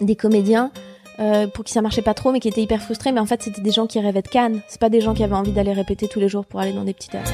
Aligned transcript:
des 0.00 0.16
comédiens 0.16 0.70
euh, 1.18 1.46
pour 1.46 1.64
qui 1.64 1.72
ça 1.72 1.82
marchait 1.82 2.02
pas 2.02 2.14
trop, 2.14 2.32
mais 2.32 2.40
qui 2.40 2.48
étaient 2.48 2.62
hyper 2.62 2.82
frustrés. 2.82 3.12
Mais 3.12 3.20
en 3.20 3.26
fait, 3.26 3.42
c'était 3.42 3.60
des 3.60 3.72
gens 3.72 3.86
qui 3.86 4.00
rêvaient 4.00 4.22
de 4.22 4.28
Cannes. 4.28 4.60
C'est 4.68 4.80
pas 4.80 4.88
des 4.88 5.00
gens 5.00 5.14
qui 5.14 5.22
avaient 5.22 5.34
envie 5.34 5.52
d'aller 5.52 5.72
répéter 5.72 6.08
tous 6.08 6.20
les 6.20 6.28
jours 6.28 6.46
pour 6.46 6.60
aller 6.60 6.72
dans 6.72 6.84
des 6.84 6.94
petits 6.94 7.08
théâtres. 7.08 7.32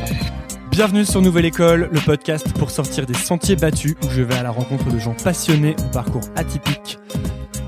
Bienvenue 0.70 1.04
sur 1.04 1.22
Nouvelle 1.22 1.46
École, 1.46 1.88
le 1.90 2.00
podcast 2.00 2.52
pour 2.58 2.70
sortir 2.70 3.06
des 3.06 3.14
sentiers 3.14 3.56
battus 3.56 3.94
où 4.02 4.10
je 4.10 4.22
vais 4.22 4.34
à 4.34 4.42
la 4.42 4.50
rencontre 4.50 4.90
de 4.90 4.98
gens 4.98 5.14
passionnés 5.14 5.74
au 5.78 5.92
parcours 5.92 6.24
atypique. 6.36 6.98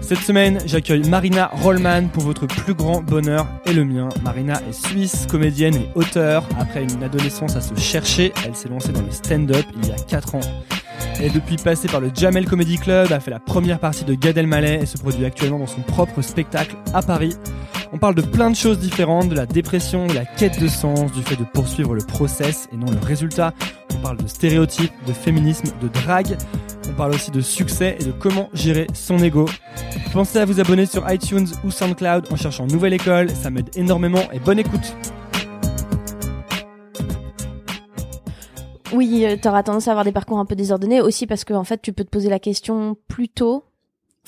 Cette 0.08 0.20
semaine, 0.20 0.58
j'accueille 0.64 1.06
Marina 1.06 1.50
Rollman 1.52 2.08
pour 2.10 2.22
votre 2.22 2.46
plus 2.46 2.72
grand 2.72 3.02
bonheur 3.02 3.46
et 3.66 3.74
le 3.74 3.84
mien. 3.84 4.08
Marina 4.22 4.58
est 4.66 4.72
suisse, 4.72 5.26
comédienne 5.30 5.74
et 5.74 5.90
auteure. 5.94 6.48
Après 6.58 6.82
une 6.82 7.02
adolescence 7.02 7.56
à 7.56 7.60
se 7.60 7.74
chercher, 7.74 8.32
elle 8.46 8.56
s'est 8.56 8.70
lancée 8.70 8.90
dans 8.90 9.02
le 9.02 9.10
stand-up 9.10 9.66
il 9.76 9.86
y 9.86 9.92
a 9.92 9.96
4 9.96 10.36
ans. 10.36 10.40
Elle 11.18 11.26
est 11.26 11.34
depuis 11.34 11.56
passée 11.56 11.88
par 11.88 12.00
le 12.00 12.10
Jamel 12.14 12.46
Comedy 12.46 12.78
Club, 12.78 13.12
a 13.12 13.20
fait 13.20 13.30
la 13.30 13.38
première 13.38 13.80
partie 13.80 14.06
de 14.06 14.14
Gad 14.14 14.38
Elmaleh 14.38 14.80
et 14.80 14.86
se 14.86 14.96
produit 14.96 15.26
actuellement 15.26 15.58
dans 15.58 15.66
son 15.66 15.82
propre 15.82 16.22
spectacle 16.22 16.76
à 16.94 17.02
Paris. 17.02 17.36
On 17.92 17.98
parle 17.98 18.14
de 18.14 18.22
plein 18.22 18.50
de 18.50 18.56
choses 18.56 18.78
différentes, 18.78 19.28
de 19.28 19.34
la 19.34 19.44
dépression, 19.44 20.06
de 20.06 20.14
la 20.14 20.24
quête 20.24 20.58
de 20.58 20.68
sens, 20.68 21.12
du 21.12 21.22
fait 21.22 21.36
de 21.36 21.44
poursuivre 21.44 21.94
le 21.94 22.02
process 22.02 22.66
et 22.72 22.76
non 22.78 22.90
le 22.90 23.06
résultat. 23.06 23.52
On 23.98 24.00
parle 24.00 24.18
de 24.18 24.28
stéréotypes, 24.28 24.92
de 25.08 25.12
féminisme, 25.12 25.68
de 25.82 25.88
drague. 25.88 26.38
On 26.88 26.92
parle 26.92 27.14
aussi 27.14 27.32
de 27.32 27.40
succès 27.40 27.96
et 27.98 28.04
de 28.04 28.12
comment 28.12 28.48
gérer 28.54 28.86
son 28.94 29.18
ego. 29.18 29.46
Pensez 30.12 30.38
à 30.38 30.44
vous 30.44 30.60
abonner 30.60 30.86
sur 30.86 31.10
iTunes 31.10 31.48
ou 31.64 31.72
SoundCloud 31.72 32.26
en 32.30 32.36
cherchant 32.36 32.66
Nouvelle 32.66 32.94
École, 32.94 33.28
ça 33.30 33.50
m'aide 33.50 33.70
énormément 33.76 34.22
et 34.32 34.38
bonne 34.38 34.60
écoute. 34.60 34.94
Oui, 38.92 39.26
euh, 39.26 39.36
t'auras 39.36 39.64
tendance 39.64 39.88
à 39.88 39.90
avoir 39.90 40.04
des 40.04 40.12
parcours 40.12 40.38
un 40.38 40.46
peu 40.46 40.54
désordonnés 40.54 41.00
aussi 41.00 41.26
parce 41.26 41.44
que 41.44 41.52
en 41.52 41.64
fait, 41.64 41.82
tu 41.82 41.92
peux 41.92 42.04
te 42.04 42.10
poser 42.10 42.30
la 42.30 42.38
question 42.38 42.96
plus 43.08 43.28
tôt. 43.28 43.64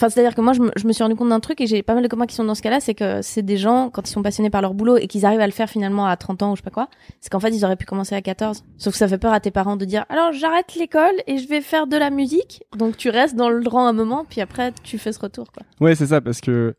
Enfin, 0.00 0.09
c'est-à-dire 0.09 0.34
que 0.34 0.40
moi, 0.40 0.54
je 0.54 0.86
me, 0.86 0.92
suis 0.95 1.02
rendu 1.02 1.14
compte 1.14 1.28
d'un 1.28 1.40
truc 1.40 1.60
et 1.60 1.66
j'ai 1.66 1.82
pas 1.82 1.92
mal 1.92 2.02
de 2.02 2.08
copains 2.08 2.24
qui 2.24 2.34
sont 2.34 2.45
dans 2.45 2.54
ce 2.54 2.62
cas-là, 2.62 2.80
c'est 2.80 2.94
que 2.94 3.20
c'est 3.20 3.42
des 3.42 3.58
gens, 3.58 3.91
quand 3.91 4.08
ils 4.08 4.11
sont 4.11 4.22
passionnés 4.22 4.48
par 4.48 4.62
leur 4.62 4.72
boulot 4.72 4.97
et 4.97 5.06
qu'ils 5.08 5.27
arrivent 5.27 5.42
à 5.42 5.47
le 5.47 5.52
faire 5.52 5.69
finalement 5.69 6.06
à 6.06 6.16
30 6.16 6.42
ans 6.42 6.52
ou 6.52 6.56
je 6.56 6.61
sais 6.61 6.64
pas 6.64 6.70
quoi, 6.70 6.88
c'est 7.20 7.28
qu'en 7.28 7.38
fait, 7.38 7.50
ils 7.50 7.66
auraient 7.66 7.77
pu 7.77 7.84
commencer 7.84 8.14
à 8.14 8.22
14. 8.22 8.64
Sauf 8.78 8.94
que 8.94 8.98
ça 8.98 9.08
fait 9.08 9.19
peur 9.19 9.34
à 9.34 9.41
tes 9.41 9.50
parents 9.50 9.77
de 9.77 9.84
dire, 9.84 10.06
alors 10.08 10.33
j'arrête 10.33 10.75
l'école 10.75 11.12
et 11.27 11.36
je 11.36 11.47
vais 11.48 11.60
faire 11.60 11.86
de 11.86 11.98
la 11.98 12.08
musique. 12.08 12.62
Donc 12.78 12.97
tu 12.97 13.10
restes 13.10 13.36
dans 13.36 13.50
le 13.50 13.62
rang 13.69 13.86
un 13.86 13.92
moment, 13.92 14.25
puis 14.27 14.41
après, 14.41 14.72
tu 14.83 14.97
fais 14.97 15.12
ce 15.12 15.20
retour, 15.20 15.52
quoi. 15.52 15.64
Ouais, 15.80 15.94
c'est 15.94 16.06
ça, 16.06 16.22
parce 16.22 16.41
que 16.41 16.75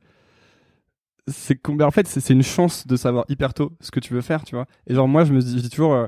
c'est 1.28 1.59
ben, 1.70 1.86
en 1.86 1.92
fait 1.92 2.08
c'est 2.08 2.34
une 2.34 2.42
chance 2.42 2.88
de 2.88 2.96
savoir 2.96 3.26
hyper 3.30 3.53
tôt 3.53 3.72
ce 3.81 3.92
que 3.92 4.00
tu 4.00 4.16
veux 4.16 4.22
faire, 4.22 4.44
tu 4.44 4.56
vois. 4.56 4.66
Et 4.88 4.96
genre 4.96 5.08
moi 5.08 5.26
je 5.26 5.34
me 5.34 5.42
dis 5.42 5.70
toujours, 5.70 5.94
euh, 5.94 6.08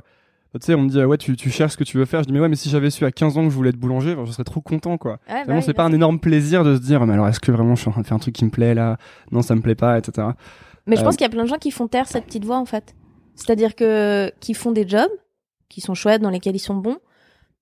tu 0.60 0.66
sais, 0.68 0.76
on 0.76 0.82
me 0.84 0.90
dit 0.90 1.04
ouais 1.04 1.18
tu, 1.18 1.36
tu 1.36 1.50
cherches 1.50 1.74
ce 1.74 1.78
que 1.78 1.84
tu 1.84 1.98
veux 1.98 2.06
faire. 2.06 2.22
Je 2.22 2.28
dis 2.28 2.34
mais 2.34 2.40
ouais 2.40 2.50
mais 2.50 2.56
si 2.56 2.70
j'avais 2.70 2.90
su 2.90 3.06
à 3.06 3.12
15 3.12 3.38
ans 3.38 3.44
que 3.46 3.50
je 3.50 3.56
voulais 3.56 3.70
être 3.70 3.78
boulanger, 3.78 4.16
ben, 4.16 4.26
je 4.26 4.32
serais 4.32 4.44
trop 4.44 4.62
content 4.62 4.98
quoi. 4.98 5.14
Ouais, 5.28 5.36
bah 5.36 5.44
Vraiment 5.46 5.62
c'est 5.62 5.74
pas 5.74 5.84
un 5.84 5.92
énorme 5.92 6.20
plaisir 6.20 6.64
de 6.64 6.76
se 6.76 6.82
dire 6.82 7.06
mais 7.06 7.14
alors 7.14 7.28
est-ce 7.28 7.40
que 7.40 7.52
vraiment 7.52 7.76
je 7.76 7.82
suis 7.82 7.90
en 7.90 7.94
train 7.94 8.02
de 8.02 8.08
faire 8.08 8.16
un 8.18 8.20
truc 8.20 8.36
qui 8.36 8.46
me 8.46 8.50
plaît 8.52 8.74
là? 8.74 8.98
Non 9.32 9.42
ça 9.42 9.56
me 9.56 9.62
plaît 9.62 9.76
pas, 9.76 9.98
etc. 9.98 10.28
Mais 10.86 10.96
je 10.96 11.02
Euh, 11.02 11.04
pense 11.06 11.16
qu'il 11.16 11.24
y 11.24 11.28
a 11.28 11.30
plein 11.30 11.44
de 11.44 11.50
gens 11.50 11.58
qui 11.58 11.72
font 11.72 11.88
taire 11.88 12.08
cette 12.08 12.26
petite 12.26 12.46
voix 12.46 12.58
en 12.58 12.66
fait. 12.66 12.96
C'est-à-dire 13.36 13.76
que 13.76 14.32
qui 14.40 14.54
font 14.54 14.72
des 14.72 14.88
jobs 14.88 15.10
qui 15.70 15.82
sont 15.82 15.96
chouettes, 15.96 16.22
dans 16.22 16.30
lesquels 16.30 16.56
ils 16.56 16.60
sont 16.60 16.76
bons, 16.76 16.98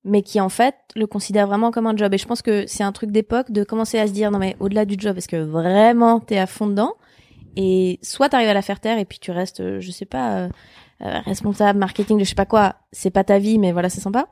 mais 0.03 0.21
qui 0.21 0.41
en 0.41 0.49
fait 0.49 0.75
le 0.97 1.07
considèrent 1.07 1.47
vraiment 1.47 1.71
comme 1.71 1.87
un 1.87 1.95
job. 1.95 2.13
Et 2.13 2.17
je 2.17 2.25
pense 2.27 2.41
que 2.41 2.65
c'est 2.67 2.83
un 2.83 2.91
truc 2.91 3.11
d'époque 3.11 3.51
de 3.51 3.63
commencer 3.63 3.99
à 3.99 4.07
se 4.07 4.11
dire 4.11 4.31
non 4.31 4.39
mais 4.39 4.57
au-delà 4.59 4.83
du 4.85 4.95
job, 4.97 5.17
est-ce 5.17 5.29
que 5.29 5.37
vraiment 5.37 6.19
t'es 6.19 6.37
à 6.37 6.45
fond 6.47 6.67
dedans? 6.67 6.93
Et 7.55 7.99
soit 8.01 8.27
t'arrives 8.29 8.49
à 8.49 8.53
la 8.53 8.61
faire 8.61 8.79
taire 8.79 8.97
et 8.97 9.05
puis 9.05 9.19
tu 9.19 9.31
restes, 9.31 9.59
euh, 9.61 9.79
je 9.79 9.91
sais 9.91 10.05
pas, 10.05 10.49
euh, 11.01 11.05
euh, 11.05 11.19
responsable 11.25 11.79
marketing 11.79 12.17
de 12.17 12.23
je 12.23 12.29
sais 12.29 12.35
pas 12.35 12.45
quoi. 12.45 12.75
C'est 12.91 13.11
pas 13.11 13.23
ta 13.23 13.39
vie, 13.39 13.59
mais 13.59 13.71
voilà 13.71 13.89
c'est 13.89 14.01
sympa. 14.01 14.27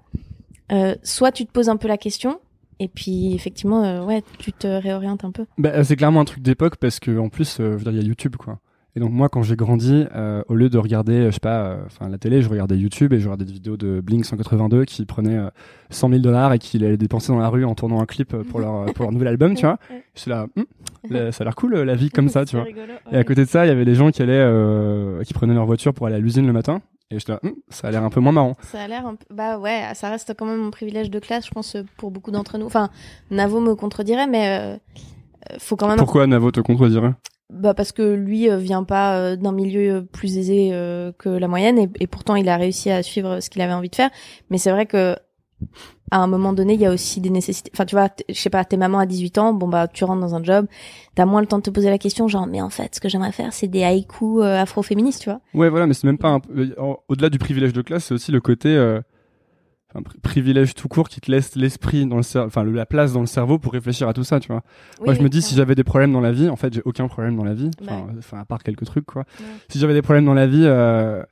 Euh, 0.72 0.96
soit 1.04 1.32
tu 1.32 1.46
te 1.46 1.52
poses 1.52 1.70
un 1.70 1.78
peu 1.78 1.88
la 1.88 1.98
question. 1.98 2.40
Et 2.80 2.88
puis 2.88 3.34
effectivement, 3.34 3.84
euh, 3.84 4.04
ouais, 4.06 4.24
tu 4.38 4.54
te 4.54 4.68
réorientes 4.68 5.26
un 5.26 5.32
peu. 5.32 5.46
Bah, 5.58 5.84
c'est 5.84 5.98
clairement 5.98 6.22
un 6.22 6.26
truc 6.26 6.42
d'époque 6.42 6.78
parce 6.78 7.00
que 7.00 7.18
en 7.18 7.30
plus 7.30 7.60
euh, 7.60 7.78
je 7.78 7.84
veux 7.84 7.92
dire 7.92 7.92
il 7.92 8.02
y 8.02 8.06
a 8.06 8.08
YouTube 8.08 8.36
quoi. 8.38 8.60
Et 9.00 9.02
donc 9.02 9.12
moi 9.14 9.30
quand 9.30 9.44
j'ai 9.44 9.56
grandi, 9.56 10.04
euh, 10.14 10.44
au 10.50 10.56
lieu 10.56 10.68
de 10.70 10.78
regarder, 10.78 11.14
euh, 11.14 11.26
je 11.28 11.36
sais 11.36 11.40
pas, 11.40 11.62
euh, 11.62 11.78
enfin 11.86 12.10
la 12.10 12.18
télé, 12.18 12.42
je 12.42 12.50
regardais 12.50 12.76
YouTube 12.78 13.14
et 13.14 13.20
je 13.22 13.28
regardais 13.30 13.46
des 13.46 13.54
vidéos 13.54 13.78
de 13.78 14.02
Blink 14.02 14.26
182 14.26 14.84
qui 14.84 15.06
prenaient 15.06 15.38
euh, 15.38 15.50
100 15.90 16.10
000 16.10 16.22
dollars 16.22 16.52
et 16.52 16.60
qui 16.60 16.80
les 16.80 16.98
dépensaient 16.98 17.32
dans 17.32 17.40
la 17.40 17.48
rue 17.48 17.64
en 17.64 17.76
tournant 17.76 18.02
un 18.02 18.06
clip 18.06 18.36
pour 18.36 18.60
leur 18.60 18.88
pour 18.94 19.04
leur 19.06 19.14
nouvel 19.14 19.30
album, 19.30 19.56
tu 19.56 19.66
vois. 19.66 19.78
Je 20.16 20.20
suis 20.20 20.30
là, 20.30 20.48
Hum, 20.58 20.66
le- 21.10 21.32
ça 21.32 21.44
a 21.44 21.46
l'air 21.46 21.56
cool 21.56 21.76
la 21.76 21.96
vie 21.96 22.10
comme 22.10 22.28
ça, 22.28 22.44
tu 22.44 22.58
vois. 22.58 22.66
Et 23.14 23.16
à 23.16 23.24
côté 23.24 23.46
de 23.46 23.50
ça, 23.50 23.66
il 23.66 23.70
y 23.70 23.72
avait 23.72 23.86
des 23.86 23.96
gens 23.96 24.12
qui 24.12 24.22
allaient, 24.22 25.24
qui 25.24 25.34
prenaient 25.34 25.54
leur 25.54 25.66
voiture 25.66 25.94
pour 25.94 26.06
aller 26.08 26.18
à 26.18 26.20
l'usine 26.20 26.46
le 26.46 26.52
matin. 26.52 26.82
Et 27.10 27.20
j'étais 27.20 27.32
là, 27.32 27.40
Hum, 27.46 27.54
ça 27.70 27.88
a 27.88 27.92
l'air 27.92 28.04
un 28.04 28.10
peu 28.10 28.20
moins 28.20 28.34
marrant. 28.34 28.58
Ça 28.64 28.82
a 28.82 28.88
l'air 28.90 29.08
un 29.08 29.16
peu. 29.16 29.34
Bah 29.34 29.58
ouais, 29.60 29.84
ça 29.94 30.10
reste 30.10 30.34
quand 30.38 30.46
même 30.46 30.66
un 30.66 30.72
privilège 30.72 31.10
de 31.10 31.20
classe, 31.20 31.46
je 31.46 31.52
pense, 31.52 31.78
pour 31.96 32.12
beaucoup 32.12 32.32
d'entre 32.32 32.58
nous. 32.58 32.66
Enfin, 32.66 32.90
Navo 33.32 33.62
me 33.62 33.76
contredirait, 33.76 34.28
mais 34.28 34.60
euh, 34.60 35.56
faut 35.58 35.78
quand 35.78 35.88
même. 35.88 35.96
Pourquoi 35.98 36.28
Navo 36.28 36.52
te 36.52 36.60
contredirait 36.60 37.14
Bah 37.52 37.74
parce 37.74 37.92
que 37.92 38.04
lui 38.04 38.50
euh, 38.50 38.58
vient 38.58 38.84
pas 38.84 39.18
euh, 39.18 39.36
d'un 39.36 39.52
milieu 39.52 39.96
euh, 39.96 40.02
plus 40.02 40.38
aisé 40.38 40.70
que 41.18 41.30
la 41.30 41.48
moyenne, 41.48 41.90
et, 42.00 42.08
pourtant 42.08 42.36
il 42.36 42.48
a 42.48 42.58
réussi 42.58 42.92
à 42.92 43.02
suivre 43.04 43.40
ce 43.40 43.50
qu'il 43.50 43.62
avait 43.62 43.74
envie 43.74 43.90
de 43.90 43.96
faire. 43.96 44.12
Mais 44.50 44.58
c'est 44.58 44.72
vrai 44.72 44.86
que 44.86 45.16
à 46.12 46.18
un 46.18 46.28
moment 46.28 46.54
donné, 46.54 46.74
il 46.74 46.80
y 46.80 46.86
a 46.86 46.92
aussi 46.92 47.22
des 47.22 47.30
nécessités. 47.30 47.72
Enfin, 47.74 47.86
tu 47.86 47.96
vois, 47.96 48.10
je 48.28 48.34
sais 48.34 48.50
pas, 48.50 48.66
t'es 48.66 48.78
maman 48.78 49.00
à 49.00 49.06
18 49.06 49.38
ans, 49.38 49.54
bon 49.54 49.68
bah 49.68 49.88
tu 49.88 50.04
rentres 50.04 50.22
dans 50.22 50.36
un 50.36 50.44
job, 50.44 50.68
t'as 51.16 51.26
moins 51.26 51.42
le 51.42 51.48
temps 51.48 51.58
de 51.58 51.64
te 51.64 51.70
poser 51.70 51.90
la 51.90 51.98
question, 51.98 52.28
genre 52.28 52.48
mais 52.48 52.62
en 52.62 52.70
fait, 52.70 52.96
ce 52.96 53.00
que 53.00 53.10
j'aimerais 53.10 53.32
faire, 53.32 53.54
c'est 53.54 53.68
des 53.68 53.84
haïkus 53.84 54.42
euh, 54.42 54.62
afro-féministes, 54.62 55.22
tu 55.22 55.30
vois. 55.30 55.42
Ouais, 55.54 55.70
voilà, 55.70 55.86
mais 55.86 55.94
c'est 55.94 56.08
même 56.08 56.18
pas 56.18 56.30
un... 56.30 56.42
au-delà 57.08 57.30
du 57.30 57.38
privilège 57.38 57.74
de 57.74 57.82
classe, 57.82 58.06
c'est 58.06 58.14
aussi 58.14 58.32
le 58.32 58.42
côté 58.42 58.70
pri- 59.96 60.20
privilège 60.22 60.74
tout 60.76 60.88
court 60.88 61.10
qui 61.10 61.20
te 61.22 61.32
laisse 61.32 61.56
l'esprit 61.56 62.06
dans 62.06 62.18
le 62.18 62.40
enfin 62.46 62.64
la 62.64 62.86
place 62.86 63.14
dans 63.14 63.22
le 63.22 63.26
cerveau 63.26 63.58
pour 63.60 63.74
réfléchir 63.74 64.08
à 64.08 64.14
tout 64.14 64.24
ça, 64.24 64.40
tu 64.40 64.48
vois. 64.50 64.62
Moi, 65.04 65.14
je 65.16 65.22
me 65.22 65.30
dis 65.30 65.42
si 65.42 65.56
j'avais 65.56 65.76
des 65.76 65.84
problèmes 65.84 66.12
dans 66.14 66.22
la 66.22 66.32
vie, 66.32 66.50
en 66.50 66.56
fait, 66.56 66.74
j'ai 66.74 66.82
aucun 66.86 67.08
problème 67.08 67.36
dans 67.36 67.44
la 67.44 67.54
vie, 67.54 67.72
enfin, 67.82 67.96
Ouais. 68.06 68.14
enfin, 68.20 68.40
à 68.40 68.46
part 68.46 68.62
quelques 68.64 68.86
trucs, 68.86 69.06
quoi. 69.06 69.24
Ouais. 69.40 69.46
Si 69.70 69.80
j'avais 69.80 69.94
des 69.94 70.02
problèmes 70.02 70.26
dans 70.26 70.34
la 70.36 70.48
vie, 70.48 70.66
euh, 70.66 71.24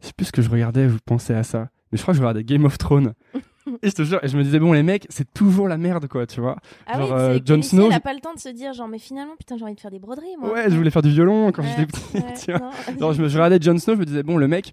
je 0.00 0.06
sais 0.06 0.12
plus 0.16 0.26
ce 0.26 0.32
que 0.32 0.42
je 0.42 0.48
regardais, 0.50 0.88
je 0.88 0.96
pensais 1.04 1.34
à 1.34 1.42
ça. 1.42 1.68
Mais 1.92 1.96
je 1.98 2.02
crois 2.02 2.12
que 2.12 2.18
je 2.18 2.22
regardais 2.22 2.44
Game 2.44 2.64
of 2.64 2.76
Thrones. 2.78 3.12
et 3.82 3.90
je 3.90 3.94
te 3.94 4.02
jure, 4.02 4.18
et 4.22 4.28
je 4.28 4.36
me 4.38 4.42
disais 4.42 4.58
bon 4.58 4.72
les 4.72 4.82
mecs, 4.82 5.06
c'est 5.10 5.30
toujours 5.34 5.68
la 5.68 5.76
merde, 5.76 6.06
quoi, 6.08 6.26
tu 6.26 6.40
vois. 6.40 6.56
Ah 6.86 6.98
genre, 6.98 7.08
oui, 7.10 7.16
euh, 7.18 7.38
que 7.38 7.46
Jon 7.46 7.60
Snow, 7.62 7.88
il 7.90 7.94
a 7.94 8.00
pas 8.00 8.14
le 8.14 8.20
temps 8.20 8.32
de 8.34 8.38
se 8.40 8.48
dire 8.48 8.72
genre 8.72 8.88
mais 8.88 8.98
finalement 8.98 9.34
putain 9.38 9.56
j'ai 9.58 9.64
envie 9.64 9.74
de 9.74 9.80
faire 9.80 9.90
des 9.90 9.98
broderies 9.98 10.36
moi. 10.40 10.52
Ouais, 10.52 10.70
je 10.70 10.76
voulais 10.76 10.90
faire 10.90 11.02
du 11.02 11.10
violon 11.10 11.52
quand 11.52 11.62
j'étais 11.62 11.84
petit. 11.86 12.02
ouais, 12.14 12.34
tu 12.44 12.52
vois. 12.52 12.60
non. 12.60 12.98
Genre, 12.98 13.12
je, 13.12 13.22
me, 13.22 13.28
je 13.28 13.34
regardais 13.36 13.58
Jon 13.60 13.78
Snow, 13.78 13.94
je 13.94 14.00
me 14.00 14.04
disais, 14.06 14.22
bon, 14.22 14.38
le 14.38 14.48
mec, 14.48 14.72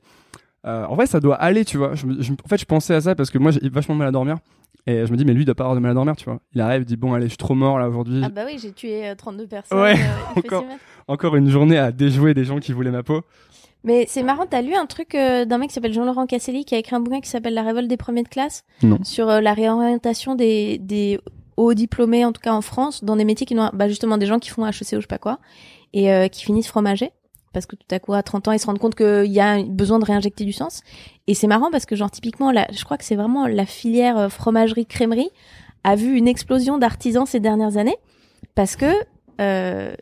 euh, 0.66 0.86
en 0.86 0.96
vrai, 0.96 1.06
ça 1.06 1.20
doit 1.20 1.36
aller, 1.36 1.66
tu 1.66 1.78
vois. 1.78 1.96
Je 1.96 2.06
je 2.20 2.34
en 2.34 2.48
fait, 2.48 2.58
je 2.58 2.66
pensais 2.66 2.94
à 2.94 3.02
ça 3.02 3.16
parce 3.16 3.30
que 3.30 3.38
moi, 3.38 3.52
j'ai 3.52 3.70
vachement 3.70 3.96
mal 3.96 4.08
à 4.08 4.12
dormir. 4.12 4.38
Et 4.88 5.06
je 5.06 5.12
me 5.12 5.18
dis, 5.18 5.26
mais 5.26 5.34
lui, 5.34 5.42
il 5.42 5.46
doit 5.46 5.56
pas 5.56 5.64
avoir 5.64 5.76
de 5.76 5.82
mal 5.82 5.92
à 5.92 5.94
dormir, 5.96 6.16
tu 6.16 6.26
vois. 6.26 6.40
Il 6.54 6.62
arrive, 6.62 6.84
il 6.84 6.86
dit, 6.86 6.96
bon, 6.96 7.14
allez, 7.14 7.26
je 7.26 7.30
suis 7.30 7.38
trop 7.38 7.56
mort 7.56 7.80
là 7.80 7.90
aujourd'hui. 7.90 8.22
Ah 8.24 8.30
bah 8.30 8.44
oui, 8.46 8.60
j'ai 8.62 8.72
tué 8.72 9.08
euh, 9.08 9.16
32 9.16 9.48
personnes. 9.48 9.80
Ouais, 9.80 9.96
euh, 9.96 10.36
encore. 10.40 10.64
Encore 11.08 11.36
une 11.36 11.50
journée 11.50 11.78
à 11.78 11.92
déjouer 11.92 12.34
des 12.34 12.46
gens 12.46 12.60
qui 12.60 12.72
voulaient 12.72 12.92
ma 12.92 13.04
peau. 13.04 13.22
Mais 13.86 14.06
c'est 14.08 14.24
marrant, 14.24 14.48
t'as 14.48 14.64
lu 14.64 14.74
un 14.74 14.88
truc 14.88 15.14
euh, 15.14 15.46
d'un 15.46 15.60
mec 15.60 15.70
qui 15.70 15.76
s'appelle 15.76 15.94
Jean-Laurent 15.94 16.26
Casselli 16.26 16.66
qui 16.66 16.74
a 16.74 16.80
écrit 16.80 16.96
un 16.96 17.00
bouquin 17.00 17.22
qui 17.22 17.30
s'appelle 17.30 17.54
La 17.54 17.62
révolte 17.62 17.88
des 17.88 17.98
premiers 17.98 18.24
de 18.24 18.28
classe? 18.28 18.64
Non. 18.82 18.98
sur 19.04 19.30
euh, 19.30 19.42
la 19.42 19.54
réorientation 19.54 20.34
des, 20.34 20.80
des 20.80 21.20
hauts 21.56 21.76
diplômés, 21.76 22.26
en 22.26 22.32
tout 22.32 22.42
cas 22.42 22.54
en 22.54 22.62
France, 22.62 23.04
dans 23.04 23.16
des 23.16 23.26
métiers 23.26 23.46
qui 23.46 23.54
n'ont 23.54 23.70
bah, 23.74 23.88
justement 23.88 24.18
des 24.18 24.26
gens 24.26 24.40
qui 24.40 24.50
font 24.50 24.66
HEC 24.66 24.74
ou 24.74 24.96
je 24.96 25.02
sais 25.02 25.08
pas 25.08 25.20
quoi 25.20 25.38
et 25.94 26.12
euh, 26.12 26.28
qui 26.28 26.44
finissent 26.44 26.68
fromager 26.68 27.12
parce 27.56 27.66
que 27.66 27.78
tout 27.78 27.88
à 27.90 28.00
coup 28.00 28.14
à 28.14 28.22
30 28.22 28.50
ans 28.50 28.52
ils 28.52 28.60
se 28.60 28.66
rendent 28.66 28.80
compte 28.80 28.96
qu'il 28.96 29.32
y 29.32 29.40
a 29.40 29.64
besoin 29.64 29.98
de 29.98 30.04
réinjecter 30.06 30.44
du 30.44 30.52
sens 30.52 30.82
et 31.26 31.34
c'est 31.34 31.48
marrant 31.48 31.72
parce 31.72 31.86
que 31.86 31.96
genre 31.96 32.12
typiquement 32.12 32.52
je 32.54 32.84
crois 32.84 32.98
que 32.98 33.06
c'est 33.06 33.16
vraiment 33.16 33.48
la 33.48 33.66
filière 33.66 34.18
euh, 34.18 34.30
fromagerie 34.30 34.86
crèmerie 34.86 35.30
a 35.86 35.96
vu 35.96 36.18
une 36.18 36.28
explosion 36.28 36.78
d'artisans 36.78 37.26
ces 37.26 37.40
dernières 37.40 37.78
années 37.78 37.96
parce 38.56 38.76
que 38.76 38.92
euh, 39.40 39.96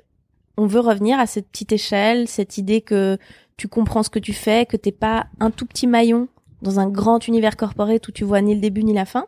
on 0.58 0.66
veut 0.66 0.80
revenir 0.80 1.20
à 1.20 1.28
cette 1.28 1.48
petite 1.48 1.72
échelle 1.72 2.28
cette 2.28 2.58
idée 2.58 2.82
que 2.82 3.20
tu 3.56 3.68
comprends 3.68 4.02
ce 4.02 4.10
que 4.10 4.20
tu 4.20 4.34
fais 4.34 4.66
que 4.66 4.76
t'es 4.76 4.92
pas 4.92 5.28
un 5.40 5.52
tout 5.52 5.68
petit 5.68 5.86
maillon 5.86 6.28
dans 6.64 6.80
un 6.80 6.90
grand 6.90 7.28
univers 7.28 7.56
corporate 7.56 8.08
où 8.08 8.12
tu 8.12 8.24
vois 8.24 8.42
ni 8.42 8.56
le 8.56 8.62
début 8.62 8.84
ni 8.84 8.94
la 8.94 9.06
fin 9.06 9.26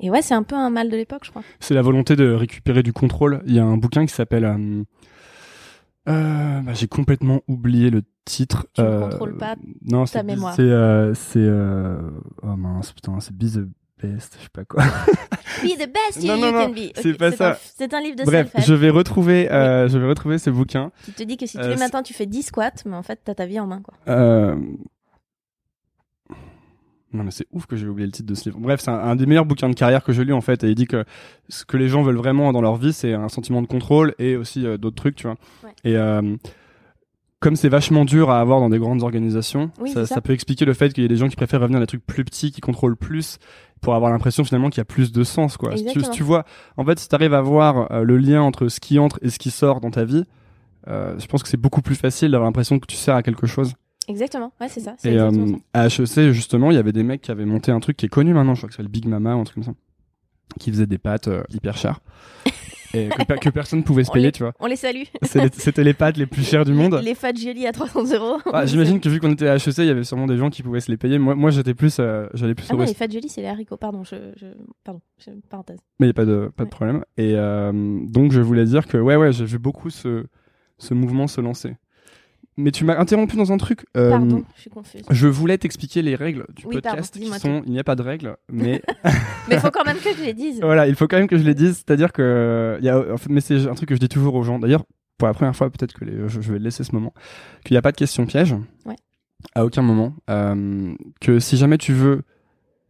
et 0.00 0.10
ouais 0.10 0.22
c'est 0.22 0.34
un 0.34 0.42
peu 0.42 0.56
un 0.56 0.70
mal 0.70 0.90
de 0.90 0.96
l'époque 0.96 1.22
je 1.24 1.30
crois 1.30 1.42
C'est 1.60 1.74
la 1.74 1.82
volonté 1.82 2.16
de 2.16 2.32
récupérer 2.32 2.82
du 2.82 2.92
contrôle. 2.92 3.40
Il 3.46 3.54
y 3.54 3.60
a 3.60 3.64
un 3.64 3.76
bouquin 3.76 4.04
qui 4.04 4.12
s'appelle. 4.12 4.44
euh, 4.44 4.82
euh, 6.08 6.60
bah, 6.62 6.72
j'ai 6.74 6.88
complètement 6.88 7.40
oublié 7.48 7.90
le 7.90 8.02
titre. 8.24 8.66
Tu 8.74 8.80
ne 8.80 8.86
Euh, 8.86 9.00
contrôles 9.10 9.36
pas 9.36 9.56
non, 9.84 10.04
ta 10.04 10.06
c'est 10.20 10.22
mémoire. 10.24 10.54
C'est 10.54 10.62
euh, 10.62 11.14
c'est 11.14 11.38
euh, 11.38 11.98
oh 12.42 12.56
mince 12.56 12.92
putain, 12.92 13.18
c'est 13.20 13.34
Be 13.36 13.44
the 13.52 13.68
Best, 14.00 14.36
je 14.38 14.44
sais 14.44 14.48
pas 14.52 14.64
quoi. 14.64 14.84
Be 14.84 15.76
the 15.76 15.90
best 15.92 16.22
you 16.22 16.28
non, 16.28 16.52
non, 16.52 16.66
can 16.66 16.68
be. 16.72 16.92
c'est 16.94 17.14
pas 17.14 17.32
ça. 17.32 17.58
C'est 17.76 17.92
un 17.92 18.00
livre 18.00 18.14
de 18.16 18.22
Bref, 18.24 18.46
self-help 18.52 18.64
je 18.68 18.74
vais 18.74 18.90
retrouver, 18.90 19.50
euh, 19.50 19.88
je 19.88 19.98
vais 19.98 20.06
retrouver 20.06 20.38
ce 20.38 20.50
bouquin. 20.50 20.92
qui 21.04 21.12
te 21.12 21.22
dit 21.24 21.36
que 21.36 21.46
si 21.46 21.56
tous 21.56 21.64
Euh, 21.64 21.70
les 21.70 21.76
matins 21.76 22.02
tu 22.04 22.14
fais 22.14 22.26
10 22.26 22.44
squats, 22.44 22.70
mais 22.86 22.94
en 22.94 23.02
fait 23.02 23.18
t'as 23.24 23.34
ta 23.34 23.44
vie 23.46 23.58
en 23.58 23.66
main 23.66 23.82
quoi. 23.82 23.94
Non 27.12 27.24
mais 27.24 27.30
c'est 27.30 27.46
ouf 27.52 27.64
que 27.66 27.74
j'ai 27.76 27.86
oublié 27.86 28.06
le 28.06 28.12
titre 28.12 28.28
de 28.28 28.34
ce 28.34 28.44
livre. 28.44 28.58
Bref, 28.60 28.80
c'est 28.80 28.90
un, 28.90 28.94
un 28.98 29.16
des 29.16 29.24
meilleurs 29.24 29.46
bouquins 29.46 29.68
de 29.70 29.74
carrière 29.74 30.04
que 30.04 30.12
j'ai 30.12 30.24
lu 30.24 30.32
en 30.34 30.40
fait, 30.42 30.62
et 30.64 30.68
il 30.68 30.74
dit 30.74 30.86
que 30.86 31.04
ce 31.48 31.64
que 31.64 31.76
les 31.78 31.88
gens 31.88 32.02
veulent 32.02 32.16
vraiment 32.18 32.52
dans 32.52 32.60
leur 32.60 32.76
vie, 32.76 32.92
c'est 32.92 33.14
un 33.14 33.28
sentiment 33.30 33.62
de 33.62 33.66
contrôle 33.66 34.14
et 34.18 34.36
aussi 34.36 34.66
euh, 34.66 34.76
d'autres 34.76 34.96
trucs, 34.96 35.16
tu 35.16 35.26
vois. 35.26 35.36
Ouais. 35.64 35.70
Et 35.84 35.96
euh, 35.96 36.36
comme 37.40 37.56
c'est 37.56 37.68
vachement 37.68 38.04
dur 38.04 38.30
à 38.30 38.40
avoir 38.40 38.60
dans 38.60 38.68
des 38.68 38.78
grandes 38.78 39.02
organisations, 39.02 39.70
Oui, 39.80 39.90
ça, 39.90 40.00
c'est 40.02 40.06
ça. 40.08 40.14
ça 40.16 40.20
peut 40.20 40.32
expliquer 40.32 40.64
le 40.64 40.74
fait 40.74 40.92
qu'il 40.92 41.02
y 41.02 41.06
ait 41.06 41.08
des 41.08 41.16
gens 41.16 41.28
qui 41.28 41.36
préfèrent 41.36 41.60
revenir 41.60 41.78
à 41.78 41.80
des 41.80 41.86
trucs 41.86 42.04
plus 42.04 42.24
petits, 42.24 42.50
qui 42.50 42.60
contrôlent 42.60 42.96
plus, 42.96 43.38
pour 43.80 43.94
avoir 43.94 44.10
l'impression 44.10 44.44
finalement 44.44 44.68
qu'il 44.70 44.78
y 44.78 44.82
a 44.82 44.84
plus 44.84 45.12
de 45.12 45.22
sens. 45.24 45.56
Quoi. 45.56 45.76
Si 45.76 45.84
tu, 45.84 45.90
si 45.90 45.96
Exactement. 45.98 46.14
tu 46.16 46.22
vois, 46.24 46.44
en 46.76 46.84
fait, 46.84 46.98
si 46.98 47.08
tu 47.08 47.14
arrives 47.14 47.34
à 47.34 47.40
voir 47.40 47.90
euh, 47.92 48.02
le 48.02 48.18
lien 48.18 48.42
entre 48.42 48.68
ce 48.68 48.80
qui 48.80 48.98
entre 48.98 49.18
et 49.22 49.30
ce 49.30 49.38
qui 49.38 49.50
sort 49.50 49.80
dans 49.80 49.90
ta 49.90 50.04
vie, 50.04 50.24
je 50.86 51.26
pense 51.26 51.42
que 51.42 51.48
c'est 51.50 51.58
beaucoup 51.60 51.82
plus 51.82 51.96
facile 51.96 52.30
d'avoir 52.30 52.48
l'impression 52.48 52.78
que 52.78 52.86
tu 52.86 52.96
sers 52.96 53.14
à 53.14 53.22
quelque 53.22 53.46
chose. 53.46 53.74
Exactement. 54.08 54.52
Ouais, 54.60 54.68
c'est 54.68 54.80
ça. 54.80 54.96
Et 55.04 55.08
exactement 55.08 55.46
euh, 55.46 55.58
ça. 55.74 56.18
à 56.18 56.22
HEC, 56.26 56.32
justement, 56.32 56.70
il 56.70 56.74
y 56.74 56.78
avait 56.78 56.92
des 56.92 57.02
mecs 57.02 57.20
qui 57.20 57.30
avaient 57.30 57.44
monté 57.44 57.70
un 57.70 57.80
truc 57.80 57.96
qui 57.96 58.06
est 58.06 58.10
connu 58.10 58.32
maintenant, 58.34 58.54
je 58.54 58.60
crois 58.60 58.68
que 58.70 58.74
c'est 58.74 58.82
le 58.82 58.88
Big 58.88 59.06
Mama 59.06 59.36
ou 59.36 59.40
un 59.40 59.44
truc 59.44 59.56
comme 59.56 59.74
ça, 59.74 59.74
qui 60.58 60.70
faisait 60.70 60.86
des 60.86 60.98
pâtes 60.98 61.28
euh, 61.28 61.42
hyper 61.50 61.76
chères. 61.76 62.00
et 62.94 63.10
que, 63.10 63.38
que 63.38 63.50
personne 63.50 63.84
pouvait 63.84 64.04
se 64.04 64.10
On 64.10 64.14
payer, 64.14 64.26
les- 64.26 64.32
tu 64.32 64.42
vois. 64.42 64.54
On 64.60 64.66
les 64.66 64.76
salue. 64.76 65.02
C'était 65.52 65.84
les 65.84 65.92
pâtes 65.92 66.16
les 66.16 66.24
plus 66.26 66.42
chères 66.42 66.64
du 66.64 66.72
monde. 66.72 66.98
Les 67.04 67.14
fat 67.14 67.34
jelly 67.34 67.66
à 67.66 67.72
300 67.72 68.14
euros. 68.14 68.38
Ah, 68.50 68.64
J'imagine 68.64 68.98
que 68.98 69.10
vu 69.10 69.20
qu'on 69.20 69.32
était 69.32 69.48
à 69.48 69.56
HEC, 69.56 69.76
il 69.78 69.84
y 69.84 69.90
avait 69.90 70.04
sûrement 70.04 70.26
des 70.26 70.38
gens 70.38 70.48
qui 70.48 70.62
pouvaient 70.62 70.80
se 70.80 70.90
les 70.90 70.96
payer. 70.96 71.18
Moi, 71.18 71.34
moi 71.34 71.50
j'étais 71.50 71.74
plus, 71.74 71.98
euh, 72.00 72.26
j'allais 72.32 72.54
plus 72.54 72.66
Ah 72.70 72.74
non, 72.74 72.84
les 72.84 72.94
fat 72.94 73.08
jelly, 73.08 73.28
c'est 73.28 73.42
les 73.42 73.48
haricots. 73.48 73.76
Pardon, 73.76 74.04
je, 74.04 74.16
je... 74.36 74.46
pardon, 74.84 75.02
je... 75.18 75.30
parenthèse. 75.50 75.78
Mais 76.00 76.06
il 76.06 76.08
n'y 76.08 76.12
a 76.12 76.14
pas 76.14 76.24
de, 76.24 76.50
pas 76.56 76.64
de 76.64 76.70
problème. 76.70 77.04
Et 77.18 77.34
euh, 77.34 77.72
donc, 78.06 78.32
je 78.32 78.40
voulais 78.40 78.64
dire 78.64 78.86
que, 78.86 78.96
ouais, 78.96 79.16
ouais, 79.16 79.32
j'ai 79.32 79.44
vu 79.44 79.58
beaucoup 79.58 79.90
ce, 79.90 80.24
ce 80.78 80.94
mouvement 80.94 81.26
se 81.26 81.42
lancer. 81.42 81.76
Mais 82.60 82.72
tu 82.72 82.84
m'as 82.84 82.98
interrompu 82.98 83.36
dans 83.36 83.52
un 83.52 83.56
truc. 83.56 83.86
euh, 83.96 84.10
Pardon, 84.10 84.42
je 84.56 84.60
suis 84.62 84.70
confuse. 84.70 85.02
Je 85.08 85.28
voulais 85.28 85.56
t'expliquer 85.58 86.02
les 86.02 86.16
règles 86.16 86.44
du 86.56 86.66
Oui, 86.66 86.80
pardon, 86.80 86.96
podcast 86.98 87.14
qui 87.16 87.26
sont, 87.38 87.62
il 87.66 87.72
n'y 87.72 87.78
a 87.78 87.84
pas 87.84 87.94
de 87.94 88.02
règles, 88.02 88.36
mais 88.50 88.82
Mais 89.48 89.54
il 89.54 89.60
faut 89.60 89.70
quand 89.70 89.84
même 89.84 89.96
que 89.98 90.12
je 90.12 90.24
les 90.24 90.34
dise. 90.34 90.60
voilà, 90.60 90.88
il 90.88 90.94
faut 90.96 91.06
quand 91.06 91.18
même 91.18 91.28
que 91.28 91.38
je 91.38 91.44
les 91.44 91.54
dise. 91.54 91.76
C'est-à-dire 91.76 92.12
que, 92.12 92.76
y 92.82 92.88
a, 92.88 92.98
en 93.12 93.16
fait, 93.16 93.30
mais 93.30 93.40
c'est 93.40 93.66
un 93.68 93.74
truc 93.74 93.88
que 93.88 93.94
je 93.94 94.00
dis 94.00 94.08
toujours 94.08 94.34
aux 94.34 94.42
gens. 94.42 94.58
D'ailleurs, 94.58 94.82
pour 95.18 95.28
la 95.28 95.34
première 95.34 95.54
fois, 95.54 95.70
peut-être 95.70 95.92
que 95.94 96.04
les- 96.04 96.28
je, 96.28 96.40
je 96.40 96.52
vais 96.52 96.58
laisser 96.58 96.82
ce 96.84 96.92
moment, 96.94 97.14
qu'il 97.64 97.74
n'y 97.74 97.78
a 97.78 97.82
pas 97.82 97.92
de 97.92 97.96
question 97.96 98.26
piège. 98.26 98.54
Ouais. 98.84 98.96
À 99.54 99.64
aucun 99.64 99.82
moment. 99.82 100.14
Euh, 100.28 100.94
que 101.20 101.38
si 101.38 101.56
jamais 101.56 101.78
tu 101.78 101.92
veux, 101.92 102.22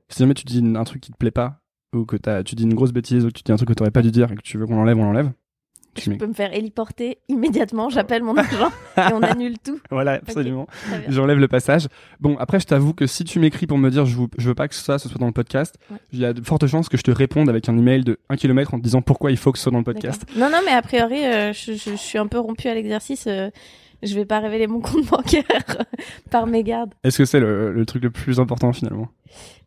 si 0.09 0.21
jamais 0.21 0.33
tu 0.35 0.45
dis 0.45 0.65
un 0.77 0.85
truc 0.85 1.03
qui 1.03 1.13
te 1.13 1.17
plaît 1.19 1.31
pas, 1.31 1.61
ou 1.95 2.07
que 2.07 2.17
tu 2.43 2.55
dis 2.55 2.63
une 2.65 2.75
grosse 2.75 2.93
bêtise, 2.93 3.25
ou 3.25 3.29
que 3.29 3.35
tu 3.35 3.43
dis 3.45 3.53
un 3.53 3.57
truc 3.57 3.69
que 3.69 3.75
t'aurais 3.75 3.91
pas 3.91 4.01
dû 4.03 4.11
dire 4.11 4.33
et 4.33 4.35
que 4.37 4.41
tu 4.43 4.57
veux 4.57 4.67
qu'on 4.67 4.77
l'enlève, 4.77 4.97
on 4.99 5.05
l'enlève. 5.05 5.31
Tu 5.95 6.13
Je 6.13 6.17
peux 6.17 6.27
me 6.27 6.33
faire 6.33 6.55
héliporter 6.55 7.19
immédiatement, 7.29 7.89
j'appelle 7.91 8.23
mon 8.23 8.37
agent 8.37 8.69
et 8.97 9.13
on 9.13 9.23
annule 9.23 9.59
tout. 9.59 9.81
Voilà, 9.91 10.13
absolument. 10.13 10.67
J'enlève 11.09 11.39
le 11.39 11.49
passage. 11.49 11.89
Bon, 12.21 12.37
après, 12.39 12.61
je 12.61 12.67
t'avoue 12.67 12.95
que 12.95 13.07
si 13.07 13.25
tu 13.25 13.41
m'écris 13.41 13.67
pour 13.67 13.79
me 13.79 13.91
dire 13.91 14.07
je, 14.07 14.17
veux- 14.17 14.29
je 14.39 14.49
veux 14.49 14.55
pas 14.55 14.69
que 14.69 14.75
ça 14.75 14.99
ce 14.99 15.09
soit 15.09 15.19
dans 15.19 15.27
le 15.27 15.33
podcast, 15.33 15.77
Ouais. 15.91 15.97
il 16.13 16.21
y 16.21 16.25
a 16.25 16.33
de 16.33 16.41
fortes 16.45 16.67
chances 16.67 16.89
que 16.89 16.97
je 16.97 17.03
te 17.03 17.11
réponde 17.11 17.49
avec 17.49 17.69
un 17.69 17.77
email 17.77 18.05
de 18.05 18.19
1 18.29 18.37
km 18.37 18.75
en 18.75 18.79
te 18.79 18.83
disant 18.85 19.03
pourquoi 19.03 19.31
il 19.31 19.37
faut 19.37 19.51
que 19.53 19.59
ce 19.59 19.65
soit 19.65 19.73
dans 19.73 19.79
le 19.79 19.85
podcast. 19.85 20.25
Non, 20.37 20.51
non, 20.51 20.59
mais 20.65 20.73
a 20.73 20.83
priori, 20.83 21.25
euh, 21.25 21.53
je, 21.53 21.73
je- 21.73 21.91
je 21.91 21.97
suis 21.97 22.19
un 22.19 22.27
peu 22.27 22.39
rompue 22.39 22.69
à 22.69 22.75
l'exercice. 22.75 23.25
euh, 23.27 23.51
je 24.03 24.15
vais 24.15 24.25
pas 24.25 24.39
révéler 24.41 24.67
mon 24.67 24.81
compte 24.81 25.07
bancaire 25.11 25.45
par 26.31 26.47
mégarde. 26.47 26.95
Est-ce 27.05 27.19
que 27.19 27.25
c'est 27.25 27.41
le, 27.41 27.73
le 27.73 27.87
truc 27.87 28.03
le 28.03 28.11
plus 28.11 28.41
important 28.41 28.73
finalement? 28.73 29.09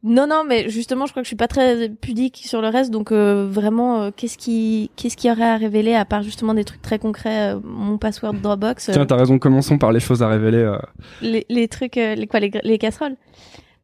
Non, 0.03 0.25
non, 0.25 0.43
mais 0.47 0.69
justement, 0.69 1.05
je 1.05 1.11
crois 1.11 1.21
que 1.21 1.25
je 1.25 1.29
suis 1.29 1.35
pas 1.35 1.47
très 1.47 1.87
pudique 1.89 2.41
sur 2.43 2.61
le 2.61 2.69
reste. 2.69 2.89
Donc, 2.89 3.11
euh, 3.11 3.47
vraiment, 3.49 4.01
euh, 4.01 4.11
qu'est-ce 4.15 4.37
qui, 4.37 4.89
qu'est-ce 4.95 5.15
qu'il 5.15 5.29
y 5.29 5.31
aurait 5.31 5.43
à 5.49 5.57
révéler 5.57 5.93
à 5.93 6.05
part 6.05 6.23
justement 6.23 6.55
des 6.55 6.63
trucs 6.63 6.81
très 6.81 6.97
concrets, 6.97 7.53
euh, 7.53 7.59
mon 7.63 7.97
password 7.99 8.33
Dropbox, 8.33 8.89
euh, 8.89 8.93
Tiens, 8.93 9.05
t'as 9.05 9.17
raison, 9.17 9.37
commençons 9.37 9.77
par 9.77 9.91
les 9.91 9.99
choses 9.99 10.23
à 10.23 10.27
révéler. 10.27 10.57
euh. 10.57 10.77
les, 11.21 11.45
les 11.49 11.67
trucs, 11.67 11.97
euh, 11.97 12.15
les 12.15 12.25
quoi, 12.25 12.39
les, 12.39 12.51
les 12.63 12.77
casseroles. 12.79 13.15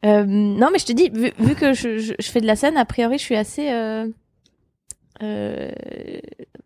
Euh, 0.06 0.24
non, 0.26 0.70
mais 0.74 0.80
je 0.80 0.86
te 0.86 0.94
dis, 0.94 1.10
vu, 1.14 1.32
vu 1.40 1.54
que 1.56 1.74
je, 1.74 1.98
je, 2.00 2.14
je 2.18 2.32
fais 2.32 2.42
de 2.42 2.48
la 2.48 2.56
scène, 2.56 2.78
a 2.78 2.86
priori, 2.86 3.18
je 3.20 3.24
suis 3.24 3.36
assez, 3.36 3.70
euh, 5.22 5.70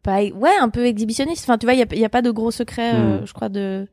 ouais, 0.07 0.56
un 0.59 0.69
peu 0.69 0.86
exhibitionniste. 0.86 1.44
Enfin, 1.45 1.57
tu 1.57 1.65
vois, 1.65 1.74
il 1.74 2.00
y 2.00 2.06
a, 2.06 2.09
pas 2.09 2.21
de 2.21 2.31
gros 2.31 2.51
secret, 2.51 2.94
euh, 2.95 3.21
Hmm. 3.21 3.25
je 3.25 3.33
crois, 3.33 3.50
de 3.50 3.88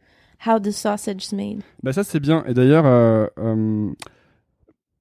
how 0.46 0.58
the 0.58 0.70
sausage 0.70 1.26
is 1.26 1.34
made. 1.34 1.60
Bah 1.82 1.92
ça 1.92 2.04
c'est 2.04 2.20
bien. 2.20 2.44
Et 2.46 2.54
d'ailleurs, 2.54 2.84
euh, 2.86 3.26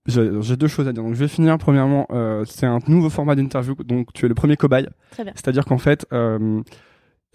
j'ai 0.08 0.56
deux 0.56 0.68
choses 0.68 0.88
à 0.88 0.94
dire. 0.94 1.04
Donc 1.04 1.14
je 1.14 1.20
vais 1.20 1.28
finir. 1.28 1.58
Premièrement, 1.58 2.08
euh, 2.12 2.44
c'est 2.46 2.66
un 2.66 2.80
nouveau 2.88 3.10
format 3.10 3.36
d'interview. 3.36 3.76
Donc 3.84 4.14
tu 4.14 4.26
es 4.26 4.30
le 4.30 4.36
premier 4.36 4.56
cobaye. 4.56 4.88
Très 5.12 5.24
bien. 5.24 5.34
C'est-à-dire 5.36 5.66
qu'en 5.66 5.78
fait, 5.78 6.06
euh, 6.14 6.62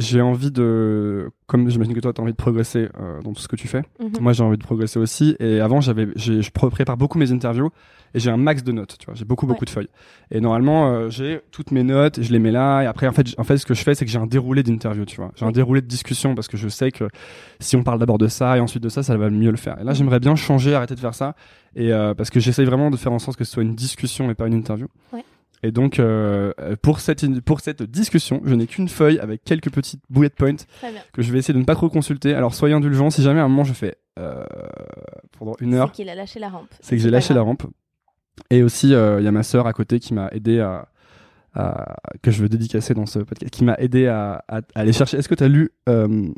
j'ai 0.02 0.20
envie 0.20 0.50
de, 0.50 1.31
comme 1.46 1.69
j'imagine 1.70 1.94
que 1.94 2.00
toi, 2.00 2.12
tu 2.12 2.20
as 2.20 2.22
envie 2.25 2.32
de 2.32 2.37
progresser 2.37 2.88
euh, 3.00 3.20
dans 3.22 3.32
tout 3.32 3.40
ce 3.40 3.49
que 3.49 3.56
tu 3.56 3.69
fais. 3.69 3.82
Mhm. 4.00 4.10
Moi, 4.20 4.32
j'ai 4.32 4.43
envie 4.43 4.58
de 4.58 4.62
progresser 4.62 4.99
aussi. 4.99 5.37
Et 5.40 5.60
avant, 5.60 5.81
j'avais, 5.81 6.08
je 6.16 6.32
pr- 6.50 6.70
prépare 6.70 6.96
beaucoup 6.96 7.19
mes 7.19 7.32
interviews 7.32 7.70
et 8.14 8.19
j'ai 8.20 8.31
un 8.31 8.37
max 8.37 8.62
de 8.62 8.72
notes. 8.72 8.96
Tu 8.99 9.06
vois, 9.06 9.14
j'ai 9.14 9.25
beaucoup, 9.25 9.46
beaucoup 9.46 9.64
de 9.64 9.70
feuilles. 9.70 9.88
Et 10.31 10.40
normalement, 10.40 10.90
euh, 10.93 11.08
j'ai 11.08 11.40
toutes 11.50 11.70
mes 11.70 11.82
notes, 11.82 12.20
je 12.22 12.31
les 12.32 12.38
mets 12.38 12.50
là. 12.50 12.82
Et 12.82 12.87
après, 12.87 13.06
en 13.06 13.12
fait, 13.12 13.28
en 13.38 13.44
fait, 13.44 13.56
ce 13.56 13.64
que 13.64 13.72
je 13.75 13.82
fais, 13.82 13.94
c'est 13.94 14.04
que 14.04 14.10
j'ai 14.10 14.19
un 14.19 14.26
déroulé 14.26 14.62
d'interview. 14.62 15.04
Tu 15.06 15.16
vois, 15.16 15.32
j'ai 15.37 15.46
un 15.46 15.52
déroulé 15.52 15.81
de 15.81 15.87
discussion 15.87 16.34
parce 16.34 16.49
que 16.49 16.56
je 16.58 16.69
sais 16.69 16.90
que 16.90 17.08
si 17.60 17.76
on 17.76 17.82
parle 17.82 17.99
d'abord 17.99 18.19
de 18.19 18.28
ça 18.28 18.56
et 18.56 18.60
ensuite 18.60 18.82
de 18.82 18.88
ça, 18.90 19.02
ça 19.02 19.16
va 19.16 19.31
mieux 19.31 19.50
le 19.50 19.56
faire. 19.56 19.81
Et 19.81 19.84
là, 19.84 19.94
j'aimerais 19.94 20.20
bien 20.20 20.37
changer, 20.37 20.75
arrêter 20.75 20.94
de 20.94 21.00
faire 21.00 21.14
ça. 21.14 21.34
Et 21.75 21.90
euh, 21.93 22.12
parce 22.12 22.28
que 22.28 22.38
j'essaye 22.40 22.66
vraiment 22.66 22.90
de 22.90 22.96
faire 22.99 23.12
en 23.12 23.19
sorte 23.19 23.38
que 23.38 23.44
ce 23.44 23.52
soit 23.52 23.62
une 23.62 23.75
discussion 23.75 24.31
et 24.31 24.34
pas 24.34 24.46
une 24.46 24.54
interview. 24.54 24.88
Ouais. 25.12 25.25
Et 25.64 25.70
donc, 25.70 25.99
euh, 26.00 26.53
pour 26.82 26.99
cette 27.00 27.41
pour 27.43 27.61
cette 27.61 27.82
discussion, 27.85 28.41
je 28.44 28.55
n'ai 28.55 28.67
qu'une 28.67 28.88
feuille 28.88 29.19
avec 29.20 29.44
quelques 29.44 29.70
petites 29.70 30.03
bullet 30.11 30.29
points 30.31 30.56
que 31.12 31.23
je 31.23 31.32
vais 31.32 31.38
essayer 31.38 31.55
de 31.55 31.61
ne 31.61 31.64
pas 31.64 31.75
trop 31.76 31.88
consulter. 31.88 32.35
Alors 32.35 32.55
soyez 32.55 32.75
indulgents, 32.75 33.11
si 33.11 33.23
jamais 33.23 33.38
à 33.41 33.44
un 33.44 33.49
moment 33.49 33.62
je 33.64 33.73
fais 33.73 33.97
euh, 34.19 34.44
pendant 35.38 35.55
une 35.61 35.75
heure, 35.75 35.88
C'est 35.91 35.94
qu'il 35.94 36.09
a 36.09 36.14
lâché 36.17 36.41
la 36.41 36.49
rampe. 36.49 36.69
c'est 36.81 36.97
que 36.97 37.03
j'ai 37.03 37.11
lâché 37.11 37.32
la 37.35 37.43
rampe. 37.43 37.62
Et 38.50 38.62
aussi, 38.62 38.93
euh, 38.94 39.20
il 39.20 39.25
y 39.25 39.29
a 39.29 39.32
ma 39.32 39.43
sœur 39.44 39.67
à 39.67 39.73
côté 39.73 40.00
qui 40.00 40.14
m'a 40.14 40.29
aidé 40.32 40.59
à, 40.59 40.88
à- 41.55 41.97
que 42.23 42.31
je 42.31 42.43
veux 42.43 42.49
dédicacer 42.49 42.93
dans 42.94 43.06
ce 43.06 43.20
podcast, 43.20 43.53
qui 43.53 43.62
m'a 43.64 43.75
aidé 43.79 44.06
à, 44.09 44.44
à- 44.49 44.56
à 44.59 44.62
aller 44.75 44.93
chercher. 44.93 45.19
Est-ce 45.19 45.29
que 45.29 45.35
tu 45.35 45.44
as 45.44 45.49
lu 45.49 45.70
euh, 45.88 46.29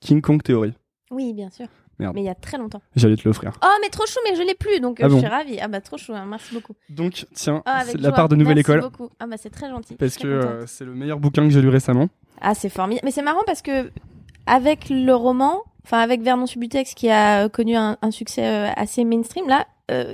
King 0.00 0.20
Kong 0.20 0.42
Theory? 0.42 0.74
Oui, 1.10 1.32
bien 1.32 1.48
sûr. 1.50 1.66
Merde. 1.98 2.14
Mais 2.14 2.22
il 2.22 2.26
y 2.26 2.28
a 2.28 2.34
très 2.34 2.58
longtemps. 2.58 2.82
J'allais 2.96 3.16
te 3.16 3.22
l'offrir. 3.28 3.52
Oh, 3.62 3.66
mais 3.82 3.88
trop 3.88 4.04
chou, 4.06 4.18
mais 4.28 4.34
je 4.36 4.42
l'ai 4.42 4.54
plus, 4.54 4.80
donc 4.80 5.00
euh, 5.00 5.04
Ah 5.06 5.08
je 5.08 5.16
suis 5.18 5.26
ravie. 5.26 5.58
Ah 5.60 5.68
bah 5.68 5.80
trop 5.80 5.96
chou, 5.96 6.12
hein, 6.14 6.24
merci 6.28 6.52
beaucoup. 6.54 6.74
Donc 6.90 7.26
tiens, 7.34 7.62
Ah, 7.66 7.82
c'est 7.86 7.96
de 7.98 8.02
la 8.02 8.12
part 8.12 8.28
de 8.28 8.36
Nouvelle 8.36 8.56
Merci 8.56 8.70
École, 8.72 8.80
beaucoup. 8.82 9.10
Ah 9.20 9.26
bah 9.26 9.36
c'est 9.38 9.50
très 9.50 9.68
gentil. 9.68 9.94
parce 9.94 10.14
Très 10.14 10.24
que 10.24 10.28
euh, 10.28 10.66
c'est 10.66 10.84
le 10.84 10.94
meilleur 10.94 11.18
bouquin 11.20 11.42
que 11.44 11.50
j'ai 11.50 11.62
lu 11.62 11.68
récemment. 11.68 12.08
Ah, 12.40 12.54
c'est 12.54 12.68
formidable. 12.68 13.04
Mais 13.04 13.10
c'est 13.12 13.22
marrant 13.22 13.42
parce 13.46 13.62
que 13.62 13.90
avec 14.46 14.88
le 14.90 15.14
roman, 15.14 15.62
enfin 15.84 15.98
avec 16.00 16.20
Vernon 16.22 16.46
Subutex 16.46 16.94
qui 16.94 17.08
a 17.08 17.44
euh, 17.44 17.48
connu 17.48 17.76
un, 17.76 17.96
un 18.02 18.10
succès 18.10 18.44
euh, 18.46 18.70
assez 18.76 19.04
mainstream, 19.04 19.46
là, 19.48 19.66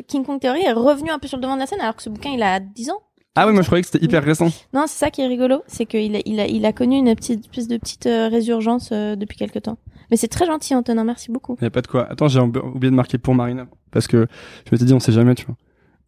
King 0.09 0.25
Kong 0.25 0.41
Theory 0.41 0.63
est 0.65 0.73
revenu 0.73 1.11
un 1.11 1.19
peu 1.21 1.29
sur 1.29 1.37
le 1.39 1.43
devant 1.43 1.55
de 1.55 1.61
la 1.61 1.67
scène 1.67 1.81
alors 1.81 1.95
que 1.95 2.03
ce 2.03 2.11
bouquin 2.11 2.31
il 2.31 2.43
a 2.43 2.59
10 2.61 2.91
ans. 2.91 3.01
Ah 3.37 3.47
oui, 3.47 3.53
moi 3.53 3.63
je 3.63 3.69
croyais 3.69 3.83
que 3.83 3.89
c'était 3.89 4.05
hyper 4.05 4.25
récent. 4.25 4.49
Non, 4.75 4.87
c'est 4.89 4.99
ça 4.99 5.11
qui 5.13 5.21
est 5.23 5.29
rigolo, 5.29 5.63
c'est 5.69 5.87
qu'il 5.87 6.17
a, 6.17 6.21
il 6.27 6.41
a, 6.41 6.47
il 6.49 6.67
a 6.67 6.73
connu 6.73 6.97
une 6.97 7.15
petite 7.15 7.45
espèce 7.45 7.69
de 7.69 7.77
petite 7.77 8.05
résurgence 8.07 8.91
depuis 8.91 9.39
quelque 9.39 9.61
temps. 9.61 9.79
Mais 10.11 10.17
c'est 10.17 10.29
très 10.29 10.47
gentil, 10.47 10.75
Antonin, 10.75 11.05
merci 11.05 11.31
beaucoup. 11.31 11.57
Il 11.61 11.65
y 11.65 11.67
a 11.67 11.71
pas 11.71 11.83
de 11.83 11.87
quoi. 11.87 12.11
Attends, 12.11 12.29
j'ai 12.29 12.41
oublié 12.41 12.91
de 12.91 12.97
marquer 12.97 13.19
pour 13.19 13.35
Marina, 13.35 13.67
parce 13.91 14.07
que 14.09 14.27
je 14.67 14.71
m'étais 14.73 14.85
dit 14.85 14.95
on 14.95 15.01
sait 15.01 15.13
jamais, 15.13 15.35
tu 15.35 15.47
vois. 15.47 15.57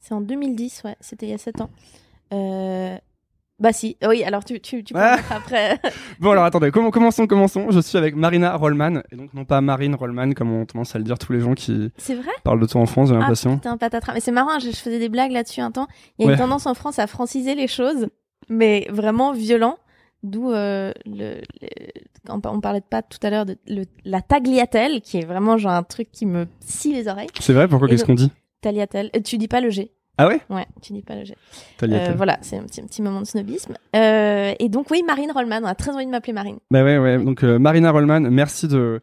C'est 0.00 0.14
en 0.14 0.20
2010, 0.20 0.82
ouais, 0.84 0.96
c'était 1.00 1.26
il 1.26 1.30
y 1.30 1.34
a 1.34 1.38
7 1.38 1.60
ans. 1.60 1.70
Euh... 2.32 2.96
Bah 3.60 3.72
si, 3.72 3.96
oui, 4.04 4.24
alors 4.24 4.44
tu, 4.44 4.58
tu, 4.60 4.82
tu 4.82 4.92
peux 4.92 4.98
Ah. 5.00 5.18
après. 5.30 5.78
Bon 6.20 6.32
alors 6.32 6.42
attendez, 6.44 6.70
comm- 6.70 6.90
commençons, 6.90 7.28
commençons. 7.28 7.70
Je 7.70 7.78
suis 7.78 7.96
avec 7.96 8.16
Marina 8.16 8.56
Rollman, 8.56 9.02
et 9.12 9.16
donc 9.16 9.32
non 9.34 9.44
pas 9.44 9.60
Marine 9.60 9.94
Rollman 9.94 10.32
comme 10.32 10.50
on 10.52 10.66
commence 10.66 10.96
à 10.96 10.98
le 10.98 11.04
dire 11.04 11.16
tous 11.16 11.32
les 11.32 11.38
gens 11.40 11.54
qui 11.54 11.92
vrai? 12.08 12.32
parlent 12.42 12.58
de 12.58 12.66
toi 12.66 12.80
en 12.80 12.86
France, 12.86 13.10
j'ai 13.10 13.14
Ah 13.14 13.18
l'impression. 13.20 13.56
putain, 13.56 13.76
patatras. 13.76 14.14
Mais 14.14 14.20
c'est 14.20 14.32
marrant, 14.32 14.58
je, 14.58 14.70
je 14.70 14.76
faisais 14.76 14.98
des 14.98 15.08
blagues 15.08 15.30
là-dessus 15.30 15.60
un 15.60 15.70
temps. 15.70 15.86
Il 16.18 16.22
y 16.22 16.24
a 16.24 16.28
Ouais. 16.28 16.32
une 16.34 16.40
tendance 16.40 16.66
en 16.66 16.74
France 16.74 16.98
à 16.98 17.06
franciser 17.06 17.54
les 17.54 17.68
choses, 17.68 18.08
mais 18.48 18.88
vraiment 18.90 19.32
violent. 19.32 19.76
D'où 20.22 20.52
euh, 20.52 20.92
le, 21.04 21.40
le- 21.60 21.68
on, 22.28 22.40
par- 22.40 22.52
on 22.52 22.60
parlait 22.60 22.80
de 22.80 22.84
pâtes 22.88 23.06
tout 23.10 23.26
à 23.26 23.30
l'heure 23.30 23.44
de 23.44 23.56
le- 23.66 23.84
la 24.04 24.20
tagliatelle, 24.22 25.00
qui 25.00 25.18
est 25.18 25.24
vraiment 25.24 25.58
genre 25.58 25.72
un 25.72 25.82
truc 25.82 26.12
qui 26.12 26.26
me 26.26 26.46
scie 26.60 26.92
les 26.94 27.08
oreilles. 27.08 27.28
C'est 27.40 27.52
vrai, 27.52 27.66
pourquoi 27.66 27.88
qu'est-ce 27.88 28.04
qu'on 28.04 28.14
dit? 28.14 28.30
Tagliatelle, 28.60 29.10
euh, 29.16 29.20
tu 29.20 29.36
dis 29.38 29.48
pas 29.48 29.60
le 29.60 29.70
G. 29.70 29.90
Ah 30.18 30.28
ouais? 30.28 30.40
Ouais, 30.50 30.66
tu 30.80 30.92
dis 30.92 31.02
pas 31.02 31.16
le 31.16 31.24
G. 31.24 31.34
Euh, 31.82 32.12
voilà, 32.16 32.38
c'est 32.42 32.56
un 32.58 32.62
petit, 32.64 32.80
un 32.80 32.84
petit 32.86 33.02
moment 33.02 33.20
de 33.20 33.26
snobisme. 33.26 33.74
Euh, 33.96 34.52
et 34.58 34.68
donc 34.68 34.90
oui, 34.90 35.02
Marine 35.04 35.32
Rollman, 35.32 35.60
on 35.62 35.66
a 35.66 35.74
très 35.74 35.90
envie 35.92 36.06
de 36.06 36.10
m'appeler 36.10 36.34
Marine. 36.34 36.58
Bah 36.70 36.84
ouais, 36.84 36.98
ouais. 36.98 37.18
Donc 37.18 37.42
Marina 37.42 37.90
Rollman, 37.90 38.20
merci 38.30 38.68
de, 38.68 39.00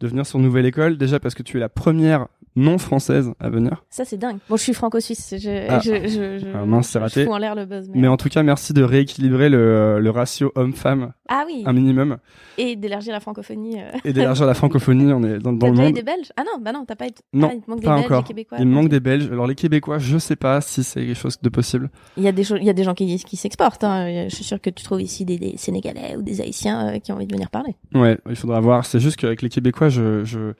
de 0.00 0.06
venir 0.06 0.24
sur 0.26 0.38
Nouvelle 0.38 0.66
École. 0.66 0.98
Déjà 0.98 1.18
parce 1.18 1.34
que 1.34 1.42
tu 1.42 1.56
es 1.56 1.60
la 1.60 1.68
première 1.70 2.28
non 2.56 2.78
française 2.78 3.32
à 3.38 3.48
venir. 3.48 3.84
Ça 3.90 4.04
c'est 4.04 4.16
dingue. 4.16 4.38
Bon, 4.48 4.56
je 4.56 4.62
suis 4.62 4.74
franco-suisse. 4.74 5.34
Je, 5.38 5.66
Ah. 5.68 5.78
je, 5.80 6.08
je, 6.08 6.38
je, 6.38 6.46
Ah, 6.54 6.64
mince, 6.66 6.88
c'est 6.88 6.98
je 6.98 7.02
raté. 7.04 7.24
fous 7.24 7.32
en 7.32 7.38
l'air 7.38 7.54
le 7.54 7.64
buzz. 7.66 7.88
Mais... 7.94 8.00
Mais 8.02 8.08
en 8.08 8.16
tout 8.16 8.28
cas, 8.28 8.42
merci 8.42 8.72
de 8.72 8.82
rééquilibrer 8.82 9.48
le, 9.48 9.58
euh, 9.58 9.98
le 10.00 10.10
ratio 10.10 10.50
homme-femme 10.56 11.12
Ah 11.28 11.44
oui, 11.46 11.62
un 11.66 11.72
minimum 11.72 12.18
et 12.58 12.76
d'élargir 12.76 13.12
la 13.12 13.20
francophonie. 13.20 13.80
euh. 13.80 13.98
et 14.04 14.12
d'élargir 14.12 14.46
la 14.46 14.54
francophonie. 14.54 15.12
On 15.12 15.22
est 15.22 15.38
dans, 15.38 15.52
dans 15.52 15.68
le 15.68 15.72
monde. 15.74 15.94
des 15.94 16.02
Belges? 16.02 16.32
Ah 16.36 16.42
non, 16.44 16.60
bah 16.62 16.72
non, 16.72 16.84
t'as 16.84 16.96
pas 16.96 17.06
été. 17.06 17.22
Non, 17.32 17.48
Ah, 17.50 17.54
il 17.54 17.60
te 17.62 17.70
manque 17.70 17.80
des 17.80 17.86
pas 17.86 17.94
Belges, 17.94 18.04
encore. 18.06 18.22
des 18.22 18.28
Québécois. 18.28 18.58
Il 18.60 18.66
me 18.66 18.74
manque 18.74 18.88
des 18.88 19.00
Belges. 19.00 19.28
Alors 19.30 19.46
les 19.46 19.54
Québécois, 19.54 19.98
je 19.98 20.18
sais 20.18 20.36
pas 20.36 20.60
si 20.60 20.82
c'est 20.82 21.06
quelque 21.06 21.14
chose 21.18 21.36
de 21.40 21.48
possible. 21.48 21.88
Il 22.16 22.22
y 22.24 22.28
a 22.28 22.32
des 22.32 22.50
il 22.50 22.64
y 22.64 22.70
a 22.70 22.72
des 22.74 22.84
gens 22.84 22.94
qui, 22.94 23.16
qui 23.24 23.36
s'exportent. 23.36 23.84
Hein. 23.84 24.28
Je 24.28 24.34
suis 24.34 24.44
sûr 24.44 24.60
que 24.60 24.70
tu 24.70 24.82
trouves 24.84 25.00
ici 25.00 25.24
des, 25.24 25.38
des 25.38 25.56
Sénégalais 25.56 26.16
ou 26.16 26.22
des 26.22 26.40
Haïtiens 26.40 26.88
euh, 26.94 26.98
qui 26.98 27.12
ont 27.12 27.14
envie 27.14 27.26
de 27.26 27.32
venir 27.34 27.48
parler. 27.50 27.76
Ouais, 27.94 28.18
il 28.28 28.36
faudra 28.36 28.60
voir. 28.60 28.84
C'est 28.84 29.00
juste 29.00 29.16
qu'avec 29.16 29.40
les 29.42 29.48
Québécois, 29.48 29.88
je, 29.88 30.24
je... 30.24 30.52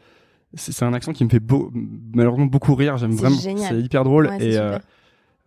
c'est 0.55 0.85
un 0.85 0.93
accent 0.93 1.13
qui 1.13 1.25
me 1.25 1.29
fait 1.31 1.41
beau, 1.41 1.71
malheureusement 2.15 2.47
beaucoup 2.47 2.75
rire. 2.75 2.97
J'aime 2.97 3.13
C'est 3.13 3.21
vraiment. 3.21 3.37
génial. 3.37 3.75
C'est 3.75 3.81
hyper 3.81 4.05
drôle. 4.05 4.27
Ouais, 4.29 4.45
et 4.45 4.57
euh, 4.57 4.79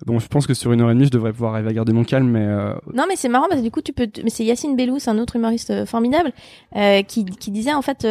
bon, 0.05 0.19
je 0.19 0.27
pense 0.27 0.47
que 0.47 0.53
sur 0.53 0.71
une 0.71 0.81
heure 0.81 0.91
et 0.91 0.93
demie, 0.93 1.05
je 1.05 1.11
devrais 1.11 1.31
pouvoir 1.33 1.53
arriver 1.53 1.69
à 1.69 1.73
garder 1.73 1.93
mon 1.93 2.03
calme, 2.03 2.29
mais 2.29 2.45
euh, 2.45 2.73
Non, 2.93 3.05
mais 3.07 3.15
c'est 3.15 3.29
marrant 3.29 3.47
parce 3.49 3.59
que 3.59 3.65
du 3.65 3.71
coup, 3.71 3.81
tu 3.81 3.93
peux. 3.93 4.07
Mais 4.23 4.29
c'est 4.29 4.45
Yacine 4.45 4.75
Bellous, 4.75 4.99
un 5.07 5.17
autre 5.17 5.35
humoriste 5.35 5.71
euh, 5.71 5.85
formidable, 5.85 6.31
euh, 6.75 7.01
qui, 7.03 7.25
qui 7.25 7.51
disait 7.51 7.73
en 7.73 7.81
fait, 7.81 8.07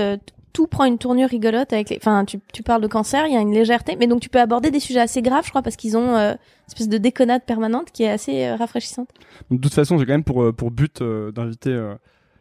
tout 0.53 0.67
prend 0.67 0.85
une 0.85 0.99
tournure 0.99 1.31
rigolote 1.31 1.73
avec 1.73 1.89
les, 1.89 1.97
enfin, 1.97 2.27
tu, 2.27 2.39
tu 2.53 2.63
parles 2.63 2.83
de 2.83 2.87
cancer, 2.87 3.27
il 3.27 3.33
y 3.33 3.37
a 3.37 3.41
une 3.41 3.55
légèreté, 3.55 3.97
mais 3.99 4.07
donc 4.07 4.21
tu 4.21 4.29
peux 4.29 4.41
aborder 4.41 4.71
des 4.71 4.81
sujets 4.81 5.01
assez 5.01 5.23
graves, 5.23 5.45
je 5.47 5.51
crois, 5.51 5.63
parce 5.63 5.77
qu'ils 5.77 5.97
ont 5.97 6.15
une 6.15 6.37
espèce 6.69 6.91
de 6.91 6.99
déconnade 6.99 7.43
permanente 7.47 7.91
qui 7.91 8.03
est 8.03 8.11
assez 8.11 8.51
rafraîchissante. 8.53 9.09
De 9.51 9.57
toute 9.57 9.73
façon, 9.73 9.97
j'ai 9.97 10.05
quand 10.05 10.13
même 10.13 10.25
pour, 10.25 10.53
pour 10.55 10.71
but 10.71 11.03
d'inviter 11.03 11.71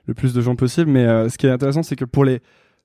le 0.08 0.14
plus 0.14 0.34
de 0.34 0.42
gens 0.42 0.58
possible, 0.58 0.92
mais 0.92 1.06
ce 1.30 1.38
qui 1.38 1.48
est 1.48 1.52
intéressant, 1.52 1.84
c'est 1.84 1.96
que 1.96 2.04
pour 2.04 2.26
les 2.26 2.42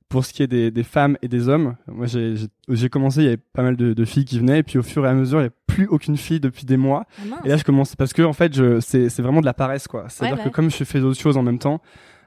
pour 0.08 0.24
ce 0.24 0.32
qui 0.32 0.42
est 0.42 0.46
des, 0.46 0.70
des 0.70 0.82
femmes 0.84 1.16
et 1.22 1.28
des 1.28 1.48
hommes, 1.48 1.76
moi 1.88 2.06
j'ai 2.06 2.88
commencé, 2.88 3.20
il 3.20 3.24
y 3.24 3.28
avait 3.28 3.36
pas 3.36 3.62
mal 3.62 3.76
de, 3.76 3.92
de 3.92 4.04
filles 4.04 4.24
qui 4.24 4.38
venaient, 4.38 4.60
et 4.60 4.62
puis 4.62 4.78
au 4.78 4.82
fur 4.82 5.04
et 5.04 5.08
à 5.08 5.14
mesure, 5.14 5.40
il 5.40 5.44
n'y 5.44 5.48
a 5.48 5.52
plus 5.66 5.86
aucune 5.88 6.16
fille 6.16 6.40
depuis 6.40 6.64
des 6.64 6.76
mois. 6.76 7.04
Ah. 7.32 7.40
Et 7.44 7.48
là, 7.48 7.56
je 7.56 7.64
commence 7.64 7.96
parce 7.96 8.12
que 8.12 8.22
en 8.22 8.32
fait, 8.32 8.54
c'est 8.80 9.20
vraiment 9.20 9.40
de 9.40 9.46
la 9.46 9.54
paresse 9.54 9.88
quoi. 9.88 10.06
C'est-à-dire 10.08 10.36
Ouais, 10.36 10.42
que 10.44 10.48
ouais. 10.48 10.52
comme 10.52 10.70
je 10.70 10.84
fais 10.84 11.00
d'autres 11.00 11.20
choses 11.20 11.36
en 11.36 11.42
même 11.42 11.58
temps, 11.58 11.82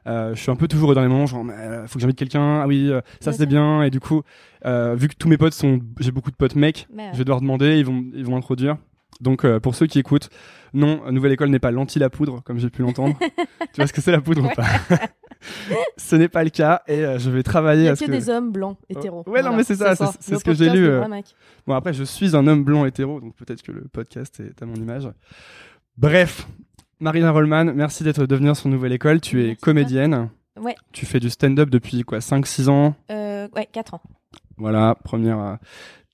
euh, 0.08 0.34
je 0.34 0.42
suis 0.42 0.52
un 0.52 0.56
peu 0.56 0.68
toujours 0.68 0.94
dans 0.96 1.02
les 1.02 1.08
moments 1.08 1.26
genre 1.26 1.44
mais, 1.44 1.54
euh, 1.54 1.88
faut 1.88 1.96
que 1.96 2.02
j'invite 2.02 2.18
quelqu'un. 2.18 2.62
Ah 2.62 2.68
oui, 2.68 2.90
euh, 2.90 3.02
ça 3.22 3.32
c'est 3.32 3.46
bien. 3.46 3.84
Et 3.84 3.90
du 3.90 4.00
coup, 4.00 4.24
vu 4.66 5.08
que 5.08 5.16
tous 5.18 5.28
mes 5.30 5.38
potes 5.38 5.54
sont, 5.54 5.80
j'ai 6.00 6.12
beaucoup 6.12 6.32
de 6.32 6.36
potes 6.36 6.56
mecs, 6.56 6.88
ouais. 6.96 7.10
je 7.14 7.18
vais 7.18 7.24
devoir 7.26 7.42
demander, 7.42 7.80
ils 7.80 7.86
vont 7.86 8.06
ils 8.14 8.26
vont 8.26 8.36
introduire. 8.38 8.78
Donc 9.22 9.46
pour 9.60 9.76
ceux 9.76 9.88
qui 9.88 10.00
écoutent, 10.00 10.30
non, 10.74 11.02
Nouvelle 11.12 11.32
École 11.34 11.50
n'est 11.50 11.60
pas 11.60 11.72
l'anti 11.72 12.00
la 12.00 12.10
poudre 12.10 12.42
comme 12.44 12.60
j'ai 12.60 12.70
pu 12.70 12.82
l'entendre. 12.82 13.18
tu 13.74 13.78
vois 13.78 13.88
ce 13.88 13.94
que 13.94 14.02
c'est 14.02 14.12
la 14.12 14.22
poudre 14.22 14.46
ou 14.46 14.56
pas? 14.56 14.68
Ce 15.98 16.16
n'est 16.16 16.28
pas 16.30 16.44
le 16.44 16.50
cas 16.50 16.82
et 16.88 17.06
euh, 17.06 17.20
je 17.20 17.30
vais 17.30 17.44
travailler 17.44 17.84
Il 17.84 17.88
à 17.90 17.92
a 17.92 17.96
que 17.96 18.06
que 18.06 18.12
des 18.12 18.30
hommes 18.30 18.52
blancs 18.52 18.78
hétéros. 18.90 19.24
Ouais, 19.28 19.42
non, 19.42 19.56
mais 19.56 19.64
c'est 19.64 19.76
ça, 19.76 19.96
c'est- 19.96 20.36
ce 20.36 20.44
que 20.44 20.54
j'ai 20.54 20.70
lu, 20.70 20.86
euh. 20.88 21.04
Bon, 21.66 21.74
après, 21.76 21.94
je 21.94 22.04
suis 22.04 22.36
un 22.36 22.46
homme 22.48 22.64
blanc 22.64 22.86
hétéro, 22.86 23.20
donc 23.22 23.36
peut-être 23.36 23.62
que 23.62 23.72
le 23.72 23.82
podcast 23.92 24.40
est 24.42 24.62
à 24.62 24.66
mon 24.66 24.76
image. 24.76 25.10
Bref, 25.98 26.48
Marina 27.00 27.32
Rollman, 27.32 27.66
merci 27.74 28.04
d'être 28.04 28.26
de 28.26 28.36
venir 28.36 28.56
sur 28.56 28.70
Nouvelle 28.70 28.94
École. 28.94 29.22
Tu 29.22 29.42
es 29.42 29.48
Merci, 29.48 29.62
comédienne. 29.62 30.30
Ouais. 30.60 30.76
Tu 30.92 31.06
fais 31.06 31.20
du 31.20 31.30
stand-up 31.30 31.70
depuis 31.70 32.04
quoi 32.04 32.20
5-6 32.20 32.68
ans? 32.70 32.96
Euh, 33.12 33.48
ouais, 33.56 33.68
4 33.72 33.94
ans. 33.94 34.02
Voilà, 34.58 34.96
première. 35.06 35.58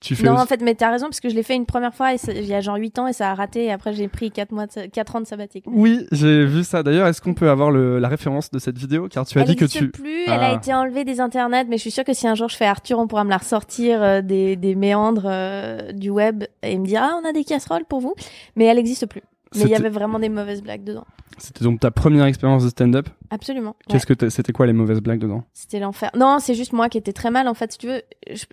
Tu 0.00 0.14
fais 0.14 0.24
Non, 0.24 0.34
aussi- 0.34 0.42
en 0.42 0.46
fait, 0.46 0.60
mais 0.62 0.74
t'as 0.74 0.90
raison, 0.90 1.06
parce 1.06 1.20
que 1.20 1.30
je 1.30 1.34
l'ai 1.34 1.42
fait 1.42 1.54
une 1.56 1.64
première 1.64 1.94
fois 1.94 2.12
et 2.14 2.18
il 2.28 2.44
y 2.44 2.52
a 2.54 2.60
genre 2.60 2.76
8 2.76 2.98
ans 2.98 3.06
et 3.06 3.14
ça 3.14 3.30
a 3.30 3.34
raté 3.34 3.64
et 3.64 3.72
après 3.72 3.94
j'ai 3.94 4.08
pris 4.08 4.30
4 4.30 4.52
mois, 4.52 4.66
de, 4.66 4.86
4 4.86 5.16
ans 5.16 5.20
de 5.22 5.26
sabbatique. 5.26 5.64
Oui, 5.66 6.06
j'ai 6.12 6.44
vu 6.44 6.64
ça. 6.64 6.82
D'ailleurs, 6.82 7.06
est-ce 7.08 7.22
qu'on 7.22 7.32
peut 7.32 7.48
avoir 7.48 7.70
le- 7.70 7.98
la 7.98 8.08
référence 8.08 8.50
de 8.50 8.58
cette 8.58 8.76
vidéo? 8.76 9.08
Car 9.08 9.24
tu 9.26 9.38
as 9.38 9.40
elle 9.42 9.48
dit 9.48 9.56
que 9.56 9.64
tu. 9.64 9.90
plus, 9.90 10.24
elle 10.26 10.32
Ah. 10.42 10.50
a 10.50 10.54
été 10.54 10.74
enlevée 10.74 11.04
des 11.04 11.18
internets, 11.20 11.64
mais 11.64 11.78
je 11.78 11.82
suis 11.82 11.90
sûre 11.90 12.04
que 12.04 12.12
si 12.12 12.28
un 12.28 12.34
jour 12.34 12.48
je 12.50 12.56
fais 12.56 12.66
Arthur, 12.66 12.98
on 12.98 13.06
pourra 13.06 13.24
me 13.24 13.30
la 13.30 13.38
ressortir 13.38 14.02
euh, 14.02 14.20
des, 14.20 14.56
des 14.56 14.74
méandres 14.74 15.24
euh, 15.26 15.92
du 15.92 16.10
web 16.10 16.44
et 16.62 16.76
me 16.78 16.84
dire 16.86 17.00
ah 17.02 17.18
on 17.22 17.26
a 17.28 17.32
des 17.32 17.44
casseroles 17.44 17.86
pour 17.88 18.00
vous, 18.00 18.14
mais 18.54 18.66
elle 18.66 18.78
existe 18.78 19.06
plus. 19.06 19.22
Mais 19.56 19.64
il 19.64 19.70
y 19.70 19.74
avait 19.74 19.88
vraiment 19.88 20.18
des 20.18 20.28
mauvaises 20.28 20.62
blagues 20.62 20.84
dedans. 20.84 21.06
C'était 21.38 21.64
donc 21.64 21.80
ta 21.80 21.90
première 21.90 22.24
expérience 22.24 22.64
de 22.64 22.70
stand-up? 22.70 23.08
Absolument. 23.30 23.70
ouais. 23.70 23.84
Qu'est-ce 23.88 24.06
que 24.06 24.28
c'était 24.30 24.52
quoi 24.52 24.66
les 24.66 24.72
mauvaises 24.72 25.00
blagues 25.00 25.18
dedans? 25.18 25.44
C'était 25.52 25.80
l'enfer. 25.80 26.10
Non, 26.16 26.38
c'est 26.40 26.54
juste 26.54 26.72
moi 26.72 26.88
qui 26.88 26.98
étais 26.98 27.12
très 27.12 27.30
mal 27.30 27.46
en 27.48 27.54
fait. 27.54 27.72
Si 27.72 27.78
tu 27.78 27.88
veux, 27.88 28.02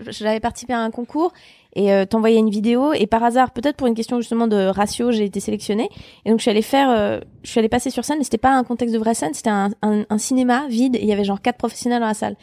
j'avais 0.10 0.40
participé 0.40 0.74
à 0.74 0.80
un 0.82 0.92
concours 0.92 1.32
et 1.76 1.92
euh, 1.92 2.06
t'envoyais 2.06 2.38
une 2.38 2.50
vidéo 2.50 2.94
et 2.94 3.08
par 3.08 3.24
hasard, 3.24 3.52
peut-être 3.52 3.76
pour 3.76 3.88
une 3.88 3.96
question 3.96 4.20
justement 4.20 4.48
de 4.48 4.68
ratio, 4.68 5.12
j'ai 5.12 5.26
été 5.26 5.40
sélectionnée 5.40 5.90
et 6.26 6.30
donc 6.30 6.40
je 6.40 6.44
suis 6.44 6.52
allée 6.52 6.62
faire, 6.62 6.90
euh, 6.90 7.20
je 7.44 7.50
suis 7.50 7.60
allée 7.60 7.70
passer 7.70 7.90
sur 7.90 8.06
scène. 8.06 8.20
Mais 8.20 8.24
c'était 8.24 8.38
pas 8.38 8.52
un 8.52 8.64
contexte 8.64 8.94
de 8.94 9.00
vraie 9.00 9.16
scène, 9.16 9.34
c'était 9.34 9.50
un, 9.50 9.72
un, 9.82 10.04
un 10.10 10.18
cinéma 10.18 10.68
vide. 10.68 10.96
Et 10.96 11.02
il 11.02 11.08
y 11.08 11.14
avait 11.14 11.24
genre 11.24 11.42
quatre 11.42 11.58
professionnels 11.58 12.02
dans 12.02 12.08
la 12.08 12.14
salle. 12.14 12.36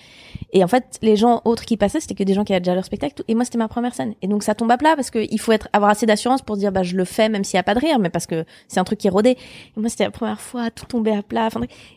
Et 0.53 0.65
en 0.65 0.69
fait, 0.69 0.99
les 1.03 1.17
gens 1.17 1.43
autres 1.45 1.65
qui 1.65 1.77
passaient, 1.77 2.01
c'était 2.01 2.15
que 2.15 2.25
des 2.25 2.35
gens 2.35 2.45
qui 2.45 2.53
avaient 2.53 2.61
déjà 2.61 2.75
leur 2.75 2.85
spectacle. 2.85 3.23
Et 3.29 3.35
moi, 3.35 3.45
c'était 3.45 3.59
ma 3.59 3.69
première 3.69 3.95
scène. 3.95 4.15
Et 4.23 4.27
donc 4.27 4.43
ça 4.43 4.55
tombe 4.55 4.71
à 4.71 4.77
plat 4.77 4.97
parce 4.97 5.11
que 5.11 5.27
il 5.31 5.41
faut 5.41 5.53
être 5.53 5.69
avoir 5.73 5.91
assez 5.91 6.07
d'assurance 6.07 6.43
pour 6.43 6.57
dire 6.57 6.73
bah 6.73 6.83
je 6.83 6.97
le 6.97 7.05
fais 7.05 7.29
même 7.29 7.45
s'il 7.45 7.57
y 7.57 7.61
a 7.61 7.63
pas 7.63 7.75
de 7.75 7.81
rire, 7.81 7.99
mais 7.99 8.11
parce 8.11 8.27
que 8.27 8.45
c'est 8.69 8.81
un 8.81 8.85
truc 8.85 8.99
qui 8.99 9.07
est 9.07 9.11
rodé. 9.11 9.31
Et 9.31 9.37
moi, 9.81 9.89
c'était 9.89 10.05
la 10.05 10.11
première 10.11 10.41
fois, 10.41 10.71
tout 10.71 10.87
tombé 10.87 11.13
à 11.13 11.23
plat. 11.23 11.49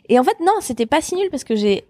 Et 0.10 0.20
en 0.20 0.24
fait, 0.24 0.40
non, 0.40 0.54
c'était 0.62 0.86
pas 0.86 1.02
si 1.02 1.16
nul 1.16 1.30
parce 1.32 1.44
que 1.44 1.56
j'ai 1.56 1.86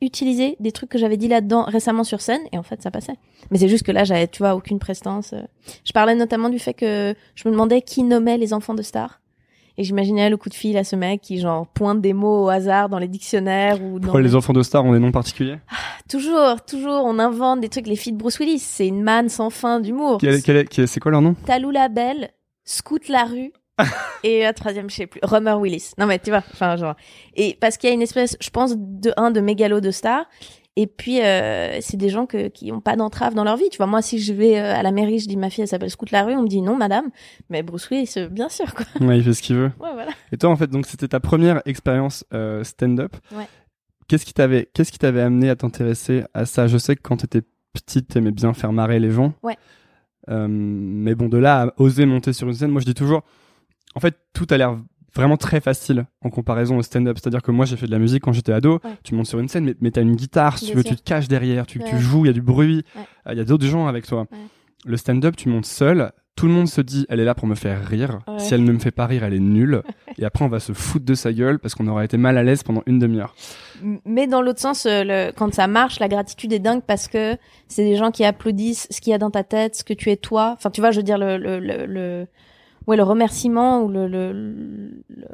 réutilisé 0.00 0.56
des 0.60 0.72
trucs 0.72 0.90
que 0.90 0.98
j'avais 0.98 1.16
dit 1.16 1.28
là-dedans 1.28 1.64
récemment 1.64 2.04
sur 2.04 2.20
scène 2.20 2.42
et 2.52 2.58
en 2.58 2.62
fait, 2.62 2.82
ça 2.82 2.90
passait. 2.90 3.16
Mais 3.50 3.58
c'est 3.58 3.68
juste 3.68 3.84
que 3.84 3.92
là, 3.92 4.04
j'avais, 4.04 4.28
tu 4.28 4.38
vois, 4.38 4.54
aucune 4.54 4.78
prestance. 4.78 5.32
euh. 5.32 5.42
Je 5.84 5.92
parlais 5.92 6.14
notamment 6.14 6.48
du 6.48 6.58
fait 6.58 6.74
que 6.74 7.14
je 7.34 7.48
me 7.48 7.52
demandais 7.52 7.82
qui 7.82 8.02
nommait 8.02 8.38
les 8.38 8.52
enfants 8.52 8.74
de 8.74 8.82
stars. 8.82 9.20
Et 9.78 9.84
j'imaginais 9.84 10.30
le 10.30 10.38
coup 10.38 10.48
de 10.48 10.54
fil 10.54 10.76
à 10.78 10.84
ce 10.84 10.96
mec 10.96 11.20
qui, 11.20 11.38
genre, 11.38 11.66
pointe 11.66 12.00
des 12.00 12.14
mots 12.14 12.44
au 12.44 12.48
hasard 12.48 12.88
dans 12.88 12.98
les 12.98 13.08
dictionnaires 13.08 13.82
ou 13.82 13.98
dans... 13.98 14.04
Pourquoi 14.04 14.22
les 14.22 14.34
enfants 14.34 14.54
de 14.54 14.62
stars 14.62 14.84
ont 14.86 14.92
des 14.92 14.98
noms 14.98 15.12
particuliers? 15.12 15.58
Toujours, 16.08 16.64
toujours, 16.66 17.04
on 17.04 17.18
invente 17.18 17.60
des 17.60 17.68
trucs. 17.68 17.86
Les 17.86 17.96
filles 17.96 18.14
de 18.14 18.18
Bruce 18.18 18.38
Willis, 18.38 18.60
c'est 18.60 18.86
une 18.86 19.02
manne 19.02 19.28
sans 19.28 19.50
fin 19.50 19.80
d'humour. 19.80 20.18
C'est 20.22 21.00
quoi 21.00 21.10
leur 21.10 21.20
nom? 21.20 21.34
Talou 21.44 21.70
la 21.70 21.88
Belle, 21.88 22.30
Scout 22.64 23.08
la 23.10 23.24
rue, 23.24 23.52
et 24.22 24.42
la 24.42 24.52
troisième, 24.52 24.88
je 24.90 24.96
sais 24.96 25.06
plus, 25.06 25.20
Romer 25.22 25.54
Willis. 25.54 25.92
Non 25.98 26.06
mais 26.06 26.18
tu 26.18 26.30
vois, 26.30 26.42
enfin 26.52 26.76
genre. 26.76 26.94
Et 27.34 27.56
parce 27.60 27.76
qu'il 27.76 27.88
y 27.88 27.92
a 27.92 27.94
une 27.94 28.02
espèce, 28.02 28.36
je 28.40 28.50
pense, 28.50 28.74
de 28.76 29.12
un 29.16 29.30
de 29.30 29.40
mégalo 29.40 29.80
de 29.80 29.90
star. 29.90 30.26
Et 30.78 30.86
puis 30.86 31.22
euh, 31.22 31.78
c'est 31.80 31.96
des 31.96 32.10
gens 32.10 32.26
que, 32.26 32.48
qui 32.48 32.70
ont 32.70 32.82
pas 32.82 32.96
d'entrave 32.96 33.34
dans 33.34 33.44
leur 33.44 33.56
vie. 33.56 33.70
Tu 33.70 33.78
vois, 33.78 33.86
moi 33.86 34.02
si 34.02 34.18
je 34.18 34.34
vais 34.34 34.58
euh, 34.58 34.74
à 34.74 34.82
la 34.82 34.92
mairie, 34.92 35.18
je 35.18 35.26
dis 35.26 35.38
ma 35.38 35.48
fille 35.48 35.62
elle 35.62 35.68
s'appelle 35.68 35.90
Scout 35.90 36.10
la 36.10 36.22
rue, 36.22 36.34
on 36.34 36.42
me 36.42 36.48
dit 36.48 36.60
non 36.60 36.76
madame, 36.76 37.08
mais 37.48 37.62
Bruce 37.62 37.88
Willis, 37.88 38.12
euh, 38.18 38.28
bien 38.28 38.50
sûr 38.50 38.74
quoi. 38.74 38.84
Ouais, 39.00 39.16
il 39.16 39.24
fait 39.24 39.32
ce 39.32 39.40
qu'il 39.40 39.56
veut. 39.56 39.72
Ouais 39.80 39.92
voilà. 39.94 40.10
Et 40.32 40.36
toi, 40.36 40.50
en 40.50 40.56
fait, 40.56 40.66
donc 40.66 40.84
c'était 40.86 41.08
ta 41.08 41.18
première 41.18 41.62
expérience 41.64 42.24
euh, 42.34 42.62
stand-up. 42.62 43.16
Ouais. 43.32 43.46
Qu'est-ce 44.06 44.26
qui 44.26 44.34
t'avait, 44.34 44.68
qu'est-ce 44.74 44.92
qui 44.92 44.98
t'avait 44.98 45.22
amené 45.22 45.48
à 45.48 45.56
t'intéresser 45.56 46.24
à 46.34 46.44
ça? 46.44 46.66
Je 46.66 46.76
sais 46.76 46.94
que 46.94 47.00
quand 47.02 47.16
t'étais 47.16 47.40
petite, 47.72 48.08
t'aimais 48.08 48.30
bien 48.30 48.52
faire 48.52 48.72
marrer 48.72 49.00
les 49.00 49.10
gens. 49.10 49.32
Ouais. 49.42 49.56
Euh, 50.28 50.46
mais 50.48 51.14
bon, 51.14 51.28
de 51.28 51.38
là 51.38 51.62
à 51.62 51.72
oser 51.78 52.04
monter 52.04 52.32
sur 52.32 52.48
une 52.48 52.54
scène, 52.54 52.70
moi 52.70 52.80
je 52.80 52.86
dis 52.86 52.94
toujours, 52.94 53.22
en 53.96 54.00
fait, 54.00 54.14
tout 54.32 54.46
a 54.50 54.56
l'air 54.56 54.76
vraiment 55.14 55.36
très 55.38 55.60
facile 55.60 56.04
en 56.22 56.28
comparaison 56.30 56.76
au 56.76 56.82
stand-up. 56.82 57.16
C'est-à-dire 57.18 57.40
que 57.42 57.50
moi, 57.50 57.64
j'ai 57.64 57.76
fait 57.76 57.86
de 57.86 57.90
la 57.90 57.98
musique 57.98 58.22
quand 58.22 58.32
j'étais 58.32 58.52
ado. 58.52 58.80
Ouais. 58.84 58.90
Tu 59.02 59.14
montes 59.14 59.26
sur 59.26 59.38
une 59.40 59.48
scène, 59.48 59.64
mais, 59.64 59.74
mais 59.80 59.90
t'as 59.90 60.02
une 60.02 60.14
guitare, 60.14 60.58
si 60.58 60.66
tu 60.66 60.76
veux, 60.76 60.84
tu 60.84 60.94
te 60.94 61.02
caches 61.02 61.26
derrière, 61.26 61.66
tu, 61.66 61.80
tu 61.80 61.98
joues, 61.98 62.24
il 62.24 62.28
y 62.28 62.30
a 62.30 62.34
du 62.34 62.42
bruit, 62.42 62.84
Ouais. 62.94 63.02
euh, 63.26 63.32
il 63.32 63.38
y 63.38 63.40
a 63.40 63.44
d'autres 63.44 63.66
gens 63.66 63.86
avec 63.86 64.06
toi. 64.06 64.26
Le 64.84 64.96
stand-up, 64.98 65.34
tu 65.36 65.48
montes 65.48 65.64
seul. 65.66 66.12
Tout 66.36 66.46
le 66.48 66.52
monde 66.52 66.68
se 66.68 66.82
dit, 66.82 67.06
elle 67.08 67.18
est 67.18 67.24
là 67.24 67.34
pour 67.34 67.48
me 67.48 67.54
faire 67.54 67.82
rire. 67.88 68.18
Si 68.36 68.52
elle 68.52 68.62
ne 68.62 68.70
me 68.72 68.78
fait 68.78 68.90
pas 68.90 69.06
rire, 69.06 69.24
elle 69.24 69.32
est 69.32 69.38
nulle. 69.40 69.82
Et 70.18 70.24
après, 70.26 70.44
on 70.44 70.48
va 70.48 70.60
se 70.60 70.74
foutre 70.74 71.06
de 71.06 71.14
sa 71.14 71.32
gueule 71.32 71.58
parce 71.58 71.74
qu'on 71.74 71.86
aura 71.86 72.04
été 72.04 72.18
mal 72.18 72.36
à 72.36 72.42
l'aise 72.42 72.62
pendant 72.62 72.82
une 72.84 72.98
demi-heure. 72.98 73.34
Mais 74.04 74.26
dans 74.26 74.42
l'autre 74.42 74.60
sens, 74.60 74.84
euh, 74.84 75.02
le, 75.02 75.32
quand 75.34 75.54
ça 75.54 75.66
marche, 75.66 75.98
la 75.98 76.08
gratitude 76.08 76.52
est 76.52 76.58
dingue 76.58 76.82
parce 76.86 77.08
que 77.08 77.38
c'est 77.68 77.84
des 77.84 77.96
gens 77.96 78.10
qui 78.10 78.22
applaudissent 78.22 78.86
ce 78.90 79.00
qu'il 79.00 79.12
y 79.12 79.14
a 79.14 79.18
dans 79.18 79.30
ta 79.30 79.44
tête, 79.44 79.76
ce 79.76 79.82
que 79.84 79.94
tu 79.94 80.10
es 80.10 80.16
toi. 80.18 80.52
Enfin, 80.58 80.68
tu 80.70 80.82
vois, 80.82 80.90
je 80.90 80.98
veux 80.98 81.02
dire 81.02 81.16
le 81.16 81.38
le, 81.38 81.58
le 81.58 82.26
ouais 82.86 82.96
le 82.96 83.02
remerciement 83.02 83.82
ou 83.82 83.88
le, 83.88 84.06
le, 84.06 84.32
le- 84.32 85.28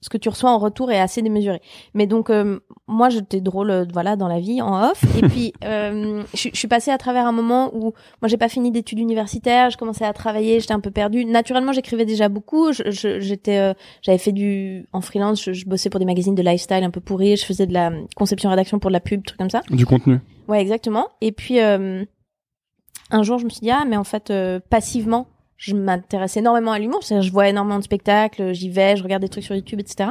ce 0.00 0.08
que 0.10 0.16
tu 0.16 0.28
reçois 0.28 0.50
en 0.52 0.58
retour 0.58 0.92
est 0.92 1.00
assez 1.00 1.22
démesuré. 1.22 1.60
Mais 1.92 2.06
donc 2.06 2.30
euh, 2.30 2.60
moi 2.86 3.08
j'étais 3.08 3.40
drôle 3.40 3.70
euh, 3.72 3.84
voilà 3.92 4.14
dans 4.14 4.28
la 4.28 4.38
vie 4.38 4.62
en 4.62 4.90
off 4.90 5.02
et 5.16 5.22
puis 5.26 5.52
euh, 5.64 6.22
je 6.32 6.36
suis- 6.36 6.50
je 6.52 6.56
suis 6.56 6.68
passée 6.68 6.92
à 6.92 6.98
travers 6.98 7.26
un 7.26 7.32
moment 7.32 7.74
où 7.74 7.94
moi 8.22 8.28
j'ai 8.28 8.36
pas 8.36 8.48
fini 8.48 8.70
d'études 8.70 9.00
universitaires, 9.00 9.70
je 9.70 9.76
commençais 9.76 10.04
à 10.04 10.12
travailler, 10.12 10.60
j'étais 10.60 10.72
un 10.72 10.78
peu 10.78 10.92
perdue. 10.92 11.24
Naturellement, 11.24 11.72
j'écrivais 11.72 12.04
déjà 12.04 12.28
beaucoup, 12.28 12.70
j'étais 12.72 13.58
euh, 13.58 13.74
j'avais 14.02 14.18
fait 14.18 14.30
du 14.30 14.86
en 14.92 15.00
freelance, 15.00 15.42
je, 15.42 15.52
je 15.52 15.66
bossais 15.66 15.90
pour 15.90 15.98
des 15.98 16.06
magazines 16.06 16.36
de 16.36 16.42
lifestyle 16.42 16.84
un 16.84 16.90
peu 16.90 17.00
pourris, 17.00 17.36
je 17.36 17.44
faisais 17.44 17.66
de 17.66 17.72
la 17.74 17.90
conception 18.14 18.50
rédaction 18.50 18.78
pour 18.78 18.90
de 18.90 18.94
la 18.94 19.00
pub, 19.00 19.24
trucs 19.24 19.38
comme 19.40 19.50
ça. 19.50 19.62
Du 19.68 19.84
contenu. 19.84 20.20
Ouais, 20.46 20.60
exactement. 20.60 21.08
Et 21.20 21.32
puis 21.32 21.58
euh, 21.60 22.04
un 23.10 23.22
jour, 23.24 23.38
je 23.40 23.44
me 23.46 23.50
suis 23.50 23.62
dit 23.62 23.70
ah 23.72 23.84
mais 23.84 23.96
en 23.96 24.04
fait 24.04 24.30
euh, 24.30 24.60
passivement, 24.70 25.26
je 25.58 25.74
m'intéresse 25.74 26.36
énormément 26.36 26.72
à 26.72 26.78
l'humour, 26.78 27.02
c'est-à-dire 27.02 27.26
je 27.26 27.32
vois 27.32 27.48
énormément 27.48 27.78
de 27.78 27.84
spectacles, 27.84 28.54
j'y 28.54 28.70
vais, 28.70 28.96
je 28.96 29.02
regarde 29.02 29.22
des 29.22 29.28
trucs 29.28 29.44
sur 29.44 29.54
YouTube, 29.54 29.80
etc. 29.80 30.10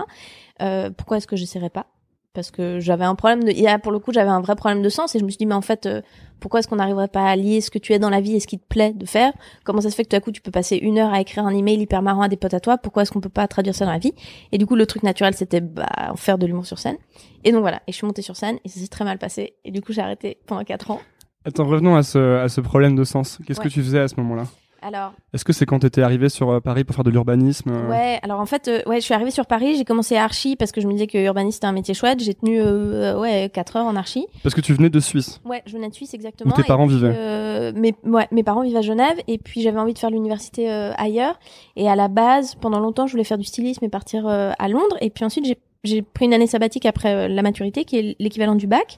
Euh, 0.62 0.92
pourquoi 0.92 1.18
est-ce 1.18 1.27
que 1.27 1.36
j'essaierais 1.36 1.70
pas? 1.70 1.88
Parce 2.34 2.51
que 2.51 2.80
j'avais 2.80 3.06
un 3.06 3.16
problème 3.16 3.46
de, 3.46 3.50
et 3.50 3.63
là, 3.63 3.80
pour 3.80 3.92
le 3.92 3.98
coup, 3.98 4.12
j'avais 4.13 4.30
un 4.30 4.42
vrai 4.42 4.56
problème 4.56 4.84
de 4.84 4.89
sens 4.89 5.16
et 5.16 5.20
je 5.20 5.24
me 5.24 5.30
suis 5.30 5.39
dit 5.39 5.48
mais 5.48 5.56
en 5.56 5.62
fait 5.62 5.88
euh, 5.88 6.01
pourquoi 6.39 6.60
est-ce 6.60 6.68
qu'on 6.68 6.75
n'arriverait 6.75 7.08
pas 7.08 7.25
à 7.25 7.36
lier 7.36 7.62
ce 7.62 7.72
que 7.72 7.80
tu 7.80 7.94
es 7.94 8.00
dans 8.00 8.12
la 8.12 8.22
vie 8.22 8.36
et 8.36 8.39
ce 8.39 8.46
qui 8.46 8.60
te 8.60 8.68
plaît 8.68 8.94
de 8.94 9.06
faire? 9.08 9.32
Comment 9.63 9.82
ça 9.82 9.89
se 9.89 9.96
fait 9.96 10.04
que 10.04 10.10
tout 10.10 10.18
à 10.18 10.20
coup 10.20 10.32
tu 10.32 10.42
peux 10.42 10.51
passer 10.51 10.75
une 10.75 11.00
heure 11.00 11.12
à 11.12 11.22
écrire 11.22 11.48
un 11.48 11.56
email 11.56 11.80
hyper 11.80 12.04
marrant 12.04 12.22
à 12.22 12.27
des 12.27 12.38
potes 12.38 12.54
à 12.54 12.60
toi? 12.60 12.77
Pourquoi 12.77 13.04
est-ce 13.04 13.12
qu'on 13.12 13.22
peut 13.22 13.30
pas 13.30 13.48
traduire 13.48 13.74
ça 13.74 13.86
dans 13.86 13.92
la 13.92 13.98
vie? 13.98 14.13
Et 14.51 14.60
du 14.60 14.68
coup, 14.68 14.75
le 14.75 14.86
truc 14.86 15.01
naturel, 15.01 15.34
c'était 15.34 15.62
bah 15.62 15.88
faire 16.16 16.38
de 16.38 16.46
l'humour 16.46 16.68
sur 16.68 16.77
scène. 16.77 16.98
Et 17.44 17.51
donc 17.51 17.62
voilà, 17.62 17.77
et 17.88 17.92
je 17.92 17.96
suis 17.96 18.06
montée 18.06 18.22
sur 18.22 18.36
scène 18.36 18.60
et 18.66 18.70
ça 18.70 18.80
s'est 18.80 18.88
très 18.88 19.06
mal 19.06 19.18
passé. 19.18 19.56
Et 19.66 19.72
du 19.72 19.82
coup, 19.82 19.94
j'ai 19.94 20.01
arrêté 20.01 20.38
pendant 20.46 20.63
quatre 20.63 20.92
ans. 20.92 21.00
Attends, 21.44 21.66
revenons 21.66 21.96
à 21.96 22.04
ce, 22.04 22.38
à 22.38 22.50
ce 22.50 22.62
problème 22.62 22.96
de 22.96 23.06
sens. 23.06 23.39
Qu'est-ce 23.48 23.62
que 23.62 23.70
tu 23.70 23.82
faisais 23.82 24.00
à 24.00 24.08
ce 24.08 24.16
moment-là? 24.18 24.44
Alors, 24.81 25.13
Est-ce 25.34 25.43
que 25.43 25.53
c'est 25.53 25.65
quand 25.65 25.79
t'étais 25.79 26.01
arrivé 26.01 26.29
sur 26.29 26.50
euh, 26.50 26.60
Paris 26.60 26.84
pour 26.84 26.96
faire 26.96 27.03
de 27.03 27.10
l'urbanisme 27.10 27.72
euh, 27.72 27.89
Ouais, 27.89 28.19
alors 28.22 28.39
en 28.39 28.46
fait, 28.46 28.67
euh, 28.67 28.81
ouais, 28.86 28.98
je 29.00 29.05
suis 29.05 29.13
arrivée 29.13 29.31
sur 29.31 29.46
Paris, 29.46 29.75
j'ai 29.75 29.86
commencé 29.86 30.15
à 30.15 30.24
archi 30.24 30.55
parce 30.55 30.72
que 30.72 30.81
je 30.81 30.88
me 30.88 30.93
disais 30.93 31.07
que 31.07 31.17
urbaniste 31.17 31.57
c'était 31.57 31.67
un 31.67 31.72
métier 31.72 31.93
chouette. 31.93 32.22
J'ai 32.24 32.34
tenu 32.36 32.60
euh, 32.62 33.19
ouais 33.19 33.50
quatre 33.53 33.75
heures 33.75 33.86
en 33.86 33.96
archi. 33.96 34.27
Parce 34.43 34.53
que 34.55 34.62
tu 34.62 34.74
venais 34.74 34.89
de 34.89 35.00
Suisse. 35.00 35.41
Ouais, 35.46 35.63
je 35.65 35.74
venais 35.74 35.89
de 35.89 35.93
Suisse 35.93 36.13
exactement. 36.13 36.51
Où 36.53 36.55
tes 36.55 36.63
parents 36.63 36.88
puis, 36.88 36.96
vivaient. 36.98 37.13
euh, 37.17 37.72
mes, 37.75 37.96
ouais, 38.03 38.27
mes 38.31 38.43
parents 38.43 38.62
vivent 38.62 38.77
à 38.77 38.81
Genève 38.81 39.17
et 39.27 39.38
puis 39.38 39.62
j'avais 39.62 39.79
envie 39.79 39.93
de 39.93 40.00
faire 40.00 40.12
l'université 40.12 40.69
ailleurs. 40.69 41.39
Et 41.75 41.89
à 41.89 41.96
la 41.96 42.07
base, 42.07 42.55
pendant 42.55 42.79
longtemps, 42.79 43.07
je 43.07 43.12
voulais 43.13 43.24
faire 43.24 43.38
du 43.38 43.46
stylisme 43.46 43.84
et 43.86 43.89
partir 43.89 44.27
à 44.27 44.67
Londres. 44.69 44.98
Et 45.01 45.10
puis 45.10 45.25
ensuite, 45.25 45.46
j'ai 45.46 45.57
j'ai 45.84 46.01
pris 46.01 46.25
une 46.25 46.34
année 46.34 46.48
sabbatique 46.48 46.86
après 46.86 47.29
la 47.29 47.41
maturité, 47.41 47.86
qui 47.86 47.98
est 47.98 48.15
l'équivalent 48.19 48.55
du 48.55 48.67
bac. 48.67 48.98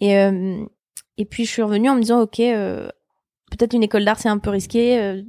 Et 0.00 0.14
et 1.18 1.24
puis 1.24 1.44
je 1.46 1.50
suis 1.50 1.62
revenue 1.62 1.88
en 1.88 1.94
me 1.94 2.00
disant, 2.00 2.20
ok. 2.20 2.40
euh, 2.40 2.88
peut-être 3.56 3.74
une 3.74 3.82
école 3.82 4.04
d'art 4.04 4.18
c'est 4.18 4.28
un 4.28 4.38
peu 4.38 4.50
risqué. 4.50 4.98
euh, 4.98 5.22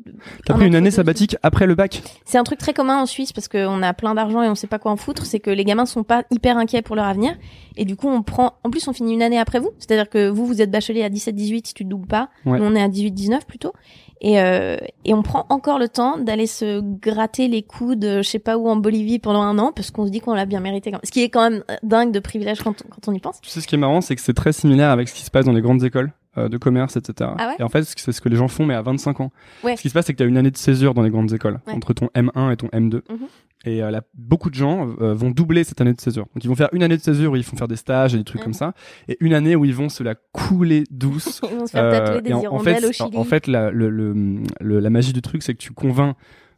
T'as 0.46 0.54
pris 0.54 0.68
une 0.68 0.76
année 0.76 0.92
sabbatique 0.92 1.36
après 1.44 1.66
le 1.66 1.76
bac 1.76 2.02
C'est 2.26 2.38
un 2.38 2.44
truc 2.44 2.60
très 2.60 2.74
commun 2.74 3.02
en 3.02 3.06
Suisse 3.06 3.34
parce 3.34 3.48
qu'on 3.48 3.82
a 3.84 3.94
plein 3.94 4.14
d'argent 4.16 4.42
et 4.44 4.50
on 4.50 4.56
sait 4.56 4.68
pas 4.68 4.80
quoi 4.80 4.92
en 4.92 4.98
foutre. 4.98 5.26
C'est 5.26 5.40
que 5.40 5.50
les 5.50 5.64
gamins 5.66 5.86
sont 5.86 6.04
pas 6.04 6.24
hyper 6.32 6.58
inquiets 6.58 6.82
pour 6.82 6.96
leur 6.96 7.06
avenir. 7.06 7.36
Et 7.76 7.86
du 7.86 7.96
coup, 7.96 8.08
on 8.08 8.24
prend, 8.24 8.54
en 8.64 8.70
plus, 8.70 8.88
on 8.88 8.94
finit 8.94 9.14
une 9.14 9.22
année 9.22 9.40
après 9.40 9.60
vous. 9.60 9.72
C'est-à-dire 9.80 10.10
que 10.10 10.30
vous, 10.30 10.46
vous 10.46 10.62
êtes 10.62 10.72
bachelier 10.72 11.04
à 11.04 11.10
17-18 11.10 11.68
si 11.68 11.74
tu 11.74 11.84
te 11.84 11.90
doubles 11.90 12.08
pas. 12.08 12.30
Ouais. 12.46 12.60
Nous, 12.60 12.66
on 12.66 12.76
est 12.76 12.82
à 12.82 12.88
18-19 12.88 13.46
plutôt. 13.48 13.74
Et, 14.20 14.40
euh, 14.42 14.78
et 15.06 15.14
on 15.14 15.22
prend 15.22 15.46
encore 15.50 15.78
le 15.78 15.88
temps 15.88 16.18
d'aller 16.18 16.48
se 16.48 16.82
gratter 16.82 17.48
les 17.48 17.62
coudes, 17.62 18.04
euh, 18.04 18.24
je 18.24 18.28
sais 18.28 18.40
pas 18.40 18.58
où, 18.58 18.68
en 18.68 18.76
Bolivie 18.76 19.20
pendant 19.20 19.44
un 19.44 19.60
an 19.60 19.72
parce 19.72 19.92
qu'on 19.92 20.08
se 20.08 20.12
dit 20.12 20.22
qu'on 20.22 20.34
l'a 20.34 20.48
bien 20.48 20.60
mérité. 20.60 20.90
quand 20.90 20.98
même. 20.98 21.02
Ce 21.06 21.12
qui 21.12 21.22
est 21.22 21.30
quand 21.30 21.48
même 21.48 21.64
euh, 21.70 21.76
dingue 21.84 22.12
de 22.12 22.20
privilège 22.20 22.64
quand 22.64 22.74
on, 22.84 22.90
quand 22.90 23.08
on 23.08 23.14
y 23.14 23.20
pense. 23.20 23.40
Tu 23.42 23.50
sais, 23.52 23.62
ce 23.62 23.68
qui 23.68 23.76
est 23.76 23.78
marrant, 23.78 24.02
c'est 24.02 24.16
que 24.16 24.22
c'est 24.22 24.34
très 24.34 24.54
similaire 24.54 24.90
avec 24.90 25.08
ce 25.08 25.14
qui 25.14 25.22
se 25.22 25.30
passe 25.30 25.46
dans 25.46 25.52
les 25.54 25.62
grandes 25.62 25.84
écoles 25.84 26.12
euh, 26.38 26.50
de 26.50 26.58
commerce, 26.58 26.96
etc. 26.98 27.32
Ah 27.38 27.48
ouais 27.50 27.56
et 27.60 27.64
en 27.64 27.70
fait, 27.70 27.84
c'est 27.84 28.12
ce 28.12 28.22
que 28.22 28.30
les 28.30 28.36
gens 28.36 28.48
font, 28.48 28.66
mais 28.66 28.74
à 28.76 28.82
25 28.82 29.20
ans. 29.22 29.32
Ouais. 29.64 29.76
Ce 29.76 29.82
qui 29.82 29.90
se 29.90 29.94
passe, 29.94 30.06
c'est 30.06 30.14
que 30.14 30.18
tu 30.18 30.24
as 30.24 30.28
une 30.28 30.38
année 30.38 30.52
de 30.52 30.58
césure 30.58 30.94
dans 30.94 31.02
les 31.04 31.10
grandes 31.10 31.34
écoles, 31.34 31.60
Ouais. 31.68 31.74
entre 31.74 31.94
ton 31.94 32.08
M1 32.16 32.52
et 32.52 32.58
ton 32.58 32.68
M2. 32.68 33.02
Mhm. 33.10 33.28
Et 33.66 33.82
euh, 33.84 33.90
là, 33.90 34.02
beaucoup 34.14 34.50
de 34.52 34.56
gens 34.56 34.88
euh, 35.02 35.14
vont 35.16 35.32
doubler 35.32 35.64
cette 35.64 35.82
année 35.82 35.94
de 35.94 36.00
césure. 36.00 36.26
Donc, 36.36 36.44
ils 36.44 36.48
vont 36.48 36.56
faire 36.56 36.70
une 36.74 36.84
année 36.84 36.96
de 36.96 37.02
césure 37.02 37.32
où 37.32 37.36
ils 37.36 37.44
font 37.44 37.58
faire 37.58 37.68
des 37.68 37.76
stages 37.76 38.14
et 38.14 38.18
des 38.18 38.24
trucs 38.24 38.40
Mhm. 38.42 38.46
comme 38.46 38.54
ça, 38.54 38.74
et 39.08 39.18
une 39.20 39.34
année 39.34 39.56
où 39.56 39.66
ils 39.66 39.74
vont 39.74 39.90
se 39.90 40.04
la 40.04 40.14
couler 40.16 40.84
douce. 40.92 41.42
Ils 41.52 41.58
vont 41.58 41.66
se 41.66 41.72
faire 41.72 41.92
tatouer 41.92 42.22
des 42.22 42.30
et 42.30 42.34
en, 42.34 42.44
en 42.54 42.60
fait, 42.60 42.84
au 42.86 42.90
en- 42.90 42.92
Chili. 42.92 43.18
en 43.18 43.24
fait, 43.24 43.48
la, 43.48 43.72
le, 43.72 43.90
le- 43.90 44.44
le- 44.62 44.80
la 44.80 44.90
magie 44.90 45.12
du 45.14 45.22
truc, 45.22 45.42
c'est 45.44 45.54
que 45.54 45.60
tu 45.60 45.72
convaincs 45.74 46.16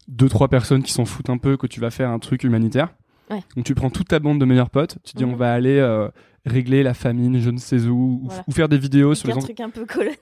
deux 0.09 0.27
trois 0.27 0.47
personnes 0.49 0.83
qui 0.83 0.91
s'en 0.91 1.05
foutent 1.05 1.29
un 1.29 1.37
peu 1.37 1.55
que 1.55 1.67
tu 1.67 1.79
vas 1.79 1.89
faire 1.91 2.09
un 2.09 2.19
truc 2.19 2.43
humanitaire. 2.43 2.89
Ouais. 3.29 3.41
Donc 3.55 3.63
tu 3.65 3.75
prends 3.75 3.91
toute 3.91 4.07
ta 4.07 4.17
bande 4.19 4.39
de 4.39 4.45
meilleurs 4.45 4.71
potes, 4.71 4.97
tu 5.03 5.15
dis 5.15 5.23
Mhm. 5.23 5.33
on 5.33 5.35
va 5.35 5.53
aller 5.53 5.77
euh, 5.77 6.09
régler 6.49 6.83
la 6.83 6.93
famine, 6.93 7.39
je 7.39 7.49
ne 7.49 7.57
sais 7.57 7.79
où, 7.87 7.93
ou, 7.93 8.21
Voilà. 8.25 8.43
ou 8.47 8.51
faire 8.51 8.69
des 8.69 8.77
vidéos 8.77 9.15
sur 9.15 9.27
C'est 9.27 9.33
les 9.33 9.37
un 9.37 9.41
truc 9.41 9.59
un 9.59 9.69
peu 9.69 9.85
colonial. 9.85 10.17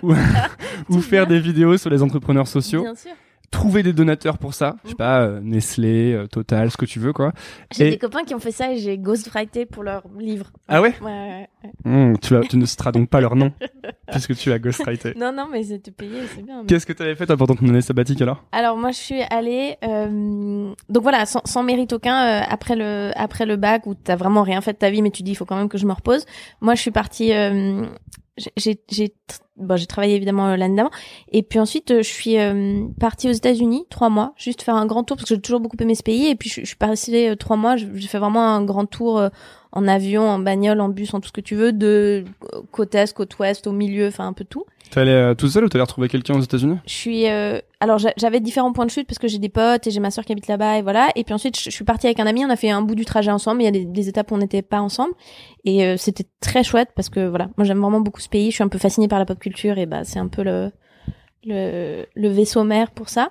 Comme... 0.00 0.10
ou 0.88 0.94
tout 0.94 1.00
faire 1.02 1.26
bien. 1.26 1.36
des 1.36 1.40
vidéos 1.42 1.76
sur 1.76 1.90
les 1.90 2.02
entrepreneurs 2.02 2.48
sociaux, 2.48 2.82
Bien 2.82 2.94
sûr. 2.94 3.12
Trouver 3.50 3.82
des 3.82 3.92
donateurs 3.92 4.38
pour 4.38 4.54
ça, 4.54 4.76
je 4.84 4.88
sais 4.90 4.94
Mhm. 4.94 4.98
pas 4.98 5.20
euh, 5.22 5.40
Nestlé, 5.42 6.12
euh, 6.12 6.26
Total, 6.26 6.70
ce 6.70 6.76
que 6.76 6.84
tu 6.86 6.98
veux 7.00 7.12
quoi. 7.12 7.32
J'ai 7.72 7.88
Et- 7.88 7.90
des 7.90 7.98
copains 7.98 8.22
qui 8.24 8.34
ont 8.34 8.38
fait 8.38 8.52
ça 8.52 8.72
et 8.72 8.78
j'ai 8.78 8.96
ghostwrité 8.96 9.66
pour 9.66 9.82
leur 9.82 10.02
livre. 10.18 10.46
Ah 10.68 10.80
ouais 10.80 10.94
Ouais, 11.02 11.06
ouais, 11.10 11.48
ouais. 11.64 11.70
Hum, 11.84 12.16
tu, 12.18 12.34
tu 12.48 12.56
ne 12.56 12.64
citeras 12.64 12.92
donc 12.92 13.08
pas 13.10 13.20
leur 13.20 13.34
nom 13.36 13.52
puisque 14.10 14.36
tu 14.36 14.52
as 14.52 14.58
ghostwrité. 14.58 15.14
Non, 15.16 15.32
non, 15.32 15.48
mais 15.50 15.64
c'était 15.64 15.90
payé, 15.90 16.20
c'est 16.34 16.42
bien. 16.42 16.60
mais- 16.62 16.66
Qu'est-ce 16.66 16.86
que 16.86 16.92
tu 16.92 17.02
avais 17.02 17.14
fait 17.16 17.26
toi, 17.26 17.36
pendant 17.36 17.54
ton 17.56 17.68
année 17.68 17.80
sabbatique 17.82 18.22
alors? 18.22 18.44
Alors 18.52 18.76
moi, 18.76 18.92
je 18.92 18.98
suis 18.98 19.22
allée, 19.30 19.76
euh, 19.84 20.72
donc 20.88 21.02
voilà, 21.02 21.26
sans, 21.26 21.42
sans 21.44 21.62
mérite 21.62 21.92
aucun 21.92 22.40
euh, 22.40 22.42
après 22.48 22.76
le 22.76 23.10
après 23.16 23.46
le 23.46 23.56
bac 23.56 23.86
où 23.86 23.94
t'as 23.94 24.16
vraiment 24.16 24.42
rien 24.42 24.60
fait 24.60 24.72
de 24.74 24.78
ta 24.78 24.90
vie, 24.90 25.02
mais 25.02 25.10
tu 25.10 25.22
dis 25.22 25.32
il 25.32 25.36
faut 25.36 25.44
quand 25.44 25.56
même 25.56 25.68
que 25.68 25.78
je 25.78 25.86
me 25.86 25.92
repose. 25.92 26.24
Moi, 26.60 26.74
je 26.76 26.80
suis 26.82 26.90
partie, 26.92 27.32
euh, 27.32 27.84
j'ai- 28.56 29.14
bon, 29.56 29.76
travaillé 29.86 30.14
évidemment 30.16 30.48
euh, 30.48 30.56
l'année 30.56 30.76
d'avant, 30.76 30.90
et 31.32 31.42
puis 31.42 31.58
ensuite 31.58 31.90
euh, 31.90 32.02
je 32.02 32.08
suis 32.08 32.38
euh, 32.38 32.86
partie 32.98 33.28
aux 33.28 33.32
États-Unis 33.32 33.84
trois 33.90 34.08
mois, 34.08 34.32
juste 34.36 34.62
faire 34.62 34.76
un 34.76 34.86
grand 34.86 35.04
tour 35.04 35.16
parce 35.16 35.28
que 35.28 35.34
j'ai 35.34 35.40
toujours 35.40 35.60
beaucoup 35.60 35.76
aimé 35.80 35.94
ce 35.94 36.02
pays, 36.02 36.28
et 36.28 36.34
puis 36.34 36.48
je, 36.48 36.60
je 36.62 36.66
suis 36.66 36.76
partie 36.76 37.14
euh, 37.28 37.36
trois 37.36 37.56
mois, 37.56 37.76
j'ai 37.76 38.08
fait 38.08 38.18
vraiment 38.18 38.54
un 38.54 38.64
grand 38.64 38.86
tour. 38.86 39.28
En 39.72 39.86
avion, 39.86 40.22
en 40.28 40.38
bagnole, 40.38 40.80
en 40.80 40.88
bus, 40.88 41.14
en 41.14 41.20
tout 41.20 41.28
ce 41.28 41.32
que 41.32 41.40
tu 41.40 41.54
veux, 41.54 41.72
de 41.72 42.24
côte 42.72 42.94
est, 42.94 43.12
côte 43.14 43.38
ouest, 43.38 43.66
au 43.66 43.72
milieu, 43.72 44.08
enfin 44.08 44.26
un 44.26 44.32
peu 44.32 44.44
tout. 44.44 44.64
T'es 44.90 45.00
allé 45.00 45.12
euh, 45.12 45.34
tout 45.34 45.48
seul 45.48 45.64
ou 45.64 45.68
t'es 45.68 45.76
allé 45.76 45.82
retrouver 45.84 46.08
quelqu'un 46.08 46.34
aux 46.34 46.40
États-Unis? 46.40 46.78
Je 46.84 46.92
suis 46.92 47.28
euh, 47.28 47.60
alors 47.78 47.98
j'a- 47.98 48.12
j'avais 48.16 48.40
différents 48.40 48.72
points 48.72 48.86
de 48.86 48.90
chute 48.90 49.06
parce 49.06 49.20
que 49.20 49.28
j'ai 49.28 49.38
des 49.38 49.48
potes 49.48 49.86
et 49.86 49.92
j'ai 49.92 50.00
ma 50.00 50.10
soeur 50.10 50.24
qui 50.24 50.32
habite 50.32 50.48
là-bas 50.48 50.78
et 50.78 50.82
voilà. 50.82 51.10
Et 51.14 51.22
puis 51.22 51.32
ensuite 51.32 51.56
je 51.60 51.70
suis 51.70 51.84
partie 51.84 52.08
avec 52.08 52.18
un 52.18 52.26
ami 52.26 52.44
on 52.44 52.50
a 52.50 52.56
fait 52.56 52.70
un 52.70 52.82
bout 52.82 52.96
du 52.96 53.04
trajet 53.04 53.30
ensemble. 53.30 53.62
Il 53.62 53.66
y 53.66 53.68
a 53.68 53.70
des, 53.70 53.84
des 53.84 54.08
étapes 54.08 54.32
où 54.32 54.34
on 54.34 54.38
n'était 54.38 54.62
pas 54.62 54.80
ensemble. 54.80 55.12
Et 55.64 55.84
euh, 55.86 55.96
c'était 55.96 56.24
très 56.40 56.64
chouette 56.64 56.88
parce 56.96 57.08
que 57.08 57.28
voilà 57.28 57.48
moi 57.56 57.64
j'aime 57.64 57.78
vraiment 57.80 58.00
beaucoup 58.00 58.20
ce 58.20 58.28
pays. 58.28 58.50
Je 58.50 58.56
suis 58.56 58.64
un 58.64 58.68
peu 58.68 58.78
fascinée 58.78 59.06
par 59.06 59.20
la 59.20 59.26
pop 59.26 59.38
culture 59.38 59.78
et 59.78 59.86
bah 59.86 60.02
c'est 60.02 60.18
un 60.18 60.26
peu 60.26 60.42
le 60.42 60.72
le, 61.44 62.04
le 62.14 62.28
vaisseau 62.28 62.64
mère 62.64 62.90
pour 62.90 63.08
ça. 63.08 63.30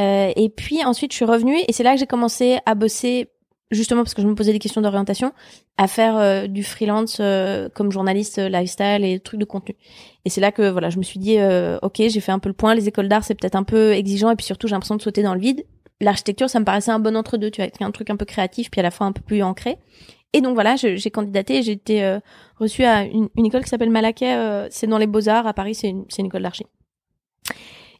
Euh, 0.00 0.32
et 0.34 0.48
puis 0.48 0.84
ensuite 0.84 1.12
je 1.12 1.16
suis 1.16 1.24
revenue 1.24 1.56
et 1.68 1.72
c'est 1.72 1.82
là 1.84 1.92
que 1.94 2.00
j'ai 2.00 2.06
commencé 2.06 2.58
à 2.66 2.74
bosser 2.74 3.28
justement 3.70 4.02
parce 4.02 4.14
que 4.14 4.22
je 4.22 4.26
me 4.26 4.34
posais 4.34 4.52
des 4.52 4.58
questions 4.58 4.80
d'orientation 4.80 5.32
à 5.76 5.88
faire 5.88 6.16
euh, 6.16 6.46
du 6.46 6.64
freelance 6.64 7.18
euh, 7.20 7.68
comme 7.74 7.92
journaliste 7.92 8.38
euh, 8.38 8.48
lifestyle 8.48 9.04
et 9.04 9.20
trucs 9.20 9.40
de 9.40 9.44
contenu 9.44 9.76
et 10.28 10.30
c'est 10.30 10.42
là 10.42 10.52
que 10.52 10.68
voilà, 10.68 10.90
je 10.90 10.98
me 10.98 11.02
suis 11.02 11.18
dit, 11.18 11.38
euh, 11.38 11.78
ok, 11.80 12.02
j'ai 12.06 12.20
fait 12.20 12.32
un 12.32 12.38
peu 12.38 12.50
le 12.50 12.52
point. 12.52 12.74
Les 12.74 12.86
écoles 12.86 13.08
d'art, 13.08 13.24
c'est 13.24 13.34
peut-être 13.34 13.54
un 13.54 13.62
peu 13.62 13.92
exigeant, 13.92 14.30
et 14.30 14.36
puis 14.36 14.44
surtout, 14.44 14.66
j'ai 14.66 14.74
l'impression 14.74 14.94
de 14.94 15.00
sauter 15.00 15.22
dans 15.22 15.32
le 15.32 15.40
vide. 15.40 15.64
L'architecture, 16.02 16.50
ça 16.50 16.60
me 16.60 16.66
paraissait 16.66 16.90
un 16.90 16.98
bon 16.98 17.16
entre-deux, 17.16 17.50
tu 17.50 17.62
vois, 17.62 17.70
un 17.80 17.90
truc 17.92 18.10
un 18.10 18.16
peu 18.16 18.26
créatif, 18.26 18.70
puis 18.70 18.78
à 18.80 18.82
la 18.82 18.90
fois 18.90 19.06
un 19.06 19.12
peu 19.12 19.22
plus 19.22 19.42
ancré. 19.42 19.78
Et 20.34 20.42
donc 20.42 20.52
voilà, 20.52 20.76
j'ai 20.76 21.10
candidaté, 21.10 21.62
j'ai 21.62 21.72
été 21.72 22.04
euh, 22.04 22.20
reçue 22.56 22.84
à 22.84 23.04
une, 23.04 23.30
une 23.38 23.46
école 23.46 23.64
qui 23.64 23.70
s'appelle 23.70 23.88
Malaquais. 23.88 24.68
c'est 24.70 24.86
dans 24.86 24.98
les 24.98 25.06
Beaux 25.06 25.30
Arts 25.30 25.46
à 25.46 25.54
Paris, 25.54 25.74
c'est 25.74 25.88
une, 25.88 26.04
une 26.18 26.26
école 26.26 26.42
d'archi. 26.42 26.66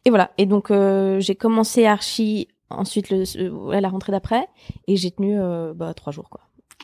Et 0.05 0.11
voilà. 0.11 0.29
Et 0.37 0.45
donc 0.45 0.71
j'ai 1.17 1.33
commencé 1.33 1.87
archi 1.87 2.47
ensuite 2.69 3.09
le, 3.09 3.49
ouais, 3.51 3.81
la 3.81 3.89
rentrée 3.89 4.11
d'après, 4.11 4.47
et 4.87 4.95
j'ai 4.95 5.11
tenu 5.11 5.39
euh, 5.39 5.73
bah, 5.75 5.93
trois 5.93 6.11
jours 6.13 6.29
quoi. 6.29 6.41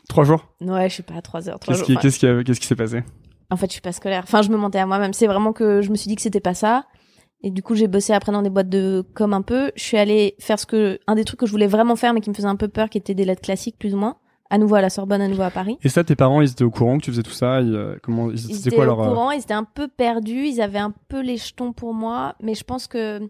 Trois 0.08 0.24
jours? 0.24 0.46
Ouais, 0.60 0.88
je 0.88 0.94
suis 0.94 1.02
pas 1.02 1.14
à 1.14 1.22
trois 1.22 1.48
heures. 1.48 1.58
Trois 1.58 1.74
Qu'est-ce 1.74 1.86
jours. 1.90 1.96
qui, 1.98 2.02
qu'est-ce 2.02 2.18
qui, 2.20 2.26
a- 2.26 2.44
qu'est-ce 2.44 2.60
qui 2.60 2.66
s'est 2.66 2.76
passé? 2.76 3.02
En 3.50 3.56
fait, 3.56 3.66
je 3.66 3.72
suis 3.72 3.80
pas 3.80 3.92
scolaire. 3.92 4.22
Enfin, 4.24 4.42
je 4.42 4.50
me 4.50 4.56
mentais 4.56 4.78
à 4.78 4.86
moi-même. 4.86 5.12
C'est 5.12 5.26
vraiment 5.26 5.52
que 5.52 5.82
je 5.82 5.90
me 5.90 5.96
suis 5.96 6.08
dit 6.08 6.14
que 6.16 6.22
c'était 6.22 6.40
pas 6.40 6.54
ça. 6.54 6.84
Et 7.42 7.50
du 7.50 7.62
coup, 7.62 7.74
j'ai 7.74 7.86
bossé 7.88 8.12
après 8.12 8.30
dans 8.32 8.42
des 8.42 8.50
boîtes 8.50 8.68
de 8.68 9.04
com 9.14 9.32
un 9.34 9.42
peu. 9.42 9.72
Je 9.76 9.82
suis 9.82 9.96
allée 9.96 10.36
faire 10.38 10.58
ce 10.60 10.66
que, 10.66 10.98
un 11.06 11.14
des 11.16 11.24
trucs 11.24 11.40
que 11.40 11.46
je 11.46 11.50
voulais 11.50 11.66
vraiment 11.66 11.96
faire, 11.96 12.12
mais 12.14 12.20
qui 12.20 12.30
me 12.30 12.34
faisait 12.34 12.46
un 12.48 12.56
peu 12.56 12.68
peur, 12.68 12.88
qui 12.88 12.98
était 12.98 13.14
des 13.14 13.24
lettres 13.24 13.42
classiques, 13.42 13.78
plus 13.78 13.94
ou 13.94 13.98
moins. 13.98 14.16
À 14.48 14.58
nouveau 14.58 14.76
à 14.76 14.80
la 14.80 14.90
Sorbonne, 14.90 15.20
à 15.22 15.26
nouveau 15.28 15.42
à 15.42 15.50
Paris. 15.50 15.76
Et 15.82 15.88
ça, 15.88 16.04
tes 16.04 16.14
parents, 16.14 16.40
ils 16.40 16.50
étaient 16.52 16.62
au 16.64 16.70
courant 16.70 16.98
que 16.98 17.04
tu 17.04 17.10
faisais 17.10 17.22
tout 17.24 17.32
ça? 17.32 17.60
Ils, 17.60 17.74
euh, 17.74 17.96
Comment 18.02 18.30
ils- 18.30 18.50
étaient 18.58 18.70
quoi 18.70 18.84
au 18.84 18.86
leur 18.86 19.00
euh, 19.00 19.08
courant, 19.08 19.30
ils 19.32 19.40
étaient 19.40 19.54
un 19.54 19.64
peu 19.64 19.88
perdus, 19.88 20.46
ils 20.46 20.60
avaient 20.60 20.78
un 20.78 20.94
peu 21.08 21.20
les 21.20 21.36
jetons 21.36 21.72
pour 21.72 21.94
moi, 21.94 22.36
mais 22.40 22.54
je 22.54 22.62
pense 22.62 22.86
que 22.86 23.20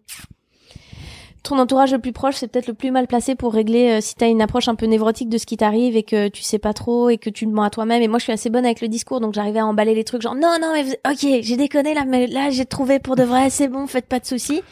ton 1.49 1.59
entourage 1.59 1.93
le 1.93 1.99
plus 1.99 2.13
proche, 2.13 2.37
c'est 2.37 2.49
peut-être 2.49 2.67
le 2.67 2.75
plus 2.75 2.91
mal 2.91 3.07
placé 3.07 3.35
pour 3.35 3.53
régler 3.53 3.91
euh, 3.91 4.01
si 4.01 4.15
t'as 4.15 4.29
une 4.29 4.43
approche 4.43 4.69
un 4.69 4.75
peu 4.75 4.87
névrotique 4.87 5.29
de 5.29 5.39
ce 5.39 5.47
qui 5.47 5.57
t'arrive 5.57 5.97
et 5.97 6.03
que 6.03 6.29
tu 6.29 6.43
sais 6.43 6.59
pas 6.59 6.73
trop 6.73 7.09
et 7.09 7.19
que 7.19 7.31
tu 7.31 7.47
te 7.47 7.51
mens 7.51 7.63
à 7.63 7.71
toi-même. 7.71 8.03
Et 8.03 8.09
moi, 8.09 8.19
je 8.19 8.25
suis 8.25 8.33
assez 8.33 8.51
bonne 8.51 8.65
avec 8.65 8.81
le 8.81 8.89
discours, 8.89 9.21
donc 9.21 9.35
j'arrivais 9.35 9.61
à 9.61 9.67
emballer 9.67 9.95
les 9.95 10.05
trucs 10.05 10.23
genre 10.23 10.35
non, 10.35 10.57
non, 10.61 10.73
mais 10.75 10.99
ok, 11.11 11.43
j'ai 11.43 11.57
déconné 11.57 11.95
là, 11.95 12.05
mais 12.05 12.27
là 12.27 12.51
j'ai 12.51 12.67
trouvé 12.67 12.99
pour 12.99 13.17
de 13.17 13.23
vrai, 13.23 13.51
c'est 13.51 13.69
bon, 13.69 13.87
faites 13.87 14.07
pas 14.07 14.21
de 14.21 14.27
soucis. 14.27 14.63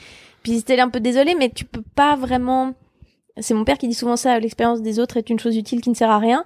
Puis 0.42 0.58
c'était 0.58 0.78
un 0.80 0.90
peu 0.90 1.00
désolé, 1.00 1.34
mais 1.34 1.50
tu 1.50 1.64
peux 1.64 1.82
pas 1.94 2.16
vraiment. 2.16 2.74
C'est 3.38 3.54
mon 3.54 3.64
père 3.64 3.78
qui 3.78 3.88
dit 3.88 3.94
souvent 3.94 4.16
ça, 4.16 4.38
l'expérience 4.38 4.82
des 4.82 4.98
autres 5.00 5.16
est 5.16 5.30
une 5.30 5.38
chose 5.38 5.56
utile 5.56 5.80
qui 5.80 5.90
ne 5.90 5.94
sert 5.94 6.10
à 6.10 6.18
rien. 6.18 6.44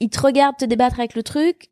Il 0.00 0.10
te 0.10 0.20
regarde 0.20 0.56
te 0.56 0.64
débattre 0.64 0.98
avec 0.98 1.14
le 1.14 1.22
truc, 1.22 1.70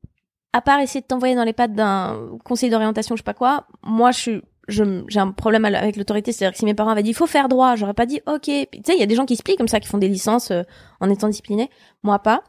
à 0.52 0.60
part 0.60 0.80
essayer 0.80 1.00
de 1.00 1.06
t'envoyer 1.06 1.34
dans 1.34 1.44
les 1.44 1.52
pattes 1.52 1.74
d'un 1.74 2.38
conseiller 2.44 2.70
d'orientation, 2.70 3.16
je 3.16 3.20
sais 3.20 3.24
pas 3.24 3.34
quoi, 3.34 3.66
moi 3.82 4.10
je 4.10 4.18
suis 4.18 4.42
j'ai 4.68 5.20
un 5.20 5.30
problème 5.32 5.64
avec 5.64 5.96
l'autorité, 5.96 6.32
c'est-à-dire 6.32 6.52
que 6.52 6.58
si 6.58 6.64
mes 6.64 6.74
parents 6.74 6.90
avaient 6.90 7.02
dit 7.02 7.10
il 7.10 7.16
faut 7.16 7.26
faire 7.26 7.48
droit, 7.48 7.76
j'aurais 7.76 7.94
pas 7.94 8.06
dit 8.06 8.20
OK. 8.26 8.42
Tu 8.42 8.52
sais, 8.84 8.94
il 8.94 8.98
y 8.98 9.02
a 9.02 9.06
des 9.06 9.14
gens 9.14 9.26
qui 9.26 9.36
se 9.36 9.42
plient 9.42 9.56
comme 9.56 9.68
ça 9.68 9.80
qui 9.80 9.88
font 9.88 9.98
des 9.98 10.08
licences 10.08 10.50
euh, 10.50 10.62
en 11.00 11.10
étant 11.10 11.28
disciplinés, 11.28 11.70
moi 12.02 12.18
pas. 12.18 12.42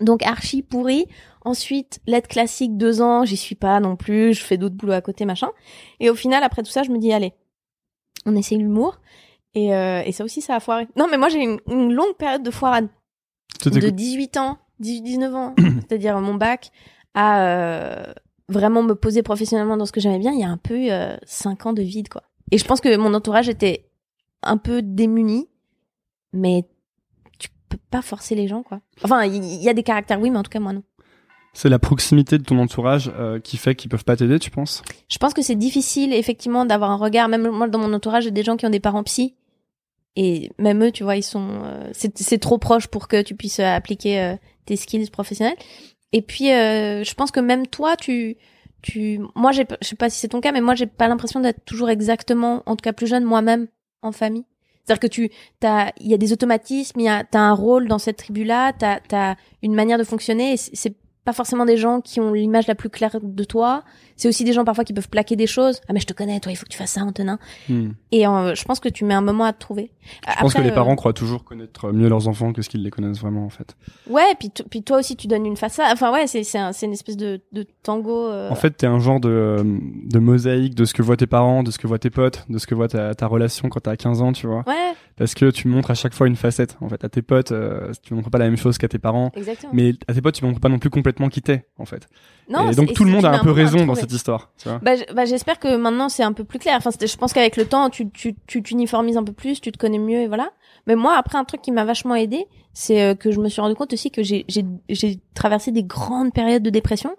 Donc 0.00 0.22
archi 0.22 0.62
pourri. 0.62 1.06
Ensuite, 1.42 2.00
lettre 2.06 2.28
classique 2.28 2.76
deux 2.76 3.00
ans, 3.00 3.24
j'y 3.24 3.36
suis 3.36 3.54
pas 3.54 3.80
non 3.80 3.96
plus, 3.96 4.34
je 4.34 4.42
fais 4.42 4.58
d'autres 4.58 4.76
boulots 4.76 4.92
à 4.92 5.00
côté 5.00 5.24
machin. 5.24 5.48
Et 5.98 6.10
au 6.10 6.14
final 6.14 6.42
après 6.42 6.62
tout 6.62 6.70
ça, 6.70 6.82
je 6.82 6.90
me 6.90 6.98
dis 6.98 7.12
allez, 7.12 7.32
on 8.26 8.36
essaie 8.36 8.56
l'humour 8.56 9.00
et 9.54 9.74
euh, 9.74 10.02
et 10.04 10.12
ça 10.12 10.24
aussi 10.24 10.40
ça 10.40 10.54
a 10.54 10.60
foiré. 10.60 10.86
Non 10.96 11.06
mais 11.10 11.16
moi 11.16 11.28
j'ai 11.28 11.42
une, 11.42 11.58
une 11.68 11.92
longue 11.92 12.16
période 12.16 12.42
de 12.42 12.50
foirade 12.50 12.88
de 13.64 13.80
quoi 13.80 13.90
18 13.90 14.36
ans, 14.38 14.58
18-19 14.82 15.34
ans, 15.34 15.54
c'est-à-dire 15.88 16.18
mon 16.20 16.34
bac, 16.34 16.70
à 17.14 17.44
euh, 17.44 18.12
vraiment 18.50 18.82
me 18.82 18.94
poser 18.94 19.22
professionnellement 19.22 19.76
dans 19.76 19.86
ce 19.86 19.92
que 19.92 20.00
j'aimais 20.00 20.18
bien, 20.18 20.32
il 20.32 20.40
y 20.40 20.44
a 20.44 20.48
un 20.48 20.56
peu 20.56 20.78
eu 20.78 20.90
5 21.24 21.66
ans 21.66 21.72
de 21.72 21.82
vide, 21.82 22.08
quoi. 22.08 22.22
Et 22.50 22.58
je 22.58 22.64
pense 22.64 22.80
que 22.80 22.96
mon 22.96 23.14
entourage 23.14 23.48
était 23.48 23.86
un 24.42 24.56
peu 24.56 24.82
démuni, 24.82 25.48
mais 26.32 26.64
tu 27.38 27.48
peux 27.68 27.78
pas 27.90 28.02
forcer 28.02 28.34
les 28.34 28.48
gens, 28.48 28.62
quoi. 28.62 28.80
Enfin, 29.04 29.24
il 29.24 29.44
y, 29.44 29.64
y 29.64 29.68
a 29.68 29.74
des 29.74 29.82
caractères, 29.82 30.20
oui, 30.20 30.30
mais 30.30 30.38
en 30.38 30.42
tout 30.42 30.50
cas, 30.50 30.60
moi, 30.60 30.72
non. 30.72 30.82
C'est 31.52 31.68
la 31.68 31.78
proximité 31.78 32.38
de 32.38 32.44
ton 32.44 32.58
entourage 32.58 33.10
euh, 33.18 33.40
qui 33.40 33.56
fait 33.56 33.74
qu'ils 33.74 33.90
peuvent 33.90 34.04
pas 34.04 34.16
t'aider, 34.16 34.38
tu 34.38 34.50
penses? 34.50 34.82
Je 35.08 35.18
pense 35.18 35.34
que 35.34 35.42
c'est 35.42 35.56
difficile, 35.56 36.12
effectivement, 36.12 36.64
d'avoir 36.64 36.90
un 36.90 36.96
regard. 36.96 37.28
Même 37.28 37.48
moi, 37.50 37.68
dans 37.68 37.78
mon 37.80 37.92
entourage, 37.92 38.24
j'ai 38.24 38.30
des 38.30 38.44
gens 38.44 38.56
qui 38.56 38.66
ont 38.66 38.70
des 38.70 38.80
parents 38.80 39.02
psy. 39.02 39.34
Et 40.16 40.50
même 40.58 40.82
eux, 40.84 40.92
tu 40.92 41.02
vois, 41.02 41.16
ils 41.16 41.22
sont, 41.22 41.48
euh, 41.64 41.90
c'est, 41.92 42.16
c'est 42.18 42.38
trop 42.38 42.58
proche 42.58 42.86
pour 42.86 43.08
que 43.08 43.22
tu 43.22 43.34
puisses 43.34 43.60
euh, 43.60 43.64
appliquer 43.74 44.20
euh, 44.20 44.36
tes 44.64 44.76
skills 44.76 45.10
professionnels. 45.10 45.56
Et 46.12 46.22
puis, 46.22 46.52
euh, 46.52 47.04
je 47.04 47.14
pense 47.14 47.30
que 47.30 47.40
même 47.40 47.66
toi, 47.66 47.96
tu, 47.96 48.36
tu, 48.82 49.20
moi, 49.34 49.52
je 49.52 49.62
sais 49.82 49.96
pas 49.96 50.10
si 50.10 50.18
c'est 50.18 50.28
ton 50.28 50.40
cas, 50.40 50.52
mais 50.52 50.60
moi, 50.60 50.74
j'ai 50.74 50.86
pas 50.86 51.08
l'impression 51.08 51.40
d'être 51.40 51.64
toujours 51.64 51.90
exactement, 51.90 52.62
en 52.66 52.76
tout 52.76 52.82
cas 52.82 52.92
plus 52.92 53.06
jeune, 53.06 53.24
moi-même, 53.24 53.68
en 54.02 54.12
famille. 54.12 54.44
C'est-à-dire 54.84 55.00
que 55.00 55.06
tu, 55.06 55.30
t'as, 55.60 55.92
il 56.00 56.08
y 56.08 56.14
a 56.14 56.16
des 56.16 56.32
automatismes, 56.32 56.98
il 56.98 57.04
y 57.04 57.08
a, 57.08 57.22
t'as 57.22 57.40
un 57.40 57.52
rôle 57.52 57.86
dans 57.86 57.98
cette 57.98 58.16
tribu-là, 58.16 58.72
t'as, 58.72 58.98
t'as 59.00 59.36
une 59.62 59.74
manière 59.74 59.98
de 59.98 60.04
fonctionner. 60.04 60.54
Et 60.54 60.56
c'est 60.56 60.96
pas 61.24 61.32
forcément 61.32 61.64
des 61.64 61.76
gens 61.76 62.00
qui 62.00 62.18
ont 62.18 62.32
l'image 62.32 62.66
la 62.66 62.74
plus 62.74 62.90
claire 62.90 63.18
de 63.22 63.44
toi. 63.44 63.84
C'est 64.20 64.28
aussi 64.28 64.44
des 64.44 64.52
gens 64.52 64.64
parfois 64.64 64.84
qui 64.84 64.92
peuvent 64.92 65.08
plaquer 65.08 65.34
des 65.34 65.46
choses. 65.46 65.80
Ah 65.88 65.92
mais 65.94 66.00
je 66.00 66.06
te 66.06 66.12
connais, 66.12 66.38
toi, 66.40 66.52
il 66.52 66.56
faut 66.56 66.64
que 66.64 66.70
tu 66.70 66.76
fasses 66.76 66.92
ça, 66.92 67.00
Antonin. 67.02 67.38
Hmm. 67.70 67.92
Et 68.12 68.26
euh, 68.26 68.54
je 68.54 68.64
pense 68.64 68.78
que 68.78 68.88
tu 68.90 69.04
mets 69.06 69.14
un 69.14 69.22
moment 69.22 69.44
à 69.44 69.52
te 69.54 69.58
trouver. 69.60 69.90
Je 70.28 70.40
pense 70.40 70.52
que 70.54 70.60
les 70.60 70.72
parents 70.72 70.94
croient 70.94 71.12
toujours 71.14 71.42
connaître 71.44 71.90
mieux 71.92 72.08
leurs 72.08 72.28
enfants 72.28 72.52
que 72.52 72.60
ce 72.62 72.68
qu'ils 72.68 72.82
les 72.82 72.90
connaissent 72.90 73.18
vraiment 73.20 73.44
en 73.46 73.48
fait. 73.50 73.76
Ouais, 74.08 74.34
puis 74.38 74.50
t- 74.50 74.62
puis 74.68 74.82
toi 74.82 74.98
aussi 74.98 75.16
tu 75.16 75.26
donnes 75.26 75.46
une 75.46 75.56
façade. 75.56 75.86
Enfin 75.92 76.12
ouais, 76.12 76.26
c'est 76.26 76.42
c'est 76.44 76.58
un- 76.58 76.72
c'est 76.72 76.84
une 76.86 76.92
espèce 76.92 77.16
de, 77.16 77.40
de 77.52 77.66
tango. 77.82 78.26
euh, 78.28 78.50
En 78.50 78.54
fait, 78.56 78.70
t'es 78.72 78.86
un 78.86 78.98
genre 79.00 79.20
de, 79.20 79.28
euh, 79.30 79.62
de 80.04 80.18
mosaïque 80.18 80.74
de 80.74 80.84
ce 80.84 80.92
que 80.92 81.02
voient 81.02 81.16
tes 81.16 81.26
parents, 81.26 81.62
de 81.62 81.70
ce 81.70 81.78
que 81.78 81.86
voient 81.86 81.98
tes 81.98 82.10
potes, 82.10 82.44
de 82.50 82.58
ce 82.58 82.66
que 82.66 82.74
voit 82.74 82.88
ta, 82.88 83.14
ta 83.14 83.26
relation 83.26 83.68
quand 83.70 83.80
t'as 83.80 83.96
15 83.96 84.20
ans, 84.22 84.32
tu 84.32 84.46
vois. 84.46 84.64
Ouais, 84.66 84.92
Parce 85.16 85.34
que 85.34 85.50
tu 85.50 85.66
montres 85.68 85.90
à 85.90 85.94
chaque 85.94 86.12
fois 86.14 86.26
une 86.26 86.36
facette. 86.36 86.76
En 86.82 86.88
fait, 86.88 87.02
à 87.04 87.08
tes 87.08 87.22
potes, 87.22 87.52
euh, 87.52 87.92
tu 88.02 88.12
montres 88.14 88.30
pas 88.30 88.38
la 88.38 88.46
même 88.46 88.56
chose 88.58 88.76
qu'à 88.76 88.88
tes 88.88 88.98
parents. 88.98 89.30
exactement. 89.34 89.72
Mais 89.74 89.94
à 90.08 90.12
tes 90.14 90.20
potes, 90.20 90.34
tu 90.34 90.44
montres 90.44 90.60
pas 90.60 90.68
non 90.68 90.78
plus 90.78 90.90
complètement 90.90 91.28
qui 91.30 91.40
t'es, 91.40 91.64
en 91.78 91.84
fait. 91.86 92.06
Non, 92.50 92.70
et 92.70 92.74
donc 92.74 92.88
c'est- 92.88 92.94
tout 92.94 93.04
le 93.04 93.10
c'est- 93.10 93.16
monde 93.16 93.24
a 93.24 93.30
un 93.32 93.38
peu 93.42 93.50
raison 93.52 93.86
dans 93.86 93.94
cette 93.94 94.12
histoire, 94.12 94.50
tu 94.58 94.68
vois. 94.68 94.78
Bah, 94.82 94.92
bah, 95.14 95.24
j'espère 95.24 95.58
que 95.58 95.76
maintenant 95.76 96.08
c'est 96.08 96.22
un 96.22 96.32
peu 96.32 96.44
plus 96.44 96.58
clair. 96.58 96.74
Enfin, 96.76 96.90
je 97.00 97.16
pense 97.16 97.32
qu'avec 97.32 97.56
le 97.56 97.64
temps, 97.64 97.88
tu 97.90 98.10
tu 98.10 98.34
tu 98.46 98.62
t'uniformises 98.62 99.16
un 99.16 99.24
peu 99.24 99.32
plus, 99.32 99.60
tu 99.60 99.70
te 99.72 99.78
connais 99.78 99.98
mieux 99.98 100.20
et 100.22 100.26
voilà. 100.28 100.50
Mais 100.86 100.96
moi, 100.96 101.14
après, 101.16 101.38
un 101.38 101.44
truc 101.44 101.62
qui 101.62 101.70
m'a 101.72 101.84
vachement 101.84 102.14
aidé, 102.14 102.46
c'est 102.72 103.02
euh, 103.02 103.14
que 103.14 103.30
je 103.30 103.38
me 103.40 103.48
suis 103.48 103.60
rendu 103.60 103.74
compte 103.74 103.92
aussi 103.92 104.10
que 104.10 104.22
j'ai 104.22 104.44
j'ai 104.48 104.64
j'ai 104.88 105.20
traversé 105.34 105.70
des 105.72 105.84
grandes 105.84 106.32
périodes 106.32 106.62
de 106.62 106.70
dépression. 106.70 107.14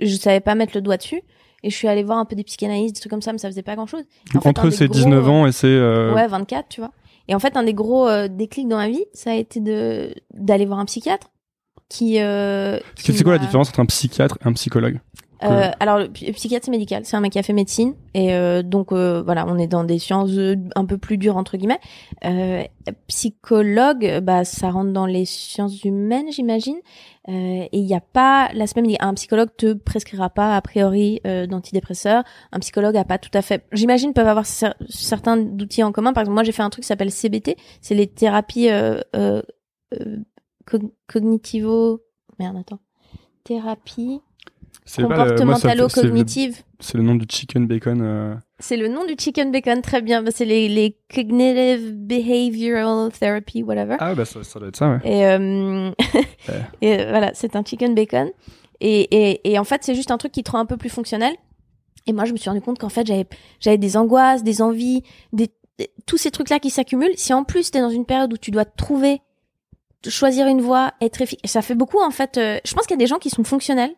Je 0.00 0.14
savais 0.14 0.40
pas 0.40 0.54
mettre 0.54 0.72
le 0.74 0.80
doigt 0.80 0.96
dessus. 0.96 1.22
Et 1.62 1.68
je 1.68 1.76
suis 1.76 1.88
allée 1.88 2.02
voir 2.02 2.16
un 2.16 2.24
peu 2.24 2.34
des 2.36 2.44
psychanalystes, 2.44 2.94
des 2.94 3.00
trucs 3.00 3.10
comme 3.10 3.20
ça, 3.20 3.32
mais 3.32 3.38
ça 3.38 3.48
faisait 3.48 3.62
pas 3.62 3.74
grand 3.76 3.84
chose. 3.86 4.02
Entre 4.46 4.70
ces 4.70 4.88
19 4.88 5.28
ans 5.28 5.46
et 5.46 5.52
ces... 5.52 5.66
euh, 5.66 6.14
Ouais, 6.14 6.26
24, 6.26 6.70
tu 6.70 6.80
vois. 6.80 6.90
Et 7.28 7.34
en 7.34 7.38
fait, 7.38 7.54
un 7.58 7.64
des 7.64 7.74
gros 7.74 8.08
euh, 8.08 8.28
déclics 8.28 8.66
dans 8.66 8.78
ma 8.78 8.88
vie, 8.88 9.04
ça 9.12 9.32
a 9.32 9.34
été 9.34 9.60
de 9.60 10.14
d'aller 10.32 10.64
voir 10.64 10.78
un 10.78 10.86
psychiatre 10.86 11.28
qui. 11.90 12.16
Euh, 12.20 12.78
qui 12.96 13.12
C'est 13.12 13.22
quoi 13.24 13.32
la 13.34 13.38
différence 13.38 13.68
entre 13.68 13.80
un 13.80 13.86
psychiatre 13.86 14.38
et 14.42 14.48
un 14.48 14.54
psychologue 14.54 14.98
euh, 15.42 15.70
alors, 15.80 15.98
le 16.00 16.08
psy- 16.10 16.30
psychiatre, 16.32 16.66
c'est 16.66 16.70
médical. 16.70 17.06
C'est 17.06 17.16
un 17.16 17.20
mec 17.20 17.32
qui 17.32 17.38
a 17.38 17.42
fait 17.42 17.54
médecine. 17.54 17.94
Et 18.12 18.34
euh, 18.34 18.62
donc, 18.62 18.92
euh, 18.92 19.22
voilà, 19.24 19.46
on 19.48 19.56
est 19.56 19.68
dans 19.68 19.84
des 19.84 19.98
sciences 19.98 20.32
euh, 20.32 20.54
un 20.76 20.84
peu 20.84 20.98
plus 20.98 21.16
dures, 21.16 21.38
entre 21.38 21.56
guillemets. 21.56 21.80
Euh, 22.26 22.62
psychologue, 23.06 24.20
bah, 24.22 24.44
ça 24.44 24.68
rentre 24.70 24.92
dans 24.92 25.06
les 25.06 25.24
sciences 25.24 25.82
humaines, 25.82 26.26
j'imagine. 26.30 26.76
Euh, 27.30 27.32
et 27.32 27.68
il 27.72 27.86
n'y 27.86 27.94
a 27.94 28.00
pas 28.02 28.50
l'aspect 28.52 28.82
médical. 28.82 29.08
Un 29.08 29.14
psychologue 29.14 29.48
te 29.56 29.72
prescrira 29.72 30.28
pas, 30.28 30.54
a 30.56 30.60
priori, 30.60 31.22
euh, 31.26 31.46
d'antidépresseurs. 31.46 32.22
Un 32.52 32.58
psychologue 32.58 32.98
a 32.98 33.04
pas 33.04 33.16
tout 33.16 33.30
à 33.32 33.40
fait... 33.40 33.64
J'imagine 33.72 34.12
peuvent 34.12 34.28
avoir 34.28 34.44
cer- 34.44 34.74
certains 34.90 35.38
outils 35.38 35.82
en 35.82 35.90
commun. 35.90 36.12
Par 36.12 36.20
exemple, 36.20 36.34
moi, 36.34 36.42
j'ai 36.44 36.52
fait 36.52 36.62
un 36.62 36.68
truc 36.68 36.82
qui 36.84 36.88
s'appelle 36.88 37.10
CBT. 37.10 37.56
C'est 37.80 37.94
les 37.94 38.08
thérapies 38.08 38.68
cog- 40.70 40.90
cognitivo... 41.06 42.00
Merde, 42.38 42.56
attends. 42.58 42.80
Thérapie 43.44 44.20
C'est 44.84 45.02
fait- 45.58 45.68
c'est 46.80 46.96
le- 46.96 47.02
nom 47.02 47.14
du 47.14 47.26
chicken 47.28 47.66
bacon. 47.66 48.00
euh, 48.02 48.34
C'est 48.58 48.76
le 48.76 48.88
nom 48.88 49.04
du 49.04 49.14
chicken 49.18 49.50
bacon, 49.52 49.82
très 49.82 50.00
bien. 50.02 50.22
Bah, 50.22 50.30
c'est 50.34 50.44
les, 50.44 50.68
les 50.68 50.96
cognitive 51.14 51.92
behavioral 51.94 53.10
therapy, 53.12 53.62
whatever. 53.62 53.96
Ah 54.00 54.14
bah 54.14 54.24
ça, 54.24 54.42
ça 54.42 54.58
doit 54.58 54.68
être 54.68 54.76
ça, 54.76 54.90
ouais. 54.90 54.98
Et, 55.04 55.26
euh, 55.26 55.90
et 56.80 56.96
voilà, 56.96 57.32
c'est 57.34 57.56
un 57.56 57.62
chicken 57.64 57.94
bacon. 57.94 58.30
Et, 58.80 59.00
et, 59.32 59.52
et 59.52 59.58
en 59.58 59.64
fait, 59.64 59.82
c'est 59.84 59.94
juste 59.94 60.10
un 60.10 60.16
truc 60.18 60.32
qui 60.32 60.42
te 60.42 60.50
rend 60.52 60.58
un 60.60 60.66
peu 60.66 60.76
plus 60.78 60.88
fonctionnel. 60.90 61.34
Et 62.06 62.12
moi, 62.14 62.24
je 62.24 62.32
me 62.32 62.38
suis 62.38 62.48
rendu 62.48 62.62
compte 62.62 62.78
qu'en 62.78 62.88
fait, 62.88 63.06
j'avais, 63.06 63.26
j'avais 63.60 63.76
des 63.78 63.96
angoisses, 63.98 64.42
des 64.42 64.62
envies, 64.62 65.02
des, 65.34 65.50
tous 66.06 66.16
ces 66.16 66.30
trucs-là 66.30 66.58
qui 66.58 66.70
s'accumulent. 66.70 67.12
Si 67.16 67.34
en 67.34 67.44
plus, 67.44 67.70
t'es 67.70 67.80
dans 67.80 67.90
une 67.90 68.06
période 68.06 68.32
où 68.32 68.38
tu 68.38 68.50
dois 68.50 68.64
te 68.64 68.74
trouver, 68.76 69.20
choisir 70.08 70.46
une 70.46 70.60
voie, 70.60 70.92
être 71.00 71.20
efficace, 71.20 71.50
ça 71.50 71.62
fait 71.62 71.74
beaucoup, 71.74 72.00
en 72.00 72.10
fait. 72.10 72.38
euh, 72.38 72.58
je 72.64 72.72
pense 72.74 72.86
qu'il 72.86 72.94
y 72.94 72.98
a 72.98 73.04
des 73.04 73.06
gens 73.06 73.18
qui 73.18 73.30
sont 73.30 73.44
fonctionnels, 73.44 73.94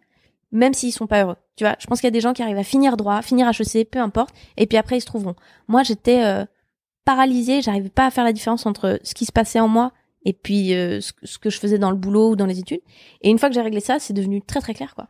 même 0.51 0.75
s'ils 0.75 0.93
sont 0.93 1.07
pas 1.07 1.23
heureux. 1.23 1.37
Tu 1.57 1.65
vois, 1.65 1.77
je 1.79 1.87
pense 1.87 2.01
qu'il 2.01 2.07
y 2.07 2.09
a 2.09 2.12
des 2.12 2.21
gens 2.21 2.33
qui 2.33 2.43
arrivent 2.43 2.59
à 2.59 2.65
finir 2.65 2.97
droit, 2.97 3.23
finir 3.23 3.49
HEC, 3.49 3.88
peu 3.91 4.01
importe, 4.01 4.35
et 4.57 4.67
puis 4.67 4.79
après, 4.79 4.97
ils 4.99 5.01
se 5.01 5.07
trouveront. 5.07 5.37
Moi, 5.69 5.83
j'étais 5.83 6.25
euh, 6.25 6.45
paralysée, 7.05 7.62
j'arrivais 7.62 7.88
pas 7.91 8.07
à 8.07 8.11
faire 8.11 8.25
la 8.25 8.33
différence 8.33 8.67
entre 8.67 8.99
ce 9.03 9.15
qui 9.15 9.27
se 9.27 9.33
passait 9.33 9.61
en 9.61 9.69
moi 9.69 9.93
et 10.25 10.33
puis 10.33 10.75
euh, 10.75 11.01
ce 11.01 11.38
que 11.38 11.51
je 11.51 11.59
faisais 11.59 11.79
dans 11.79 11.91
le 11.91 11.97
boulot 11.97 12.31
ou 12.31 12.37
dans 12.37 12.47
les 12.47 12.59
études. 12.59 12.81
Et 13.23 13.31
une 13.31 13.38
fois 13.38 13.49
que 13.49 13.55
j'ai 13.55 13.61
réglé 13.61 13.81
ça, 13.81 13.99
c'est 13.99 14.12
devenu 14.12 14.41
très 14.41 14.61
très 14.61 14.75
clair, 14.75 14.95
quoi. 14.95 15.09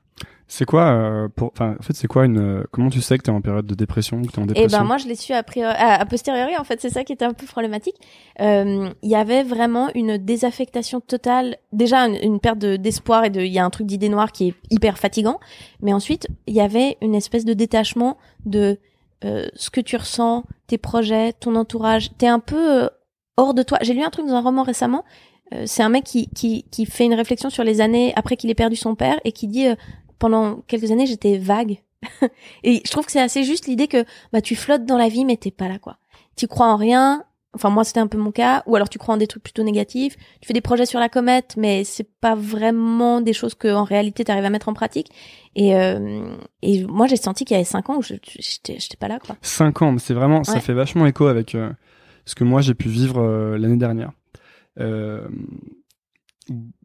C'est 0.55 0.67
quoi, 0.67 0.83
euh, 0.93 1.29
pour, 1.35 1.51
enfin, 1.55 1.77
en 1.79 1.83
fait, 1.83 1.95
c'est 1.95 2.09
quoi 2.09 2.27
une, 2.27 2.39
euh, 2.39 2.63
comment 2.73 2.91
tu 2.91 3.01
sais 3.01 3.17
que 3.17 3.23
t'es 3.23 3.31
en 3.31 3.41
période 3.41 3.65
de 3.65 3.75
dépression 3.75 4.19
ou 4.19 4.27
que 4.27 4.33
t'es 4.33 4.39
en 4.39 4.43
Et 4.43 4.49
dépression 4.49 4.79
ben 4.81 4.85
moi 4.85 4.99
je 4.99 5.07
l'ai 5.07 5.15
su 5.15 5.33
a, 5.33 5.43
priori, 5.43 5.73
à, 5.79 6.05
posteriori 6.05 6.59
en 6.59 6.65
fait 6.65 6.79
c'est 6.79 6.91
ça 6.91 7.05
qui 7.05 7.15
était 7.15 7.25
un 7.25 7.33
peu 7.33 7.47
problématique. 7.47 7.95
Euh, 8.41 8.91
Il 9.03 9.09
y 9.11 9.15
avait 9.15 9.45
vraiment 9.45 9.89
une 9.95 10.19
désaffectation 10.19 11.01
totale, 11.01 11.57
déjà 11.73 12.07
une, 12.07 12.17
une 12.23 12.39
perte 12.39 12.59
de- 12.59 12.77
d'espoir 12.77 13.25
et 13.25 13.31
de 13.31 13.41
il 13.41 13.51
y 13.51 13.59
a 13.59 13.65
un 13.65 13.71
truc 13.71 13.87
d'idée 13.87 14.11
noire 14.11 14.31
qui 14.31 14.49
est 14.49 14.55
hyper 14.71 14.99
fatigant, 14.99 15.41
mais 15.81 15.95
ensuite 15.95 16.29
il 16.47 16.55
y 16.55 16.61
avait 16.61 16.99
une 17.01 17.15
espèce 17.15 17.47
de 17.47 17.55
détachement 17.55 18.19
de 18.45 18.79
euh, 19.25 19.47
ce 19.55 19.71
que 19.71 19.81
tu 19.81 19.97
ressens, 19.97 20.45
tes 20.67 20.77
projets, 20.77 21.33
ton 21.33 21.55
entourage, 21.57 22.11
t'es 22.19 22.27
un 22.27 22.41
peu 22.41 22.83
euh, 22.83 22.89
hors 23.39 23.55
de 23.55 23.63
toi. 23.63 23.79
J'ai 23.81 23.95
lu 23.95 24.03
un 24.03 24.11
truc 24.11 24.27
dans 24.27 24.35
un 24.35 24.43
roman 24.43 24.65
récemment. 24.65 25.03
euh, 25.55 25.63
c'est 25.65 25.83
un 25.83 25.89
mec 25.89 26.05
qui, 26.05 26.29
qui 26.35 26.65
qui 26.71 26.85
fait 26.85 27.07
une 27.07 27.15
réflexion 27.15 27.49
sur 27.49 27.65
les 27.65 27.81
années 27.81 28.13
après 28.17 28.37
qu'il 28.37 28.51
ait 28.51 28.55
perdu 28.55 28.77
son 28.77 28.95
père 28.97 29.19
et 29.25 29.33
qui 29.33 29.47
dit 29.49 29.67
euh, 29.69 29.77
pendant 30.23 30.63
quelques 30.69 30.91
années 30.93 31.07
j'étais 31.07 31.37
vague 31.39 31.83
et 32.65 32.81
je 32.85 32.91
trouve 32.91 33.05
que 33.07 33.13
c'est 33.13 33.21
assez 33.21 33.43
juste 33.45 33.67
l'idée 33.67 33.89
que 33.89 34.05
bah 34.33 34.41
tu 34.41 34.55
flottes 34.57 34.85
dans 34.87 34.97
la 34.99 35.09
vie 35.09 35.25
mais 35.25 35.37
t'es 35.37 35.51
pas 35.51 35.69
là 35.69 35.79
quoi. 35.79 35.99
Tu 36.37 36.47
crois 36.49 36.67
en 36.69 36.77
rien. 36.77 37.25
Enfin 37.55 37.69
moi 37.71 37.85
c'était 37.85 38.01
un 38.01 38.07
peu 38.07 38.19
mon 38.19 38.33
cas. 38.33 38.63
Ou 38.67 38.75
alors 38.77 38.89
tu 38.89 38.99
crois 38.99 39.15
en 39.15 39.19
des 39.19 39.27
trucs 39.27 39.43
plutôt 39.43 39.63
négatifs. 39.63 40.17
Tu 40.41 40.47
fais 40.49 40.55
des 40.55 40.61
projets 40.63 40.87
sur 40.87 40.99
la 41.01 41.09
comète 41.09 41.55
mais 41.57 41.85
c'est 41.85 42.09
pas 42.21 42.35
vraiment 42.35 43.21
des 43.21 43.33
choses 43.35 43.55
que 43.55 43.69
en 43.73 43.85
réalité 43.85 44.25
t'arrives 44.25 44.45
à 44.47 44.51
mettre 44.51 44.69
en 44.69 44.75
pratique. 44.75 45.11
Et 45.55 45.77
euh, 45.77 46.25
et 46.63 46.85
moi 46.87 47.07
j'ai 47.07 47.17
senti 47.17 47.45
qu'il 47.45 47.55
y 47.55 47.59
avait 47.59 47.65
cinq 47.77 47.91
ans 47.91 47.97
où 47.99 48.03
je- 48.03 48.15
j'étais 48.39 48.77
j'étais 48.81 48.97
pas 48.97 49.09
là 49.09 49.19
quoi. 49.19 49.37
5 49.43 49.83
ans, 49.83 49.93
mais 49.93 49.99
c'est 50.01 50.15
vraiment, 50.15 50.43
ça 50.45 50.61
fait 50.61 50.73
vachement 50.75 51.07
écho 51.07 51.27
avec 51.27 51.55
euh, 51.55 51.71
ce 52.25 52.35
que 52.35 52.45
moi 52.45 52.63
j'ai 52.63 52.75
pu 52.75 52.89
vivre 52.89 53.21
euh, 53.21 53.59
l'année 53.59 53.77
dernière. 53.77 54.13
Euh, 54.81 55.29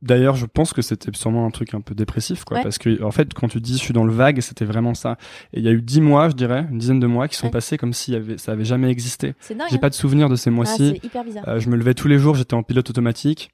D'ailleurs, 0.02 0.36
je 0.36 0.46
pense 0.46 0.72
que 0.74 0.82
c'était 0.82 1.10
sûrement 1.16 1.46
un 1.46 1.50
truc 1.52 1.74
un 1.74 1.82
peu 1.82 1.96
dépressif, 1.96 2.44
quoi, 2.44 2.58
Ouais. 2.58 2.64
parce 2.64 2.78
que 2.78 3.02
en 3.04 3.12
fait, 3.12 3.34
quand 3.34 3.48
tu 3.48 3.60
dis 3.60 3.74
je 3.74 3.78
suis 3.80 3.94
dans 3.94 4.04
le 4.04 4.14
vague, 4.14 4.40
c'était 4.42 4.66
vraiment 4.66 4.94
ça. 4.94 5.18
Et 5.54 5.60
il 5.60 5.66
y 5.66 5.68
a 5.68 5.72
eu 5.72 5.82
dix 5.82 6.00
mois, 6.02 6.30
je 6.30 6.36
dirais, 6.36 6.66
une 6.72 6.78
dizaine 6.78 7.00
de 7.00 7.08
mois 7.08 7.28
qui 7.28 7.36
sont 7.36 7.48
Ouais. 7.48 7.52
passés 7.52 7.78
comme 7.78 7.94
si 7.94 8.12
y 8.12 8.16
avait, 8.16 8.38
ça 8.38 8.52
avait 8.52 8.66
jamais 8.66 8.90
existé. 8.92 9.34
J'ai 9.48 9.56
hein. 9.60 9.78
pas 9.80 9.90
de 9.90 9.96
souvenir 9.96 10.30
de 10.30 10.36
ces 10.36 10.50
Ah, 10.50 10.54
mois-ci. 10.54 10.94
c'est 11.02 11.06
hyper 11.06 11.24
bizarre. 11.24 11.48
Euh, 11.48 11.60
je 11.60 11.70
me 11.70 11.76
levais 11.76 11.94
tous 11.94 12.08
les 12.08 12.20
jours, 12.20 12.36
j'étais 12.36 12.54
en 12.54 12.64
pilote 12.64 12.90
automatique. 12.90 13.50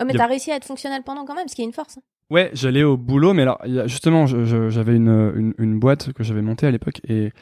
oh, 0.00 0.04
mais 0.06 0.14
a- 0.14 0.18
t'as 0.18 0.26
réussi 0.26 0.50
à 0.50 0.56
être 0.56 0.64
fonctionnel 0.64 1.02
pendant 1.04 1.24
quand 1.24 1.34
même, 1.34 1.46
ce 1.48 1.54
qui 1.54 1.62
est 1.62 1.66
une 1.66 1.72
force. 1.72 1.98
hein. 1.98 2.02
Ouais, 2.30 2.50
j'allais 2.54 2.82
au 2.82 2.96
boulot, 2.96 3.34
mais 3.34 3.42
alors 3.42 3.60
justement, 3.86 4.24
j'avais 4.26 4.96
une, 4.96 5.32
une, 5.36 5.54
une 5.58 5.78
boîte 5.78 6.12
que 6.14 6.24
j'avais 6.24 6.40
montée 6.40 6.66
à 6.66 6.70
l'époque 6.70 7.00
et, 7.06 7.32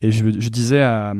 et 0.00 0.10
je, 0.10 0.24
je 0.40 0.48
disais 0.48 0.80
à, 0.80 1.12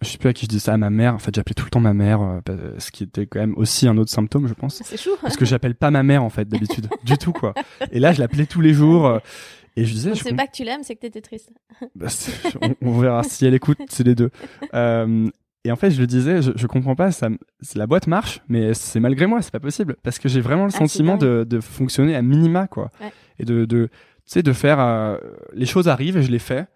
je 0.00 0.08
sais 0.08 0.18
plus 0.18 0.28
à 0.28 0.32
qui 0.32 0.44
je 0.46 0.48
disais 0.50 0.60
ça, 0.66 0.74
à 0.74 0.76
ma 0.76 0.90
mère. 0.90 1.14
En 1.14 1.18
fait, 1.18 1.34
j'appelais 1.34 1.54
tout 1.54 1.64
le 1.64 1.70
temps 1.70 1.80
ma 1.80 1.94
mère, 1.94 2.20
euh, 2.22 2.40
parce- 2.44 2.58
ce 2.86 2.90
qui 2.90 3.04
était 3.04 3.26
quand 3.26 3.40
même 3.40 3.54
aussi 3.56 3.88
un 3.88 3.96
autre 3.98 4.10
symptôme, 4.10 4.46
je 4.46 4.54
pense, 4.54 4.80
C'est 4.84 4.96
chou. 5.00 5.10
parce 5.20 5.36
que 5.36 5.44
j'appelle 5.44 5.74
pas 5.74 5.90
ma 5.90 6.02
mère 6.02 6.22
en 6.22 6.30
fait 6.30 6.48
d'habitude, 6.48 6.88
du 7.04 7.18
tout 7.18 7.32
quoi. 7.32 7.54
Et 7.92 7.98
là, 8.00 8.12
je 8.12 8.20
l'appelais 8.20 8.46
tous 8.46 8.60
les 8.60 8.72
jours 8.74 9.06
euh, 9.06 9.18
et 9.76 9.84
je 9.84 9.92
disais, 9.92 10.14
je 10.14 10.22
C'est 10.22 10.34
pas 10.34 10.46
que 10.46 10.52
tu 10.52 10.64
l'aimes, 10.64 10.82
c'est 10.82 10.94
que 10.96 11.00
t'étais 11.00 11.20
triste. 11.20 11.50
bah, 11.96 12.06
on, 12.62 12.74
on 12.82 12.98
verra 12.98 13.22
si 13.22 13.44
elle 13.46 13.54
écoute, 13.54 13.78
c'est 13.88 14.04
les 14.06 14.14
deux. 14.14 14.30
Euh, 14.74 15.28
et 15.64 15.72
en 15.72 15.76
fait, 15.76 15.90
je 15.90 16.00
le 16.00 16.06
disais, 16.06 16.40
je, 16.42 16.52
je 16.54 16.66
comprends 16.68 16.94
pas, 16.94 17.10
ça, 17.10 17.28
la 17.74 17.86
boîte 17.86 18.06
marche, 18.06 18.40
mais 18.48 18.74
c'est 18.74 19.00
malgré 19.00 19.26
moi, 19.26 19.42
c'est 19.42 19.50
pas 19.52 19.60
possible, 19.60 19.96
parce 20.02 20.18
que 20.20 20.28
j'ai 20.28 20.40
vraiment 20.40 20.64
le 20.64 20.70
Ah, 20.74 20.78
sentiment 20.78 21.16
de, 21.16 21.44
de 21.48 21.60
fonctionner 21.60 22.14
à 22.14 22.22
minima, 22.22 22.68
quoi, 22.68 22.90
Ouais. 23.00 23.12
et 23.40 23.44
de, 23.44 23.64
de, 23.64 23.86
tu 23.86 23.92
sais, 24.26 24.42
de 24.42 24.52
faire, 24.52 24.78
euh, 24.80 25.18
les 25.52 25.66
choses 25.66 25.88
arrivent 25.88 26.16
et 26.16 26.22
je 26.22 26.30
les 26.30 26.38
fais, 26.38 26.66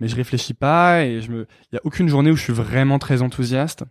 mais 0.00 0.08
je 0.08 0.16
réfléchis 0.16 0.54
pas 0.54 1.04
et 1.04 1.20
je 1.20 1.30
me, 1.30 1.46
il 1.72 1.76
y 1.76 1.78
a 1.78 1.80
aucune 1.84 2.08
journée 2.08 2.30
où 2.30 2.36
je 2.36 2.42
suis 2.42 2.52
vraiment 2.52 2.98
très 2.98 3.22
enthousiaste. 3.22 3.84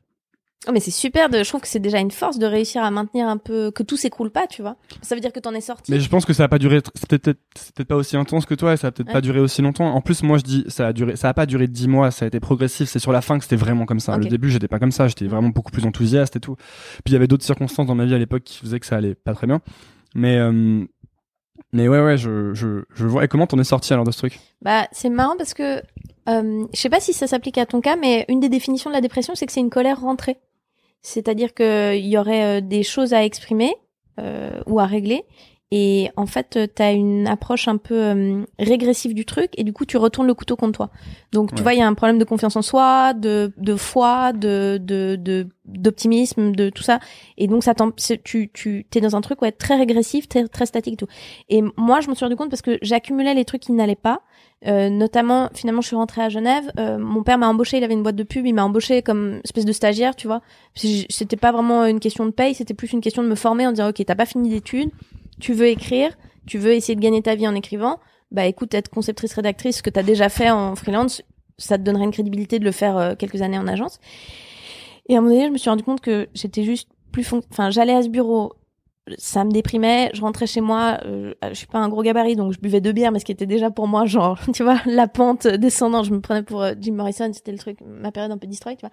Oh, 0.68 0.72
mais 0.74 0.82
c'est 0.82 0.92
super 0.92 1.30
de, 1.30 1.42
je 1.42 1.48
trouve 1.48 1.62
que 1.62 1.70
c'est 1.70 1.80
déjà 1.80 2.00
une 2.00 2.12
force 2.12 2.38
de 2.38 2.46
réussir 2.46 2.84
à 2.84 2.92
maintenir 2.92 3.30
un 3.30 3.38
peu, 3.38 3.72
que 3.72 3.82
tout 3.82 3.96
s'écroule 3.96 4.30
pas, 4.30 4.46
tu 4.46 4.62
vois. 4.62 4.76
Ça 5.02 5.16
veut 5.16 5.22
dire 5.22 5.32
que 5.32 5.40
t'en 5.40 5.54
es 5.54 5.62
sorti. 5.62 5.90
Mais 5.90 6.02
je 6.02 6.10
pense 6.10 6.26
que 6.26 6.34
ça 6.34 6.44
a 6.44 6.48
pas 6.50 6.60
duré, 6.60 6.82
c'est 6.96 7.08
peut-être, 7.08 7.40
peut-être 7.74 7.88
pas 7.88 7.96
aussi 7.96 8.18
intense 8.18 8.46
que 8.46 8.56
toi 8.56 8.74
et 8.74 8.78
ça 8.78 8.88
a 8.88 8.92
peut-être 8.92 9.08
Ouais. 9.08 9.14
pas 9.14 9.22
duré 9.22 9.40
aussi 9.40 9.62
longtemps. 9.62 9.86
En 9.96 10.02
plus, 10.02 10.22
moi, 10.22 10.38
je 10.38 10.44
dis, 10.44 10.66
ça 10.68 10.88
a 10.88 10.94
duré, 10.94 11.16
ça 11.16 11.30
a 11.30 11.34
pas 11.34 11.46
duré 11.46 11.68
dix 11.68 11.88
mois, 11.88 12.12
ça 12.12 12.26
a 12.26 12.28
été 12.28 12.42
progressif. 12.42 12.90
C'est 12.90 13.00
sur 13.00 13.14
la 13.14 13.22
fin 13.22 13.38
que 13.38 13.46
c'était 13.46 13.56
vraiment 13.56 13.86
comme 13.86 14.02
ça. 14.02 14.16
Ok. 14.18 14.24
Le 14.26 14.30
début, 14.30 14.50
j'étais 14.50 14.68
pas 14.68 14.80
comme 14.80 14.92
ça, 14.92 15.08
j'étais 15.08 15.28
vraiment 15.28 15.48
beaucoup 15.48 15.72
plus 15.72 15.86
enthousiaste 15.86 16.36
et 16.36 16.42
tout. 16.42 16.58
Puis 16.58 17.04
il 17.08 17.14
y 17.14 17.16
avait 17.16 17.28
d'autres 17.28 17.46
circonstances 17.46 17.88
dans 17.88 17.96
ma 17.96 18.04
vie 18.06 18.14
à 18.14 18.18
l'époque 18.20 18.44
qui 18.44 18.58
faisaient 18.60 18.82
que 18.82 18.86
ça 18.86 18.98
allait 18.98 19.16
pas 19.16 19.34
très 19.34 19.48
bien. 19.48 19.62
Mais, 20.14 20.38
euh, 20.40 20.84
mais 21.72 21.88
ouais, 21.88 22.04
ouais, 22.04 22.18
je, 22.18 22.54
je, 22.54 22.84
je 22.94 23.06
vois. 23.06 23.26
Et 23.26 23.28
comment 23.28 23.48
t'en 23.48 23.60
es 23.60 23.64
sorti 23.64 23.94
alors 23.94 24.06
de 24.06 24.12
ce 24.12 24.18
truc? 24.18 24.40
Bah, 24.62 24.88
c'est 24.92 25.10
marrant 25.10 25.36
parce 25.38 25.54
que, 25.54 25.78
euh, 26.28 26.66
je 26.74 26.80
sais 26.80 26.90
pas 26.90 27.00
si 27.00 27.14
ça 27.14 27.28
s'applique 27.28 27.58
à 27.58 27.66
ton 27.66 27.82
cas, 27.82 27.96
mais 27.96 28.26
une 28.28 28.40
des 28.40 28.50
définitions 28.50 28.90
de 28.90 28.96
la 28.96 29.02
dépression, 29.02 29.36
c'est 29.36 29.46
que 29.46 29.52
c'est 29.52 29.60
une 29.60 29.70
colère 29.70 30.02
rentrée. 30.02 30.38
C'est-à-dire 31.02 31.54
qu'il 31.54 32.06
y 32.06 32.18
aurait 32.18 32.58
euh, 32.58 32.62
des 32.62 32.84
choses 32.84 33.14
à 33.14 33.24
exprimer 33.24 33.74
euh, 34.20 34.60
ou 34.66 34.80
à 34.80 34.86
régler, 34.86 35.24
et 35.72 36.10
en 36.16 36.26
fait 36.26 36.56
euh, 36.58 36.66
t'as 36.74 36.94
une 36.94 37.28
approche 37.28 37.68
un 37.68 37.78
peu 37.78 37.94
euh, 38.04 38.44
régressive 38.58 39.14
du 39.14 39.24
truc 39.26 39.52
et 39.56 39.64
du 39.64 39.72
coup 39.72 39.86
tu 39.86 39.98
retournes 39.98 40.26
le 40.28 40.34
couteau 40.34 40.56
contre 40.56 40.78
toi. 40.78 40.90
Donc 41.32 41.50
tu 41.52 41.58
Ouais. 41.58 41.62
vois 41.62 41.74
il 41.76 41.80
y 41.80 41.82
a 41.84 41.88
un 41.88 41.94
problème 41.94 42.18
de 42.18 42.24
confiance 42.24 42.56
en 42.56 42.62
soi 42.64 43.14
de 43.14 43.52
de 43.58 43.76
foi 43.76 44.34
de 44.34 44.80
de 44.82 45.16
de 45.16 45.48
d'optimisme 45.66 46.54
de 46.56 46.70
tout 46.72 46.82
ça. 46.82 47.00
Et 47.38 47.48
donc 47.48 47.64
ça 47.64 47.74
tu 48.24 48.50
tu 48.52 48.86
t'es 48.90 49.00
dans 49.02 49.16
un 49.16 49.22
truc 49.22 49.42
ouais 49.44 49.52
très 49.52 49.76
régressif 49.76 50.28
très 50.28 50.48
très 50.48 50.66
statique 50.66 50.94
et 50.94 50.98
tout. 50.98 51.08
Et 51.50 51.62
moi 51.78 52.02
je 52.02 52.10
me 52.10 52.16
suis 52.16 52.26
rendu 52.26 52.36
compte 52.36 52.50
parce 52.50 52.64
que 52.64 52.80
j'accumulais 52.82 53.34
les 53.36 53.46
trucs 53.46 53.62
qui 53.62 53.72
n'allaient 53.72 53.96
pas. 53.96 54.22
Euh, 54.68 54.90
notamment 54.90 55.50
finalement 55.54 55.80
je 55.80 55.88
suis 55.88 55.96
rentrée 55.96 56.22
à 56.22 56.28
Genève 56.28 56.70
euh, 56.78 56.98
mon 56.98 57.24
père 57.24 57.38
m'a 57.38 57.48
embauché 57.48 57.78
il 57.78 57.84
avait 57.86 57.94
une 57.94 58.04
boîte 58.04 58.18
de 58.18 58.24
pub 58.24 58.46
il 58.46 58.54
m'a 58.54 58.66
embauché 58.66 59.02
comme 59.02 59.40
espèce 59.46 59.64
de 59.64 59.72
stagiaire 59.72 60.18
tu 60.18 60.28
vois. 60.28 60.42
C'était 60.76 61.38
pas 61.38 61.54
vraiment 61.54 61.86
une 61.86 62.02
question 62.02 62.26
de 62.26 62.32
paye 62.32 62.54
c'était 62.56 62.74
plus 62.74 62.92
une 62.92 63.00
question 63.00 63.24
de 63.24 63.30
me 63.30 63.36
former 63.36 63.68
en 63.68 63.72
disant 63.72 63.88
ok 63.88 64.04
t'as 64.06 64.16
pas 64.16 64.26
fini 64.26 64.50
d'études 64.50 64.90
tu 65.40 65.54
veux 65.54 65.68
écrire, 65.68 66.18
tu 66.46 66.58
veux 66.58 66.74
essayer 66.74 66.96
de 66.96 67.02
gagner 67.02 67.22
ta 67.22 67.36
vie 67.36 67.48
en 67.48 67.56
écrivant, 67.56 68.00
bah 68.32 68.46
écoute, 68.46 68.74
être 68.74 68.90
conceptrice 68.90 69.34
rédactrice, 69.34 69.78
ce 69.78 69.84
que 69.84 69.90
tu 69.90 70.00
as 70.00 70.04
déjà 70.04 70.30
fait 70.30 70.50
en 70.52 70.76
freelance, 70.76 71.22
ça 71.58 71.78
te 71.78 71.84
donnerait 71.84 72.06
une 72.06 72.12
crédibilité 72.12 72.60
de 72.60 72.66
le 72.66 72.72
faire 72.72 72.98
euh, 72.98 73.16
quelques 73.16 73.42
années 73.42 73.58
en 73.58 73.68
agence. 73.68 74.00
Et 75.08 75.16
à 75.16 75.18
un 75.18 75.22
moment 75.22 75.34
donné, 75.34 75.48
je 75.48 75.52
me 75.52 75.58
suis 75.58 75.70
rendu 75.70 75.84
compte 75.84 76.02
que 76.02 76.28
j'étais 76.34 76.64
juste 76.64 76.90
plus 77.12 77.24
fon- 77.24 77.42
enfin 77.52 77.72
j'allais 77.72 77.96
à 77.96 78.04
ce 78.04 78.10
bureau, 78.10 78.54
ça 79.18 79.44
me 79.44 79.50
déprimait, 79.52 80.12
je 80.14 80.22
rentrais 80.22 80.46
chez 80.46 80.62
moi, 80.62 81.00
euh, 81.06 81.34
je 81.50 81.56
suis 81.56 81.66
pas 81.66 81.80
un 81.80 81.90
gros 81.90 82.04
gabarit 82.04 82.36
donc 82.36 82.54
je 82.54 82.60
buvais 82.60 82.80
deux 82.80 82.92
bières 82.92 83.12
mais 83.12 83.18
ce 83.18 83.26
qui 83.26 83.32
était 83.32 83.48
déjà 83.48 83.72
pour 83.72 83.88
moi 83.88 84.06
genre 84.06 84.38
tu 84.54 84.62
vois 84.64 84.80
la 84.86 85.08
pente 85.08 85.48
descendante, 85.48 86.06
je 86.06 86.12
me 86.12 86.22
prenais 86.22 86.44
pour 86.44 86.62
euh, 86.62 86.74
Jim 86.80 86.94
Morrison, 86.94 87.32
c'était 87.34 87.52
le 87.52 87.58
truc 87.58 87.80
ma 87.82 88.12
période 88.12 88.32
un 88.32 88.38
peu 88.38 88.46
destroy, 88.46 88.76
tu 88.76 88.82
vois. 88.82 88.92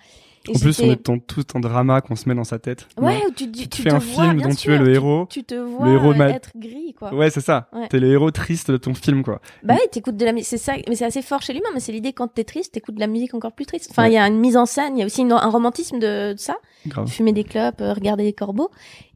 Et 0.48 0.56
En 0.56 0.58
plus, 0.60 0.80
on 0.80 0.90
est 0.90 1.06
dans 1.06 1.18
tout 1.18 1.44
un 1.54 1.60
drama 1.60 2.00
qu'on 2.00 2.16
se 2.16 2.28
met 2.28 2.34
dans 2.34 2.44
sa 2.44 2.58
tête. 2.58 2.86
Ouais, 2.98 3.20
où 3.26 3.30
tu, 3.32 3.50
Tu 3.50 3.68
te 3.68 3.76
tu 3.76 3.82
fais 3.82 3.90
te 3.90 3.94
un 3.94 3.98
vois, 3.98 4.24
film 4.24 4.40
dont 4.42 4.54
tu 4.54 4.72
es 4.72 4.78
le 4.78 4.88
héros. 4.92 5.26
Tu 5.30 5.44
te 5.44 5.54
vois 5.54 5.88
héros 5.90 6.12
euh, 6.12 6.14
ma- 6.14 6.30
être 6.30 6.50
gris 6.56 6.94
quoi. 6.98 7.12
Ouais, 7.14 7.30
c'est 7.30 7.40
ça. 7.40 7.68
Ouais. 7.72 7.88
T'es 7.88 7.98
le 8.00 8.10
héros 8.12 8.30
triste 8.30 8.70
de 8.70 8.76
ton 8.76 8.94
film, 8.94 9.22
quoi. 9.22 9.40
Bah 9.62 9.74
ouais, 9.74 9.88
t'écoutes 9.90 10.16
de 10.16 10.24
la 10.24 10.32
musique, 10.32 10.48
c'est 10.48 10.58
ça, 10.58 10.74
mais 10.88 10.94
c'est 10.96 11.04
assez 11.04 11.22
fort 11.22 11.42
chez 11.42 11.52
l'humain, 11.52 11.68
mais 11.74 11.80
c'est 11.80 11.92
l'idée 11.92 12.12
quand 12.12 12.28
t'es 12.28 12.44
triste, 12.44 12.74
t'écoutes 12.74 12.94
de 12.94 13.00
la 13.00 13.06
musique 13.06 13.34
encore 13.34 13.52
plus 13.52 13.66
triste. 13.66 13.88
Enfin, 13.90 14.04
il 14.04 14.10
Ouais. 14.10 14.14
y 14.14 14.18
a 14.18 14.26
une 14.26 14.38
mise 14.38 14.56
en 14.56 14.66
scène, 14.66 14.96
il 14.96 15.00
y 15.00 15.02
a 15.02 15.06
aussi 15.06 15.22
une- 15.22 15.32
un 15.32 15.48
romantisme 15.50 15.98
de, 15.98 16.32
de 16.34 16.38
ça. 16.38 16.56
Grave. 16.86 17.08
Fumer 17.08 17.32
des 17.32 17.44
clopes, 17.44 17.80
euh, 17.80 17.92
regarder 17.92 18.24
les 18.24 18.32
corbeaux. 18.32 18.70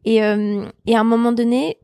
Et, 0.05 0.23
euh, 0.25 0.65
et 0.87 0.97
à 0.97 1.01
un 1.01 1.05
moment 1.05 1.33
donné, 1.33 1.77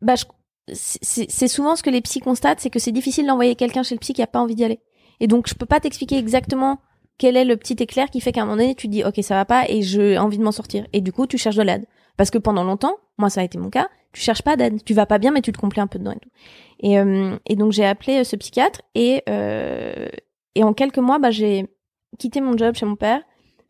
bah, 0.00 0.14
je- 0.16 0.24
c'est 0.72 1.48
souvent 1.48 1.76
ce 1.76 1.82
que 1.82 1.90
les 1.90 2.00
psys 2.00 2.20
constatent, 2.20 2.60
c'est 2.60 2.70
que 2.70 2.78
c'est 2.78 2.92
difficile 2.92 3.26
d'envoyer 3.26 3.54
quelqu'un 3.54 3.82
chez 3.82 3.94
le 3.94 3.98
psy 4.00 4.12
qui 4.14 4.22
a 4.22 4.26
pas 4.26 4.40
envie 4.40 4.54
d'y 4.54 4.64
aller. 4.64 4.80
Et 5.20 5.26
donc, 5.26 5.46
je 5.48 5.54
peux 5.54 5.66
pas 5.66 5.78
t'expliquer 5.80 6.16
exactement 6.18 6.78
quel 7.18 7.36
est 7.36 7.44
le 7.44 7.56
petit 7.56 7.76
éclair 7.78 8.10
qui 8.10 8.20
fait 8.20 8.32
qu'à 8.32 8.42
un 8.42 8.44
moment 8.44 8.56
donné, 8.56 8.74
tu 8.74 8.88
dis, 8.88 9.04
ok, 9.04 9.22
ça 9.22 9.34
va 9.34 9.44
pas 9.44 9.64
et 9.68 9.82
j'ai 9.82 10.18
envie 10.18 10.38
de 10.38 10.42
m'en 10.42 10.52
sortir. 10.52 10.86
Et 10.92 11.00
du 11.00 11.12
coup, 11.12 11.26
tu 11.26 11.38
cherches 11.38 11.56
de 11.56 11.62
l'aide. 11.62 11.84
Parce 12.16 12.30
que 12.30 12.38
pendant 12.38 12.64
longtemps, 12.64 12.96
moi, 13.18 13.30
ça 13.30 13.40
a 13.40 13.44
été 13.44 13.58
mon 13.58 13.70
cas, 13.70 13.88
tu 14.12 14.20
cherches 14.20 14.42
pas 14.42 14.56
d'aide. 14.56 14.82
Tu 14.84 14.94
vas 14.94 15.06
pas 15.06 15.18
bien, 15.18 15.32
mais 15.32 15.42
tu 15.42 15.52
te 15.52 15.58
complais 15.58 15.82
un 15.82 15.86
peu 15.86 15.98
dedans 15.98 16.12
et 16.12 16.20
tout. 16.20 16.30
Et, 16.80 16.98
euh, 16.98 17.36
et 17.46 17.56
donc, 17.56 17.72
j'ai 17.72 17.84
appelé 17.84 18.20
euh, 18.20 18.24
ce 18.24 18.36
psychiatre 18.36 18.82
et, 18.94 19.22
euh, 19.28 20.08
et 20.54 20.62
en 20.62 20.72
quelques 20.72 20.98
mois, 20.98 21.18
bah, 21.18 21.30
j'ai 21.30 21.66
quitté 22.18 22.40
mon 22.40 22.56
job 22.56 22.74
chez 22.76 22.86
mon 22.86 22.96
père. 22.96 23.20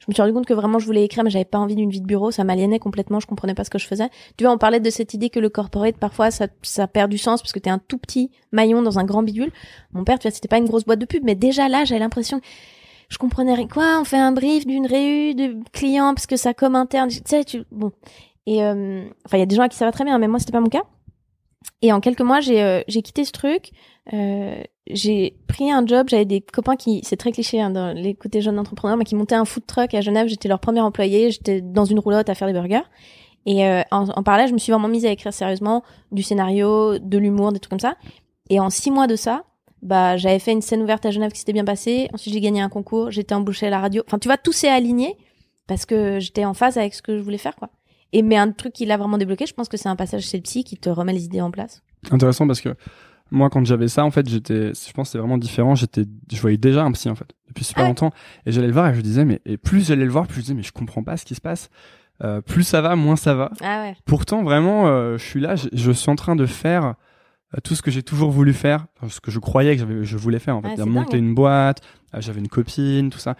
Je 0.01 0.07
me 0.09 0.13
suis 0.13 0.21
rendu 0.21 0.35
compte 0.35 0.45
que 0.45 0.53
vraiment 0.53 0.79
je 0.79 0.85
voulais 0.85 1.03
écrire, 1.03 1.25
mais 1.25 1.31
j'avais 1.31 1.47
pas 1.47 1.57
envie 1.57 1.77
d'une 1.77 1.89
vie 1.89 2.03
de 2.03 2.07
bureau. 2.07 2.31
Ça 2.31 2.45
m'aliénait 2.45 2.79
complètement. 2.79 3.21
Je 3.21 3.27
comprenais 3.27 3.55
pas 3.55 3.65
ce 3.65 3.71
que 3.71 3.79
je 3.79 3.87
faisais. 3.87 4.11
Tu 4.37 4.45
vois, 4.45 4.53
on 4.53 4.59
parlait 4.59 4.81
de 4.81 4.91
cette 4.91 5.15
idée 5.15 5.31
que 5.31 5.41
le 5.41 5.49
corporate, 5.49 5.97
parfois, 5.97 6.31
ça, 6.31 6.49
ça 6.61 6.87
perd 6.87 7.11
du 7.11 7.17
sens 7.17 7.41
parce 7.41 7.53
que 7.53 7.59
t'es 7.59 7.71
un 7.71 7.79
tout 7.79 7.97
petit 7.97 8.31
maillon 8.53 8.83
dans 8.83 8.99
un 8.99 9.05
grand 9.05 9.23
bidule. 9.23 9.51
Mon 9.93 10.05
père, 10.05 10.19
tu 10.19 10.29
vois, 10.29 10.35
c'était 10.35 10.49
pas 10.49 10.59
une 10.59 10.67
grosse 10.67 10.85
boîte 10.85 10.99
de 10.99 11.07
pub, 11.07 11.25
mais 11.25 11.35
déjà 11.35 11.71
là, 11.71 11.87
j'avais 11.87 12.01
l'impression 12.01 12.43
je 13.09 13.19
comprenais 13.19 13.55
rien. 13.55 13.69
Quoi, 13.69 13.99
on 14.01 14.05
fait 14.05 14.19
un 14.19 14.33
brief 14.33 14.67
d'une 14.67 14.87
réu 14.87 15.35
de 15.35 15.57
client 15.73 16.15
parce 16.15 16.27
que 16.27 16.37
ça 16.37 16.55
comme 16.55 16.77
interne. 16.77 17.09
Tu 17.09 17.21
sais, 17.25 17.45
tu, 17.45 17.65
bon. 17.71 17.93
Et, 18.47 18.63
euh, 18.63 19.05
enfin, 19.25 19.37
il 19.37 19.41
y 19.41 19.43
a 19.43 19.47
des 19.47 19.57
gens 19.57 19.63
à 19.63 19.69
qui 19.69 19.77
ça 19.77 19.85
va 19.85 19.93
très 19.93 20.05
bien, 20.05 20.19
mais 20.19 20.29
moi, 20.29 20.39
c'était 20.39 20.53
pas 20.53 20.61
mon 20.61 20.69
cas. 20.69 20.83
Et 21.83 21.93
en 21.93 22.01
quelques 22.01 22.21
mois, 22.21 22.41
j'ai 22.41 22.63
euh, 22.63 22.83
j'ai 22.89 23.03
quitté 23.03 23.25
ce 23.25 23.33
truc. 23.33 23.71
Euh, 24.13 24.63
j'ai 24.87 25.37
pris 25.49 25.71
un 25.71 25.87
job. 25.87 26.09
J'avais 26.09 26.25
des 26.25 26.41
copains 26.41 26.77
qui, 26.77 27.01
c'est 27.05 27.17
très 27.17 27.33
cliché 27.33 27.61
hein, 27.61 27.71
dans 27.71 27.95
les 27.95 28.15
côtés 28.15 28.41
jeunes 28.41 28.59
entrepreneurs, 28.59 28.97
mais 28.97 29.05
qui 29.05 29.15
montaient 29.15 29.35
un 29.35 29.45
food 29.45 29.67
truck 29.67 29.95
à 29.95 30.01
Genève. 30.01 30.29
J'étais 30.29 30.49
leur 30.49 30.61
premier 30.61 30.81
employé. 30.81 31.31
J'étais 31.31 31.61
dans 31.61 31.85
une 31.85 31.99
roulotte 31.99 32.29
à 32.29 32.35
faire 32.35 32.49
des 32.49 32.55
burgers. 32.55 32.85
Et 33.47 33.67
euh, 33.67 33.83
en, 33.91 34.09
en 34.09 34.23
parallèle, 34.23 34.49
je 34.49 34.55
me 34.55 34.59
suis 34.59 34.73
vraiment 34.73 34.89
mise 34.89 35.05
à 35.05 35.11
écrire 35.11 35.33
sérieusement 35.33 35.83
du 36.13 36.23
scénario, 36.23 36.99
de 36.99 37.19
l'humour, 37.19 37.53
des 37.53 37.61
trucs 37.61 37.71
comme 37.71 37.81
ça. 37.81 37.97
Et 38.51 38.61
en 38.61 38.71
six 38.71 38.91
mois 38.91 39.07
de 39.07 39.17
ça, 39.17 39.45
bah 39.85 40.17
j'avais 40.17 40.39
fait 40.41 40.53
une 40.53 40.63
scène 40.63 40.83
ouverte 40.83 41.07
à 41.07 41.11
Genève 41.13 41.31
qui 41.31 41.39
s'était 41.39 41.53
bien 41.53 41.65
passée. 41.65 42.09
Ensuite, 42.13 42.35
j'ai 42.35 42.41
gagné 42.41 42.61
un 42.61 42.69
concours. 42.69 43.11
J'étais 43.11 43.35
embauchée 43.35 43.67
à 43.69 43.71
la 43.71 43.79
radio. 43.81 44.03
Enfin, 44.07 44.19
tu 44.19 44.27
vois, 44.29 44.37
tout 44.39 44.53
s'est 44.53 44.69
aligné 44.69 45.17
parce 45.67 45.87
que 45.87 46.19
j'étais 46.21 46.45
en 46.45 46.55
phase 46.55 46.77
avec 46.79 46.95
ce 46.95 47.03
que 47.03 47.17
je 47.17 47.23
voulais 47.23 47.39
faire, 47.39 47.55
quoi. 47.55 47.71
Et 48.13 48.23
mais 48.23 48.37
un 48.37 48.51
truc 48.51 48.73
qui 48.73 48.87
l'a 48.87 48.97
vraiment 48.97 49.19
débloqué, 49.19 49.47
je 49.47 49.55
pense 49.55 49.69
que 49.69 49.77
c'est 49.77 49.89
un 49.89 49.97
passage 49.97 50.23
chez 50.23 50.37
le 50.39 50.43
psy 50.43 50.65
qui 50.65 50.77
te 50.77 50.89
remet 50.89 51.13
les 51.13 51.25
idées 51.25 51.41
en 51.41 51.51
place. 51.51 51.83
Intéressant 52.11 52.47
parce 52.47 52.61
que 52.61 52.75
moi, 53.31 53.51
quand 53.51 53.65
j'avais 53.65 53.89
ça, 53.89 54.05
en 54.05 54.11
fait, 54.11 54.29
j'étais, 54.29 54.73
je 54.75 54.93
pense 54.93 55.09
que 55.09 55.13
c'est 55.13 55.19
vraiment 55.19 55.39
différent. 55.39 55.75
J'étais, 55.75 56.05
je 56.33 56.41
voyais 56.41 56.57
déjà 56.59 56.85
un 56.85 56.93
psy, 56.93 57.09
en 57.09 57.15
fait, 57.15 57.29
depuis 57.49 57.65
super 57.65 57.83
Ah 57.83 57.85
ouais. 57.85 57.91
longtemps. 57.91 58.11
Et 58.47 58.53
j'allais 58.53 58.69
le 58.69 58.73
voir 58.73 58.89
et 58.89 58.95
je 58.95 59.01
disais, 59.01 59.25
mais, 59.25 59.41
et 59.47 59.57
plus 59.57 59.87
j'allais 59.89 60.05
le 60.05 60.11
voir, 60.11 60.27
plus 60.27 60.37
je 60.37 60.41
disais, 60.43 60.55
mais 60.55 60.63
je 60.63 60.73
comprends 60.73 61.03
pas 61.03 61.17
ce 61.17 61.25
qui 61.25 61.35
se 61.35 61.41
passe. 61.41 61.71
Euh, 62.23 62.41
plus 62.41 62.63
ça 62.63 62.81
va, 62.81 62.95
moins 62.95 63.17
ça 63.17 63.35
va. 63.35 63.51
Ah 63.61 63.83
ouais. 63.83 63.97
Pourtant, 64.05 64.45
vraiment, 64.45 64.87
euh, 64.87 65.19
je 65.19 65.25
suis 65.25 65.41
là, 65.41 65.57
je, 65.57 65.69
je 65.73 65.91
suis 65.91 66.11
en 66.11 66.15
train 66.15 66.37
de 66.37 66.47
faire 66.47 66.95
tout 67.61 67.75
ce 67.75 67.83
que 67.83 67.91
j'ai 67.91 68.03
toujours 68.03 68.31
voulu 68.31 68.53
faire, 68.53 68.87
ce 69.09 69.21
que 69.21 69.31
je 69.31 69.39
croyais 69.39 69.77
que 69.77 70.03
je 70.03 70.17
voulais 70.17 70.39
faire, 70.39 70.57
en 70.57 70.63
fait. 70.63 70.77
C'est 70.77 70.85
monter 70.85 71.17
dingue. 71.19 71.27
une 71.29 71.35
boîte, 71.35 71.81
euh, 72.15 72.21
j'avais 72.21 72.41
une 72.41 72.49
copine, 72.49 73.11
tout 73.11 73.19
ça. 73.19 73.37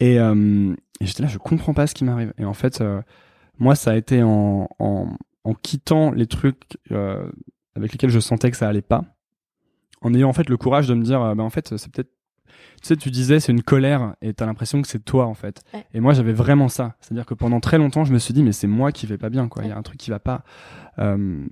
Et, 0.00 0.18
euh, 0.18 0.74
et 1.00 1.06
j'étais 1.06 1.22
là, 1.22 1.28
je 1.28 1.38
comprends 1.38 1.74
pas 1.74 1.86
ce 1.86 1.94
qui 1.94 2.04
m'arrive. 2.04 2.32
Et 2.38 2.44
en 2.44 2.54
fait, 2.54 2.80
euh, 2.80 3.00
moi, 3.58 3.74
ça 3.74 3.92
a 3.92 3.96
été 3.96 4.22
en, 4.22 4.68
en, 4.78 5.08
en 5.44 5.54
quittant 5.54 6.10
les 6.10 6.26
trucs 6.26 6.78
euh, 6.90 7.30
avec 7.76 7.92
lesquels 7.92 8.10
je 8.10 8.20
sentais 8.20 8.50
que 8.50 8.56
ça 8.56 8.68
allait 8.68 8.82
pas, 8.82 9.04
en 10.02 10.12
ayant 10.14 10.28
en 10.28 10.32
fait 10.32 10.48
le 10.48 10.56
courage 10.56 10.88
de 10.88 10.94
me 10.94 11.02
dire, 11.02 11.22
euh, 11.22 11.34
bah, 11.34 11.42
en 11.42 11.50
fait, 11.50 11.76
c'est 11.76 11.90
peut-être 11.90 12.10
tu 12.82 12.88
sais, 12.88 12.96
tu 12.96 13.10
disais 13.10 13.40
c'est 13.40 13.52
une 13.52 13.62
colère 13.62 14.14
et 14.20 14.34
t'as 14.34 14.44
l'impression 14.46 14.82
que 14.82 14.88
c'est 14.88 15.02
toi 15.02 15.26
en 15.26 15.32
fait. 15.34 15.62
Ouais. 15.72 15.86
Et 15.94 16.00
moi 16.00 16.12
j'avais 16.12 16.34
vraiment 16.34 16.68
ça, 16.68 16.96
c'est-à-dire 17.00 17.24
que 17.24 17.32
pendant 17.32 17.58
très 17.58 17.78
longtemps 17.78 18.04
je 18.04 18.12
me 18.12 18.18
suis 18.18 18.34
dit 18.34 18.42
mais 18.42 18.52
c'est 18.52 18.66
moi 18.66 18.92
qui 18.92 19.06
vais 19.06 19.16
pas 19.16 19.30
bien 19.30 19.48
quoi. 19.48 19.62
Il 19.64 19.70
y 19.70 19.72
a 19.72 19.76
un 19.78 19.82
truc 19.82 19.98
qui 19.98 20.10
va 20.10 20.18
pas. 20.18 20.42
Euh, 20.98 21.46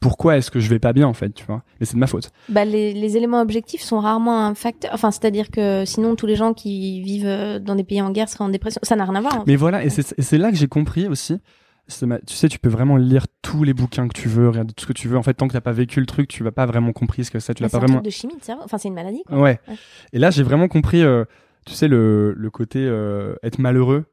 pourquoi 0.00 0.38
est-ce 0.38 0.50
que 0.50 0.60
je 0.60 0.68
vais 0.70 0.78
pas 0.78 0.92
bien 0.94 1.06
en 1.06 1.12
fait, 1.12 1.30
tu 1.30 1.44
vois 1.44 1.62
Mais 1.78 1.86
c'est 1.86 1.94
de 1.94 2.00
ma 2.00 2.06
faute. 2.06 2.30
Bah, 2.48 2.64
les, 2.64 2.92
les 2.94 3.16
éléments 3.16 3.40
objectifs 3.40 3.82
sont 3.82 4.00
rarement 4.00 4.46
un 4.46 4.54
facteur. 4.54 4.90
Enfin, 4.94 5.10
c'est-à-dire 5.10 5.50
que 5.50 5.84
sinon, 5.84 6.16
tous 6.16 6.26
les 6.26 6.36
gens 6.36 6.54
qui 6.54 7.02
vivent 7.02 7.26
euh, 7.26 7.58
dans 7.58 7.74
des 7.74 7.84
pays 7.84 8.00
en 8.00 8.10
guerre 8.10 8.28
seraient 8.28 8.44
en 8.44 8.48
dépression. 8.48 8.80
Ça 8.82 8.96
n'a 8.96 9.04
rien 9.04 9.14
à 9.16 9.20
voir. 9.20 9.40
en 9.40 9.44
Mais 9.46 9.56
voilà, 9.56 9.84
et 9.84 9.90
c'est 9.90 10.38
là 10.38 10.50
que 10.50 10.56
j'ai 10.56 10.68
compris 10.68 11.06
aussi. 11.06 11.38
ma- 12.02 12.18
Tu 12.20 12.34
sais, 12.34 12.48
tu 12.48 12.58
peux 12.58 12.70
vraiment 12.70 12.96
lire 12.96 13.26
tous 13.42 13.62
les 13.62 13.74
bouquins 13.74 14.08
que 14.08 14.18
tu 14.18 14.28
veux, 14.28 14.48
regarder 14.48 14.72
tout 14.72 14.82
ce 14.82 14.86
que 14.88 14.92
tu 14.94 15.06
veux. 15.06 15.18
En 15.18 15.22
fait, 15.22 15.34
tant 15.34 15.48
que 15.48 15.52
t'as 15.52 15.60
pas 15.60 15.72
vécu 15.72 16.00
le 16.00 16.06
truc, 16.06 16.28
tu 16.28 16.42
vas 16.42 16.52
pas 16.52 16.64
vraiment 16.66 16.92
compris 16.92 17.24
ce 17.24 17.30
que 17.30 17.38
c'est. 17.38 17.52
Tu 17.54 17.62
l'as 17.62 17.68
c'est 17.68 17.78
pas 17.78 17.84
un 17.84 17.86
vraiment. 17.86 18.00
de 18.00 18.10
chimie 18.10 18.34
de. 18.34 18.52
Enfin, 18.64 18.78
c'est 18.78 18.88
une 18.88 18.94
maladie. 18.94 19.22
Quoi. 19.26 19.36
Ouais. 19.38 19.60
Ouais. 19.68 19.74
Et 20.14 20.18
là, 20.18 20.30
j'ai 20.30 20.42
vraiment 20.42 20.68
compris, 20.68 21.02
euh, 21.02 21.24
tu 21.66 21.74
sais, 21.74 21.88
le, 21.88 22.32
le 22.32 22.50
côté 22.50 22.78
euh, 22.80 23.34
être 23.42 23.58
malheureux, 23.58 24.06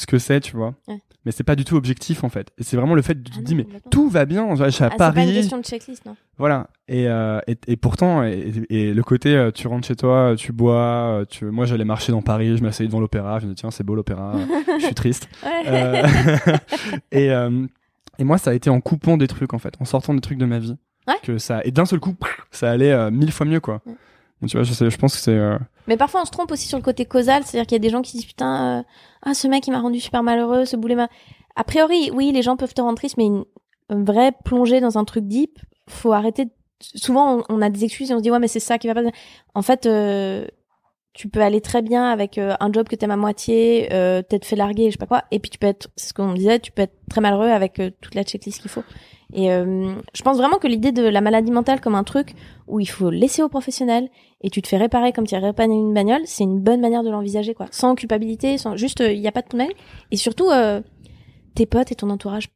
ce 0.00 0.06
que 0.06 0.18
c'est, 0.18 0.40
tu 0.40 0.56
vois. 0.56 0.74
Ouais. 0.86 1.00
Mais 1.24 1.32
c'est 1.32 1.44
pas 1.44 1.56
du 1.56 1.64
tout 1.64 1.76
objectif, 1.76 2.24
en 2.24 2.28
fait. 2.28 2.48
Et 2.58 2.62
c'est 2.62 2.76
vraiment 2.76 2.94
le 2.94 3.02
fait 3.02 3.20
de 3.22 3.28
Ah 3.34 3.36
te 3.38 3.42
dire, 3.42 3.56
mais 3.56 3.66
tout 3.90 4.08
va 4.08 4.24
bien, 4.24 4.54
je 4.54 4.70
suis 4.70 4.84
à 4.84 4.86
Ah, 4.86 4.90
c'est 4.92 4.96
pas 4.96 5.08
une 5.08 5.14
Paris. 5.14 5.34
question 5.34 5.58
de 5.58 5.64
checklist, 5.64 6.06
non. 6.06 6.16
Voilà. 6.38 6.68
Et, 6.86 7.08
euh, 7.08 7.40
et, 7.48 7.56
et 7.66 7.76
pourtant, 7.76 8.22
et, 8.24 8.52
et 8.70 8.94
le 8.94 9.02
côté, 9.02 9.34
euh, 9.34 9.50
tu 9.50 9.66
rentres 9.66 9.86
chez 9.86 9.96
toi, 9.96 10.34
tu 10.38 10.52
bois, 10.52 10.74
euh, 11.20 11.24
tu... 11.28 11.44
moi 11.46 11.66
j'allais 11.66 11.84
marcher 11.84 12.12
dans 12.12 12.22
Paris, 12.22 12.56
je 12.56 12.62
m'asseyais 12.62 12.86
devant 12.86 13.00
l'opéra, 13.00 13.40
je 13.40 13.46
me 13.46 13.50
dis, 13.50 13.56
tiens, 13.60 13.70
c'est 13.70 13.84
beau 13.84 13.94
l'opéra, 13.96 14.36
je 14.78 14.84
suis 14.86 14.94
triste. 14.94 15.28
Euh, 15.66 16.02
et, 17.12 17.30
euh, 17.30 17.66
et 18.18 18.24
moi, 18.24 18.38
ça 18.38 18.50
a 18.50 18.54
été 18.54 18.70
en 18.70 18.80
coupant 18.80 19.16
des 19.16 19.26
trucs, 19.28 19.52
en 19.52 19.58
fait, 19.58 19.74
en 19.80 19.84
sortant 19.84 20.14
des 20.14 20.20
trucs 20.20 20.38
de 20.38 20.46
ma 20.46 20.58
vie. 20.60 20.76
Ouais. 21.06 21.14
Que 21.22 21.38
ça, 21.38 21.60
et 21.64 21.70
d'un 21.72 21.84
seul 21.84 22.00
coup, 22.00 22.14
ça 22.50 22.70
allait 22.70 22.92
euh, 22.92 23.10
mille 23.10 23.32
fois 23.32 23.44
mieux, 23.46 23.60
quoi. 23.60 23.80
Ouais. 23.86 23.94
Tu 24.46 24.56
vois, 24.56 24.62
je, 24.62 24.72
sais, 24.72 24.88
je 24.88 24.96
pense 24.98 25.14
que 25.16 25.20
c'est. 25.20 25.32
euh, 25.36 25.58
Mais 25.88 25.96
parfois, 25.96 26.22
on 26.22 26.24
se 26.24 26.30
trompe 26.30 26.52
aussi 26.52 26.68
sur 26.68 26.78
le 26.78 26.84
côté 26.84 27.04
causal. 27.04 27.42
C'est-à-dire 27.44 27.66
qu'il 27.66 27.74
y 27.74 27.80
a 27.80 27.82
des 27.82 27.90
gens 27.90 28.02
qui 28.02 28.12
disent 28.16 28.26
putain, 28.26 28.78
euh, 28.78 28.82
ah 29.22 29.34
ce 29.34 29.48
mec 29.48 29.66
il 29.66 29.72
m'a 29.72 29.80
rendu 29.80 29.98
super 30.00 30.22
malheureux, 30.22 30.64
ce 30.64 30.76
boulet 30.76 30.94
m'a. 30.94 31.08
A 31.56 31.64
priori, 31.64 32.10
oui, 32.14 32.30
les 32.32 32.42
gens 32.42 32.56
peuvent 32.56 32.72
te 32.74 32.80
rendre 32.80 32.96
triste, 32.96 33.16
mais 33.16 33.26
une, 33.26 33.44
vraie 33.90 34.32
plongée 34.44 34.80
dans 34.80 34.96
un 34.98 35.04
truc 35.04 35.24
deep, 35.26 35.58
faut 35.88 36.12
arrêter. 36.12 36.44
de- 36.44 36.50
Souvent, 36.80 37.38
on, 37.38 37.44
on 37.48 37.62
a 37.62 37.70
des 37.70 37.82
excuses 37.84 38.10
et 38.10 38.14
on 38.14 38.18
se 38.18 38.22
dit 38.22 38.30
ouais, 38.30 38.38
mais 38.38 38.46
c'est 38.46 38.60
ça 38.60 38.78
qui 38.78 38.86
va 38.86 38.94
pas. 38.94 39.00
En 39.54 39.62
fait, 39.62 39.86
euh, 39.86 40.46
tu 41.18 41.28
peux 41.28 41.40
aller 41.40 41.60
très 41.60 41.82
bien 41.82 42.04
avec 42.04 42.38
euh, 42.38 42.54
un 42.60 42.72
job 42.72 42.86
que 42.86 42.94
t'aimes 42.94 43.10
à 43.10 43.16
moitié, 43.16 43.92
euh, 43.92 44.22
t'être 44.22 44.44
fait 44.44 44.54
larguer, 44.54 44.86
je 44.86 44.92
sais 44.92 44.98
pas 44.98 45.06
quoi, 45.06 45.24
et 45.32 45.40
puis 45.40 45.50
tu 45.50 45.58
peux 45.58 45.66
être, 45.66 45.90
c'est 45.96 46.10
ce 46.10 46.14
qu'on 46.14 46.32
disait, 46.32 46.60
tu 46.60 46.70
peux 46.70 46.82
être 46.82 46.94
très 47.10 47.20
malheureux 47.20 47.48
avec 47.48 47.80
euh, 47.80 47.90
toute 48.00 48.14
la 48.14 48.22
checklist 48.22 48.60
qu'il 48.60 48.70
faut. 48.70 48.84
Et 49.32 49.50
euh, 49.52 49.96
je 50.14 50.22
pense 50.22 50.36
vraiment 50.36 50.58
que 50.58 50.68
l'idée 50.68 50.92
de 50.92 51.02
la 51.02 51.20
maladie 51.20 51.50
mentale 51.50 51.80
comme 51.80 51.96
un 51.96 52.04
truc 52.04 52.36
où 52.68 52.78
il 52.78 52.86
faut 52.86 53.10
laisser 53.10 53.42
aux 53.42 53.48
professionnels 53.48 54.08
et 54.42 54.48
tu 54.48 54.62
te 54.62 54.68
fais 54.68 54.76
réparer 54.76 55.12
comme 55.12 55.26
tu 55.26 55.34
as 55.34 55.40
réparé 55.40 55.68
une 55.68 55.92
bagnole, 55.92 56.22
c'est 56.24 56.44
une 56.44 56.60
bonne 56.60 56.80
manière 56.80 57.02
de 57.02 57.10
l'envisager, 57.10 57.52
quoi. 57.52 57.66
Sans 57.72 57.96
culpabilité, 57.96 58.56
sans 58.56 58.76
juste, 58.76 59.00
il 59.00 59.20
n'y 59.20 59.26
a 59.26 59.32
pas 59.32 59.42
de 59.42 59.48
tunnel. 59.48 59.72
Et 60.12 60.16
surtout, 60.16 60.50
tes 61.56 61.66
potes 61.66 61.90
et 61.90 61.96
ton 61.96 62.10
entourage, 62.10 62.48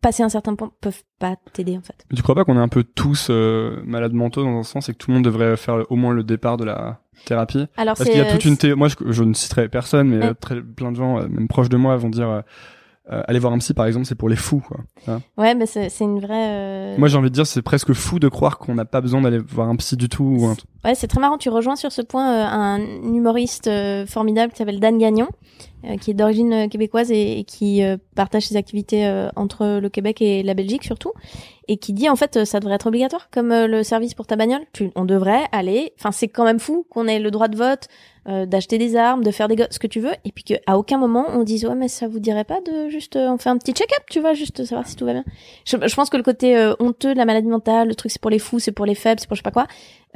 passé 0.00 0.22
un 0.22 0.28
certain 0.28 0.54
point, 0.54 0.70
peuvent 0.80 1.02
pas 1.18 1.36
t'aider, 1.52 1.76
en 1.76 1.80
fait. 1.82 2.04
Tu 2.14 2.22
crois 2.22 2.34
pas 2.34 2.44
qu'on 2.44 2.56
est 2.56 2.60
un 2.62 2.68
peu 2.68 2.84
tous 2.84 3.28
euh, 3.30 3.80
malades 3.84 4.12
mentaux 4.12 4.42
dans 4.42 4.58
un 4.58 4.62
sens 4.62 4.88
et 4.88 4.92
que 4.92 4.98
tout 4.98 5.10
le 5.10 5.14
monde 5.14 5.24
devrait 5.24 5.56
faire 5.56 5.90
au 5.90 5.96
moins 5.96 6.12
le 6.12 6.22
départ 6.24 6.56
de 6.56 6.64
la 6.64 7.00
thérapie? 7.24 7.66
Alors, 7.76 7.96
Parce 7.96 8.08
qu'il 8.08 8.18
y 8.18 8.20
a 8.20 8.30
toute 8.30 8.44
euh, 8.44 8.48
une 8.50 8.56
thé- 8.56 8.74
moi 8.74 8.88
je, 8.88 8.96
je 9.06 9.22
ne 9.24 9.32
citerai 9.34 9.68
personne 9.68 10.08
mais 10.08 10.18
Ouais. 10.18 10.24
euh, 10.26 10.34
très, 10.34 10.60
plein 10.60 10.92
de 10.92 10.96
gens 10.96 11.18
euh, 11.18 11.26
même 11.28 11.48
proches 11.48 11.68
de 11.68 11.76
moi 11.76 11.96
vont 11.96 12.10
dire 12.10 12.42
euh, 13.10 13.22
aller 13.26 13.38
voir 13.38 13.52
un 13.52 13.58
psy, 13.58 13.74
par 13.74 13.86
exemple, 13.86 14.06
c'est 14.06 14.14
pour 14.14 14.28
les 14.28 14.36
fous. 14.36 14.60
Quoi. 14.66 14.78
Hein 15.06 15.20
Ouais, 15.36 15.54
mais 15.54 15.66
c'est 15.66 15.88
c'est 15.88 16.04
une 16.04 16.20
vraie. 16.20 16.48
euh, 16.50 16.96
Moi, 16.98 17.08
j'ai 17.08 17.16
envie 17.16 17.30
de 17.30 17.34
dire, 17.34 17.46
c'est 17.46 17.62
presque 17.62 17.92
fou 17.92 18.18
de 18.18 18.28
croire 18.28 18.58
qu'on 18.58 18.74
n'a 18.74 18.84
pas 18.84 19.00
besoin 19.00 19.20
d'aller 19.22 19.38
voir 19.38 19.68
un 19.68 19.76
psy 19.76 19.96
du 19.96 20.08
tout. 20.08 20.24
Ou 20.24 20.46
un... 20.46 20.56
Ouais, 20.84 20.94
c'est 20.94 21.06
très 21.08 21.20
marrant. 21.20 21.38
Tu 21.38 21.48
rejoins 21.48 21.76
sur 21.76 21.92
ce 21.92 22.02
point 22.02 22.30
euh, 22.30 22.44
un 22.46 22.78
humoriste 23.02 23.70
formidable 24.06 24.52
qui 24.52 24.58
s'appelle 24.58 24.80
Dan 24.80 24.98
Gagnon, 24.98 25.28
qui 26.00 26.10
est 26.10 26.14
d'origine 26.14 26.68
québécoise 26.68 27.10
et, 27.10 27.38
et 27.40 27.44
qui 27.44 27.82
partage 28.14 28.46
ses 28.48 28.56
activités 28.56 29.28
entre 29.36 29.78
le 29.80 29.88
Québec 29.88 30.20
et 30.22 30.42
la 30.42 30.54
Belgique 30.54 30.84
surtout, 30.84 31.12
et 31.68 31.76
qui 31.76 31.92
dit 31.92 32.08
en 32.08 32.16
fait 32.16 32.44
ça 32.44 32.58
devrait 32.60 32.74
être 32.76 32.86
obligatoire 32.88 33.28
comme 33.30 33.48
le 33.50 33.82
service 33.82 34.14
pour 34.14 34.26
ta 34.26 34.36
bagnole. 34.36 34.62
Tu, 34.72 34.90
on 34.96 35.04
devrait 35.04 35.44
aller. 35.52 35.92
Enfin, 35.98 36.10
c'est 36.12 36.28
quand 36.28 36.44
même 36.44 36.58
fou 36.58 36.84
qu'on 36.90 37.06
ait 37.06 37.20
le 37.20 37.30
droit 37.30 37.48
de 37.48 37.56
vote, 37.56 37.86
euh, 38.28 38.46
d'acheter 38.46 38.78
des 38.78 38.94
armes, 38.94 39.24
de 39.24 39.30
faire 39.30 39.48
des 39.48 39.56
ce 39.70 39.78
que 39.78 39.86
tu 39.86 40.00
veux, 40.00 40.12
et 40.24 40.32
puis 40.32 40.44
qu'à 40.44 40.76
aucun 40.76 40.98
moment 40.98 41.26
on 41.30 41.42
dise 41.42 41.64
ouais 41.64 41.74
mais 41.74 41.88
ça 41.88 42.06
vous 42.08 42.20
dirait 42.20 42.44
pas 42.44 42.60
de 42.60 42.88
juste 42.90 43.16
euh, 43.16 43.28
on 43.30 43.38
fait 43.38 43.48
un 43.50 43.56
petit 43.58 43.72
check-up, 43.72 44.04
tu 44.10 44.20
vois, 44.20 44.34
juste 44.34 44.64
savoir 44.64 44.86
si 44.86 44.96
tout 44.96 45.06
va 45.06 45.12
bien. 45.14 45.24
Je, 45.64 45.76
je 45.86 45.94
pense 45.94 46.10
que 46.10 46.16
le 46.16 46.22
côté 46.22 46.56
euh, 46.56 46.74
honteux 46.78 47.12
de 47.14 47.18
la 47.18 47.24
maladie 47.24 47.48
mentale, 47.48 47.88
le 47.88 47.94
truc 47.94 48.10
c'est 48.12 48.20
pour 48.20 48.30
les 48.30 48.38
fous, 48.38 48.58
c'est 48.58 48.72
pour 48.72 48.86
les 48.86 48.94
faibles, 48.94 49.20
c'est 49.20 49.26
pour 49.28 49.34
je 49.36 49.40
sais 49.40 49.50
pas 49.50 49.50
quoi, 49.50 49.66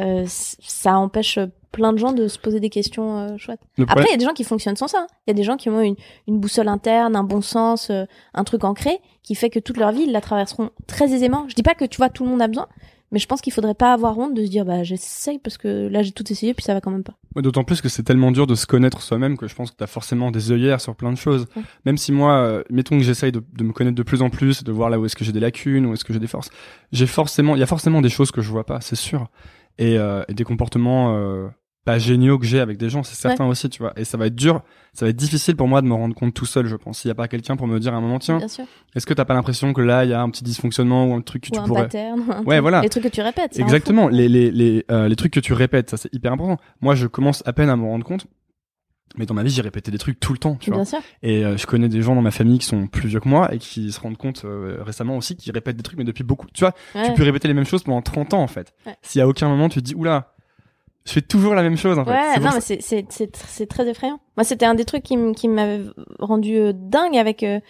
euh, 0.00 0.24
ça 0.26 0.96
empêche 0.96 1.38
plein 1.70 1.94
de 1.94 1.98
gens 1.98 2.12
de 2.12 2.28
se 2.28 2.38
poser 2.38 2.60
des 2.60 2.68
questions 2.68 3.16
euh, 3.18 3.36
chouettes. 3.38 3.60
Après, 3.88 4.04
il 4.08 4.10
y 4.10 4.14
a 4.14 4.18
des 4.18 4.26
gens 4.26 4.34
qui 4.34 4.44
fonctionnent 4.44 4.76
sans 4.76 4.88
ça. 4.88 4.98
hein. 4.98 5.06
Il 5.26 5.30
y 5.30 5.32
a 5.32 5.34
des 5.34 5.42
gens 5.42 5.56
qui 5.56 5.70
ont 5.70 5.80
une, 5.80 5.96
une 6.28 6.38
boussole 6.38 6.68
interne, 6.68 7.16
un 7.16 7.24
bon 7.24 7.40
sens, 7.40 7.88
euh, 7.88 8.04
un 8.34 8.44
truc 8.44 8.64
ancré, 8.64 8.98
qui 9.22 9.34
fait 9.34 9.48
que 9.48 9.58
toute 9.58 9.78
leur 9.78 9.90
vie, 9.90 10.02
ils 10.02 10.12
la 10.12 10.20
traverseront 10.20 10.68
très 10.86 11.14
aisément. 11.14 11.46
Je 11.48 11.54
dis 11.54 11.62
pas 11.62 11.74
que, 11.74 11.86
tu 11.86 11.96
vois, 11.96 12.10
tout 12.10 12.24
le 12.24 12.28
monde 12.30 12.42
a 12.42 12.48
besoin, 12.48 12.68
mais 13.12 13.18
je 13.18 13.26
pense 13.26 13.40
qu'il 13.40 13.52
faudrait 13.52 13.74
pas 13.74 13.92
avoir 13.92 14.18
honte 14.18 14.34
de 14.34 14.44
se 14.44 14.50
dire, 14.50 14.64
bah, 14.64 14.82
j'essaye 14.82 15.38
parce 15.38 15.58
que 15.58 15.86
là, 15.88 16.02
j'ai 16.02 16.12
tout 16.12 16.30
essayé, 16.32 16.54
puis 16.54 16.64
ça 16.64 16.74
va 16.74 16.80
quand 16.80 16.90
même 16.90 17.04
pas. 17.04 17.14
Ouais, 17.36 17.42
D'autant 17.42 17.62
plus 17.62 17.80
que 17.80 17.88
c'est 17.88 18.02
tellement 18.02 18.32
dur 18.32 18.46
de 18.46 18.54
se 18.54 18.66
connaître 18.66 19.02
soi-même 19.02 19.36
que 19.36 19.46
je 19.46 19.54
pense 19.54 19.70
que 19.70 19.76
t'as 19.76 19.86
forcément 19.86 20.30
des 20.30 20.50
œillères 20.50 20.80
sur 20.80 20.96
plein 20.96 21.12
de 21.12 21.18
choses. 21.18 21.46
Ouais. 21.54 21.62
Même 21.84 21.98
si 21.98 22.10
moi, 22.10 22.32
euh, 22.38 22.62
mettons 22.70 22.98
que 22.98 23.04
j'essaye 23.04 23.30
de, 23.30 23.42
de 23.52 23.64
me 23.64 23.72
connaître 23.72 23.96
de 23.96 24.02
plus 24.02 24.22
en 24.22 24.30
plus, 24.30 24.64
de 24.64 24.72
voir 24.72 24.90
là 24.90 24.98
où 24.98 25.04
est-ce 25.06 25.14
que 25.14 25.24
j'ai 25.24 25.32
des 25.32 25.40
lacunes, 25.40 25.86
où 25.86 25.92
est-ce 25.92 26.04
que 26.04 26.12
j'ai 26.12 26.18
des 26.18 26.26
forces, 26.26 26.50
j'ai 26.90 27.06
forcément, 27.06 27.54
il 27.54 27.60
y 27.60 27.62
a 27.62 27.66
forcément 27.66 28.00
des 28.00 28.08
choses 28.08 28.30
que 28.30 28.40
je 28.40 28.50
vois 28.50 28.64
pas, 28.64 28.80
c'est 28.80 28.96
sûr, 28.96 29.28
et, 29.78 29.98
euh, 29.98 30.24
et 30.28 30.34
des 30.34 30.44
comportements 30.44 31.14
euh, 31.16 31.48
pas 31.84 31.98
géniaux 31.98 32.38
que 32.38 32.46
j'ai 32.46 32.60
avec 32.60 32.78
des 32.78 32.88
gens, 32.88 33.02
c'est 33.02 33.16
certain 33.16 33.44
aussi, 33.46 33.68
tu 33.68 33.82
vois. 33.82 33.92
Et 33.96 34.04
ça 34.04 34.16
va 34.16 34.26
être 34.26 34.36
dur, 34.36 34.62
ça 34.92 35.04
va 35.04 35.10
être 35.10 35.16
difficile 35.16 35.56
pour 35.56 35.66
moi 35.66 35.82
de 35.82 35.86
me 35.88 35.94
rendre 35.94 36.14
compte 36.14 36.32
tout 36.32 36.46
seul, 36.46 36.66
je 36.66 36.76
pense. 36.76 37.00
S'il 37.00 37.08
y 37.08 37.10
a 37.12 37.14
pas 37.16 37.26
quelqu'un 37.26 37.56
pour 37.56 37.66
me 37.66 37.80
dire 37.80 37.92
à 37.92 37.96
un 37.96 38.00
moment, 38.00 38.18
tiens, 38.20 38.38
est-ce 38.94 39.04
que 39.06 39.14
t'as 39.14 39.24
pas 39.24 39.34
l'impression 39.34 39.72
que 39.72 39.80
là 39.80 40.04
il 40.04 40.10
y 40.10 40.14
a 40.14 40.20
un 40.22 40.30
petit 40.30 40.44
dysfonctionnement 40.44 41.06
ou 41.06 41.14
un 41.14 41.22
truc 41.22 41.44
que 41.44 41.48
Ou 41.48 41.52
tu 41.54 41.58
un 41.58 41.64
pourrais 41.64 41.82
pattern. 41.82 42.20
un 42.30 42.42
Ouais, 42.44 42.60
voilà. 42.60 42.82
Les 42.82 42.88
trucs 42.88 43.02
que 43.04 43.08
tu 43.08 43.20
répètes. 43.20 43.58
Exactement, 43.58 44.08
les, 44.08 44.28
les, 44.28 44.50
les, 44.52 44.84
euh, 44.92 45.08
les 45.08 45.16
trucs 45.16 45.32
que 45.32 45.40
tu 45.40 45.52
répètes, 45.54 45.90
ça 45.90 45.96
c'est 45.96 46.12
hyper 46.14 46.32
important. 46.32 46.56
Moi, 46.80 46.94
je 46.94 47.06
commence 47.08 47.42
à 47.46 47.52
peine 47.52 47.68
à 47.68 47.74
me 47.76 47.82
rendre 47.84 48.04
compte, 48.04 48.26
mais 49.18 49.26
dans 49.26 49.34
ma 49.34 49.42
vie, 49.42 49.50
j'ai 49.50 49.60
répété 49.62 49.90
des 49.90 49.98
trucs 49.98 50.20
tout 50.20 50.32
le 50.32 50.38
temps, 50.38 50.54
tu 50.54 50.70
vois. 50.70 50.76
Bien 50.78 50.84
sûr. 50.86 50.98
Et 51.22 51.44
euh, 51.44 51.56
je 51.56 51.66
connais 51.66 51.88
des 51.88 52.00
gens 52.00 52.14
dans 52.14 52.22
ma 52.22 52.30
famille 52.30 52.58
qui 52.58 52.66
sont 52.66 52.86
plus 52.86 53.08
vieux 53.08 53.20
que 53.20 53.28
moi 53.28 53.52
et 53.52 53.58
qui 53.58 53.90
se 53.92 53.98
rendent 54.00 54.16
compte 54.16 54.44
euh, 54.44 54.78
récemment 54.82 55.16
aussi 55.16 55.36
qui 55.36 55.50
répètent 55.50 55.76
des 55.76 55.82
trucs, 55.82 55.98
mais 55.98 56.04
depuis 56.04 56.22
beaucoup. 56.24 56.46
Tu 56.54 56.60
vois, 56.60 56.72
Ouais. 56.94 57.08
tu 57.08 57.12
peux 57.14 57.24
répéter 57.24 57.48
les 57.48 57.54
mêmes 57.54 57.66
choses 57.66 57.82
pendant 57.82 58.00
30 58.02 58.34
ans 58.34 58.42
en 58.42 58.46
fait. 58.46 58.72
Ouais. 58.86 58.94
Si 59.02 59.20
à 59.20 59.26
aucun 59.28 59.48
moment 59.48 59.68
tu 59.68 59.80
te 59.80 59.84
dis, 59.84 59.94
oula, 59.94 60.32
je 61.04 61.12
fais 61.12 61.20
toujours 61.22 61.54
la 61.54 61.62
même 61.62 61.76
chose 61.76 61.98
en 61.98 62.04
fait. 62.04 62.10
Ouais, 62.12 62.38
non, 62.38 62.50
mais 62.54 62.60
c'est 62.60 62.80
c'est 62.82 63.04
c'est 63.10 63.34
tr- 63.34 63.44
c'est 63.48 63.66
très 63.66 63.88
effrayant. 63.88 64.20
Moi, 64.36 64.44
c'était 64.44 64.66
un 64.66 64.74
des 64.74 64.84
trucs 64.84 65.02
qui 65.02 65.48
m'avait 65.48 65.82
rendu 66.18 66.56
euh, 66.56 66.72
dingue 66.74 67.16
avec 67.16 67.42
euh, 67.42 67.60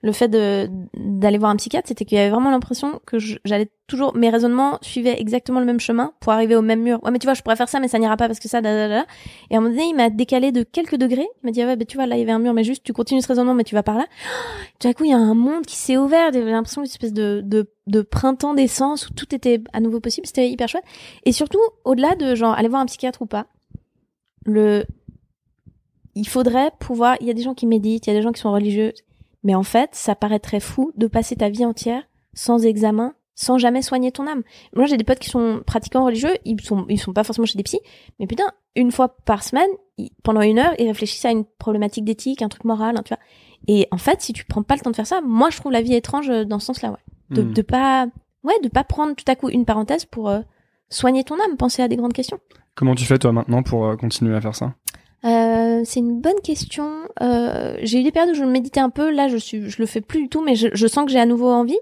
le 0.00 0.12
fait 0.12 0.28
d'aller 0.28 1.38
voir 1.38 1.50
un 1.50 1.56
psychiatre, 1.56 1.88
c'était 1.88 2.04
qu'il 2.04 2.18
y 2.18 2.20
avait 2.20 2.30
vraiment 2.30 2.50
l'impression 2.50 3.00
que 3.04 3.18
j'allais 3.18 3.70
toujours 3.88 4.14
mes 4.14 4.30
raisonnements 4.30 4.78
suivaient 4.80 5.18
exactement 5.18 5.58
le 5.58 5.66
même 5.66 5.80
chemin 5.80 6.12
pour 6.20 6.32
arriver 6.32 6.54
au 6.54 6.62
même 6.62 6.82
mur. 6.82 7.02
Ouais, 7.02 7.10
mais 7.10 7.18
tu 7.18 7.26
vois, 7.26 7.34
je 7.34 7.42
pourrais 7.42 7.56
faire 7.56 7.68
ça, 7.68 7.80
mais 7.80 7.88
ça 7.88 7.98
n'ira 7.98 8.16
pas 8.16 8.28
parce 8.28 8.38
que 8.38 8.48
ça, 8.48 8.60
da, 8.60 8.72
da, 8.72 8.88
da. 8.88 9.06
Et 9.50 9.54
à 9.54 9.58
un 9.58 9.60
moment 9.60 9.74
donné, 9.74 9.88
il 9.88 9.94
m'a 9.96 10.10
décalé 10.10 10.52
de 10.52 10.62
quelques 10.62 10.96
degrés. 10.96 11.26
Il 11.42 11.46
m'a 11.46 11.50
dit, 11.50 11.62
ah 11.62 11.66
ouais, 11.66 11.76
bah, 11.76 11.84
tu 11.84 11.96
vois, 11.96 12.06
là, 12.06 12.16
il 12.16 12.20
y 12.20 12.22
avait 12.22 12.32
un 12.32 12.38
mur, 12.38 12.52
mais 12.52 12.64
juste, 12.64 12.84
tu 12.84 12.92
continues 12.92 13.22
ce 13.22 13.28
raisonnement, 13.28 13.54
mais 13.54 13.64
tu 13.64 13.74
vas 13.74 13.82
par 13.82 13.96
là. 13.96 14.06
Tout 14.78 14.86
à 14.86 14.94
coup, 14.94 15.04
il 15.04 15.10
y 15.10 15.14
a 15.14 15.18
un 15.18 15.34
monde 15.34 15.66
qui 15.66 15.76
s'est 15.76 15.96
ouvert. 15.96 16.32
J'avais 16.32 16.50
l'impression 16.50 16.82
d'une 16.82 16.90
espèce 16.90 17.14
de, 17.14 17.40
de, 17.44 17.68
de 17.86 18.02
printemps 18.02 18.54
d'essence 18.54 19.08
où 19.08 19.14
tout 19.14 19.34
était 19.34 19.62
à 19.72 19.80
nouveau 19.80 20.00
possible. 20.00 20.26
C'était 20.26 20.48
hyper 20.48 20.68
chouette. 20.68 20.84
Et 21.24 21.32
surtout, 21.32 21.60
au-delà 21.84 22.14
de 22.14 22.34
genre 22.34 22.54
aller 22.54 22.68
voir 22.68 22.82
un 22.82 22.86
psychiatre 22.86 23.22
ou 23.22 23.26
pas, 23.26 23.46
le, 24.44 24.84
il 26.14 26.28
faudrait 26.28 26.70
pouvoir, 26.78 27.16
il 27.20 27.26
y 27.26 27.30
a 27.30 27.34
des 27.34 27.42
gens 27.42 27.54
qui 27.54 27.66
méditent, 27.66 28.06
il 28.06 28.10
y 28.10 28.12
a 28.12 28.16
des 28.16 28.22
gens 28.22 28.32
qui 28.32 28.40
sont 28.40 28.52
religieux, 28.52 28.92
mais 29.44 29.54
en 29.54 29.62
fait, 29.62 29.90
ça 29.92 30.14
paraît 30.14 30.38
très 30.40 30.60
fou 30.60 30.92
de 30.96 31.06
passer 31.06 31.36
ta 31.36 31.48
vie 31.48 31.64
entière 31.64 32.02
sans 32.34 32.64
examen, 32.64 33.14
sans 33.34 33.58
jamais 33.58 33.82
soigner 33.82 34.10
ton 34.12 34.26
âme. 34.26 34.42
Moi, 34.74 34.86
j'ai 34.86 34.96
des 34.96 35.04
potes 35.04 35.18
qui 35.20 35.30
sont 35.30 35.62
pratiquants 35.66 36.04
religieux, 36.04 36.34
ils 36.44 36.60
sont, 36.60 36.86
ils 36.88 36.98
sont 36.98 37.12
pas 37.12 37.24
forcément 37.24 37.46
chez 37.46 37.56
des 37.56 37.62
psys, 37.64 37.80
mais 38.18 38.26
putain, 38.26 38.50
une 38.76 38.90
fois 38.92 39.08
par 39.24 39.42
semaine, 39.42 39.70
ils- 39.96 40.10
pendant 40.24 40.40
une 40.42 40.58
heure, 40.58 40.74
ils 40.78 40.86
réfléchissent 40.88 41.24
à 41.24 41.30
une 41.30 41.44
problématique 41.44 42.04
d'éthique, 42.04 42.42
un 42.42 42.48
truc 42.48 42.64
moral, 42.64 42.96
hein, 42.96 43.02
tu 43.04 43.14
vois. 43.14 43.22
Et 43.66 43.86
en 43.90 43.98
fait, 43.98 44.20
si 44.22 44.32
tu 44.32 44.44
prends 44.44 44.62
pas 44.62 44.74
le 44.74 44.80
temps 44.80 44.90
de 44.90 44.96
faire 44.96 45.06
ça, 45.06 45.20
moi, 45.20 45.50
je 45.50 45.56
trouve 45.58 45.72
la 45.72 45.82
vie 45.82 45.94
étrange 45.94 46.30
euh, 46.30 46.44
dans 46.44 46.58
ce 46.58 46.66
sens-là, 46.66 46.90
ouais. 46.90 46.96
De, 47.30 47.42
Hmm. 47.42 47.52
de 47.52 47.62
pas, 47.62 48.06
ouais, 48.44 48.54
de 48.62 48.68
pas 48.68 48.84
prendre 48.84 49.14
tout 49.14 49.24
à 49.28 49.36
coup 49.36 49.48
une 49.50 49.64
parenthèse 49.64 50.04
pour 50.04 50.28
euh, 50.30 50.40
soigner 50.90 51.22
ton 51.24 51.34
âme, 51.36 51.56
penser 51.56 51.82
à 51.82 51.88
des 51.88 51.96
grandes 51.96 52.12
questions. 52.12 52.38
Comment 52.74 52.94
tu 52.94 53.04
fais 53.04 53.18
toi 53.18 53.32
maintenant 53.32 53.62
pour 53.62 53.86
euh, 53.86 53.96
continuer 53.96 54.34
à 54.36 54.40
faire 54.40 54.54
ça? 54.54 54.74
Euh, 55.24 55.82
c'est 55.84 56.00
une 56.00 56.20
bonne 56.20 56.40
question. 56.42 56.90
Euh, 57.20 57.76
j'ai 57.82 58.00
eu 58.00 58.02
des 58.02 58.12
périodes 58.12 58.34
où 58.34 58.38
je 58.38 58.44
méditais 58.44 58.80
un 58.80 58.90
peu. 58.90 59.10
Là, 59.10 59.28
je 59.28 59.36
suis, 59.36 59.68
je 59.68 59.80
le 59.80 59.86
fais 59.86 60.00
plus 60.00 60.22
du 60.22 60.28
tout, 60.28 60.42
mais 60.42 60.54
je, 60.54 60.68
je 60.72 60.86
sens 60.86 61.04
que 61.06 61.10
j'ai 61.10 61.20
à 61.20 61.26
nouveau 61.26 61.50
envie. 61.50 61.78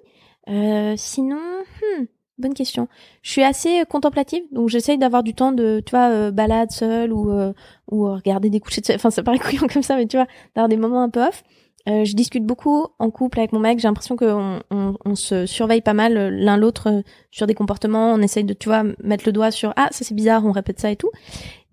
Euh, 0.48 0.94
sinon, 0.96 1.36
hmm, 1.36 2.04
bonne 2.38 2.54
question. 2.54 2.88
Je 3.22 3.30
suis 3.30 3.42
assez 3.42 3.82
contemplative, 3.88 4.42
donc 4.52 4.68
j'essaye 4.68 4.98
d'avoir 4.98 5.22
du 5.22 5.34
temps 5.34 5.52
de, 5.52 5.82
tu 5.84 5.90
vois, 5.90 6.08
euh, 6.10 6.30
balade 6.30 6.70
seule 6.70 7.12
ou 7.12 7.30
euh, 7.30 7.52
ou 7.90 8.04
regarder 8.04 8.50
des 8.50 8.60
couchers 8.60 8.80
de 8.80 8.86
soleil. 8.86 8.98
Enfin, 8.98 9.10
ça 9.10 9.22
paraît 9.22 9.38
couillon 9.40 9.66
comme 9.66 9.82
ça, 9.82 9.96
mais 9.96 10.06
tu 10.06 10.16
vois, 10.16 10.26
d'avoir 10.54 10.68
des 10.68 10.76
moments 10.76 11.02
un 11.02 11.10
peu 11.10 11.22
off. 11.22 11.42
Euh, 11.88 12.04
je 12.04 12.14
discute 12.14 12.44
beaucoup 12.44 12.86
en 12.98 13.10
couple 13.10 13.38
avec 13.38 13.52
mon 13.52 13.60
mec. 13.60 13.78
J'ai 13.78 13.86
l'impression 13.86 14.16
qu'on 14.16 14.60
on, 14.70 14.96
on 15.04 15.14
se 15.14 15.46
surveille 15.46 15.82
pas 15.82 15.94
mal 15.94 16.16
euh, 16.16 16.30
l'un 16.30 16.56
l'autre 16.56 16.90
euh, 16.90 17.02
sur 17.30 17.46
des 17.46 17.54
comportements. 17.54 18.12
On 18.12 18.20
essaye 18.22 18.44
de, 18.44 18.54
tu 18.54 18.68
vois, 18.68 18.82
mettre 19.04 19.24
le 19.26 19.32
doigt 19.32 19.52
sur 19.52 19.72
ah 19.76 19.88
ça 19.92 20.04
c'est 20.04 20.14
bizarre, 20.14 20.44
on 20.44 20.52
répète 20.52 20.80
ça 20.80 20.90
et 20.90 20.96
tout. 20.96 21.10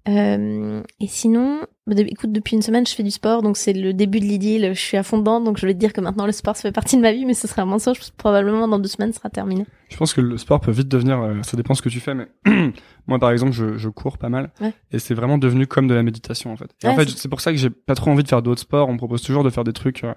Euh, 0.09 0.81
et 0.99 1.07
sinon, 1.07 1.61
bah, 1.87 1.95
écoute, 1.97 2.33
depuis 2.33 2.55
une 2.57 2.61
semaine, 2.61 2.85
je 2.85 2.93
fais 2.93 3.03
du 3.03 3.11
sport, 3.11 3.41
donc 3.41 3.55
c'est 3.55 3.71
le 3.71 3.93
début 3.93 4.19
de 4.19 4.25
l'idylle. 4.25 4.73
Je 4.73 4.79
suis 4.79 4.97
à 4.97 5.03
fond 5.03 5.17
dedans, 5.17 5.39
donc 5.39 5.57
je 5.57 5.65
vais 5.65 5.73
te 5.73 5.79
dire 5.79 5.93
que 5.93 6.01
maintenant 6.01 6.25
le 6.25 6.33
sport 6.33 6.57
ça 6.57 6.63
fait 6.63 6.73
partie 6.73 6.97
de 6.97 7.01
ma 7.01 7.13
vie, 7.13 7.25
mais 7.25 7.33
ce 7.33 7.47
sera 7.47 7.61
un 7.61 7.65
mensonge. 7.65 7.99
Probablement 8.17 8.67
dans 8.67 8.79
deux 8.79 8.89
semaines, 8.89 9.13
ce 9.13 9.19
sera 9.19 9.29
terminé. 9.29 9.65
Je 9.89 9.95
pense 9.95 10.13
que 10.13 10.19
le 10.19 10.37
sport 10.37 10.59
peut 10.59 10.71
vite 10.71 10.89
devenir, 10.89 11.21
euh, 11.21 11.41
ça 11.43 11.55
dépend 11.55 11.73
ce 11.73 11.81
que 11.81 11.87
tu 11.89 12.01
fais, 12.01 12.13
mais 12.15 12.27
moi 13.07 13.17
par 13.17 13.31
exemple, 13.31 13.53
je, 13.53 13.77
je 13.77 13.87
cours 13.89 14.17
pas 14.17 14.27
mal 14.29 14.51
Ouais. 14.59 14.73
et 14.91 14.99
c'est 14.99 15.13
vraiment 15.13 15.37
devenu 15.37 15.67
comme 15.67 15.87
de 15.87 15.93
la 15.93 16.03
méditation 16.03 16.51
en 16.51 16.57
fait. 16.57 16.69
Et 16.83 16.87
en 16.87 16.95
fait, 16.95 17.07
c'est- 17.09 17.29
pour 17.29 17.39
ça 17.39 17.51
que 17.51 17.57
j'ai 17.57 17.69
pas 17.69 17.95
trop 17.95 18.11
envie 18.11 18.23
de 18.23 18.27
faire 18.27 18.41
d'autres 18.41 18.61
sports. 18.61 18.89
On 18.89 18.93
me 18.93 18.97
propose 18.97 19.21
toujours 19.21 19.43
de 19.45 19.49
faire 19.49 19.63
des 19.63 19.73
trucs 19.73 20.03
euh, 20.03 20.13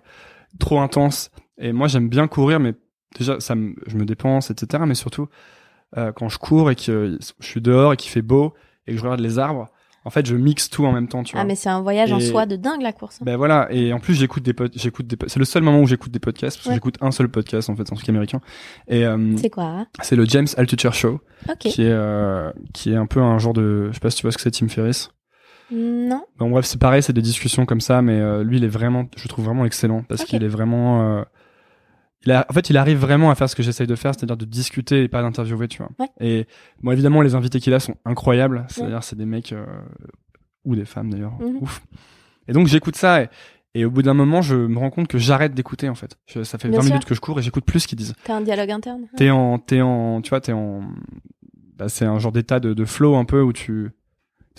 trop 0.58 0.80
intenses 0.80 1.30
et 1.58 1.72
moi 1.72 1.86
j'aime 1.86 2.08
bien 2.08 2.26
courir, 2.26 2.58
mais 2.58 2.74
déjà 3.16 3.38
ça 3.38 3.54
me, 3.54 3.74
je 3.86 3.96
me 3.96 4.04
dépense, 4.04 4.50
etc. 4.50 4.82
Mais 4.86 4.94
surtout 4.96 5.28
quand 6.16 6.28
je 6.28 6.38
cours 6.38 6.70
et 6.70 6.74
que 6.74 7.16
je 7.40 7.46
suis 7.46 7.60
dehors 7.62 7.92
et 7.94 7.96
qu'il 7.96 8.10
fait 8.10 8.20
beau 8.20 8.52
et 8.86 8.92
que 8.92 8.98
je 8.98 9.02
regarde 9.02 9.20
les 9.20 9.38
arbres, 9.38 9.68
en 10.06 10.10
fait 10.10 10.24
je 10.24 10.36
mixe 10.36 10.70
tout 10.70 10.86
en 10.86 10.92
même 10.92 11.08
temps, 11.08 11.22
tu 11.24 11.32
vois. 11.32 11.42
Ah, 11.42 11.44
mais 11.44 11.56
c'est 11.56 11.68
un 11.68 11.82
voyage 11.82 12.12
en 12.12 12.20
soi 12.20 12.46
de 12.46 12.56
dingue 12.56 12.80
la 12.80 12.92
course. 12.92 13.16
hein. 13.20 13.24
Ben 13.26 13.36
voilà, 13.36 13.66
et 13.70 13.92
en 13.92 13.98
plus 14.00 14.14
j'écoute 14.14 14.42
des 14.44 14.54
pod- 14.54 14.72
j'écoute 14.74 15.06
des 15.06 15.16
c'est 15.26 15.38
le 15.38 15.44
seul 15.44 15.62
moment 15.62 15.80
où 15.80 15.86
j'écoute 15.86 16.12
des 16.12 16.18
podcasts 16.20 16.56
parce 16.56 16.68
que 16.68 16.74
j'écoute 16.74 16.96
un 17.00 17.10
seul 17.10 17.28
podcast 17.28 17.68
en 17.68 17.76
fait, 17.76 17.82
un 17.92 17.94
truc 17.96 18.08
américain. 18.08 18.40
Et 18.88 19.04
euh, 19.04 19.36
C'est 19.36 19.50
quoi 19.50 19.64
hein? 19.64 19.86
c'est 20.02 20.16
le 20.16 20.24
James 20.24 20.46
Altucher 20.56 20.92
Show 20.92 21.20
Ok. 21.48 21.58
qui 21.58 21.82
est 21.82 21.90
euh, 21.90 22.50
qui 22.72 22.92
est 22.92 22.96
un 22.96 23.06
peu 23.06 23.20
un 23.20 23.38
genre 23.38 23.52
de 23.52 23.88
je 23.88 23.94
sais 23.94 24.00
pas 24.00 24.10
si 24.10 24.16
tu 24.18 24.22
vois 24.22 24.32
ce 24.32 24.36
que 24.38 24.42
c'est 24.42 24.50
Tim 24.52 24.68
Ferriss. 24.68 25.10
Non. 25.72 26.24
Bon 26.38 26.48
bref, 26.50 26.64
c'est 26.64 26.78
pareil, 26.80 27.02
c'est 27.02 27.12
des 27.12 27.22
discussions 27.22 27.66
comme 27.66 27.80
ça 27.80 28.00
mais 28.00 28.20
euh, 28.20 28.44
lui 28.44 28.58
il 28.58 28.64
est 28.64 28.68
vraiment 28.68 29.06
je 29.16 29.26
trouve 29.26 29.46
vraiment 29.46 29.64
excellent 29.64 30.02
parce 30.08 30.24
qu'il 30.24 30.44
est 30.44 30.48
vraiment 30.48 31.18
euh, 31.18 31.22
il 32.26 32.32
a, 32.32 32.44
en 32.48 32.52
fait, 32.52 32.68
il 32.70 32.76
arrive 32.76 32.98
vraiment 32.98 33.30
à 33.30 33.34
faire 33.34 33.48
ce 33.48 33.56
que 33.56 33.62
j'essaye 33.62 33.86
de 33.86 33.94
faire, 33.94 34.12
c'est-à-dire 34.14 34.36
de 34.36 34.44
discuter 34.44 35.02
et 35.04 35.08
pas 35.08 35.22
d'interviewer, 35.22 35.68
tu 35.68 35.78
vois. 35.78 35.90
Ouais. 35.98 36.08
Et 36.20 36.46
bon, 36.82 36.90
évidemment, 36.92 37.22
les 37.22 37.34
invités 37.34 37.60
qu'il 37.60 37.72
a 37.74 37.80
sont 37.80 37.94
incroyables. 38.04 38.66
C'est-à-dire, 38.68 39.02
c'est 39.02 39.16
des 39.16 39.24
mecs 39.26 39.52
euh, 39.52 39.64
ou 40.64 40.74
des 40.76 40.84
femmes 40.84 41.10
d'ailleurs, 41.10 41.34
Mhm. 41.40 41.58
ouf. 41.62 41.80
Et 42.48 42.52
donc 42.52 42.66
j'écoute 42.68 42.96
ça 42.96 43.22
et, 43.22 43.28
et 43.74 43.84
au 43.84 43.90
bout 43.90 44.02
d'un 44.02 44.14
moment, 44.14 44.40
je 44.42 44.54
me 44.54 44.78
rends 44.78 44.90
compte 44.90 45.08
que 45.08 45.18
j'arrête 45.18 45.52
d'écouter 45.54 45.88
en 45.88 45.94
fait. 45.94 46.16
Je- 46.26 46.42
ça 46.42 46.58
fait 46.58 46.68
Bien 46.68 46.78
20 46.78 46.82
sûr. 46.84 46.92
minutes 46.94 47.04
que 47.08 47.14
je 47.14 47.20
cours 47.20 47.38
et 47.38 47.42
j'écoute 47.42 47.64
plus 47.64 47.80
ce 47.80 47.88
qu'ils 47.88 47.98
disent. 47.98 48.14
T'as 48.24 48.36
un 48.36 48.40
dialogue 48.40 48.70
interne. 48.70 49.02
T'es 49.16 49.30
en, 49.30 49.58
t'es 49.58 49.80
en, 49.80 50.20
tu 50.22 50.30
vois, 50.30 50.40
t'es 50.40 50.52
en, 50.52 50.82
bah, 51.76 51.88
c'est 51.88 52.04
un 52.04 52.18
genre 52.18 52.32
d'état 52.32 52.58
de, 52.60 52.72
de 52.74 52.84
flow 52.84 53.16
un 53.16 53.24
peu 53.24 53.42
où 53.42 53.52
tu. 53.52 53.90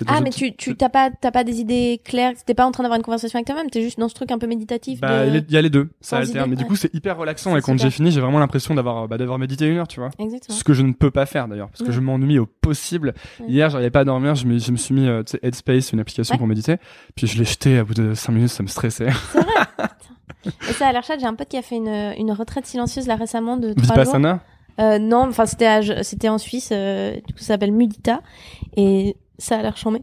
Ah, 0.06 0.22
mais 0.22 0.30
tu 0.30 0.56
tu 0.56 0.76
t'as 0.76 0.90
pas 0.90 1.10
t'as 1.10 1.32
pas 1.32 1.44
des 1.44 1.60
idées 1.60 2.00
claires. 2.06 2.34
T'es 2.46 2.54
pas 2.54 2.66
en 2.66 2.72
train 2.72 2.84
d'avoir 2.84 2.98
une 2.98 3.04
conversation 3.04 3.38
avec 3.38 3.48
toi-même. 3.48 3.70
T'es 3.72 3.82
juste 3.82 4.00
dans 4.00 4.08
ce 4.10 4.14
truc 4.14 4.32
un 4.32 4.38
peu 4.38 4.46
méditatif. 4.46 5.02
Bah, 5.02 5.26
il 5.26 5.34
y 5.34 5.38
a- 5.38 5.42
il 5.48 5.52
y 5.52 5.58
a 5.58 5.62
les 5.62 5.70
deux, 5.72 5.90
ça 6.02 6.18
alterne. 6.18 6.50
Mais 6.52 6.56
du 6.56 6.66
coup, 6.66 6.76
c'est 6.76 6.94
hyper 6.94 7.18
relaxant 7.18 7.54
C'est 7.54 7.60
et 7.60 7.62
quand 7.62 7.78
j'ai 7.80 7.90
fini, 7.90 8.12
j'ai 8.12 8.22
vraiment 8.22 8.38
l'impression 8.40 8.76
d'avoir, 8.76 9.08
bah, 9.08 9.18
d'avoir 9.18 9.40
médité 9.40 9.66
une 9.66 9.78
heure, 9.78 9.88
tu 9.88 10.00
vois. 10.00 10.10
Exactement. 10.20 10.56
Ce 10.58 10.64
que 10.64 10.74
je 10.74 10.84
ne 10.84 10.94
peux 10.94 11.10
pas 11.10 11.26
faire 11.26 11.48
d'ailleurs, 11.48 11.70
parce 11.70 11.82
que 11.82 11.88
Ouais. 11.88 11.94
je 11.94 12.00
m'ennuie 12.00 12.38
au 12.38 12.46
possible. 12.46 13.14
Ouais. 13.40 13.48
Hier, 13.50 13.70
j'arrivais 13.72 13.90
pas 13.90 14.02
à 14.02 14.06
dormir, 14.06 14.36
je 14.36 14.46
me, 14.46 14.60
je 14.60 14.72
me 14.72 14.78
suis 14.78 14.94
mis, 14.94 15.08
euh, 15.08 15.24
tu 15.24 15.32
sais, 15.32 15.40
Headspace, 15.42 15.94
une 15.94 16.00
application 16.00 16.38
pour 16.38 16.46
méditer, 16.48 16.76
puis 17.16 17.26
je 17.26 17.38
l'ai 17.40 17.46
jeté 17.46 17.80
à 17.80 17.84
bout 17.84 17.94
de 17.96 18.14
5 18.14 18.32
minutes, 18.34 18.50
ça 18.50 18.62
me 18.64 18.68
stressait. 18.68 19.08
Et 20.70 20.74
ça, 20.74 20.88
à 20.88 20.92
l'air 20.94 21.04
chat, 21.04 21.18
j'ai 21.20 21.26
un 21.26 21.34
pote 21.34 21.48
qui 21.50 21.58
a 21.58 21.62
fait 21.62 21.76
une, 21.76 22.14
une 22.18 22.32
retraite 22.32 22.66
silencieuse 22.66 23.08
là 23.08 23.16
récemment 23.16 23.58
de 23.58 23.74
trois 23.74 23.84
jours. 23.96 24.04
Vipassana 24.04 24.40
Euh, 24.80 25.00
non, 25.00 25.26
enfin 25.28 25.46
c'était 25.48 26.04
c'était 26.04 26.30
en 26.30 26.38
Suisse. 26.38 26.70
euh, 26.72 27.16
du 27.16 27.34
coup, 27.34 27.40
ça 27.40 27.48
s'appelle 27.48 27.72
Mudita 27.72 28.22
et 28.76 29.16
ça 29.38 29.58
a 29.58 29.62
l'air 29.62 29.78
chambé. 29.78 30.02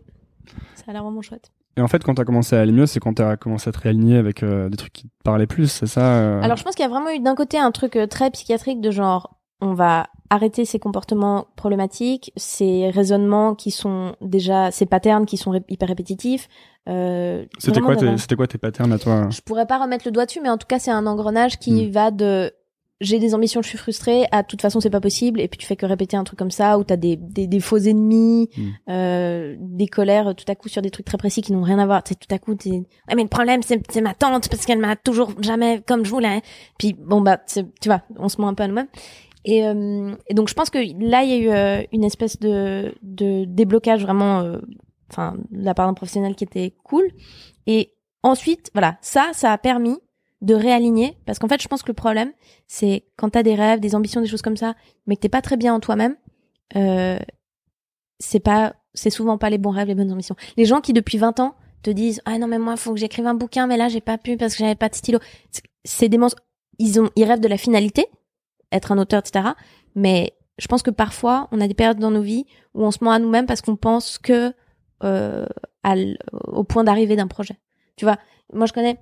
Ça 0.75 0.85
a 0.88 0.92
l'air 0.92 1.03
vraiment 1.03 1.23
chouette. 1.23 1.51
Et 1.77 1.81
en 1.81 1.88
fait, 1.88 2.05
quand 2.05 2.14
t'as 2.14 2.25
commencé 2.25 2.55
à 2.55 2.61
aller 2.61 2.70
mieux, 2.73 2.87
c'est 2.87 3.01
quand 3.01 3.14
t'as 3.14 3.37
commencé 3.37 3.68
à 3.68 3.73
te 3.73 3.81
réaligner 3.81 4.16
avec 4.16 4.42
euh, 4.42 4.68
des 4.68 4.77
trucs 4.77 4.92
qui 4.92 5.09
te 5.09 5.23
parlaient 5.25 5.47
plus, 5.49 5.66
c'est 5.68 5.87
ça 5.88 6.03
euh? 6.18 6.40
Alors 6.42 6.57
je 6.57 6.62
pense 6.62 6.75
qu'il 6.77 6.85
y 6.85 6.87
a 6.87 6.90
vraiment 6.90 7.11
eu 7.11 7.18
d'un 7.18 7.35
côté 7.35 7.59
un 7.59 7.73
truc 7.73 7.97
euh, 7.97 8.07
très 8.07 8.31
psychiatrique 8.31 8.81
de 8.81 8.90
genre 8.92 9.37
on 9.61 9.73
va 9.73 10.07
arrêter 10.31 10.64
ces 10.64 10.79
comportements 10.79 11.47
problématiques, 11.57 12.33
ces 12.37 12.90
raisonnements 12.90 13.55
qui 13.55 13.70
sont 13.70 14.14
déjà 14.20 14.70
ces 14.70 14.87
patterns 14.87 15.27
qui 15.27 15.37
sont 15.37 15.51
ré- 15.53 15.64
hyper 15.68 15.88
répétitifs. 15.88 16.49
Euh, 16.88 17.44
C'était 17.59 17.81
quoi, 17.81 17.97
tes- 17.97 18.18
c'était 18.18 18.37
quoi 18.37 18.47
tes 18.47 18.59
patterns 18.59 18.92
à 18.92 18.98
toi? 18.98 19.29
Je 19.31 19.40
pourrais 19.40 19.67
pas 19.67 19.79
remettre 19.79 20.06
le 20.06 20.13
doigt 20.13 20.27
dessus, 20.27 20.40
mais 20.42 20.50
en 20.50 20.58
tout 20.58 20.67
cas 20.69 20.79
c'est 20.79 20.90
un 20.90 21.06
engrenage 21.06 21.58
qui 21.58 21.87
Mm. 21.87 21.90
va 21.90 22.11
de 22.11 22.52
j'ai 23.05 23.19
des 23.19 23.35
ambitions, 23.35 23.63
je 23.63 23.69
suis 23.69 23.79
frustrée, 23.79 24.25
à 24.33 24.42
toute 24.42 24.63
façon 24.63 24.81
c'est 24.81 24.90
pas 24.90 25.00
possible, 25.00 25.40
et 25.40 25.48
puis 25.48 25.59
tu 25.59 25.67
fais 25.67 25.77
que 25.77 25.87
répéter 25.87 26.17
un 26.17 26.25
truc 26.25 26.38
comme 26.38 26.50
ça, 26.50 26.79
où 26.79 26.85
t'as 26.85 26.96
des, 26.96 27.17
des, 27.17 27.46
des 27.46 27.61
faux 27.61 27.79
ennemis, 27.79 28.35
Mm. 28.57 28.63
euh, 28.90 29.57
des 29.59 29.87
colères 29.87 30.35
tout 30.35 30.44
à 30.48 30.55
coup 30.55 30.69
sur 30.69 30.83
des 30.83 30.90
trucs 30.90 31.07
très 31.07 31.19
précis 31.19 31.42
qui 31.42 31.52
n'ont 31.52 31.63
rien 31.63 31.79
à 31.79 31.87
voir. 31.87 32.02
Tu 32.02 32.15
tout 32.17 32.33
à 32.33 32.38
coup, 32.38 32.55
t'es, 32.55 32.71
ouais, 32.71 33.15
mais 33.17 33.23
le 33.23 33.29
problème 33.29 33.63
c'est, 33.63 33.81
c'est 33.90 34.00
ma 34.00 34.15
tante 34.15 34.48
parce 34.48 34.65
qu'elle 34.67 34.79
m'a 34.79 34.96
toujours 34.96 35.33
jamais 35.40 35.83
comme 35.87 36.05
je 36.05 36.11
voulais. 36.11 36.42
Puis 36.79 36.94
bon 36.94 37.21
bah, 37.21 37.38
tu 37.46 37.65
vois, 37.87 38.02
on 38.17 38.29
se 38.29 38.40
ment 38.40 38.48
un 38.48 38.55
peu 38.55 38.63
à 38.63 38.69
nous-mêmes. 38.69 38.88
Et, 39.44 39.67
euh, 39.67 40.15
et 40.29 40.35
donc 40.35 40.48
je 40.48 40.55
pense 40.55 40.71
que 40.71 40.79
là 40.79 41.23
il 41.23 41.31
y 41.31 41.33
a 41.33 41.37
eu 41.37 41.48
euh, 41.50 41.83
une 41.92 42.05
espèce 42.05 42.38
de, 42.38 42.94
de 43.02 43.44
déblocage 43.44 44.02
vraiment, 44.02 44.40
euh, 44.40 44.59
enfin 45.11 45.37
de 45.50 45.65
la 45.65 45.75
part 45.75 45.87
d'un 45.87 45.94
professionnel 45.94 46.35
qui 46.35 46.44
était 46.44 46.75
cool. 46.83 47.09
Et 47.67 47.92
ensuite, 48.23 48.71
voilà, 48.73 48.96
ça, 49.00 49.31
ça 49.33 49.52
a 49.52 49.59
permis 49.59 49.98
de 50.45 50.55
réaligner 50.55 51.17
parce 51.27 51.38
qu'en 51.38 51.49
fait, 51.49 51.61
je 51.63 51.69
pense 51.69 51.83
que 51.83 51.88
le 51.88 51.95
problème, 51.95 52.33
c'est 52.67 53.05
quand 53.17 53.31
t'as 53.31 53.42
des 53.42 53.55
rêves, 53.55 53.81
des 53.81 53.95
ambitions, 53.95 54.21
des 54.21 54.27
choses 54.27 54.42
comme 54.42 54.57
ça, 54.57 54.75
mais 55.07 55.17
que 55.17 55.21
t'es 55.23 55.29
pas 55.29 55.42
très 55.42 55.57
bien 55.57 55.75
en 55.75 55.81
toi-même, 55.81 56.17
euh, 56.77 57.19
c'est 58.19 58.40
pas, 58.40 58.75
c'est 58.95 59.11
souvent 59.11 59.38
pas 59.38 59.51
les 59.51 59.59
bons 59.59 59.71
rêves, 59.71 59.88
les 59.88 59.95
bonnes 59.95 60.13
ambitions. 60.13 60.37
Les 60.57 60.65
gens 60.65 60.81
qui 60.81 60.92
depuis 60.92 61.19
20 61.19 61.40
ans 61.40 61.55
te 61.83 61.90
disent 61.90 62.21
ah 62.25 62.38
non 62.38 62.47
mais 62.47 62.59
moi 62.59 62.77
faut 62.77 62.92
que 62.95 63.01
j'écrive 63.01 63.27
un 63.27 63.35
bouquin, 63.35 63.67
mais 63.67 63.77
là 63.77 63.88
j'ai 63.88 64.01
pas 64.01 64.19
pu 64.19 64.37
parce 64.37 64.55
que 64.55 64.61
j'avais 64.61 64.75
pas 64.75 64.88
de 64.88 64.95
stylo. 64.95 65.19
C'est- 65.85 66.09
des 66.09 66.19
ils 66.79 67.01
ont, 67.01 67.11
ils 67.15 67.25
rêvent 67.25 67.40
de 67.40 67.49
la 67.49 67.59
finalité, 67.59 68.07
être 68.73 68.90
un 68.92 68.99
auteur, 68.99 69.21
etc. 69.21 69.51
Mais 69.95 70.33
je 70.59 70.67
pense 70.67 70.83
que 70.83 70.90
parfois 70.90 71.49
on 71.53 71.61
a 71.61 71.69
des 71.69 71.75
périodes 71.75 71.99
dans 71.99 72.11
nos 72.11 72.23
vies 72.23 72.47
où 72.75 72.85
on 72.85 72.90
se 72.90 73.03
ment 73.03 73.13
à 73.13 73.19
nous-mêmes 73.19 73.47
parce 73.47 73.61
qu'on 73.61 73.77
pense 73.77 74.19
que 74.19 74.53
euh, 75.03 75.47
au 76.47 76.65
point 76.65 76.85
d'arrivée 76.85 77.17
d'un 77.17 77.27
projet. 77.27 77.59
Tu 77.97 78.05
vois, 78.05 78.17
moi 78.53 78.67
je 78.67 78.73
connais 78.73 78.99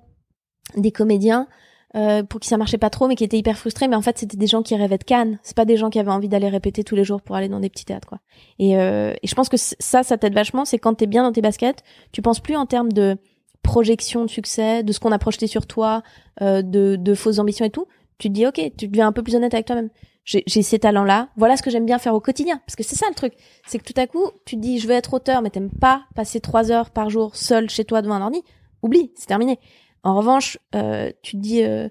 des 0.75 0.91
comédiens 0.91 1.47
euh, 1.95 2.23
pour 2.23 2.39
qui 2.39 2.47
ça 2.49 2.57
marchait 2.57 2.79
pas 2.79 2.89
trop, 2.89 3.07
mais 3.07 3.15
qui 3.15 3.23
étaient 3.23 3.37
hyper 3.37 3.57
frustrés. 3.57 3.87
Mais 3.87 3.95
en 3.95 4.01
fait, 4.01 4.17
c'était 4.17 4.37
des 4.37 4.47
gens 4.47 4.63
qui 4.63 4.75
rêvaient 4.75 4.97
de 4.97 5.03
Cannes. 5.03 5.37
C'est 5.43 5.55
pas 5.55 5.65
des 5.65 5.77
gens 5.77 5.89
qui 5.89 5.99
avaient 5.99 6.11
envie 6.11 6.29
d'aller 6.29 6.49
répéter 6.49 6.83
tous 6.83 6.95
les 6.95 7.03
jours 7.03 7.21
pour 7.21 7.35
aller 7.35 7.49
dans 7.49 7.59
des 7.59 7.69
petits 7.69 7.85
théâtres, 7.85 8.07
quoi. 8.07 8.19
Et, 8.57 8.77
euh, 8.77 9.13
et 9.21 9.27
je 9.27 9.35
pense 9.35 9.49
que 9.49 9.57
ça, 9.57 10.01
ça 10.01 10.17
t'aide 10.17 10.33
vachement. 10.33 10.65
C'est 10.65 10.79
quand 10.79 10.95
t'es 10.95 11.05
bien 11.05 11.23
dans 11.23 11.31
tes 11.31 11.41
baskets, 11.41 11.83
tu 12.11 12.21
penses 12.21 12.39
plus 12.39 12.55
en 12.55 12.65
termes 12.65 12.91
de 12.91 13.17
projection 13.61 14.23
de 14.25 14.29
succès, 14.29 14.83
de 14.83 14.91
ce 14.91 14.99
qu'on 14.99 15.11
a 15.11 15.19
projeté 15.19 15.47
sur 15.47 15.67
toi, 15.67 16.03
euh, 16.41 16.61
de, 16.61 16.95
de 16.95 17.13
fausses 17.13 17.39
ambitions 17.39 17.65
et 17.65 17.69
tout. 17.69 17.87
Tu 18.17 18.29
te 18.29 18.33
dis, 18.33 18.47
ok, 18.47 18.59
tu 18.77 18.87
deviens 18.87 19.07
un 19.07 19.11
peu 19.11 19.21
plus 19.21 19.35
honnête 19.35 19.53
avec 19.53 19.67
toi-même. 19.67 19.89
J'ai 20.25 20.43
j'ai 20.47 20.61
ces 20.61 20.79
talents-là. 20.79 21.29
Voilà 21.35 21.57
ce 21.57 21.63
que 21.63 21.69
j'aime 21.69 21.85
bien 21.85 21.99
faire 21.99 22.15
au 22.15 22.21
quotidien. 22.21 22.59
Parce 22.65 22.75
que 22.75 22.83
c'est 22.83 22.95
ça 22.95 23.05
le 23.09 23.15
truc. 23.15 23.33
C'est 23.67 23.77
que 23.77 23.91
tout 23.91 23.99
à 23.99 24.07
coup, 24.07 24.31
tu 24.45 24.55
te 24.55 24.61
dis, 24.61 24.79
je 24.79 24.87
veux 24.87 24.93
être 24.93 25.13
auteur, 25.13 25.41
mais 25.41 25.49
t'aimes 25.49 25.69
pas 25.69 26.05
passer 26.15 26.39
trois 26.39 26.71
heures 26.71 26.89
par 26.89 27.09
jour 27.09 27.35
seul 27.35 27.69
chez 27.69 27.85
toi 27.85 28.01
devant 28.01 28.15
un 28.15 28.21
ordi. 28.21 28.41
Oublie, 28.81 29.11
c'est 29.15 29.27
terminé. 29.27 29.59
En 30.03 30.15
revanche, 30.15 30.57
euh, 30.75 31.11
tu 31.21 31.37
te 31.37 31.41
dis, 31.41 31.63
euh, 31.63 31.87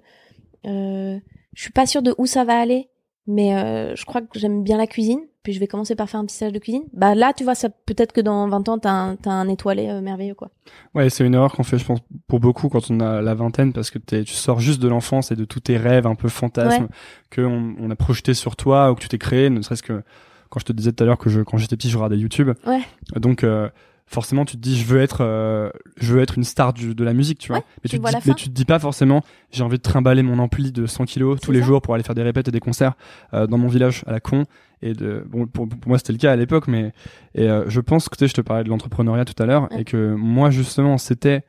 euh, 0.67 1.19
je 1.55 1.63
suis 1.63 1.73
pas 1.73 1.87
sûre 1.87 2.03
de 2.03 2.15
où 2.19 2.27
ça 2.27 2.45
va 2.45 2.59
aller, 2.61 2.89
mais 3.27 3.57
euh, 3.57 3.95
je 3.97 4.05
crois 4.05 4.21
que 4.21 4.39
j'aime 4.39 4.63
bien 4.63 4.77
la 4.77 4.87
cuisine. 4.87 5.21
Puis 5.43 5.53
je 5.53 5.59
vais 5.59 5.67
commencer 5.67 5.97
par 5.97 6.09
faire 6.09 6.21
un 6.21 6.25
petit 6.25 6.37
stage 6.37 6.53
de 6.53 6.59
cuisine. 6.61 6.85
Bah 6.93 7.17
là, 7.17 7.33
tu 7.37 7.43
vois, 7.43 7.57
ça 7.57 7.69
peut-être 7.69 8.13
que 8.13 8.21
dans 8.21 8.47
20 8.49 8.69
ans, 8.69 8.79
t'as 8.79 8.93
un, 8.93 9.17
t'as 9.17 9.33
un 9.33 9.49
étoilé 9.49 9.89
euh, 9.89 10.01
merveilleux, 10.01 10.37
quoi. 10.37 10.51
Ouais, 10.95 11.11
c'est 11.11 11.27
une 11.27 11.35
erreur 11.35 11.51
qu'on 11.53 11.65
fait, 11.65 11.79
je 11.79 11.85
pense, 11.85 11.99
pour 12.29 12.39
beaucoup 12.39 12.69
quand 12.69 12.89
on 12.93 13.01
a 13.01 13.21
la 13.21 13.35
vingtaine, 13.35 13.73
parce 13.73 13.91
que 13.91 13.99
t'es- 13.99 14.23
tu 14.23 14.35
sors 14.35 14.61
juste 14.61 14.81
de 14.81 14.87
l'enfance 14.87 15.33
et 15.33 15.35
de 15.35 15.45
tous 15.45 15.59
tes 15.59 15.77
rêves 15.77 16.07
un 16.07 16.15
peu 16.15 16.29
fantasmes 16.29 16.87
que 17.31 17.41
on, 17.41 17.75
on 17.81 17.91
a 17.91 17.97
projeté 17.97 18.35
sur 18.35 18.55
toi 18.55 18.93
ou 18.93 18.95
que 18.95 19.01
tu 19.01 19.09
t'es 19.09 19.19
créé, 19.19 19.51
ne 19.51 19.63
serait-ce 19.63 19.83
que 19.83 20.05
quand 20.49 20.61
je 20.61 20.65
te 20.67 20.73
disais 20.73 20.93
tout 20.93 21.03
à 21.03 21.07
l'heure 21.09 21.19
que 21.19 21.29
je, 21.29 21.41
quand 21.41 21.57
j'étais 21.59 21.75
petit, 21.77 21.91
je 21.91 21.97
regardais 21.97 22.19
YouTube. 22.19 22.51
Ouais. 22.65 22.83
Donc, 23.17 23.43
euh, 23.43 23.69
forcément, 24.13 24.45
tu 24.45 24.57
te 24.57 24.61
dis, 24.63 24.79
je 24.79 24.85
veux 24.85 25.01
être, 25.01 25.19
euh, 25.23 25.71
je 25.97 26.15
veux 26.15 26.21
être 26.23 26.37
une 26.39 26.45
star 26.45 26.73
du, 26.73 26.95
de 26.95 27.05
la 27.05 27.13
musique, 27.15 27.39
tu 27.39 27.49
vois. 27.49 27.59
Ouais, 27.59 27.65
mais 27.83 27.89
tu 27.91 27.99
te 27.99 28.07
dis, 28.09 28.17
mais 28.27 28.35
tu 28.35 28.45
te 28.49 28.55
dis 28.55 28.65
pas 28.65 28.79
forcément, 28.79 29.23
j'ai 29.51 29.63
envie 29.63 29.79
de 29.79 29.83
trimballer 29.83 30.23
mon 30.23 30.39
ampli 30.39 30.71
de 30.73 30.87
100 30.87 31.05
kilos 31.07 31.41
tous 31.41 31.51
les 31.53 31.61
ça. 31.61 31.67
jours 31.67 31.83
pour 31.83 31.95
aller 31.95 32.03
faire 32.05 32.15
des 32.15 32.23
répètes 32.23 32.49
et 32.49 32.51
des 32.51 32.61
concerts 32.61 32.93
euh, 33.35 33.47
dans 33.47 33.59
mon 33.59 33.69
village 33.69 34.05
à 34.07 34.13
la 34.13 34.21
con. 34.21 34.45
Et 34.83 34.95
de, 34.95 35.25
bon, 35.29 35.47
pour, 35.47 35.69
pour 35.69 35.79
moi, 35.89 35.99
c'était 35.99 36.13
le 36.13 36.19
cas 36.19 36.33
à 36.33 36.37
l'époque, 36.37 36.67
mais 36.69 36.93
et 37.35 37.49
euh, 37.49 37.65
je 37.69 37.81
pense 37.81 38.09
que 38.09 38.17
tu 38.17 38.21
sais, 38.25 38.29
je 38.29 38.35
te 38.35 38.41
parlais 38.41 38.65
de 38.65 38.69
l'entrepreneuriat 38.69 39.25
tout 39.25 39.41
à 39.43 39.47
l'heure 39.47 39.69
Ouais. 39.73 39.81
et 39.83 39.85
que 39.85 40.15
moi, 40.15 40.51
justement, 40.51 40.99
c'était 40.99 41.45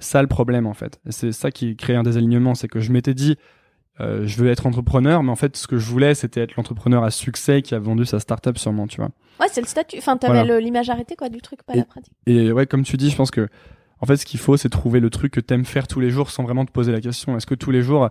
ça 0.00 0.20
le 0.20 0.28
problème 0.28 0.66
en 0.66 0.74
fait. 0.74 1.00
C'est 1.08 1.32
ça 1.32 1.50
qui 1.50 1.76
crée 1.76 1.94
un 1.94 2.02
désalignement, 2.02 2.54
c'est 2.54 2.68
que 2.68 2.80
je 2.80 2.92
m'étais 2.92 3.14
dit, 3.14 3.36
euh, 4.00 4.26
je 4.26 4.36
veux 4.42 4.50
être 4.50 4.66
entrepreneur, 4.66 5.22
mais 5.22 5.30
en 5.30 5.36
fait, 5.36 5.56
ce 5.56 5.66
que 5.66 5.78
je 5.78 5.88
voulais, 5.88 6.14
c'était 6.14 6.40
être 6.40 6.56
l'entrepreneur 6.56 7.04
à 7.04 7.10
succès 7.10 7.62
qui 7.62 7.74
a 7.74 7.78
vendu 7.78 8.04
sa 8.04 8.18
startup 8.20 8.58
sûrement, 8.58 8.86
tu 8.86 8.96
vois. 9.00 9.10
Ouais, 9.40 9.46
c'est 9.50 9.60
le 9.60 9.66
statut. 9.66 9.98
Enfin, 9.98 10.16
t'avais 10.16 10.44
Voilà. 10.44 10.60
l'image 10.60 10.90
arrêtée, 10.90 11.16
quoi, 11.16 11.28
du 11.28 11.40
truc, 11.40 11.62
pas 11.62 11.74
la 11.74 11.84
pratique. 11.84 12.12
Et 12.26 12.50
ouais, 12.52 12.66
comme 12.66 12.82
tu 12.82 12.96
dis, 12.96 13.10
je 13.10 13.16
pense 13.16 13.30
que 13.30 13.48
en 14.00 14.06
fait, 14.06 14.16
ce 14.16 14.26
qu'il 14.26 14.40
faut, 14.40 14.56
c'est 14.56 14.68
trouver 14.68 15.00
le 15.00 15.08
truc 15.10 15.32
que 15.32 15.40
t'aimes 15.40 15.64
faire 15.64 15.86
tous 15.86 16.00
les 16.00 16.10
jours 16.10 16.30
sans 16.30 16.42
vraiment 16.42 16.64
te 16.66 16.72
poser 16.72 16.92
la 16.92 17.00
question. 17.00 17.36
Est-ce 17.36 17.46
que 17.46 17.54
tous 17.54 17.70
les 17.70 17.80
jours, 17.82 18.10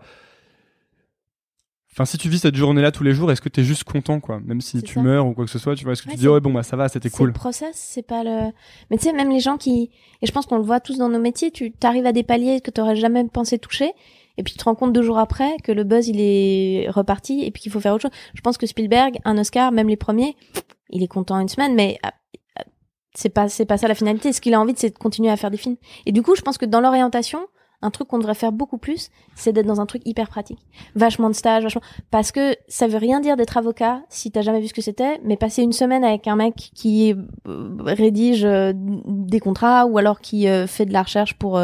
enfin, 1.91 2.05
si 2.05 2.17
tu 2.17 2.29
vis 2.29 2.39
cette 2.39 2.55
journée-là 2.55 2.91
tous 2.91 3.03
les 3.03 3.13
jours, 3.13 3.31
est-ce 3.31 3.41
que 3.41 3.49
t'es 3.49 3.63
juste 3.63 3.83
content, 3.83 4.19
quoi, 4.19 4.39
même 4.43 4.61
si 4.61 4.81
tu 4.81 4.95
ça. 4.95 5.01
meurs 5.01 5.27
ou 5.27 5.33
quoi 5.33 5.45
que 5.45 5.51
ce 5.51 5.59
soit, 5.59 5.75
tu 5.75 5.83
vois 5.83 5.93
Est-ce 5.93 6.01
que 6.01 6.07
Ouais, 6.07 6.15
tu 6.15 6.19
dis 6.21 6.27
ouais, 6.27 6.39
bon 6.39 6.51
bah 6.51 6.63
ça 6.63 6.75
va, 6.75 6.89
c'était 6.89 7.09
C'est 7.09 7.17
cool. 7.17 7.27
le 7.27 7.33
process, 7.33 7.75
c'est 7.75 8.01
pas 8.07 8.23
le. 8.23 8.51
Mais 8.89 8.97
tu 8.97 9.03
sais, 9.03 9.13
même 9.13 9.29
les 9.29 9.39
gens 9.39 9.57
qui, 9.57 9.91
et 10.21 10.25
je 10.25 10.31
pense 10.31 10.45
qu'on 10.45 10.57
le 10.57 10.63
voit 10.63 10.79
tous 10.79 10.97
dans 10.97 11.09
nos 11.09 11.19
métiers, 11.19 11.51
tu 11.51 11.71
t'arrives 11.71 12.05
à 12.07 12.11
des 12.13 12.23
paliers 12.23 12.61
que 12.61 12.71
t'aurais 12.71 12.95
jamais 12.95 13.23
pensé 13.25 13.59
toucher, 13.59 13.91
et 14.37 14.43
puis 14.43 14.53
tu 14.53 14.59
te 14.59 14.63
rends 14.63 14.75
compte 14.75 14.93
deux 14.93 15.01
jours 15.01 15.19
après 15.19 15.57
que 15.63 15.71
le 15.71 15.83
buzz 15.83 16.07
il 16.07 16.19
est 16.19 16.89
reparti, 16.89 17.43
et 17.43 17.51
puis 17.51 17.61
qu'il 17.61 17.71
faut 17.71 17.79
faire 17.79 17.93
autre 17.93 18.03
chose. 18.03 18.19
Je 18.33 18.41
pense 18.41 18.57
que 18.57 18.65
Spielberg, 18.65 19.19
un 19.25 19.37
Oscar, 19.37 19.71
même 19.71 19.87
les 19.87 19.97
premiers, 19.97 20.35
il 20.89 21.03
est 21.03 21.07
content 21.07 21.39
une 21.39 21.49
semaine, 21.49 21.75
mais 21.75 21.99
ah, 22.03 22.13
ah, 22.57 22.63
c'est 23.13 23.29
pas 23.29 23.49
c'est 23.49 23.65
pas 23.65 23.77
ça 23.77 23.87
la 23.87 23.95
finalité. 23.95 24.33
Ce 24.33 24.41
qu'il 24.41 24.53
a 24.53 24.59
envie, 24.59 24.73
c'est 24.75 24.91
de 24.91 24.97
continuer 24.97 25.29
à 25.29 25.37
faire 25.37 25.51
des 25.51 25.57
films. 25.57 25.77
Et 26.05 26.11
du 26.11 26.21
coup, 26.21 26.35
je 26.35 26.41
pense 26.41 26.57
que 26.57 26.65
dans 26.65 26.81
l'orientation, 26.81 27.39
un 27.83 27.91
truc 27.91 28.07
qu'on 28.07 28.17
devrait 28.17 28.33
faire 28.33 28.53
beaucoup 28.53 28.77
plus, 28.77 29.09
c'est 29.35 29.51
d'être 29.51 29.65
dans 29.65 29.81
un 29.81 29.85
truc 29.85 30.01
hyper 30.05 30.29
pratique. 30.29 30.59
Vachement 30.95 31.29
de 31.29 31.35
stages, 31.35 31.63
vachement. 31.63 31.81
Parce 32.11 32.31
que 32.31 32.55
ça 32.67 32.87
veut 32.87 32.97
rien 32.97 33.19
dire 33.19 33.35
d'être 33.35 33.57
avocat 33.57 34.01
si 34.09 34.31
t'as 34.31 34.41
jamais 34.41 34.61
vu 34.61 34.69
ce 34.69 34.73
que 34.73 34.81
c'était, 34.81 35.19
mais 35.23 35.35
passer 35.35 35.61
une 35.63 35.73
semaine 35.73 36.03
avec 36.03 36.27
un 36.27 36.37
mec 36.37 36.55
qui 36.55 37.13
euh, 37.47 37.77
rédige 37.81 38.45
euh, 38.45 38.71
des 38.73 39.41
contrats 39.41 39.85
ou 39.85 39.97
alors 39.97 40.21
qui 40.21 40.47
euh, 40.47 40.65
fait 40.65 40.85
de 40.85 40.93
la 40.93 41.03
recherche 41.03 41.33
pour, 41.33 41.59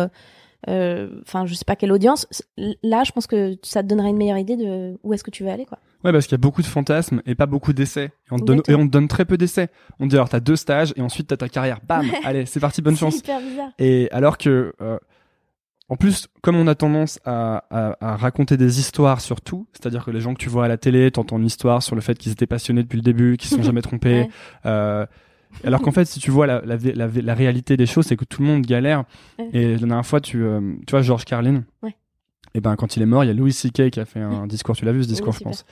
enfin, 0.67 1.45
je 1.45 1.53
sais 1.53 1.65
pas 1.65 1.75
quelle 1.75 1.91
audience. 1.91 2.27
Là, 2.83 3.03
je 3.03 3.11
pense 3.11 3.27
que 3.27 3.55
ça 3.63 3.81
te 3.83 3.87
donnerait 3.87 4.09
une 4.09 4.17
meilleure 4.17 4.37
idée 4.37 4.57
de 4.57 4.97
où 5.03 5.13
est-ce 5.13 5.23
que 5.23 5.31
tu 5.31 5.43
veux 5.43 5.49
aller, 5.49 5.65
quoi. 5.65 5.79
Ouais, 6.03 6.11
parce 6.13 6.25
qu'il 6.27 6.33
y 6.33 6.35
a 6.35 6.37
beaucoup 6.39 6.61
de 6.61 6.67
fantasmes 6.67 7.21
et 7.25 7.35
pas 7.35 7.45
beaucoup 7.45 7.73
d'essais. 7.73 8.05
Et 8.05 8.11
on 8.31 8.37
te 8.37 8.43
donne, 8.45 8.61
et 8.69 8.75
on 8.75 8.85
te 8.87 8.91
donne 8.91 9.07
très 9.09 9.25
peu 9.25 9.37
d'essais. 9.37 9.67
On 9.99 10.05
te 10.05 10.09
dit 10.11 10.15
alors 10.15 10.29
t'as 10.29 10.39
deux 10.39 10.55
stages 10.55 10.93
et 10.95 11.01
ensuite 11.01 11.27
t'as 11.27 11.35
ta 11.37 11.49
carrière. 11.49 11.79
Bam, 11.85 12.05
Ouais. 12.09 12.19
allez, 12.25 12.45
c'est 12.45 12.59
parti, 12.61 12.81
bonne 12.81 12.95
chance. 12.95 13.17
hyper 13.17 13.41
bizarre. 13.41 13.69
Et 13.79 14.07
alors 14.11 14.37
que, 14.37 14.73
euh, 14.81 14.97
en 15.89 15.97
plus, 15.97 16.27
comme 16.41 16.55
on 16.55 16.67
a 16.67 16.75
tendance 16.75 17.19
à, 17.25 17.65
à, 17.69 17.97
à 17.99 18.15
raconter 18.15 18.55
des 18.55 18.79
histoires 18.79 19.19
sur 19.19 19.41
tout, 19.41 19.67
c'est-à-dire 19.73 20.05
que 20.05 20.11
les 20.11 20.21
gens 20.21 20.33
que 20.35 20.39
tu 20.39 20.47
vois 20.47 20.65
à 20.65 20.67
la 20.69 20.77
télé, 20.77 21.11
t'entends 21.11 21.37
une 21.37 21.45
histoire 21.47 21.83
sur 21.83 21.95
le 21.95 22.01
fait 22.01 22.17
qu'ils 22.17 22.31
étaient 22.31 22.47
passionnés 22.47 22.83
depuis 22.83 22.97
le 22.97 23.01
début, 23.03 23.35
qu'ils 23.37 23.49
se 23.49 23.55
sont 23.57 23.63
jamais 23.69 23.81
trompés. 23.81 24.21
Ouais. 24.21 24.29
Euh, 24.67 25.05
alors 25.63 25.81
qu'en 25.81 25.91
fait, 25.91 26.05
si 26.05 26.19
tu 26.19 26.31
vois 26.31 26.47
la, 26.47 26.61
la, 26.65 26.77
la, 26.77 27.07
la 27.07 27.33
réalité 27.33 27.75
des 27.77 27.85
choses, 27.85 28.05
c'est 28.05 28.15
que 28.17 28.25
tout 28.25 28.41
le 28.41 28.47
monde 28.47 28.61
galère. 28.65 29.03
Et 29.53 29.73
la 29.73 29.77
dernière 29.77 30.05
fois, 30.05 30.21
tu, 30.21 30.43
euh, 30.43 30.59
tu 30.87 30.91
vois, 30.91 31.01
George 31.01 31.25
Carlin. 31.25 31.63
Ouais. 31.83 31.95
Et 32.55 32.61
ben, 32.61 32.75
quand 32.75 32.95
il 32.95 33.03
est 33.03 33.05
mort, 33.05 33.23
il 33.23 33.27
y 33.27 33.29
a 33.29 33.33
Louis 33.33 33.53
C.K. 33.53 33.91
qui 33.91 33.99
a 33.99 34.05
fait 34.05 34.19
un 34.21 34.47
discours. 34.47 34.75
Tu 34.75 34.83
l'as 34.83 34.91
vu 34.91 35.03
ce 35.03 35.07
discours, 35.07 35.33
Oui, 35.33 35.37
je 35.39 35.43
pense. 35.43 35.65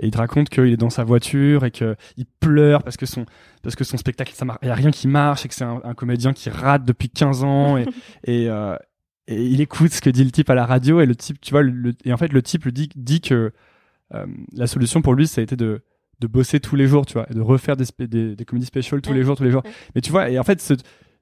Et 0.00 0.06
il 0.06 0.10
te 0.10 0.18
raconte 0.18 0.48
qu'il 0.48 0.64
est 0.72 0.76
dans 0.76 0.90
sa 0.90 1.04
voiture 1.04 1.64
et 1.64 1.70
que 1.70 1.94
il 2.16 2.26
pleure 2.40 2.82
parce 2.82 2.96
que 2.96 3.06
son 3.06 3.24
parce 3.62 3.76
que 3.76 3.84
son 3.84 3.96
spectacle 3.96 4.32
ça 4.34 4.44
il 4.62 4.66
y 4.68 4.70
a 4.70 4.74
rien 4.74 4.90
qui 4.90 5.06
marche 5.06 5.44
et 5.44 5.48
que 5.48 5.54
c'est 5.54 5.62
un, 5.64 5.80
un 5.84 5.94
comédien 5.94 6.32
qui 6.32 6.50
rate 6.50 6.84
depuis 6.84 7.08
15 7.08 7.44
ans 7.44 7.76
et 7.76 7.84
et, 8.24 8.48
euh, 8.50 8.74
et 9.28 9.44
il 9.46 9.60
écoute 9.60 9.92
ce 9.92 10.00
que 10.00 10.10
dit 10.10 10.24
le 10.24 10.32
type 10.32 10.50
à 10.50 10.54
la 10.56 10.66
radio 10.66 11.00
et 11.00 11.06
le 11.06 11.14
type 11.14 11.40
tu 11.40 11.52
vois 11.52 11.62
le- 11.62 11.94
et 12.04 12.12
en 12.12 12.16
fait 12.16 12.32
le 12.32 12.42
type 12.42 12.64
lui 12.64 12.72
dit 12.72 12.88
dit 12.96 13.20
que 13.20 13.52
euh, 14.12 14.26
la 14.52 14.66
solution 14.66 15.02
pour 15.02 15.14
lui 15.14 15.28
ça 15.28 15.40
a 15.40 15.44
été 15.44 15.54
de 15.56 15.82
de 16.20 16.26
bosser 16.26 16.60
tous 16.60 16.76
les 16.76 16.86
jours 16.86 17.06
tu 17.06 17.14
vois 17.14 17.26
et 17.30 17.34
de 17.34 17.40
refaire 17.40 17.76
des 17.76 17.84
spé- 17.84 18.06
des, 18.06 18.36
des 18.36 18.44
comédies 18.44 18.66
specials 18.66 19.00
tous 19.02 19.10
Ouais. 19.10 19.16
les 19.16 19.22
jours 19.24 19.36
tous 19.36 19.44
les 19.44 19.50
jours 19.50 19.62
Ouais. 19.64 19.70
mais 19.94 20.00
tu 20.00 20.10
vois 20.10 20.30
et 20.30 20.38
en 20.38 20.44
fait 20.44 20.60
ce 20.60 20.74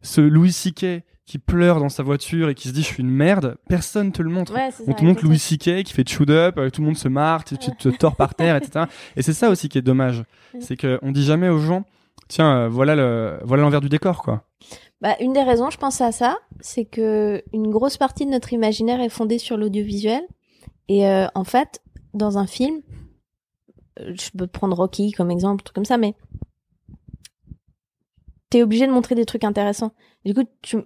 ce 0.05 0.21
Louis 0.21 0.51
C.K. 0.53 1.05
qui 1.27 1.39
pleure 1.39 1.79
dans 1.79 1.89
sa 1.89 2.03
voiture 2.03 2.49
et 2.49 2.55
qui 2.57 2.67
se 2.69 2.73
dit 2.73 2.83
je 2.83 2.87
suis 2.89 3.03
une 3.03 3.11
merde 3.11 3.57
personne 3.69 4.11
te 4.11 4.21
le 4.21 4.31
montre 4.31 4.53
Ouais, 4.55 4.69
on 4.89 4.93
te 4.93 5.05
montre. 5.05 5.25
Louis 5.25 5.39
C.K. 5.39 5.85
qui 5.85 5.93
fait 5.93 6.09
chewed 6.09 6.31
up, 6.31 6.59
euh, 6.59 6.71
tout 6.71 6.81
le 6.81 6.89
monde 6.89 6.97
se 6.97 7.07
marre, 7.09 7.45
tu, 7.45 7.57
tu 7.57 7.71
te 7.71 7.89
tords 7.89 8.17
par 8.17 8.35
terre, 8.35 8.57
etc. 8.57 8.87
Et 9.17 9.23
c'est 9.23 9.33
ça 9.33 9.49
aussi 9.49 9.69
qui 9.69 9.79
est 9.79 9.83
dommage. 9.83 10.25
Mm. 10.55 10.61
C'est 10.61 10.77
que 10.77 10.99
on 11.03 11.13
dit 11.13 11.23
jamais 11.25 11.49
aux 11.49 11.59
gens, 11.61 11.85
tiens, 12.27 12.53
euh, 12.63 12.69
voilà 12.69 12.97
le, 12.97 13.39
voilà 13.45 13.63
l'envers 13.63 13.81
du 13.81 13.89
décor, 13.89 14.23
quoi. 14.25 14.43
Bah, 15.01 15.15
une 15.21 15.33
des 15.33 15.43
raisons, 15.43 15.71
je 15.71 15.79
pense 15.79 16.01
à 16.01 16.11
ça, 16.11 16.37
c'est 16.61 16.85
que 16.85 17.41
une 17.53 17.71
grosse 17.71 17.97
partie 17.97 18.27
de 18.27 18.31
notre 18.33 18.53
imaginaire 18.53 19.01
est 19.01 19.09
fondée 19.09 19.39
sur 19.39 19.57
l'audiovisuel. 19.57 20.23
Et 20.89 21.07
euh, 21.07 21.27
en 21.37 21.45
fait, 21.45 21.81
dans 22.15 22.39
un 22.39 22.47
film, 22.49 22.81
je 23.99 24.31
peux 24.37 24.47
prendre 24.47 24.77
Rocky 24.77 25.13
comme 25.13 25.31
exemple, 25.31 25.63
truc 25.63 25.75
comme 25.75 25.85
ça, 25.85 25.99
mais 25.99 26.15
t'es 28.51 28.63
obligé 28.63 28.87
de 28.87 28.93
montrer 28.93 29.15
des 29.15 29.25
trucs 29.25 29.45
intéressants. 29.45 29.93
Du 30.25 30.35
coup, 30.35 30.45
tu, 30.61 30.77
euh, 30.77 30.83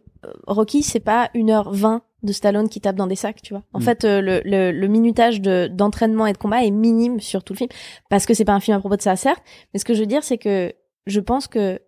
Rocky, 0.47 0.83
c'est 0.83 1.01
pas 1.01 1.31
1h20 1.35 2.01
de 2.23 2.33
Stallone 2.33 2.69
qui 2.69 2.81
tape 2.81 2.97
dans 2.97 3.07
des 3.07 3.17
sacs, 3.17 3.43
tu 3.43 3.55
vois. 3.55 3.63
En 3.73 3.81
Mm. 3.81 3.83
fait, 3.83 4.05
euh, 4.05 4.21
le, 4.21 4.41
le, 4.45 4.73
le 4.73 4.89
minutage 4.89 5.41
de 5.41 5.69
d'entraînement 5.71 6.27
et 6.27 6.33
de 6.33 6.39
combat 6.39 6.65
est 6.65 6.71
minime 6.71 7.21
sur 7.21 7.45
tout 7.45 7.53
le 7.53 7.59
film 7.59 7.71
parce 8.09 8.25
que 8.27 8.35
c'est 8.35 8.45
pas 8.45 8.55
un 8.55 8.61
film 8.61 8.77
à 8.77 8.81
propos 8.81 8.97
de 8.97 9.03
ça, 9.03 9.17
certes. 9.17 9.43
Mais 9.73 9.81
ce 9.81 9.85
que 9.85 9.95
je 9.95 10.01
veux 10.01 10.07
dire, 10.07 10.23
c'est 10.25 10.39
que 10.39 10.73
je 11.07 11.21
pense 11.21 11.47
que 11.49 11.81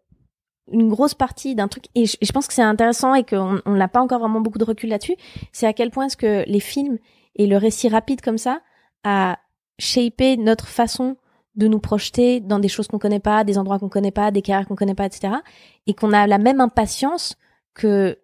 une 0.70 0.88
grosse 0.90 1.14
partie 1.14 1.54
d'un 1.54 1.66
truc 1.68 1.86
et 1.94 2.04
je, 2.06 2.16
et 2.20 2.26
je 2.26 2.32
pense 2.32 2.46
que 2.46 2.52
c'est 2.52 2.60
intéressant 2.62 3.14
et 3.14 3.24
qu'on 3.24 3.60
on 3.64 3.72
n'a 3.74 3.88
pas 3.88 4.00
encore 4.02 4.18
vraiment 4.18 4.40
beaucoup 4.40 4.58
de 4.58 4.64
recul 4.64 4.90
là-dessus, 4.90 5.16
c'est 5.52 5.66
à 5.66 5.72
quel 5.72 5.90
point 5.90 6.06
est-ce 6.06 6.16
que 6.16 6.44
les 6.46 6.60
films 6.60 6.98
et 7.36 7.46
le 7.46 7.56
récit 7.56 7.88
rapide 7.88 8.20
comme 8.20 8.36
ça 8.38 8.60
a 9.04 9.38
shapé 9.78 10.36
notre 10.36 10.66
façon 10.66 11.16
de 11.56 11.66
nous 11.66 11.80
projeter 11.80 12.40
dans 12.40 12.58
des 12.58 12.68
choses 12.68 12.86
qu'on 12.86 12.98
connaît 12.98 13.20
pas, 13.20 13.44
des 13.44 13.58
endroits 13.58 13.78
qu'on 13.78 13.88
connaît 13.88 14.12
pas, 14.12 14.30
des 14.30 14.42
carrières 14.42 14.66
qu'on 14.68 14.76
connaît 14.76 14.94
pas, 14.94 15.06
etc. 15.06 15.34
Et 15.86 15.94
qu'on 15.94 16.12
a 16.12 16.26
la 16.26 16.38
même 16.38 16.60
impatience 16.60 17.36
que 17.74 18.18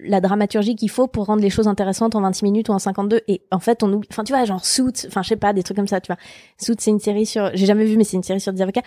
la 0.00 0.20
dramaturgie 0.20 0.76
qu'il 0.76 0.90
faut 0.90 1.08
pour 1.08 1.26
rendre 1.26 1.42
les 1.42 1.50
choses 1.50 1.66
intéressantes 1.66 2.14
en 2.14 2.20
26 2.20 2.44
minutes 2.44 2.68
ou 2.68 2.72
en 2.72 2.78
52 2.78 3.22
et 3.26 3.42
en 3.50 3.58
fait 3.58 3.82
on 3.82 3.92
oublie 3.92 4.06
enfin 4.12 4.22
tu 4.22 4.32
vois 4.32 4.44
genre 4.44 4.64
Suits 4.64 5.06
enfin 5.08 5.22
je 5.22 5.30
sais 5.30 5.36
pas 5.36 5.52
des 5.52 5.64
trucs 5.64 5.76
comme 5.76 5.88
ça 5.88 6.00
tu 6.00 6.06
vois. 6.06 6.18
Suits 6.56 6.76
c'est 6.78 6.92
une 6.92 7.00
série 7.00 7.26
sur 7.26 7.50
j'ai 7.54 7.66
jamais 7.66 7.84
vu 7.84 7.96
mais 7.96 8.04
c'est 8.04 8.16
une 8.16 8.22
série 8.22 8.38
sur 8.38 8.52
des 8.52 8.62
avocats 8.62 8.82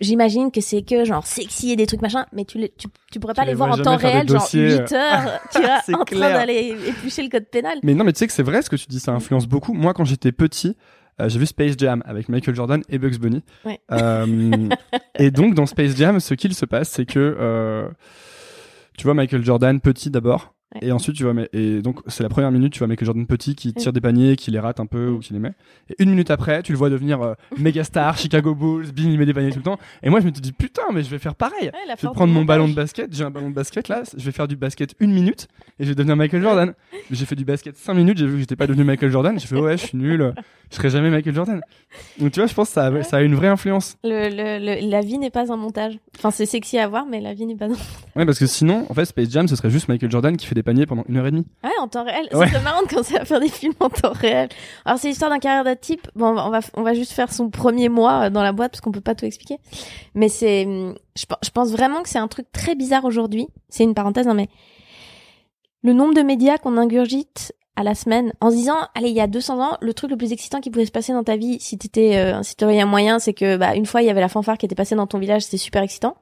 j'imagine 0.00 0.50
que 0.50 0.62
c'est 0.62 0.80
que 0.80 1.04
genre 1.04 1.26
sexy 1.26 1.72
et 1.72 1.76
des 1.76 1.86
trucs 1.86 2.00
machin 2.00 2.24
mais 2.32 2.46
tu 2.46 2.56
les 2.56 2.70
tu, 2.70 2.88
tu 3.12 3.20
pourrais 3.20 3.34
pas 3.34 3.42
Tu 3.42 3.48
les 3.48 3.52
les 3.52 3.56
voir 3.58 3.72
en 3.72 3.76
temps 3.76 3.96
réel 3.96 4.26
genre 4.26 4.40
dossiers, 4.40 4.78
8 4.78 4.92
heures 4.92 5.40
tu 5.52 5.60
vois 5.60 5.80
en 6.00 6.04
train 6.04 6.18
d'aller 6.18 6.74
éplucher 6.88 7.22
le 7.22 7.28
code 7.28 7.44
pénal. 7.44 7.78
Mais 7.82 7.92
non, 7.92 8.04
mais 8.04 8.14
tu 8.14 8.20
sais 8.20 8.26
que 8.26 8.32
c'est 8.32 8.42
vrai 8.42 8.62
ce 8.62 8.70
que 8.70 8.76
tu 8.76 8.86
dis, 8.88 9.00
ça 9.00 9.12
influence 9.12 9.46
beaucoup. 9.46 9.74
Moi, 9.74 9.92
quand 9.92 10.04
j'étais 10.04 10.32
petit, 10.32 10.76
euh, 11.20 11.28
j'ai 11.28 11.38
vu 11.38 11.46
Space 11.46 11.74
Jam 11.78 12.02
avec 12.06 12.28
Michael 12.28 12.54
Jordan 12.54 12.82
et 12.88 12.98
Bugs 12.98 13.18
Bunny. 13.18 13.42
Ouais. 13.64 13.80
Euh, 13.92 14.68
et 15.18 15.30
donc, 15.30 15.54
dans 15.54 15.66
Space 15.66 15.96
Jam, 15.96 16.20
ce 16.20 16.34
qu'il 16.34 16.54
se 16.54 16.64
passe, 16.64 16.90
c'est 16.90 17.06
que 17.06 17.36
euh, 17.38 17.88
tu 18.96 19.04
vois 19.04 19.14
Michael 19.14 19.44
Jordan 19.44 19.80
petit 19.80 20.10
d'abord. 20.10 20.53
Ouais. 20.74 20.88
Et 20.88 20.92
ensuite, 20.92 21.16
tu 21.16 21.22
vois, 21.24 21.34
mais- 21.34 21.48
et 21.52 21.80
donc, 21.82 22.00
c'est 22.06 22.22
la 22.22 22.28
première 22.28 22.50
minute, 22.50 22.72
tu 22.72 22.78
vois 22.80 22.88
Michael 22.88 23.06
Jordan 23.06 23.26
petit 23.26 23.54
qui 23.54 23.72
tire 23.74 23.92
des 23.92 24.00
paniers, 24.00 24.36
qui 24.36 24.50
les 24.50 24.58
rate 24.58 24.80
un 24.80 24.86
peu 24.86 25.08
ou 25.08 25.18
qui 25.20 25.32
les 25.32 25.38
met. 25.38 25.52
Et 25.90 26.02
une 26.02 26.10
minute 26.10 26.30
après, 26.30 26.62
tu 26.62 26.72
le 26.72 26.78
vois 26.78 26.90
devenir 26.90 27.22
euh, 27.22 27.34
méga 27.58 27.84
star, 27.84 28.16
Chicago 28.18 28.54
Bulls, 28.54 28.92
bing, 28.92 29.10
il 29.12 29.18
met 29.18 29.26
des 29.26 29.34
paniers 29.34 29.50
tout 29.50 29.58
le 29.58 29.62
temps. 29.64 29.78
Et 30.02 30.10
moi, 30.10 30.20
je 30.20 30.26
me 30.26 30.32
suis 30.32 30.40
dit, 30.42 30.52
putain, 30.52 30.82
mais 30.92 31.02
je 31.02 31.10
vais 31.10 31.18
faire 31.18 31.34
pareil. 31.34 31.66
Ouais, 31.66 31.94
Je 32.00 32.06
vais 32.06 32.12
prendre 32.12 32.32
mon 32.32 32.44
ballon 32.44 32.64
de 32.64 32.68
montage. 32.70 32.84
basket, 32.84 33.14
j'ai 33.14 33.24
un 33.24 33.30
ballon 33.30 33.50
de 33.50 33.54
basket 33.54 33.88
là, 33.88 34.02
je 34.16 34.24
vais 34.24 34.32
faire 34.32 34.48
du 34.48 34.56
basket 34.56 34.94
une 35.00 35.12
minute 35.12 35.48
et 35.78 35.84
je 35.84 35.88
vais 35.90 35.94
devenir 35.94 36.16
Michael 36.16 36.42
Jordan. 36.42 36.74
J'ai 37.10 37.24
fait 37.26 37.36
du 37.36 37.44
basket 37.44 37.76
cinq 37.76 37.94
minutes, 37.94 38.18
j'ai 38.18 38.26
vu 38.26 38.32
que 38.34 38.38
j'étais 38.40 38.56
pas 38.56 38.66
devenu 38.66 38.84
Michael 38.84 39.10
Jordan, 39.10 39.38
j'ai 39.38 39.46
fait 39.46 39.56
ouais, 39.58 39.76
je 39.76 39.86
suis 39.86 39.98
nul, 39.98 40.34
je 40.70 40.76
serai 40.76 40.90
jamais 40.90 41.10
Michael 41.10 41.34
Jordan. 41.34 41.60
Donc 42.18 42.32
tu 42.32 42.40
vois, 42.40 42.46
je 42.48 42.54
pense 42.54 42.68
que 42.68 42.74
ça 42.74 42.86
a, 42.86 43.02
ça 43.04 43.18
a 43.18 43.22
une 43.22 43.34
vraie 43.34 43.48
influence. 43.48 43.96
le, 44.02 44.28
le, 44.28 44.58
le- 44.84 44.90
la 44.90 45.00
vie 45.00 45.18
n'est 45.18 45.30
pas 45.30 45.52
un 45.52 45.56
montage 45.56 45.98
enfin 46.18 46.30
c'est 46.30 46.46
sexy 46.46 46.78
à 46.78 46.88
voir 46.88 47.06
mais 47.06 47.20
la 47.20 47.34
vie 47.34 47.46
n'est 47.46 47.54
pas 47.56 47.66
un 47.66 47.74
Ouais, 48.16 48.24
parce 48.26 48.38
que 48.38 48.46
sinon, 48.46 48.86
en 48.88 48.94
fait, 48.94 49.04
Space 49.06 49.30
Jam, 49.30 49.48
ce 49.48 49.56
serait 49.56 49.70
juste 49.70 49.88
Michael 49.88 50.10
Jordan 50.10 50.36
qui 50.36 50.46
fait 50.46 50.54
des 50.54 50.62
paniers 50.64 50.86
pendant 50.86 51.04
une 51.08 51.16
heure 51.16 51.26
et 51.26 51.30
demie. 51.30 51.46
Ouais, 51.62 51.70
en 51.80 51.86
temps 51.88 52.04
réel. 52.04 52.28
Ouais. 52.32 52.48
C'est 52.50 52.62
marrant 52.62 52.82
de 52.82 52.88
commencer 52.88 53.16
à 53.16 53.24
faire 53.24 53.38
des 53.40 53.48
films 53.48 53.74
en 53.80 53.88
temps 53.88 54.12
réel. 54.12 54.48
Alors, 54.84 54.98
c'est 54.98 55.08
l'histoire 55.08 55.30
d'un 55.30 55.38
carrière 55.38 55.64
de 55.64 55.78
type. 55.78 56.08
Bon, 56.16 56.36
on 56.36 56.50
va- 56.50 56.60
on 56.74 56.82
va, 56.82 56.94
juste 56.94 57.12
faire 57.12 57.32
son 57.32 57.50
premier 57.50 57.88
mois 57.88 58.24
euh, 58.26 58.30
dans 58.30 58.42
la 58.42 58.52
boîte 58.52 58.72
parce 58.72 58.80
qu'on 58.80 58.90
peut 58.92 59.00
pas 59.00 59.14
tout 59.14 59.24
expliquer. 59.26 59.58
Mais 60.14 60.28
c'est, 60.28 60.64
hum, 60.66 60.94
je, 61.16 61.26
pe- 61.26 61.34
je 61.44 61.50
pense 61.50 61.70
vraiment 61.70 62.02
que 62.02 62.08
c'est 62.08 62.18
un 62.18 62.28
truc 62.28 62.50
très 62.50 62.74
bizarre 62.74 63.04
aujourd'hui. 63.04 63.46
C'est 63.68 63.84
une 63.84 63.94
parenthèse, 63.94 64.26
hein, 64.26 64.34
mais 64.34 64.48
le 65.82 65.92
nombre 65.92 66.14
de 66.14 66.22
médias 66.22 66.58
qu'on 66.58 66.76
ingurgite 66.78 67.52
à 67.76 67.82
la 67.82 67.94
semaine 67.94 68.32
en 68.40 68.50
se 68.50 68.56
disant, 68.56 68.76
allez, 68.94 69.08
il 69.10 69.16
y 69.16 69.20
a 69.20 69.26
200 69.26 69.60
ans, 69.60 69.76
le 69.80 69.92
truc 69.94 70.10
le 70.10 70.16
plus 70.16 70.32
excitant 70.32 70.60
qui 70.60 70.70
pouvait 70.70 70.86
se 70.86 70.92
passer 70.92 71.12
dans 71.12 71.24
ta 71.24 71.36
vie, 71.36 71.58
si 71.60 71.76
t'étais 71.76 72.16
euh, 72.16 72.36
un 72.36 72.42
citoyen 72.44 72.86
moyen, 72.86 73.18
c'est 73.18 73.34
que, 73.34 73.56
bah, 73.56 73.74
une 73.74 73.84
fois, 73.84 74.00
il 74.00 74.06
y 74.06 74.10
avait 74.10 74.20
la 74.20 74.28
fanfare 74.28 74.56
qui 74.58 74.64
était 74.66 74.76
passée 74.76 74.94
dans 74.94 75.06
ton 75.08 75.18
village, 75.18 75.42
c'était 75.42 75.56
super 75.56 75.82
excitant. 75.82 76.16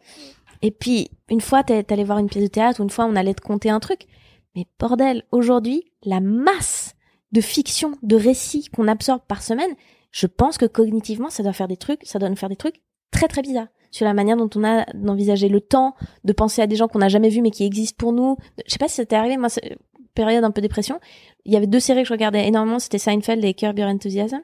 Et 0.62 0.70
puis, 0.70 1.11
une 1.28 1.40
fois, 1.43 1.62
t'es 1.62 1.82
t'allais 1.82 2.05
voir 2.05 2.18
une 2.18 2.28
pièce 2.28 2.45
de 2.45 2.49
théâtre, 2.49 2.80
ou 2.80 2.84
une 2.84 2.90
fois, 2.90 3.05
on 3.05 3.16
allait 3.16 3.34
te 3.34 3.40
conter 3.43 3.68
un 3.68 3.80
truc. 3.80 4.07
Mais 4.55 4.66
bordel, 4.78 5.24
aujourd'hui, 5.32 5.92
la 6.05 6.20
masse 6.20 6.94
de 7.32 7.40
fiction, 7.40 7.92
de 8.03 8.16
récits 8.16 8.68
qu'on 8.74 8.88
absorbe 8.88 9.22
par 9.26 9.42
semaine, 9.42 9.74
je 10.11 10.26
pense 10.26 10.59
que 10.59 10.66
cognitivement, 10.66 11.30
ça 11.30 11.42
doit 11.42 11.55
faire 11.55 11.68
des 11.68 11.76
trucs, 11.76 12.05
ça 12.05 12.18
doit 12.18 12.28
nous 12.28 12.36
faire 12.36 12.50
des 12.50 12.57
trucs 12.57 12.82
très 13.11 13.28
très 13.28 13.42
bizarres 13.42 13.68
sur 13.90 14.07
la 14.07 14.14
manière 14.14 14.36
dont 14.36 14.50
on 14.55 14.64
a 14.64 14.84
d'envisager 14.94 15.48
le 15.48 15.61
temps, 15.61 15.94
de 16.24 16.32
penser 16.32 16.62
à 16.62 16.66
des 16.66 16.76
gens 16.76 16.88
qu'on 16.88 16.98
n'a 16.98 17.09
jamais 17.09 17.28
vus 17.28 17.42
mais 17.42 17.50
qui 17.50 17.64
existent 17.64 17.96
pour 17.98 18.12
nous. 18.12 18.36
Je 18.66 18.72
sais 18.72 18.78
pas 18.78 18.88
si 18.88 18.96
ça 18.96 19.05
t'est 19.05 19.16
arrivé, 19.16 19.36
moi, 19.36 19.48
période 20.14 20.44
un 20.44 20.50
peu 20.50 20.61
dépression. 20.61 20.98
Il 21.44 21.53
y 21.53 21.57
avait 21.57 21.66
deux 21.66 21.80
séries 21.80 22.03
que 22.03 22.09
je 22.09 22.12
regardais 22.12 22.46
énormément, 22.46 22.78
c'était 22.78 22.98
Seinfeld 22.98 23.44
et 23.44 23.55
Curb 23.55 23.78
Your 23.78 23.88
Enthusiasm. 23.88 24.40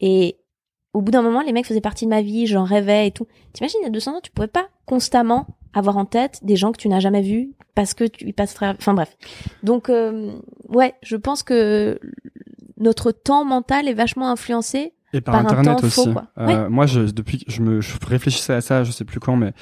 Et 0.00 0.38
au 0.92 1.02
bout 1.02 1.10
d'un 1.10 1.22
moment, 1.22 1.42
les 1.42 1.52
mecs 1.52 1.66
faisaient 1.66 1.80
partie 1.80 2.04
de 2.04 2.10
ma 2.10 2.22
vie, 2.22 2.46
j'en 2.46 2.64
rêvais 2.64 3.08
et 3.08 3.10
tout. 3.10 3.26
T'imagines, 3.52 3.80
il 3.82 3.84
y 3.84 3.88
a 3.88 3.90
200 3.90 4.16
ans, 4.16 4.20
tu 4.22 4.30
pouvais 4.30 4.48
pas 4.48 4.68
constamment 4.86 5.46
avoir 5.74 5.96
en 5.96 6.04
tête 6.04 6.40
des 6.42 6.56
gens 6.56 6.72
que 6.72 6.78
tu 6.78 6.88
n'as 6.88 7.00
jamais 7.00 7.22
vus 7.22 7.50
parce 7.74 7.94
que 7.94 8.04
tu 8.04 8.26
y 8.26 8.32
passerais... 8.32 8.74
Enfin 8.78 8.94
bref. 8.94 9.16
Donc, 9.62 9.88
euh, 9.88 10.32
ouais, 10.68 10.94
je 11.02 11.16
pense 11.16 11.42
que 11.42 11.98
notre 12.78 13.12
temps 13.12 13.44
mental 13.44 13.88
est 13.88 13.94
vachement 13.94 14.30
influencé. 14.30 14.92
Et 15.12 15.20
par, 15.20 15.34
Par 15.34 15.42
un 15.42 15.44
Internet 15.46 15.80
temps 15.80 15.86
aussi. 15.86 16.04
faux, 16.06 16.12
quoi. 16.12 16.26
Euh, 16.38 16.68
Moi, 16.68 16.86
je, 16.86 17.00
depuis 17.00 17.44
je 17.46 17.60
me 17.62 17.80
je 17.80 17.92
réfléchissais 18.04 18.52
à 18.52 18.60
ça, 18.60 18.82
je 18.82 18.90
sais 18.90 19.04
plus 19.04 19.20
quand, 19.20 19.36
mais 19.36 19.52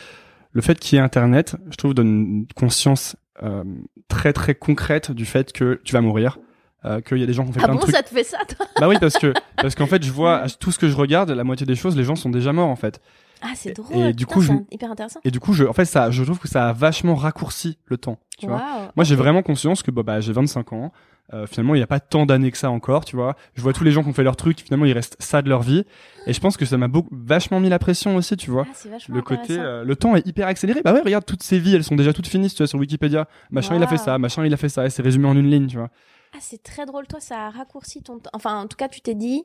le 0.53 0.63
fait 0.63 0.79
qu'il 0.79 0.97
y 0.97 0.99
ait 0.99 1.05
Internet, 1.05 1.57
je 1.71 1.77
trouve, 1.77 1.93
donne 1.93 2.09
une 2.09 2.47
conscience 2.57 3.17
euh, 3.43 3.65
très 4.09 4.33
très 4.33 4.55
concrète 4.55 5.11
du 5.11 5.27
fait 5.27 5.53
que 5.53 5.81
tu 5.85 5.93
vas 5.93 6.01
mourir. 6.01 6.39
Euh, 6.85 7.01
qu'il 7.01 7.19
y 7.19 7.23
a 7.23 7.27
des 7.27 7.33
gens 7.33 7.45
qui 7.45 7.51
ont 7.51 7.53
fait 7.53 7.61
Ah 7.63 7.67
plein 7.67 7.75
bon, 7.75 7.79
de 7.79 7.85
trucs 7.85 7.95
ça 7.95 8.03
te 8.03 8.09
fait 8.09 8.25
ça, 8.25 8.39
toi? 8.57 8.67
Bah 8.81 8.89
oui, 8.89 8.97
parce 9.01 9.17
que 9.17 9.33
parce 9.57 9.77
qu'en 9.77 9.87
fait, 9.87 10.03
je 10.03 10.11
vois 10.11 10.47
tout 10.59 10.73
ce 10.73 10.81
que 10.81 10.89
je 10.89 10.97
regarde, 10.97 11.31
la 11.31 11.45
moitié 11.45 11.65
des 11.65 11.77
choses, 11.77 11.97
les 11.97 12.03
gens 12.03 12.17
sont 12.17 12.29
déjà 12.31 12.53
morts 12.53 12.69
en 12.69 12.75
fait. 12.77 13.01
Ah, 13.43 13.53
c'est 13.55 13.73
drôle. 13.73 13.97
et 13.97 14.13
du 14.13 14.25
Putain, 14.27 14.35
coup, 14.35 14.41
je- 14.43 14.53
hyper 14.71 14.91
intéressant. 14.91 15.21
Et 15.25 15.31
du 15.31 15.41
coup, 15.41 15.53
je, 15.53 15.65
en 15.65 15.73
fait, 15.73 15.85
ça, 15.85 16.11
je 16.11 16.23
trouve 16.23 16.39
que 16.39 16.49
ça 16.49 16.69
a 16.69 16.73
vachement 16.73 17.15
raccourci 17.15 17.79
le 17.87 17.97
temps. 17.99 18.19
Tu 18.39 18.47
vois. 18.47 18.57
Waouh. 18.57 18.89
Moi, 18.97 19.05
j'ai 19.05 19.17
vraiment 19.17 19.43
conscience 19.43 19.83
que 19.83 19.91
bah, 19.91 20.03
bah, 20.03 20.21
j'ai 20.21 20.33
25 20.33 20.73
ans. 20.73 20.93
Euh, 21.35 21.47
finalement, 21.47 21.75
il 21.75 21.79
n'y 21.79 21.83
a 21.85 21.87
pas 21.87 22.01
tant 22.01 22.27
d'années 22.27 22.51
que 22.51 22.59
ça 22.59 22.71
encore, 22.71 23.05
tu 23.05 23.17
vois. 23.17 23.37
Je 23.55 23.63
vois 23.63 23.73
tous 23.73 23.85
les 23.85 23.91
gens 23.93 24.03
qui 24.03 24.09
ont 24.11 24.13
fait 24.13 24.23
leur 24.25 24.37
truc, 24.37 24.61
finalement, 24.61 24.85
il 24.85 24.93
reste 24.93 25.17
ça 25.19 25.41
de 25.41 25.49
leur 25.49 25.63
vie. 25.63 25.85
Et 26.27 26.33
je 26.33 26.41
pense 26.41 26.57
que 26.57 26.65
ça 26.67 26.77
m'a 26.77 26.89
beaucoup, 26.89 27.09
vachement 27.13 27.59
mis 27.59 27.69
la 27.71 27.79
pression 27.79 28.17
aussi, 28.17 28.37
tu 28.37 28.51
vois. 28.51 28.67
Ah, 28.69 28.73
c'est 28.75 28.89
vachement 28.91 29.15
Le 29.15 29.23
côté, 29.23 29.59
euh, 29.59 29.83
le 29.85 29.97
temps 29.97 30.15
est 30.15 30.27
hyper 30.27 30.47
accéléré. 30.47 30.83
Bah 30.85 30.93
ouais, 30.93 31.01
regarde, 31.01 31.25
toutes 31.25 31.43
ces 31.43 31.59
vies, 31.59 31.75
elles 31.75 31.85
sont 31.85 31.97
déjà 31.97 32.13
toutes 32.13 32.27
finies, 32.27 32.51
tu 32.51 32.59
vois, 32.59 32.67
sur 32.67 32.79
Wikipédia. 32.79 33.29
Machin, 33.51 33.77
il 33.77 33.83
a 33.83 33.87
fait 33.87 33.97
ça, 33.99 34.19
machin, 34.19 34.45
il 34.45 34.53
a 34.53 34.57
fait 34.59 34.69
ça, 34.69 34.85
et 34.85 34.91
c'est 34.91 35.03
résumé 35.03 35.27
en 35.27 35.37
une 35.37 35.51
ligne, 35.51 35.69
tu 35.69 35.79
vois. 35.79 35.89
Ah, 36.35 36.39
c'est 36.41 36.63
très 36.63 36.85
drôle. 36.87 37.07
Toi, 37.07 37.21
ça 37.21 37.47
a 37.47 37.51
raccourci 37.51 38.03
ton 38.03 38.19
temps. 38.19 38.31
Enfin, 38.35 38.61
en 38.61 38.67
tout 38.67 38.77
cas, 38.77 38.89
tu 38.89 39.01
t'es 39.01 39.15
dit, 39.15 39.45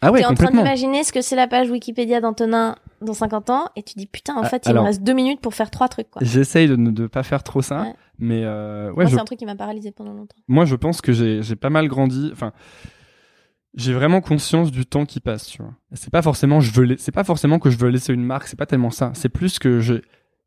Ah 0.00 0.10
ouais, 0.10 0.20
t'es 0.20 0.26
en 0.26 0.34
train 0.34 0.50
d'imaginer 0.50 1.04
ce 1.04 1.12
que 1.12 1.20
c'est 1.20 1.36
la 1.36 1.46
page 1.46 1.70
Wikipédia 1.70 2.20
d'Antonin 2.20 2.74
dans 3.02 3.14
50 3.14 3.50
ans, 3.50 3.64
et 3.76 3.82
tu 3.84 3.94
dis, 3.96 4.06
putain, 4.06 4.34
en 4.34 4.42
Ah, 4.42 4.48
fait, 4.48 4.62
il 4.66 4.70
alors- 4.70 4.82
me 4.82 4.88
reste 4.88 5.02
deux 5.02 5.12
minutes 5.12 5.40
pour 5.40 5.54
faire 5.54 5.70
trois 5.70 5.88
trucs, 5.88 6.10
quoi. 6.10 6.22
J'essaye 6.24 6.66
de 6.68 6.74
ne 6.76 6.90
de 6.90 7.06
pas 7.06 7.22
faire 7.22 7.42
trop 7.44 7.62
ça, 7.62 7.82
Ouais. 7.82 7.94
mais 8.18 8.42
euh, 8.44 8.88
ouais, 8.88 8.94
Moi, 8.94 9.04
je 9.06 9.14
c'est 9.14 9.20
un 9.20 9.24
truc 9.24 9.38
qui 9.38 9.46
m'a 9.46 9.54
paralysé 9.54 9.92
pendant 9.92 10.12
longtemps. 10.12 10.36
moi 10.48 10.64
je 10.64 10.74
pense 10.76 11.00
que 11.00 11.12
j'ai 11.12 11.56
pas 11.56 11.70
mal 11.70 11.86
grandi 11.88 12.30
enfin 12.32 12.52
j'ai 13.74 13.94
vraiment 13.94 14.20
conscience 14.20 14.70
du 14.70 14.84
temps 14.86 15.06
qui 15.06 15.18
passe 15.20 15.46
tu 15.46 15.62
vois 15.62 15.72
c'est 15.94 16.10
pas 16.10 16.20
forcément 16.22 16.60
je 16.60 16.72
veux 16.72 16.96
c'est 16.98 17.10
pas 17.12 17.24
forcément 17.24 17.58
que 17.58 17.70
je 17.70 17.78
veux 17.78 17.88
laisser 17.88 18.12
une 18.12 18.22
marque 18.24 18.46
c'est 18.46 18.58
pas 18.58 18.66
tellement 18.66 18.90
ça 18.90 19.12
c'est 19.14 19.30
plus 19.30 19.58
que 19.58 19.80
j'ai 19.80 20.02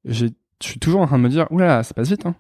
je 0.06 0.28
suis 0.62 0.80
toujours 0.80 1.02
en 1.02 1.08
train 1.08 1.18
de 1.18 1.24
me 1.24 1.30
dire 1.30 1.48
oulala 1.52 1.82
ça 1.84 1.94
passe 1.96 2.10
vite 2.10 2.26
hein 2.28 2.36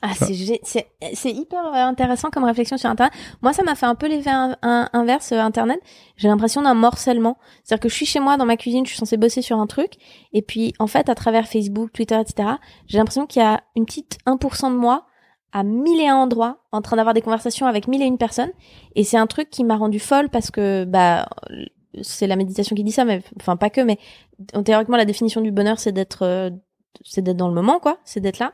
Ah, 0.00 0.12
c'est 0.14 1.32
hyper 1.32 1.66
euh, 1.66 1.72
intéressant 1.74 2.30
comme 2.30 2.44
réflexion 2.44 2.76
sur 2.76 2.88
Internet. 2.88 3.12
Moi, 3.42 3.52
ça 3.52 3.64
m'a 3.64 3.74
fait 3.74 3.86
un 3.86 3.96
peu 3.96 4.06
l'effet 4.06 4.30
in- 4.30 4.56
in- 4.62 4.88
inverse 4.92 5.32
euh, 5.32 5.40
Internet. 5.40 5.80
J'ai 6.16 6.28
l'impression 6.28 6.62
d'un 6.62 6.74
morcellement. 6.74 7.36
C'est-à-dire 7.64 7.82
que 7.82 7.88
je 7.88 7.94
suis 7.94 8.06
chez 8.06 8.20
moi 8.20 8.36
dans 8.36 8.46
ma 8.46 8.56
cuisine, 8.56 8.84
je 8.86 8.90
suis 8.90 8.98
censée 8.98 9.16
bosser 9.16 9.42
sur 9.42 9.58
un 9.58 9.66
truc, 9.66 9.94
et 10.32 10.42
puis 10.42 10.72
en 10.78 10.86
fait, 10.86 11.08
à 11.08 11.14
travers 11.16 11.48
Facebook, 11.48 11.92
Twitter, 11.92 12.18
etc., 12.20 12.50
j'ai 12.86 12.98
l'impression 12.98 13.26
qu'il 13.26 13.42
y 13.42 13.44
a 13.44 13.62
une 13.74 13.86
petite 13.86 14.18
1% 14.26 14.70
de 14.70 14.76
moi 14.76 15.06
à 15.52 15.62
mille 15.64 16.00
et 16.00 16.06
un 16.08 16.16
endroits 16.16 16.58
en 16.72 16.80
train 16.82 16.96
d'avoir 16.96 17.14
des 17.14 17.22
conversations 17.22 17.66
avec 17.66 17.88
mille 17.88 18.02
et 18.02 18.06
une 18.06 18.18
personnes. 18.18 18.52
Et 18.94 19.02
c'est 19.02 19.16
un 19.16 19.26
truc 19.26 19.50
qui 19.50 19.64
m'a 19.64 19.76
rendu 19.76 19.98
folle 19.98 20.28
parce 20.28 20.50
que 20.50 20.84
bah 20.84 21.28
c'est 22.02 22.26
la 22.26 22.36
méditation 22.36 22.76
qui 22.76 22.84
dit 22.84 22.92
ça, 22.92 23.04
mais 23.04 23.22
enfin 23.40 23.56
pas 23.56 23.70
que, 23.70 23.80
mais 23.80 23.98
théoriquement 24.64 24.98
la 24.98 25.06
définition 25.06 25.40
du 25.40 25.50
bonheur 25.50 25.78
c'est 25.80 25.90
d'être 25.90 26.22
euh, 26.22 26.50
c'est 27.02 27.22
d'être 27.22 27.36
dans 27.38 27.48
le 27.48 27.54
moment 27.54 27.78
quoi, 27.80 27.98
c'est 28.04 28.20
d'être 28.20 28.38
là. 28.38 28.52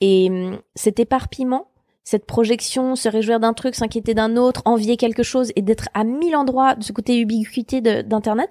Et 0.00 0.28
hum, 0.30 0.58
cet 0.74 1.00
éparpillement, 1.00 1.68
cette 2.04 2.26
projection, 2.26 2.96
se 2.96 3.08
réjouir 3.08 3.40
d'un 3.40 3.54
truc, 3.54 3.74
s'inquiéter 3.74 4.14
d'un 4.14 4.36
autre, 4.36 4.62
envier 4.66 4.96
quelque 4.96 5.22
chose 5.22 5.52
et 5.56 5.62
d'être 5.62 5.88
à 5.94 6.04
mille 6.04 6.36
endroits 6.36 6.74
de 6.74 6.84
ce 6.84 6.92
côté 6.92 7.18
ubiquité 7.18 7.80
d'internet, 7.80 8.50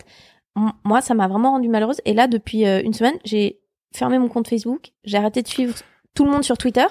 moi 0.83 1.01
ça 1.01 1.13
m'a 1.13 1.27
vraiment 1.27 1.51
rendue 1.51 1.69
malheureuse. 1.69 2.01
Et 2.05 2.13
là 2.13 2.27
depuis 2.27 2.65
euh, 2.65 2.81
une 2.83 2.93
semaine, 2.93 3.17
j'ai 3.23 3.59
fermé 3.93 4.17
mon 4.17 4.27
compte 4.27 4.47
Facebook, 4.47 4.91
j'ai 5.03 5.17
arrêté 5.17 5.43
de 5.43 5.47
suivre 5.47 5.75
tout 6.15 6.25
le 6.25 6.31
monde 6.31 6.43
sur 6.43 6.57
Twitter 6.57 6.85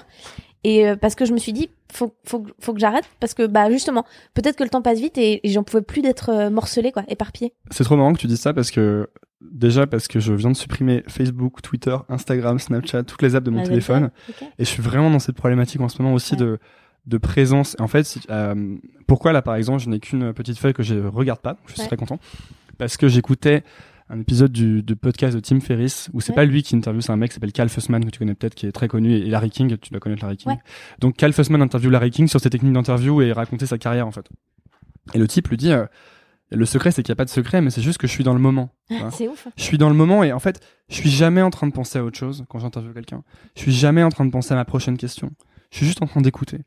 et 0.64 0.86
euh, 0.88 0.96
parce 0.96 1.14
que 1.14 1.24
je 1.24 1.32
me 1.32 1.38
suis 1.38 1.52
dit 1.52 1.70
faut 1.92 2.14
faut 2.24 2.44
faut 2.60 2.72
que 2.74 2.80
j'arrête 2.80 3.04
parce 3.20 3.34
que 3.34 3.46
bah 3.46 3.70
justement 3.70 4.04
peut-être 4.34 4.56
que 4.56 4.64
le 4.64 4.70
temps 4.70 4.82
passe 4.82 5.00
vite 5.00 5.18
et, 5.18 5.46
et 5.46 5.50
j'en 5.50 5.62
pouvais 5.62 5.82
plus 5.82 6.02
d'être 6.02 6.30
euh, 6.30 6.50
morcelée 6.50 6.92
quoi, 6.92 7.04
éparpillée. 7.08 7.52
c'est 7.70 7.84
trop 7.84 7.96
marrant 7.96 8.12
que 8.12 8.18
tu 8.20 8.26
dises 8.26 8.40
ça 8.40 8.52
parce 8.54 8.70
que 8.70 9.08
déjà 9.40 9.86
parce 9.86 10.06
que 10.08 10.20
je 10.20 10.32
viens 10.32 10.50
de 10.50 10.56
supprimer 10.56 11.02
Facebook 11.08 11.62
Twitter 11.62 11.96
Instagram 12.08 12.58
Snapchat 12.58 13.02
toutes 13.02 13.22
les 13.22 13.34
apps 13.34 13.44
de 13.44 13.50
mon 13.50 13.58
Ouais, 13.58 13.64
téléphone. 13.66 14.10
Et 14.58 14.64
je 14.64 14.68
suis 14.70 14.82
vraiment 14.82 15.10
dans 15.10 15.18
cette 15.18 15.34
problématique 15.36 15.80
en 15.80 15.88
ce 15.88 16.00
moment 16.00 16.14
aussi 16.14 16.34
Ouais. 16.34 16.38
de 16.40 16.58
de 17.06 17.18
présence. 17.18 17.74
En 17.80 17.88
fait, 17.88 18.16
euh, 18.30 18.76
pourquoi 19.08 19.32
là 19.32 19.42
par 19.42 19.56
exemple, 19.56 19.80
je 19.80 19.88
n'ai 19.88 19.98
qu'une 19.98 20.32
petite 20.32 20.56
feuille 20.58 20.72
que 20.74 20.84
je 20.84 20.94
regarde 20.94 21.40
pas, 21.40 21.56
je 21.66 21.72
suis 21.72 21.80
Ouais. 21.82 21.88
très 21.88 21.96
content? 21.96 22.20
Parce 22.78 22.96
que 22.96 23.08
j'écoutais 23.08 23.64
un 24.12 24.20
épisode 24.20 24.52
du, 24.52 24.84
podcast 24.94 25.34
de 25.34 25.40
Tim 25.40 25.60
Ferriss 25.60 26.10
où 26.12 26.20
c'est 26.20 26.32
Ouais. 26.32 26.36
pas 26.36 26.44
lui 26.44 26.62
qui 26.62 26.76
interviewe, 26.76 27.00
c'est 27.00 27.12
un 27.12 27.16
mec 27.16 27.30
qui 27.30 27.34
s'appelle 27.34 27.52
Cal 27.52 27.70
Fussman 27.70 28.04
que 28.04 28.10
tu 28.10 28.18
connais 28.18 28.34
peut-être, 28.34 28.54
qui 28.54 28.66
est 28.66 28.72
très 28.72 28.86
connu, 28.86 29.14
et 29.14 29.24
Larry 29.24 29.50
King, 29.50 29.78
tu 29.78 29.90
dois 29.90 30.00
connaître 30.00 30.22
Larry 30.22 30.36
King. 30.36 30.52
Ouais. 30.52 30.58
Donc 31.00 31.16
Cal 31.16 31.32
Fussman 31.32 31.62
interviewe 31.62 31.90
Larry 31.90 32.10
King 32.10 32.28
sur 32.28 32.38
ses 32.38 32.50
techniques 32.50 32.74
d'interview 32.74 33.22
et 33.22 33.32
raconter 33.32 33.64
sa 33.64 33.78
carrière 33.78 34.06
en 34.06 34.12
fait. 34.12 34.28
Et 35.14 35.18
le 35.18 35.26
type 35.26 35.48
lui 35.48 35.56
dit, 35.56 35.72
euh, 35.72 35.86
le 36.50 36.66
secret 36.66 36.90
c'est 36.90 37.02
qu'il 37.02 37.10
n'y 37.10 37.14
a 37.14 37.16
pas 37.16 37.24
de 37.24 37.30
secret, 37.30 37.62
mais 37.62 37.70
c'est 37.70 37.80
juste 37.80 37.98
que 37.98 38.06
je 38.06 38.12
suis 38.12 38.22
dans 38.22 38.34
le 38.34 38.40
moment. 38.40 38.74
C'est 39.12 39.28
ouf. 39.28 39.48
Je 39.56 39.62
suis 39.62 39.78
dans 39.78 39.88
le 39.88 39.94
moment 39.94 40.22
et 40.22 40.32
en 40.32 40.38
fait, 40.38 40.60
je 40.90 40.96
suis 40.96 41.10
jamais 41.10 41.40
en 41.40 41.50
train 41.50 41.66
de 41.66 41.72
penser 41.72 41.98
à 41.98 42.04
autre 42.04 42.18
chose 42.18 42.44
quand 42.50 42.58
j'interviewe 42.58 42.92
quelqu'un. 42.92 43.24
Je 43.56 43.62
suis 43.62 43.72
jamais 43.72 44.02
en 44.02 44.10
train 44.10 44.26
de 44.26 44.30
penser 44.30 44.52
à 44.52 44.56
ma 44.56 44.66
prochaine 44.66 44.98
question. 44.98 45.30
Je 45.70 45.78
suis 45.78 45.86
juste 45.86 46.02
en 46.02 46.06
train 46.06 46.20
d'écouter. 46.20 46.58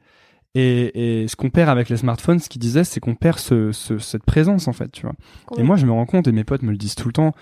Et, 0.55 1.21
et 1.23 1.27
ce 1.27 1.35
qu'on 1.35 1.49
perd 1.49 1.69
avec 1.69 1.89
les 1.89 1.97
smartphones, 1.97 2.39
ce 2.39 2.47
qu'il 2.49 2.61
disait, 2.61 2.85
c'est 2.85 2.99
qu'on 3.01 3.15
perd 3.15 3.39
ce, 3.39 3.71
ce- 3.73 3.97
cette 3.99 4.23
présence 4.23 4.67
en 4.69 4.73
fait, 4.73 4.89
tu 4.91 5.01
vois. 5.01 5.13
Et 5.57 5.63
moi, 5.63 5.75
je 5.75 5.85
me 5.85 5.91
rends 5.91 6.05
compte, 6.05 6.27
et 6.27 6.31
mes 6.31 6.45
potes 6.45 6.61
me 6.63 6.71
le 6.71 6.77
disent 6.77 6.95
tout 6.95 7.09
le 7.09 7.13
temps, 7.13 7.33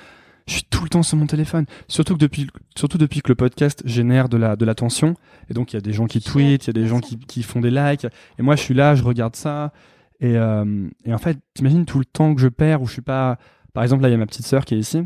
je 0.47 0.53
suis 0.55 0.64
tout 0.64 0.84
le 0.84 0.89
temps 0.89 1.03
sur 1.03 1.16
mon 1.18 1.28
téléphone. 1.28 1.66
Surtout 1.88 2.16
que 2.16 2.20
depuis, 2.20 2.47
surtout 2.76 2.97
depuis 2.97 3.22
que 3.22 3.30
le 3.30 3.36
podcast 3.36 3.82
génère 3.86 4.28
de 4.30 4.38
la, 4.38 4.55
de 4.55 4.66
l'attention. 4.66 5.14
Et 5.49 5.53
donc, 5.53 5.72
il 5.72 5.76
y 5.76 5.78
a 5.78 5.82
des 5.82 5.93
gens 5.93 6.05
qui 6.07 6.20
tweetent, 6.22 6.66
il 6.66 6.68
y 6.68 6.70
a 6.72 6.82
des 6.82 6.88
gens 6.88 6.99
qui, 6.99 7.18
qui 7.18 7.43
font 7.43 7.61
des 7.61 7.72
likes. 7.72 8.05
Et 8.39 8.41
moi, 8.41 8.55
je 8.57 8.61
suis 8.61 8.74
là, 8.74 8.95
je 8.95 9.03
regarde 9.03 9.36
ça. 9.36 9.72
Et, 10.20 10.36
euh, 10.36 10.89
et 11.05 11.14
en 11.14 11.18
fait, 11.18 11.38
t'imagines 11.53 11.86
tout 11.86 11.99
le 11.99 12.05
temps 12.05 12.34
que 12.36 12.41
je 12.41 12.47
perds 12.49 12.82
où 12.82 12.88
je 12.88 12.93
suis 12.93 13.01
pas, 13.01 13.38
par 13.74 13.84
exemple, 13.84 14.01
là, 14.01 14.09
il 14.09 14.11
y 14.11 14.16
a 14.16 14.18
ma 14.18 14.26
petite 14.26 14.45
sœur 14.45 14.66
qui 14.66 14.74
est 14.76 14.80
ici. 14.80 15.03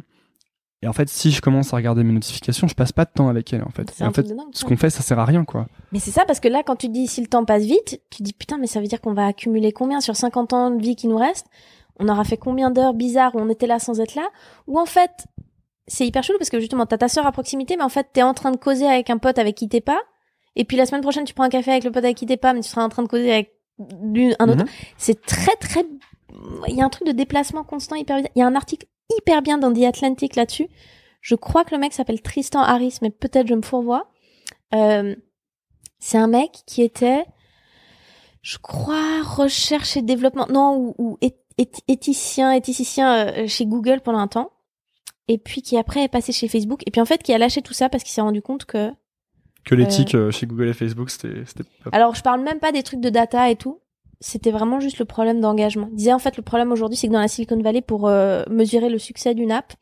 Et 0.84 0.88
en 0.88 0.94
fait, 0.94 1.10
si 1.10 1.32
je 1.32 1.42
commence 1.42 1.74
à 1.74 1.78
regarder 1.78 2.04
mes 2.04 2.14
notifications, 2.14 2.68
je 2.68 2.76
passe 2.76 2.92
pas 2.92 3.06
de 3.06 3.10
temps 3.12 3.30
avec 3.30 3.52
elle, 3.52 3.64
en 3.64 3.70
fait. 3.70 3.92
Et 4.00 4.04
en 4.04 4.14
fait, 4.14 4.22
dingue, 4.24 4.48
ce 4.52 4.64
qu'on 4.64 4.78
fait, 4.78 4.92
ça 4.92 5.02
sert 5.02 5.18
à 5.18 5.26
rien, 5.26 5.44
quoi. 5.44 5.68
Mais 5.92 6.00
c'est 6.00 6.12
ça 6.12 6.24
parce 6.26 6.40
que 6.40 6.48
là, 6.48 6.62
quand 6.64 6.76
tu 6.76 6.90
dis 6.90 7.08
si 7.08 7.20
le 7.20 7.28
temps 7.28 7.46
passe 7.46 7.64
vite, 7.64 8.00
tu 8.12 8.22
dis 8.22 8.34
putain, 8.34 8.58
mais 8.58 8.68
ça 8.68 8.80
veut 8.80 8.88
dire 8.88 9.02
qu'on 9.02 9.14
va 9.14 9.26
accumuler 9.26 9.72
combien 9.72 10.02
sur 10.02 10.16
50 10.16 10.54
ans 10.54 10.70
de 10.70 10.82
vie 10.82 10.96
qui 10.96 11.08
nous 11.08 11.18
reste? 11.18 11.48
On 12.00 12.08
aura 12.10 12.24
fait 12.24 12.38
combien 12.38 12.70
d'heures 12.70 12.94
bizarres 12.94 13.34
où 13.34 13.40
on 13.40 13.50
était 13.50 13.66
là 13.66 13.80
sans 13.80 14.00
être 14.00 14.14
là? 14.14 14.28
Ou 14.68 14.80
en 14.80 14.86
fait, 14.86 15.26
c'est 15.88 16.06
hyper 16.06 16.22
chelou 16.22 16.38
parce 16.38 16.52
que 16.52 16.60
justement, 16.60 16.86
t'as 16.86 17.00
ta 17.00 17.08
sœur 17.08 17.26
à 17.26 17.32
proximité, 17.32 17.76
mais 17.76 17.84
en 17.84 17.90
fait, 17.90 18.10
t'es 18.14 18.22
en 18.22 18.36
train 18.36 18.52
de 18.52 18.58
causer 18.58 18.86
avec 18.86 19.10
un 19.10 19.18
pote 19.18 19.40
avec 19.40 19.56
qui 19.56 19.68
t'es 19.68 19.82
pas. 19.82 20.00
Et 20.56 20.64
puis 20.64 20.78
la 20.78 20.86
semaine 20.86 21.02
prochaine, 21.02 21.24
tu 21.24 21.34
prends 21.34 21.46
un 21.46 21.50
café 21.50 21.72
avec 21.72 21.86
le 21.86 21.92
pote 21.92 22.04
avec 22.04 22.18
qui 22.18 22.28
t'es 22.28 22.38
pas, 22.38 22.54
mais 22.54 22.62
tu 22.62 22.70
seras 22.70 22.84
en 22.84 22.90
train 22.90 23.02
de 23.02 23.08
causer 23.08 23.32
avec 23.32 23.54
un 23.80 24.50
autre. 24.50 24.64
Mhm. 24.64 24.70
C'est 24.98 25.26
très 25.26 25.56
très. 25.56 25.86
Il 26.68 26.76
y 26.76 26.82
a 26.82 26.86
un 26.86 26.90
truc 26.90 27.08
de 27.08 27.14
déplacement 27.14 27.64
constant 27.64 27.96
hyper. 27.96 28.20
Il 28.20 28.40
y 28.40 28.42
a 28.44 28.48
un 28.48 28.56
article 28.56 28.86
hyper 29.10 29.41
bien 29.41 29.58
dans 29.58 29.74
The 29.74 29.84
Atlantic 29.84 30.36
là-dessus. 30.36 30.68
Je 31.22 31.36
crois 31.36 31.64
que 31.64 31.74
le 31.74 31.80
mec 31.80 31.93
s'appelle 31.93 32.22
Tristan 32.22 32.62
Harris, 32.62 32.97
mais 33.01 33.10
peut-être 33.10 33.47
je 33.47 33.53
me 33.55 33.62
fourvoie. 33.62 34.10
Euh, 34.74 35.16
c'est 35.99 36.18
un 36.18 36.28
mec 36.28 36.51
qui 36.66 36.82
était, 36.84 37.26
je 38.41 38.58
crois, 38.58 39.24
recherche 39.24 39.97
et 39.97 40.01
développement, 40.01 40.47
non, 40.49 40.76
ou, 40.78 40.95
ou 40.97 41.18
éth- 41.22 41.36
éth- 41.58 41.82
éthicien, 41.88 42.51
éthicien 42.51 43.28
euh, 43.28 43.47
chez 43.47 43.66
Google 43.66 44.01
pendant 44.01 44.20
un 44.20 44.28
temps. 44.28 44.51
Et 45.28 45.38
puis 45.38 45.62
qui 45.62 45.78
après 45.78 46.03
est 46.03 46.08
passé 46.08 46.32
chez 46.32 46.47
Facebook. 46.47 46.82
Et 46.86 46.91
puis 46.91 47.01
en 47.01 47.05
fait 47.05 47.22
qui 47.22 47.34
a 47.34 47.38
lâché 47.38 47.62
tout 47.62 47.74
ça 47.74 47.89
parce 47.89 48.03
qu'il 48.03 48.14
s'est 48.14 48.22
rendu 48.22 48.41
compte 48.41 48.64
que 48.64 48.91
Que 49.66 49.76
l'éthique 49.76 50.16
euh, 50.16 50.32
chez 50.32 50.45
Google 50.45 50.70
et 50.70 50.74
Facebook, 50.74 51.10
c'était, 51.10 51.43
c'était 51.45 51.64
pas 51.84 51.89
alors, 51.91 52.16
je 52.16 52.22
parle 52.22 52.41
même 52.43 52.60
pas 52.60 52.72
des 52.72 52.84
trucs 52.84 53.01
de 53.01 53.10
data 53.10 53.49
et 53.49 53.58
tout. 53.58 53.82
C'était 54.20 54.51
vraiment 54.51 54.80
juste 54.80 54.99
le 54.99 55.05
problème 55.05 55.41
d'engagement. 55.41 55.88
Il 55.91 55.97
disait 55.97 56.13
en 56.13 56.20
fait 56.20 56.38
le 56.38 56.43
problème 56.43 56.72
aujourd'hui, 56.72 56.97
c'est 56.97 57.07
que 57.07 57.13
dans 57.13 57.20
la 57.20 57.28
Silicon 57.28 57.61
Valley, 57.61 57.82
pour 57.82 58.07
euh, 58.07 58.43
mesurer 58.49 58.89
le 58.89 58.97
succès 58.97 59.36
d'une 59.36 59.51
app, 59.51 59.74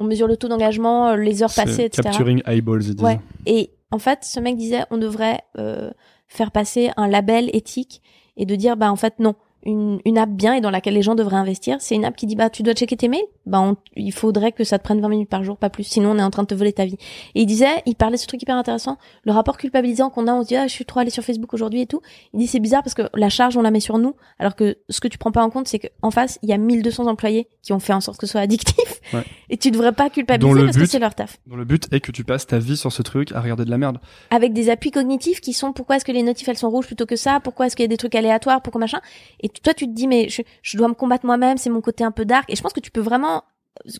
on 0.00 0.04
mesure 0.04 0.26
le 0.26 0.36
taux 0.36 0.48
d'engagement, 0.48 1.08
euh, 1.08 1.16
les 1.16 1.42
heures 1.42 1.52
passées, 1.54 1.84
etc. 1.84 2.02
capturing 2.02 2.42
eyeballs, 2.46 2.84
ils. 2.84 3.00
Ouais. 3.02 3.20
Et 3.46 3.70
en 3.90 3.98
fait, 3.98 4.20
ce 4.22 4.40
mec 4.40 4.56
disait, 4.56 4.84
on 4.90 4.96
devrait 4.96 5.40
euh, 5.58 5.90
faire 6.26 6.50
passer 6.50 6.90
un 6.96 7.06
label 7.06 7.50
éthique 7.52 8.00
et 8.38 8.46
de 8.46 8.54
dire, 8.54 8.76
bah 8.76 8.90
en 8.90 8.96
fait 8.96 9.18
non, 9.18 9.34
une, 9.64 10.00
une 10.04 10.18
app 10.18 10.30
bien 10.30 10.54
et 10.54 10.60
dans 10.60 10.70
laquelle 10.70 10.94
les 10.94 11.02
gens 11.02 11.14
devraient 11.14 11.36
investir, 11.36 11.76
c'est 11.80 11.94
une 11.94 12.04
app 12.04 12.16
qui 12.16 12.26
dit, 12.26 12.36
bah 12.36 12.50
tu 12.50 12.62
dois 12.62 12.74
checker 12.74 12.96
tes 12.96 13.08
mails, 13.08 13.22
bah 13.46 13.60
on- 13.60 13.76
il 13.96 14.12
faudrait 14.12 14.52
que 14.52 14.64
ça 14.64 14.78
te 14.78 14.84
prenne 14.84 15.00
20 15.00 15.08
minutes 15.08 15.28
par 15.28 15.44
jour, 15.44 15.56
pas 15.56 15.70
plus, 15.70 15.84
sinon 15.84 16.12
on 16.12 16.18
est 16.18 16.22
en 16.22 16.30
train 16.30 16.42
de 16.42 16.48
te 16.48 16.54
voler 16.54 16.72
ta 16.72 16.84
vie. 16.84 16.96
Et 17.34 17.42
il 17.42 17.46
disait, 17.46 17.82
il 17.86 17.94
parlait 17.94 18.16
de 18.16 18.20
ce 18.20 18.26
truc 18.26 18.42
hyper 18.42 18.56
intéressant, 18.56 18.98
le 19.24 19.32
rapport 19.32 19.56
culpabilisant 19.58 20.10
qu'on 20.10 20.26
a, 20.26 20.32
on 20.34 20.42
se 20.42 20.48
dit, 20.48 20.56
ah 20.56 20.66
je 20.66 20.72
suis 20.72 20.84
trop 20.84 21.00
allé 21.00 21.10
sur 21.10 21.22
Facebook 21.24 21.52
aujourd'hui 21.54 21.80
et 21.80 21.86
tout. 21.86 22.00
Il 22.34 22.40
dit, 22.40 22.46
c'est 22.46 22.60
bizarre 22.60 22.82
parce 22.82 22.94
que 22.94 23.02
la 23.14 23.28
charge 23.28 23.56
on 23.56 23.62
la 23.62 23.70
met 23.70 23.80
sur 23.80 23.98
nous, 23.98 24.14
alors 24.38 24.56
que 24.56 24.78
ce 24.88 25.00
que 25.00 25.08
tu 25.08 25.18
prends 25.18 25.32
pas 25.32 25.42
en 25.44 25.50
compte, 25.50 25.68
c'est 25.68 25.78
qu'en 25.78 26.10
face, 26.10 26.38
il 26.42 26.48
y 26.48 26.52
a 26.52 26.58
1200 26.58 27.06
employés 27.06 27.48
qui 27.62 27.72
ont 27.72 27.78
fait 27.80 27.92
en 27.92 28.00
sorte 28.00 28.18
que 28.18 28.26
ce 28.26 28.32
soit 28.32 28.40
addictif. 28.40 29.00
Ouais. 29.14 29.24
Et 29.50 29.56
tu 29.58 29.70
devrais 29.70 29.92
pas 29.92 30.10
culpabiliser 30.10 30.64
parce 30.64 30.76
que 30.78 30.86
c'est 30.86 30.98
leur 30.98 31.14
taf 31.14 31.38
Dont 31.46 31.56
le 31.56 31.64
but 31.64 31.86
est 31.92 32.00
que 32.00 32.12
tu 32.12 32.24
passes 32.24 32.46
ta 32.46 32.58
vie 32.58 32.76
sur 32.76 32.92
ce 32.92 33.02
truc 33.02 33.32
à 33.32 33.40
regarder 33.40 33.64
de 33.64 33.70
la 33.70 33.78
merde. 33.78 33.98
avec 34.30 34.52
des 34.52 34.70
appuis 34.70 34.90
cognitifs 34.90 35.40
qui 35.40 35.52
sont 35.52 35.72
pourquoi 35.72 35.96
est-ce 35.96 36.04
que 36.04 36.12
les 36.12 36.22
notifs 36.22 36.48
elles 36.48 36.56
sont 36.56 36.70
rouges 36.70 36.86
plutôt 36.86 37.06
que 37.06 37.16
ça? 37.16 37.38
Pourquoi 37.40 37.66
est-ce 37.66 37.76
qu'il 37.76 37.82
y 37.84 37.86
a 37.86 37.88
des 37.88 37.96
trucs 37.96 38.14
aléatoires? 38.14 38.62
Pourquoi 38.62 38.80
machin? 38.80 39.00
Et 39.40 39.48
toi 39.60 39.74
tu 39.74 39.86
te 39.86 39.92
dis 39.92 40.06
mais 40.06 40.28
je, 40.28 40.42
je 40.62 40.76
dois 40.76 40.88
me 40.88 40.94
combattre 40.94 41.26
moi-même 41.26 41.58
c'est 41.58 41.70
mon 41.70 41.80
côté 41.80 42.04
un 42.04 42.10
peu 42.12 42.24
dark 42.24 42.50
et 42.50 42.56
je 42.56 42.62
pense 42.62 42.72
que 42.72 42.80
tu 42.80 42.90
peux 42.90 43.00
vraiment 43.00 43.42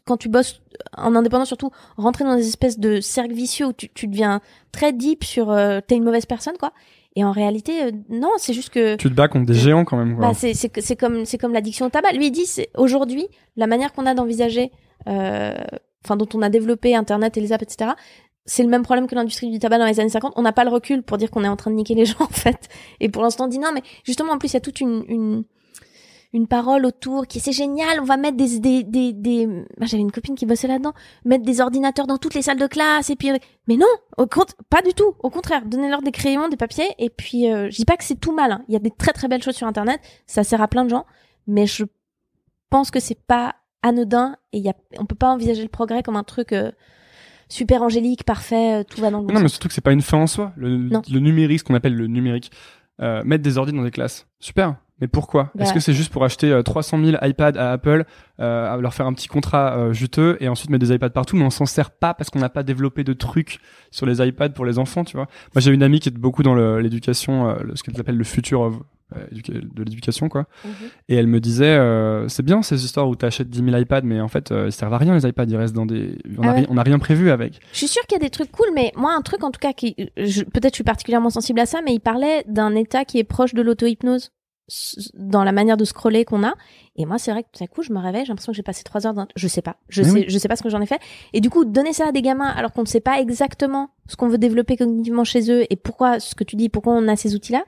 quand 0.05 0.17
tu 0.17 0.29
bosses 0.29 0.63
en 0.97 1.15
indépendant 1.15 1.45
surtout 1.45 1.71
rentrer 1.97 2.25
dans 2.25 2.37
des 2.37 2.47
espèces 2.47 2.79
de 2.79 3.01
cercles 3.01 3.35
vicieux 3.35 3.67
où 3.67 3.73
tu, 3.73 3.89
tu 3.89 4.07
deviens 4.07 4.41
très 4.71 4.93
deep 4.93 5.25
sur 5.25 5.51
euh, 5.51 5.81
t'es 5.87 5.97
une 5.97 6.05
mauvaise 6.05 6.27
personne 6.27 6.57
quoi 6.59 6.73
et 7.17 7.25
en 7.25 7.33
réalité 7.33 7.85
euh, 7.85 7.91
non 8.09 8.31
c'est 8.39 8.55
juste 8.55 8.71
que 8.71 8.97
Tu 8.97 9.09
te 9.11 9.15
bats 9.15 9.29
contre 9.29 9.47
des 9.47 9.55
géants 9.55 9.85
quand 9.85 9.97
même, 9.97 10.17
quoi. 10.17 10.29
bah, 10.29 10.35
c'est 10.35 10.55
c'est 10.55 10.97
comme 10.97 11.25
c'est 11.25 11.39
comme 11.39 11.53
l'addiction 11.53 11.87
au 11.87 11.91
tabac. 11.91 12.13
Lui 12.13 12.27
il 12.27 12.31
dit 12.31 12.47
c'est 12.47 12.71
aujourd'hui 12.77 13.27
la 13.57 13.67
manière 13.67 13.93
qu'on 13.93 14.07
a 14.07 14.15
d'envisager, 14.15 14.71
euh, 15.09 15.55
enfin 16.05 16.17
dont 16.17 16.29
on 16.35 16.43
a 16.43 16.49
développé 16.49 16.95
Internet 16.95 17.37
et 17.37 17.41
les 17.41 17.53
apps 17.53 17.63
etc. 17.63 17.93
C'est 18.45 18.63
le 18.63 18.69
même 18.69 18.83
problème 18.83 19.07
que 19.07 19.15
l'industrie 19.15 19.51
du 19.51 19.59
tabac 19.59 19.79
dans 19.79 19.87
les 19.87 20.01
années 20.01 20.09
50. 20.09 20.33
On 20.37 20.43
n'a 20.43 20.53
pas 20.53 20.65
le 20.65 20.71
recul 20.71 21.03
pour 21.03 21.17
dire 21.17 21.31
qu'on 21.31 21.45
est 21.45 21.49
en 21.49 21.57
train 21.57 21.71
de 21.71 21.77
niquer 21.77 21.95
les 21.95 22.05
gens 22.07 22.21
en 22.21 22.27
fait. 22.27 22.69
Et 23.01 23.09
pour 23.09 23.23
l'instant 23.23 23.45
on 23.45 23.49
dit 23.49 23.59
non 23.59 23.71
mais 23.73 23.83
justement 24.05 24.33
en 24.33 24.39
plus 24.39 24.51
il 24.51 24.55
y 24.55 24.57
a 24.57 24.61
toute 24.61 24.81
une 24.81 25.05
une 25.09 25.45
une 26.33 26.47
parole 26.47 26.87
autour 26.87 27.27
qui 27.27 27.39
est, 27.39 27.41
c'est 27.41 27.53
génial, 27.53 28.01
on 28.01 28.05
va 28.05 28.17
mettre 28.17 28.37
des 28.37 28.59
des 28.59 28.83
des, 28.83 29.13
des... 29.13 29.47
Bah, 29.47 29.87
j'avais 29.87 30.01
une 30.01 30.13
copine 30.13 30.35
qui 30.35 30.47
bossait 30.47 30.67
là-dedans, 30.67 30.95
mettre 31.25 31.45
des 31.45 31.61
ordinateurs 31.61 32.07
dans 32.07 32.17
toutes 32.17 32.35
les 32.35 32.43
salles 32.43 32.59
de 32.59 32.67
classe 32.67 33.11
et 33.11 33.17
puis 33.17 33.31
mais 33.69 33.77
non, 33.77 33.87
au 34.17 34.27
compte 34.27 34.55
pas 34.71 34.81
du 34.83 34.95
tout, 34.95 35.15
au 35.23 35.31
contraire, 35.31 35.65
donnez-leur 35.67 36.03
des 36.03 36.13
crayons, 36.13 36.49
des 36.49 36.57
papiers 36.57 36.89
et 36.99 37.11
puis 37.11 37.53
euh, 37.53 37.69
je 37.71 37.77
dis 37.77 37.85
pas 37.85 37.97
que 37.97 38.05
c'est 38.05 38.19
tout 38.19 38.33
mal, 38.33 38.53
hein. 38.53 38.65
il 38.69 38.73
y 38.73 38.77
a 38.77 38.81
des 38.81 38.91
très 38.91 39.13
très 39.13 39.29
belles 39.29 39.43
choses 39.43 39.57
sur 39.57 39.67
internet, 39.67 40.01
ça 40.27 40.43
sert 40.43 40.63
à 40.63 40.69
plein 40.69 40.85
de 40.85 40.91
gens, 40.91 41.05
mais 41.47 41.67
je 41.67 41.85
pense 42.71 42.91
que 42.91 43.01
c'est 43.01 43.21
pas 43.27 43.55
anodin 43.83 44.37
et 44.53 44.59
il 44.59 44.65
y 44.65 44.71
a 44.71 44.75
on 44.99 45.05
peut 45.05 45.15
pas 45.15 45.29
envisager 45.29 45.63
le 45.63 45.69
progrès 45.69 46.03
comme 46.03 46.17
un 46.17 46.25
truc 46.25 46.53
euh, 46.53 46.73
super 47.53 47.83
angélique, 47.83 48.25
parfait, 48.25 48.81
euh, 48.81 48.85
tout 48.85 49.01
va 49.01 49.11
dans 49.11 49.21
le 49.21 49.27
bon 49.27 49.35
Non, 49.35 49.41
mais 49.41 49.49
surtout 49.49 49.69
que 49.69 49.75
c'est 49.75 49.81
pas 49.81 49.93
une 49.93 50.03
fin 50.03 50.19
en 50.19 50.27
soi. 50.27 50.53
Le, 50.57 50.69
numérique, 51.19 51.61
ce 51.61 51.65
qu'on 51.65 51.75
appelle 51.75 51.95
le 51.95 52.07
numérique, 52.07 52.51
euh, 53.01 53.23
mettre 53.25 53.43
des 53.43 53.59
ordi 53.59 53.73
dans 53.73 53.83
des 53.83 53.91
classes, 53.91 54.27
super. 54.41 54.77
Mais 55.03 55.09
pourquoi? 55.09 55.51
Bah. 55.57 55.65
Est-ce 55.65 55.75
que 55.75 55.81
c'est 55.81 55.95
juste 55.95 56.13
pour 56.13 56.23
acheter 56.25 56.53
euh, 56.53 56.63
300 56.63 57.05
000 57.05 57.17
iPads 57.21 57.59
à 57.59 57.73
Apple, 57.73 58.05
euh, 58.39 58.77
leur 58.81 58.95
faire 58.95 59.07
un 59.07 59.13
petit 59.13 59.27
contrat 59.27 59.77
euh, 59.77 59.93
juteux 59.93 60.37
et 60.39 60.49
ensuite 60.49 60.71
mettre 60.71 60.87
des 60.87 60.95
iPads 60.95 61.11
partout, 61.11 61.37
mais 61.37 61.45
on 61.45 61.51
s'en 61.51 61.67
sert 61.67 61.91
pas 61.91 62.15
parce 62.15 62.31
qu'on 62.31 62.39
n'a 62.39 62.49
pas 62.49 62.63
développé 62.63 63.03
de 63.03 63.13
trucs 63.13 63.59
sur 63.91 64.07
les 64.07 64.25
iPads 64.25 64.51
pour 64.51 64.65
les 64.65 64.79
enfants, 64.79 65.03
tu 65.03 65.17
vois? 65.17 65.27
Moi, 65.57 65.61
j'ai 65.61 65.73
une 65.73 65.83
amie 65.83 65.99
qui 65.99 66.09
est 66.09 66.17
beaucoup 66.17 66.45
dans 66.45 66.55
l'éducation, 66.55 67.49
euh, 67.49 67.57
ce 67.75 67.83
qu'elle 67.83 67.99
appelle 67.99 68.17
le 68.17 68.23
futur 68.23 68.63
euh, 68.63 68.71
de 69.13 69.83
l'éducation, 69.83 70.29
quoi. 70.29 70.47
Mhm. 70.65 70.71
Et 71.09 71.15
elle 71.17 71.27
me 71.27 71.41
disait, 71.41 71.65
euh, 71.77 72.29
c'est 72.29 72.43
bien 72.43 72.63
ces 72.63 72.85
histoires 72.85 73.09
où 73.09 73.15
t'achètes 73.17 73.51
10 73.51 73.65
000 73.65 73.77
iPads, 73.77 74.03
mais 74.05 74.21
en 74.21 74.29
fait, 74.29 74.53
euh, 74.53 74.67
ils 74.67 74.73
servent 74.73 74.95
à 74.95 74.99
rien 74.99 75.15
les 75.15 75.27
iPads, 75.27 75.45
ils 75.49 75.57
restent 75.57 75.75
dans 75.75 75.87
des, 75.87 76.19
on, 76.39 76.43
a, 76.43 76.51
Ah 76.51 76.55
ouais. 76.55 76.61
ri- 76.61 76.67
rien 76.83 76.99
prévu 76.99 77.31
avec. 77.31 77.61
Je 77.73 77.79
suis 77.79 77.89
sûre 77.89 78.03
qu'il 78.07 78.17
y 78.19 78.21
a 78.21 78.25
des 78.25 78.31
trucs 78.31 78.51
cool, 78.53 78.69
mais 78.75 78.93
moi, 78.97 79.15
un 79.15 79.23
truc 79.23 79.45
en 79.45 79.51
tout 79.51 79.61
cas 79.61 79.73
qui, 79.73 79.95
je- 80.17 80.43
peut-être 80.43 80.73
je 80.73 80.77
suis 80.77 80.85
particulièrement 80.85 81.31
sensible 81.31 81.61
à 81.61 81.67
ça, 81.67 81.81
mais 81.85 81.95
il 81.95 82.01
parlait 82.01 82.45
d'un 82.49 82.75
état 82.75 83.05
qui 83.05 83.19
est 83.19 83.25
proche 83.25 83.55
de 83.55 83.63
l'auto-hypnose 83.63 84.31
dans 85.15 85.45
la 85.45 85.53
manière 85.53 85.77
de 85.77 85.85
scroller 85.85 86.25
qu'on 86.25 86.45
a. 86.45 86.55
Et 86.97 87.07
moi, 87.07 87.19
c'est 87.19 87.31
vrai 87.31 87.43
que 87.43 87.49
tout 87.53 87.65
à 87.65 87.67
coup, 87.67 87.83
je 87.83 87.93
me 87.93 87.99
réveille, 87.99 88.25
j'ai 88.25 88.29
l'impression 88.31 88.53
que 88.53 88.57
j'ai 88.57 88.63
passé 88.63 88.83
trois 88.85 89.07
heures 89.07 89.15
dans, 89.15 89.27
je 89.35 89.49
sais 89.49 89.63
pas, 89.63 89.77
je 89.89 90.03
Mais 90.03 90.09
sais, 90.09 90.15
oui. 90.15 90.25
je 90.29 90.39
sais 90.39 90.49
pas 90.49 90.57
ce 90.57 90.63
que 90.63 90.69
j'en 90.69 90.81
ai 90.81 90.87
fait. 90.87 91.01
Et 91.33 91.41
du 91.41 91.51
coup, 91.51 91.65
donner 91.65 91.93
ça 91.93 92.09
à 92.09 92.13
des 92.13 92.23
gamins 92.23 92.49
alors 92.49 92.73
qu'on 92.73 92.83
ne 92.83 92.87
sait 92.87 93.01
pas 93.01 93.21
exactement 93.21 93.91
ce 94.09 94.17
qu'on 94.17 94.29
veut 94.29 94.39
développer 94.39 94.77
cognitivement 94.77 95.25
chez 95.25 95.51
eux 95.51 95.65
et 95.71 95.77
pourquoi, 95.77 96.21
ce 96.21 96.35
que 96.35 96.45
tu 96.45 96.57
dis, 96.57 96.69
pourquoi 96.69 96.93
on 96.95 97.09
a 97.09 97.17
ces 97.17 97.35
outils-là, 97.35 97.65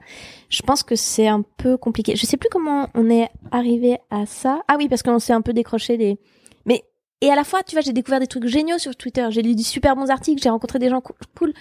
je 0.49 0.61
pense 0.61 0.83
que 0.83 0.95
c'est 0.95 1.27
un 1.27 1.41
peu 1.41 1.77
compliqué. 1.77 2.15
Je 2.15 2.25
sais 2.25 2.37
plus 2.37 2.49
comment 2.51 2.87
on 2.93 3.09
est 3.09 3.29
arrivé 3.51 3.97
à 4.09 4.25
ça. 4.25 4.61
Ah 4.67 4.75
oui, 4.77 4.87
parce 4.87 5.03
qu'on 5.03 5.19
s'est 5.19 5.33
un 5.33 5.41
peu 5.41 5.53
décroché 5.53 5.97
des, 5.97 6.19
mais 6.65 6.83
et 7.21 7.29
à 7.29 7.35
la 7.35 7.43
fois, 7.43 7.63
tu 7.63 7.75
vois, 7.75 7.81
j'ai 7.81 7.93
découvert 7.93 8.19
des 8.19 8.27
trucs 8.27 8.45
géniaux 8.45 8.77
sur 8.77 8.95
Twitter. 8.95 9.25
J'ai 9.31 9.41
lu 9.41 9.55
des 9.55 9.63
super 9.63 9.95
bons 9.95 10.09
articles, 10.09 10.41
j'ai 10.43 10.49
rencontré 10.49 10.79
des 10.79 10.89
gens 10.89 11.01
cool. 11.01 11.53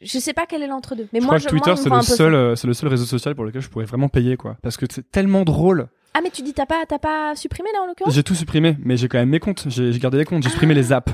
Je 0.00 0.18
sais 0.18 0.32
pas 0.32 0.46
quel 0.46 0.62
est 0.62 0.68
l'entre-deux. 0.68 1.08
Mais 1.12 1.20
je 1.20 1.24
moi, 1.26 1.36
crois 1.38 1.50
que 1.50 1.50
Twitter, 1.56 1.74
c'est 1.76 1.90
le 1.90 2.02
seul, 2.02 2.34
euh, 2.34 2.54
c'est 2.54 2.66
le 2.66 2.74
seul 2.74 2.88
réseau 2.88 3.04
social 3.04 3.34
pour 3.34 3.44
lequel 3.44 3.60
je 3.62 3.68
pourrais 3.68 3.84
vraiment 3.84 4.08
payer, 4.08 4.36
quoi. 4.36 4.56
Parce 4.62 4.76
que 4.76 4.86
c'est 4.88 5.10
tellement 5.10 5.44
drôle. 5.44 5.88
Ah, 6.14 6.20
mais 6.22 6.30
tu 6.30 6.42
dis, 6.42 6.52
t'as 6.52 6.66
pas, 6.66 6.84
t'as 6.88 6.98
pas 6.98 7.34
supprimé 7.36 7.68
là 7.74 7.82
en 7.82 7.86
l'occurrence? 7.86 8.14
J'ai 8.14 8.22
tout 8.22 8.34
supprimé, 8.34 8.76
mais 8.82 8.96
j'ai 8.96 9.08
quand 9.08 9.18
même 9.18 9.28
mes 9.28 9.40
comptes. 9.40 9.66
J'ai 9.68 9.96
gardé 9.98 10.18
les 10.18 10.24
comptes, 10.24 10.42
j'ai 10.42 10.50
supprimé 10.50 10.74
les 10.74 10.92
apps. 10.92 11.12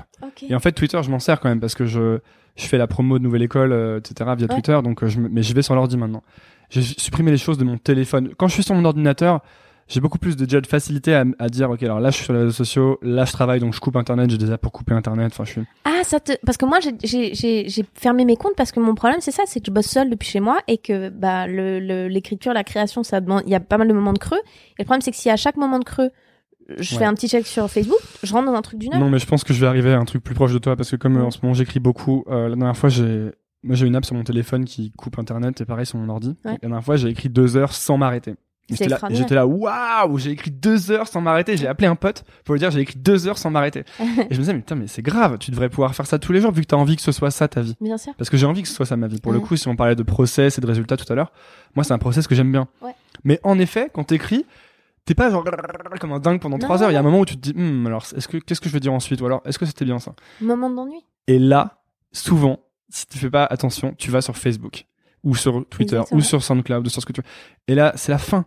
Et 0.48 0.54
en 0.54 0.60
fait, 0.60 0.72
Twitter, 0.72 1.00
je 1.02 1.10
m'en 1.10 1.18
sers 1.18 1.40
quand 1.40 1.48
même 1.48 1.60
parce 1.60 1.74
que 1.74 1.84
je, 1.86 2.18
je 2.56 2.66
fais 2.66 2.78
la 2.78 2.86
promo 2.86 3.18
de 3.18 3.24
Nouvelle 3.24 3.42
École, 3.42 3.72
euh, 3.72 3.98
etc. 3.98 4.30
via 4.36 4.46
Ouais. 4.46 4.54
Twitter. 4.54 4.78
Donc, 4.82 5.02
euh, 5.02 5.08
je, 5.08 5.18
mais 5.20 5.42
je 5.42 5.54
vais 5.54 5.62
sur 5.62 5.74
l'ordi 5.74 5.96
maintenant. 5.96 6.22
J'ai 6.70 6.82
supprimé 6.82 7.30
les 7.30 7.38
choses 7.38 7.58
de 7.58 7.64
mon 7.64 7.76
téléphone. 7.78 8.30
Quand 8.36 8.48
je 8.48 8.54
suis 8.54 8.62
sur 8.62 8.74
mon 8.74 8.84
ordinateur, 8.84 9.40
j'ai 9.88 10.00
beaucoup 10.00 10.18
plus 10.18 10.36
de, 10.36 10.44
déjà 10.44 10.60
de 10.60 10.66
facilité 10.66 11.14
à, 11.14 11.24
à 11.38 11.48
dire, 11.48 11.70
ok, 11.70 11.82
alors 11.82 12.00
là, 12.00 12.10
je 12.10 12.16
suis 12.16 12.24
sur 12.24 12.32
les 12.32 12.40
réseaux 12.40 12.52
sociaux, 12.52 12.98
là, 13.02 13.24
je 13.24 13.32
travaille, 13.32 13.60
donc 13.60 13.74
je 13.74 13.80
coupe 13.80 13.96
Internet, 13.96 14.30
j'ai 14.30 14.38
des 14.38 14.50
apps 14.50 14.62
pour 14.62 14.72
couper 14.72 14.94
Internet. 14.94 15.32
Enfin, 15.32 15.44
je 15.44 15.50
suis. 15.52 15.62
Ah, 15.84 16.00
ça 16.04 16.20
te, 16.20 16.32
parce 16.46 16.56
que 16.56 16.64
moi, 16.66 16.78
j'ai- 16.80 16.94
j'ai, 17.02 17.34
j'ai, 17.34 17.68
j'ai 17.68 17.84
fermé 17.94 18.24
mes 18.24 18.36
comptes 18.36 18.54
parce 18.56 18.72
que 18.72 18.80
mon 18.80 18.94
problème, 18.94 19.20
c'est 19.20 19.30
ça, 19.30 19.42
c'est 19.46 19.60
que 19.60 19.66
je 19.66 19.72
bosse 19.72 19.86
seule 19.86 20.08
depuis 20.10 20.28
chez 20.28 20.40
moi 20.40 20.58
et 20.68 20.78
que, 20.78 21.08
bah, 21.10 21.46
le, 21.46 22.08
l'écriture, 22.08 22.52
la 22.54 22.64
création, 22.64 23.02
ça 23.02 23.20
demande, 23.20 23.42
il 23.46 23.50
y 23.50 23.54
a 23.54 23.60
pas 23.60 23.76
mal 23.78 23.88
de 23.88 23.92
moments 23.92 24.12
de 24.14 24.18
creux. 24.18 24.40
Et 24.78 24.82
le 24.82 24.84
problème, 24.84 25.00
c'est 25.02 25.10
que 25.10 25.16
si 25.16 25.28
à 25.30 25.36
chaque 25.36 25.56
moment 25.56 25.78
de 25.78 25.84
creux, 25.84 26.10
je 26.78 26.94
Ouais. 26.94 27.00
fais 27.00 27.04
un 27.04 27.12
petit 27.12 27.28
check 27.28 27.46
sur 27.46 27.68
Facebook, 27.70 27.98
je 28.22 28.32
rentre 28.32 28.46
dans 28.46 28.54
un 28.56 28.62
truc 28.62 28.78
d'une 28.78 28.94
heure. 28.94 28.98
Non, 29.00 29.10
mais 29.10 29.18
je 29.18 29.26
pense 29.26 29.44
que 29.44 29.52
je 29.52 29.60
vais 29.60 29.66
arriver 29.66 29.92
à 29.92 29.98
un 29.98 30.06
truc 30.06 30.24
plus 30.24 30.34
proche 30.34 30.54
de 30.54 30.58
toi 30.58 30.76
parce 30.76 30.90
que 30.90 30.96
comme 30.96 31.18
euh, 31.18 31.24
en 31.24 31.30
ce 31.30 31.38
moment 31.42 31.52
j'écris 31.52 31.78
beaucoup, 31.78 32.24
euh, 32.28 32.48
la 32.48 32.56
dernière 32.56 32.74
fois 32.76 32.88
j'ai, 32.88 33.32
moi 33.62 33.76
j'ai 33.76 33.86
une 33.86 33.94
app 33.94 34.06
sur 34.06 34.14
mon 34.14 34.24
téléphone 34.24 34.64
qui 34.64 34.90
coupe 34.92 35.18
internet 35.18 35.60
et 35.60 35.66
pareil 35.66 35.84
sur 35.84 35.98
mon 35.98 36.08
ordi. 36.08 36.28
Ouais. 36.42 36.52
La 36.52 36.56
dernière 36.56 36.82
fois 36.82 36.96
j'ai 36.96 37.08
écrit 37.08 37.28
deux 37.28 37.58
heures 37.58 37.74
sans 37.74 37.98
m'arrêter. 37.98 38.34
J'étais 38.70 38.88
là, 38.88 38.98
j'étais 39.10 39.34
là, 39.34 39.46
waouh, 39.46 40.16
j'ai 40.18 40.30
écrit 40.30 40.50
deux 40.50 40.90
heures 40.90 41.06
sans 41.06 41.20
m'arrêter. 41.20 41.56
J'ai 41.56 41.66
appelé 41.66 41.86
un 41.86 41.96
pote 41.96 42.24
pour 42.44 42.54
lui 42.54 42.58
dire 42.60 42.70
j'ai 42.70 42.80
écrit 42.80 42.98
deux 42.98 43.26
heures 43.28 43.36
sans 43.36 43.50
m'arrêter. 43.50 43.80
et 44.00 44.04
je 44.30 44.36
me 44.36 44.40
disais 44.40 44.54
mais 44.54 44.60
putain 44.60 44.74
mais 44.74 44.86
c'est 44.86 45.02
grave, 45.02 45.36
tu 45.38 45.50
devrais 45.50 45.68
pouvoir 45.68 45.94
faire 45.94 46.06
ça 46.06 46.18
tous 46.18 46.32
les 46.32 46.40
jours 46.40 46.50
vu 46.50 46.62
que 46.62 46.66
t'as 46.66 46.76
envie 46.76 46.96
que 46.96 47.02
ce 47.02 47.12
soit 47.12 47.30
ça 47.30 47.46
ta 47.46 47.60
vie. 47.60 47.76
Bien 47.80 47.98
sûr. 47.98 48.14
Parce 48.16 48.30
que 48.30 48.36
j'ai 48.38 48.46
envie 48.46 48.62
que 48.62 48.68
ce 48.68 48.74
soit 48.74 48.86
ça 48.86 48.96
ma 48.96 49.06
vie. 49.06 49.20
Pour 49.20 49.32
le 49.32 49.40
coup, 49.40 49.56
si 49.56 49.68
on 49.68 49.76
parlait 49.76 49.96
de 49.96 50.02
process 50.02 50.56
et 50.56 50.60
de 50.60 50.66
résultats 50.66 50.96
tout 50.96 51.10
à 51.12 51.14
l'heure, 51.14 51.32
moi 51.74 51.84
c'est 51.84 51.92
un 51.92 51.98
process 51.98 52.26
que 52.26 52.34
j'aime 52.34 52.50
bien. 52.50 52.68
Ouais. 52.80 52.94
Mais 53.22 53.38
en 53.42 53.58
effet, 53.58 53.90
quand 53.92 54.04
t'écris, 54.04 54.46
t'es 55.04 55.14
pas 55.14 55.30
genre 55.30 55.44
comme 56.00 56.12
un 56.12 56.20
dingue 56.20 56.40
pendant 56.40 56.56
Non, 56.56 56.64
trois 56.64 56.82
heures. 56.82 56.90
Il 56.90 56.94
y 56.94 56.96
a 56.96 57.00
un 57.00 57.04
moment 57.04 57.20
où 57.20 57.26
tu 57.26 57.36
te 57.36 57.50
dis, 57.50 57.58
Hum, 57.58 57.86
alors 57.86 58.06
est-ce 58.16 58.28
que 58.28 58.38
qu'est-ce 58.38 58.60
que 58.60 58.68
je 58.68 58.74
vais 58.74 58.80
dire 58.80 58.92
ensuite? 58.92 59.20
Ou 59.20 59.26
alors 59.26 59.42
est-ce 59.44 59.58
que 59.58 59.66
c'était 59.66 59.84
bien 59.84 59.98
ça? 59.98 60.14
Moment 60.40 60.70
d'ennui. 60.70 61.04
Et 61.26 61.38
là, 61.38 61.82
souvent, 62.12 62.60
si 62.88 63.06
tu 63.06 63.18
fais 63.18 63.30
pas 63.30 63.44
attention, 63.44 63.94
tu 63.98 64.10
vas 64.10 64.22
sur 64.22 64.36
Facebook 64.36 64.86
ou 65.22 65.34
sur 65.34 65.66
Twitter 65.68 65.96
Exactement. 65.96 66.18
ou 66.18 66.22
sur 66.22 66.42
SoundCloud 66.42 66.86
ou 66.86 66.90
sur 66.90 67.00
ce 67.00 67.06
que 67.06 67.12
tu 67.12 67.20
veux. 67.22 67.26
Et 67.66 67.74
là, 67.74 67.92
c'est 67.96 68.12
la 68.12 68.18
fin. 68.18 68.44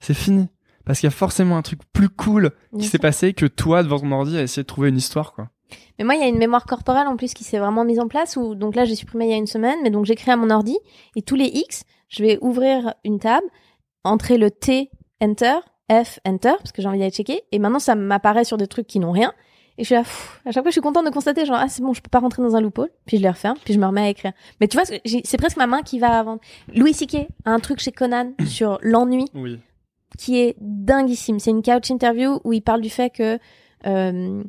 C'est 0.00 0.14
fini. 0.14 0.48
Parce 0.84 0.98
qu'il 1.00 1.06
y 1.06 1.12
a 1.12 1.14
forcément 1.14 1.56
un 1.56 1.62
truc 1.62 1.80
plus 1.92 2.08
cool 2.08 2.50
qui 2.78 2.86
s'est 2.86 2.98
passé 2.98 3.32
que 3.34 3.46
toi 3.46 3.82
devant 3.82 3.98
ton 4.00 4.10
ordi 4.12 4.36
à 4.38 4.42
essayer 4.42 4.62
de 4.62 4.66
trouver 4.66 4.88
une 4.88 4.96
histoire, 4.96 5.32
quoi. 5.34 5.48
Mais 5.98 6.04
moi, 6.04 6.14
il 6.14 6.20
y 6.20 6.24
a 6.24 6.26
une 6.26 6.38
mémoire 6.38 6.64
corporelle 6.64 7.06
en 7.06 7.16
plus 7.16 7.34
qui 7.34 7.44
s'est 7.44 7.58
vraiment 7.58 7.84
mise 7.84 8.00
en 8.00 8.08
place. 8.08 8.36
Où, 8.36 8.54
donc 8.54 8.74
là, 8.74 8.84
j'ai 8.86 8.94
supprimé 8.96 9.26
il 9.26 9.30
y 9.30 9.34
a 9.34 9.36
une 9.36 9.46
semaine, 9.46 9.78
mais 9.82 9.90
donc 9.90 10.06
j'écris 10.06 10.30
à 10.30 10.36
mon 10.36 10.50
ordi 10.50 10.76
et 11.14 11.22
tous 11.22 11.36
les 11.36 11.44
X, 11.46 11.84
je 12.08 12.22
vais 12.24 12.38
ouvrir 12.40 12.94
une 13.04 13.18
table, 13.20 13.46
entrer 14.02 14.38
le 14.38 14.50
T, 14.50 14.90
Enter, 15.22 15.56
F, 15.92 16.18
Enter, 16.26 16.54
parce 16.58 16.72
que 16.72 16.80
j'ai 16.82 16.88
envie 16.88 16.98
d'aller 16.98 17.10
checker. 17.12 17.42
Et 17.52 17.58
maintenant, 17.58 17.78
ça 17.78 17.94
m'apparaît 17.94 18.44
sur 18.44 18.56
des 18.56 18.66
trucs 18.66 18.86
qui 18.86 18.98
n'ont 18.98 19.12
rien. 19.12 19.32
Et 19.78 19.82
je 19.82 19.86
suis 19.86 19.94
là, 19.94 20.00
pff, 20.02 20.40
à 20.46 20.50
chaque 20.50 20.64
fois, 20.64 20.70
je 20.70 20.74
suis 20.74 20.80
contente 20.80 21.04
de 21.04 21.10
constater, 21.10 21.44
genre, 21.46 21.58
ah, 21.60 21.68
c'est 21.68 21.82
bon, 21.82 21.92
je 21.92 22.00
peux 22.00 22.08
pas 22.10 22.18
rentrer 22.18 22.42
dans 22.42 22.56
un 22.56 22.60
loophole. 22.60 22.88
Puis 23.06 23.18
je 23.18 23.22
les 23.22 23.30
referme, 23.30 23.56
puis 23.64 23.74
je 23.74 23.78
me 23.78 23.86
remets 23.86 24.00
à 24.02 24.08
écrire. 24.08 24.32
Mais 24.60 24.66
tu 24.68 24.76
vois, 24.78 24.84
c'est- 24.86 25.36
presque 25.36 25.56
ma 25.58 25.66
main 25.66 25.82
qui 25.82 25.98
va 25.98 26.18
avant. 26.18 26.38
Louis 26.74 26.94
C.K. 26.94 27.28
a 27.44 27.50
un 27.52 27.60
truc 27.60 27.78
chez 27.80 27.92
Conan 27.92 28.32
sur 28.46 28.78
l'ennui 28.82 29.26
Oui. 29.34 29.58
Qui 30.18 30.38
est 30.38 30.56
dinguissime. 30.60 31.38
C'est 31.38 31.50
une 31.50 31.62
couch 31.62 31.90
interview 31.90 32.40
où 32.44 32.52
il 32.52 32.62
parle 32.62 32.80
du 32.80 32.90
fait 32.90 33.10
que 33.10 33.38
euh, 33.86 34.42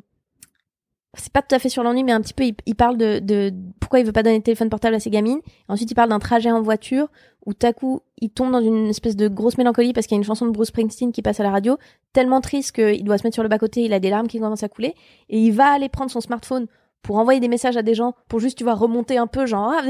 c'est 1.14 1.32
pas 1.32 1.42
tout 1.42 1.54
à 1.54 1.58
fait 1.58 1.68
sur 1.68 1.82
l'ennui, 1.82 2.04
mais 2.04 2.12
un 2.12 2.20
petit 2.20 2.32
peu 2.32 2.44
il, 2.44 2.74
parle 2.74 2.96
de, 2.96 3.52
pourquoi 3.80 4.00
il 4.00 4.06
veut 4.06 4.12
pas 4.12 4.22
donner 4.22 4.38
de 4.38 4.44
téléphone 4.44 4.70
portable 4.70 4.94
à 4.94 5.00
ses 5.00 5.10
gamines. 5.10 5.40
Ensuite, 5.68 5.90
il 5.90 5.94
parle 5.94 6.08
d'un 6.08 6.18
trajet 6.18 6.50
en 6.50 6.62
voiture 6.62 7.08
où 7.44 7.52
tout 7.52 7.66
à 7.66 7.72
coup 7.72 8.00
il 8.20 8.30
tombe 8.30 8.52
dans 8.52 8.60
une 8.60 8.88
espèce 8.88 9.16
de 9.16 9.28
grosse 9.28 9.58
mélancolie 9.58 9.92
parce 9.92 10.06
qu'il 10.06 10.14
y 10.14 10.18
a 10.18 10.20
une 10.20 10.24
chanson 10.24 10.46
de 10.46 10.52
Bruce 10.52 10.68
Springsteen 10.68 11.12
qui 11.12 11.22
passe 11.22 11.40
à 11.40 11.42
la 11.42 11.50
radio, 11.50 11.76
tellement 12.12 12.40
triste 12.40 12.72
qu'il 12.72 13.04
doit 13.04 13.18
se 13.18 13.24
mettre 13.24 13.34
sur 13.34 13.42
le 13.42 13.48
bas 13.48 13.58
côté, 13.58 13.82
il 13.82 13.92
a 13.92 14.00
des 14.00 14.10
larmes 14.10 14.28
qui 14.28 14.38
commencent 14.38 14.62
à 14.62 14.68
couler 14.68 14.94
et 15.28 15.38
il 15.38 15.50
va 15.50 15.66
aller 15.66 15.88
prendre 15.88 16.10
son 16.10 16.20
smartphone 16.20 16.66
pour 17.02 17.18
envoyer 17.18 17.40
des 17.40 17.48
messages 17.48 17.76
à 17.76 17.82
des 17.82 17.94
gens, 17.94 18.14
pour 18.28 18.38
juste 18.38 18.56
tu 18.56 18.64
vois 18.64 18.74
remonter 18.74 19.18
un 19.18 19.26
peu, 19.26 19.44
genre 19.44 19.72
ah, 19.74 19.82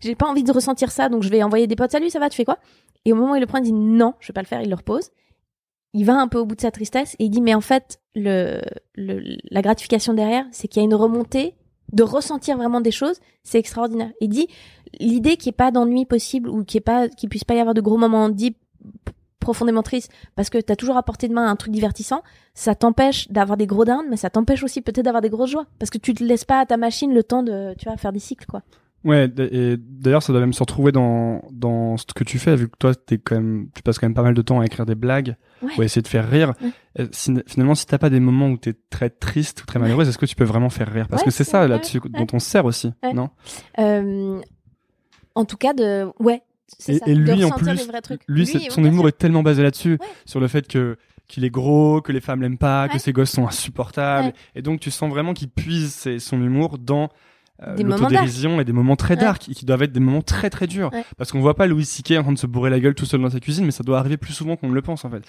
j'ai 0.00 0.14
pas 0.14 0.26
envie 0.26 0.44
de 0.44 0.52
ressentir 0.52 0.90
ça, 0.90 1.08
donc 1.08 1.22
je 1.22 1.30
vais 1.30 1.42
envoyer 1.42 1.66
des 1.66 1.76
potes. 1.76 1.90
Salut, 1.90 2.10
ça 2.10 2.18
va, 2.18 2.28
tu 2.28 2.36
fais 2.36 2.44
quoi? 2.44 2.58
Et 3.04 3.12
au 3.12 3.16
moment 3.16 3.32
où 3.32 3.36
il 3.36 3.40
le 3.40 3.46
prend, 3.46 3.58
il 3.58 3.64
dit 3.64 3.72
non, 3.72 4.14
je 4.20 4.28
vais 4.28 4.32
pas 4.32 4.42
le 4.42 4.46
faire, 4.46 4.62
il 4.62 4.68
le 4.68 4.76
repose. 4.76 5.10
Il 5.94 6.06
va 6.06 6.14
un 6.14 6.28
peu 6.28 6.38
au 6.38 6.46
bout 6.46 6.56
de 6.56 6.60
sa 6.60 6.70
tristesse 6.70 7.14
et 7.18 7.24
il 7.24 7.30
dit 7.30 7.42
mais 7.42 7.54
en 7.54 7.60
fait 7.60 8.00
le, 8.14 8.62
le 8.94 9.36
la 9.50 9.60
gratification 9.60 10.14
derrière 10.14 10.46
c'est 10.50 10.66
qu'il 10.66 10.80
y 10.80 10.82
a 10.82 10.86
une 10.86 10.94
remontée 10.94 11.54
de 11.92 12.02
ressentir 12.02 12.56
vraiment 12.56 12.80
des 12.80 12.90
choses 12.90 13.20
c'est 13.42 13.58
extraordinaire. 13.58 14.10
Il 14.22 14.30
dit 14.30 14.48
l'idée 15.00 15.36
qu'il 15.36 15.50
n'y 15.50 15.54
ait 15.54 15.56
pas 15.56 15.70
d'ennui 15.70 16.06
possible 16.06 16.48
ou 16.48 16.64
qu'il 16.64 16.80
pas 16.80 17.08
qu'il 17.08 17.28
puisse 17.28 17.44
pas 17.44 17.54
y 17.54 17.60
avoir 17.60 17.74
de 17.74 17.82
gros 17.82 17.98
moments 17.98 18.30
deep 18.30 18.56
profondément 19.38 19.82
tristes 19.82 20.10
parce 20.34 20.48
que 20.48 20.58
t'as 20.58 20.76
toujours 20.76 20.96
à 20.96 21.02
portée 21.02 21.28
de 21.28 21.34
main 21.34 21.46
un 21.46 21.56
truc 21.56 21.72
divertissant 21.72 22.22
ça 22.54 22.74
t'empêche 22.74 23.28
d'avoir 23.28 23.58
des 23.58 23.66
gros 23.66 23.84
downs 23.84 24.06
mais 24.08 24.16
ça 24.16 24.30
t'empêche 24.30 24.62
aussi 24.62 24.80
peut-être 24.80 25.04
d'avoir 25.04 25.20
des 25.20 25.30
grosses 25.30 25.50
joies 25.50 25.66
parce 25.78 25.90
que 25.90 25.98
tu 25.98 26.14
te 26.14 26.24
laisses 26.24 26.44
pas 26.44 26.60
à 26.60 26.64
ta 26.64 26.78
machine 26.78 27.12
le 27.12 27.22
temps 27.22 27.42
de 27.42 27.74
tu 27.76 27.86
vois 27.86 27.98
faire 27.98 28.12
des 28.12 28.18
cycles 28.18 28.46
quoi 28.46 28.62
Ouais, 29.04 29.28
et 29.50 29.76
d'ailleurs, 29.78 30.22
ça 30.22 30.32
doit 30.32 30.40
même 30.40 30.52
se 30.52 30.60
retrouver 30.60 30.92
dans, 30.92 31.42
dans 31.50 31.96
ce 31.96 32.04
que 32.14 32.22
tu 32.22 32.38
fais, 32.38 32.54
vu 32.54 32.68
que 32.68 32.76
toi, 32.78 32.94
t'es 32.94 33.18
quand 33.18 33.34
même, 33.34 33.68
tu 33.74 33.82
passes 33.82 33.98
quand 33.98 34.06
même 34.06 34.14
pas 34.14 34.22
mal 34.22 34.34
de 34.34 34.42
temps 34.42 34.60
à 34.60 34.64
écrire 34.66 34.86
des 34.86 34.94
blagues, 34.94 35.34
Ouais. 35.60 35.72
ou 35.76 35.82
à 35.82 35.84
essayer 35.84 36.02
de 36.02 36.08
faire 36.08 36.28
rire. 36.30 36.52
Ouais. 36.62 36.70
Euh, 37.00 37.06
si- 37.10 37.34
finalement, 37.46 37.74
si 37.74 37.84
t'as 37.86 37.98
pas 37.98 38.10
des 38.10 38.20
moments 38.20 38.48
où 38.48 38.56
t'es 38.56 38.74
très 38.90 39.10
triste 39.10 39.62
ou 39.62 39.66
très 39.66 39.78
malheureuse, 39.80 40.08
est-ce 40.08 40.18
que 40.18 40.26
tu 40.26 40.36
peux 40.36 40.44
vraiment 40.44 40.70
faire 40.70 40.88
rire? 40.92 41.08
Parce 41.08 41.22
que 41.24 41.30
c'est 41.32 41.44
ça 41.44 41.66
là-dessus 41.66 42.00
dont 42.10 42.26
on 42.32 42.38
se 42.38 42.48
sert 42.48 42.64
aussi, 42.64 42.92
non? 43.14 43.30
Euh, 43.78 44.40
en 45.34 45.44
tout 45.44 45.56
cas 45.56 45.72
de 45.74 46.06
ouais 46.20 46.42
et, 46.88 46.98
ça 46.98 47.04
et 47.06 47.14
de 47.14 47.20
lui, 47.20 47.44
en 47.44 47.48
ressentir 47.48 47.86
plus, 48.02 48.18
lui, 48.28 48.46
c'est- 48.46 48.70
son 48.70 48.84
humour 48.84 49.08
est 49.08 49.18
tellement 49.18 49.42
basé 49.42 49.62
là-dessus, 49.62 49.98
sur 50.26 50.40
le 50.40 50.48
fait 50.48 50.66
que 50.68 50.96
qu'il 51.28 51.44
est 51.44 51.50
gros, 51.50 52.02
que 52.02 52.12
les 52.12 52.20
femmes 52.20 52.42
l'aiment 52.42 52.58
pas, 52.58 52.88
que 52.88 52.98
ses 52.98 53.12
gosses 53.12 53.30
sont 53.30 53.46
insupportables, 53.46 54.32
et 54.54 54.60
donc 54.62 54.80
tu 54.80 54.90
sens 54.90 55.08
vraiment 55.10 55.32
qu'il 55.32 55.48
puise 55.48 55.92
ses- 55.92 56.18
son 56.18 56.36
humour 56.42 56.76
dans 56.78 57.08
l'autodérision 57.78 58.60
et 58.60 58.64
des 58.64 58.72
moments 58.72 58.96
très 58.96 59.16
dark, 59.16 59.42
qui 59.42 59.64
doivent 59.64 59.82
être 59.82 59.92
des 59.92 60.00
moments 60.00 60.22
très 60.22 60.50
très 60.50 60.66
durs. 60.66 60.90
Ouais. 60.92 61.04
Parce 61.16 61.32
qu'on 61.32 61.40
voit 61.40 61.54
pas 61.54 61.66
Louis 61.66 61.84
C.K. 61.84 62.12
en 62.18 62.22
train 62.22 62.32
de 62.32 62.38
se 62.38 62.46
bourrer 62.46 62.70
la 62.70 62.80
gueule 62.80 62.94
tout 62.94 63.04
seul 63.06 63.20
dans 63.20 63.30
sa 63.30 63.40
cuisine, 63.40 63.64
mais 63.64 63.70
ça 63.70 63.82
doit 63.84 63.98
arriver 63.98 64.16
plus 64.16 64.32
souvent 64.32 64.56
qu'on 64.56 64.68
ne 64.68 64.74
le 64.74 64.82
pense 64.82 65.04
en 65.04 65.10
fait. 65.10 65.22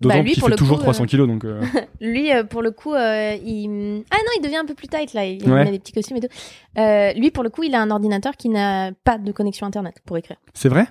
D'autant 0.00 0.16
Bah, 0.16 0.22
lui, 0.22 0.32
qu'il 0.32 0.40
pour 0.40 0.48
fait 0.48 0.54
le 0.54 0.58
toujours 0.58 0.78
coup, 0.78 0.84
300 0.84 1.02
euh, 1.02 1.06
kilos, 1.06 1.28
donc 1.28 1.44
euh, 1.44 1.60
Lui, 2.00 2.32
euh, 2.32 2.44
pour 2.44 2.62
le 2.62 2.70
coup, 2.70 2.94
euh, 2.94 3.36
il... 3.44 4.02
Ah 4.10 4.16
non, 4.18 4.30
il 4.38 4.42
devient 4.42 4.56
un 4.56 4.66
peu 4.66 4.74
plus 4.74 4.88
tight, 4.88 5.12
là. 5.14 5.24
Il, 5.26 5.46
met 5.48 5.70
des 5.70 5.78
petits 5.78 5.92
costumes 5.92 6.16
et 6.18 6.20
tout. 6.20 6.28
Euh, 6.78 7.12
lui, 7.14 7.30
pour 7.30 7.42
le 7.42 7.50
coup, 7.50 7.62
il 7.62 7.74
a 7.74 7.80
un 7.82 7.90
ordinateur 7.90 8.36
qui 8.36 8.48
n'a 8.48 8.92
pas 9.04 9.18
de 9.18 9.32
connexion 9.32 9.66
Internet 9.66 10.00
pour 10.06 10.16
écrire. 10.16 10.36
c'est 10.54 10.68
vrai? 10.68 10.86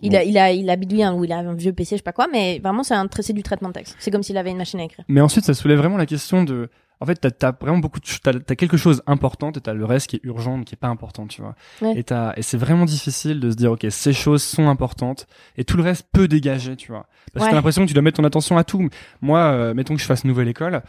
Il, 0.00 0.14
a, 0.14 0.22
il, 0.22 0.38
a, 0.38 0.52
il 0.52 0.70
a 0.70 0.76
bidouillé 0.76 1.02
un, 1.04 1.14
ou 1.14 1.24
il 1.24 1.32
a 1.32 1.38
un 1.38 1.54
vieux 1.54 1.72
PC, 1.72 1.96
je 1.96 1.98
sais 1.98 2.02
pas 2.04 2.12
quoi, 2.12 2.28
mais 2.30 2.60
vraiment, 2.60 2.84
c'est 2.84 2.94
un 2.94 3.06
tr- 3.06 3.20
c'est 3.22 3.32
du 3.32 3.42
traitement 3.42 3.68
de 3.68 3.74
texte. 3.74 3.96
C'est 3.98 4.12
comme 4.12 4.22
s'il 4.22 4.36
avait 4.36 4.50
une 4.50 4.56
machine 4.56 4.78
à 4.78 4.84
écrire. 4.84 5.04
Mais 5.08 5.20
ensuite, 5.20 5.44
ça 5.44 5.54
soulève 5.54 5.78
vraiment 5.78 5.96
la 5.96 6.06
question 6.06 6.44
de. 6.44 6.68
En 7.00 7.06
fait, 7.06 7.14
t'as 7.16 7.48
as 7.48 7.52
vraiment 7.60 7.78
beaucoup 7.78 8.00
T'as 8.22 8.32
as 8.32 8.56
quelque 8.56 8.76
chose 8.76 9.02
important 9.06 9.50
et 9.52 9.60
t'as 9.60 9.72
le 9.72 9.84
reste 9.84 10.08
qui 10.08 10.16
est 10.16 10.20
urgent 10.24 10.56
mais 10.56 10.64
qui 10.64 10.74
est 10.74 10.78
pas 10.78 10.88
important, 10.88 11.26
tu 11.28 11.42
vois. 11.42 11.54
Ouais. 11.80 11.96
Et, 11.98 12.02
t'as- 12.02 12.32
et 12.36 12.42
c'est 12.42 12.56
vraiment 12.56 12.84
difficile 12.86 13.38
de 13.38 13.50
se 13.50 13.56
dire, 13.56 13.70
ok, 13.72 13.86
ces 13.90 14.12
choses 14.12 14.42
sont 14.42 14.68
importantes 14.68 15.26
et 15.56 15.64
tout 15.64 15.76
le 15.76 15.84
reste 15.84 16.08
peut 16.12 16.26
dégager, 16.26 16.74
tu 16.76 16.90
vois. 16.90 17.06
Parce 17.32 17.42
que 17.44 17.44
Ouais. 17.44 17.50
t'as 17.50 17.56
l'impression 17.56 17.82
que 17.82 17.88
tu 17.88 17.94
dois 17.94 18.02
mettre 18.02 18.16
ton 18.16 18.24
attention 18.24 18.56
à 18.58 18.64
tout. 18.64 18.88
Moi, 19.20 19.38
euh, 19.40 19.74
mettons 19.74 19.94
que 19.94 20.00
je 20.00 20.06
fasse 20.06 20.24
nouvelle 20.24 20.48
école, 20.48 20.82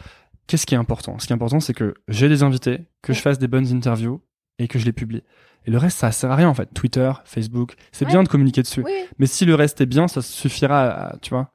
qu'est-ce 0.48 0.66
qui 0.66 0.74
est 0.74 0.78
important? 0.78 1.18
Ce 1.20 1.26
qui 1.26 1.32
est 1.32 1.36
important, 1.36 1.60
c'est 1.60 1.74
que 1.74 1.94
j'ai 2.08 2.28
des 2.28 2.42
invités, 2.42 2.80
que 3.02 3.12
je 3.12 3.20
fasse 3.20 3.38
des 3.38 3.46
bonnes 3.48 3.72
interviews 3.72 4.20
et 4.58 4.66
que 4.66 4.78
je 4.80 4.84
les 4.86 4.92
publie. 4.92 5.22
Et 5.66 5.70
le 5.70 5.78
reste, 5.78 5.98
ça 5.98 6.10
sert 6.10 6.30
à 6.32 6.36
rien 6.36 6.48
en 6.48 6.54
fait. 6.54 6.66
Twitter, 6.74 7.12
Facebook, 7.24 7.74
c'est 7.92 8.06
bien 8.06 8.22
de 8.24 8.28
communiquer 8.28 8.62
dessus. 8.62 8.82
Oui. 8.84 8.92
Mais 9.18 9.26
si 9.26 9.44
le 9.44 9.54
reste 9.54 9.80
est 9.80 9.86
bien, 9.86 10.08
ça 10.08 10.22
suffira, 10.22 10.88
à- 10.90 11.16
tu 11.18 11.30
vois. 11.30 11.52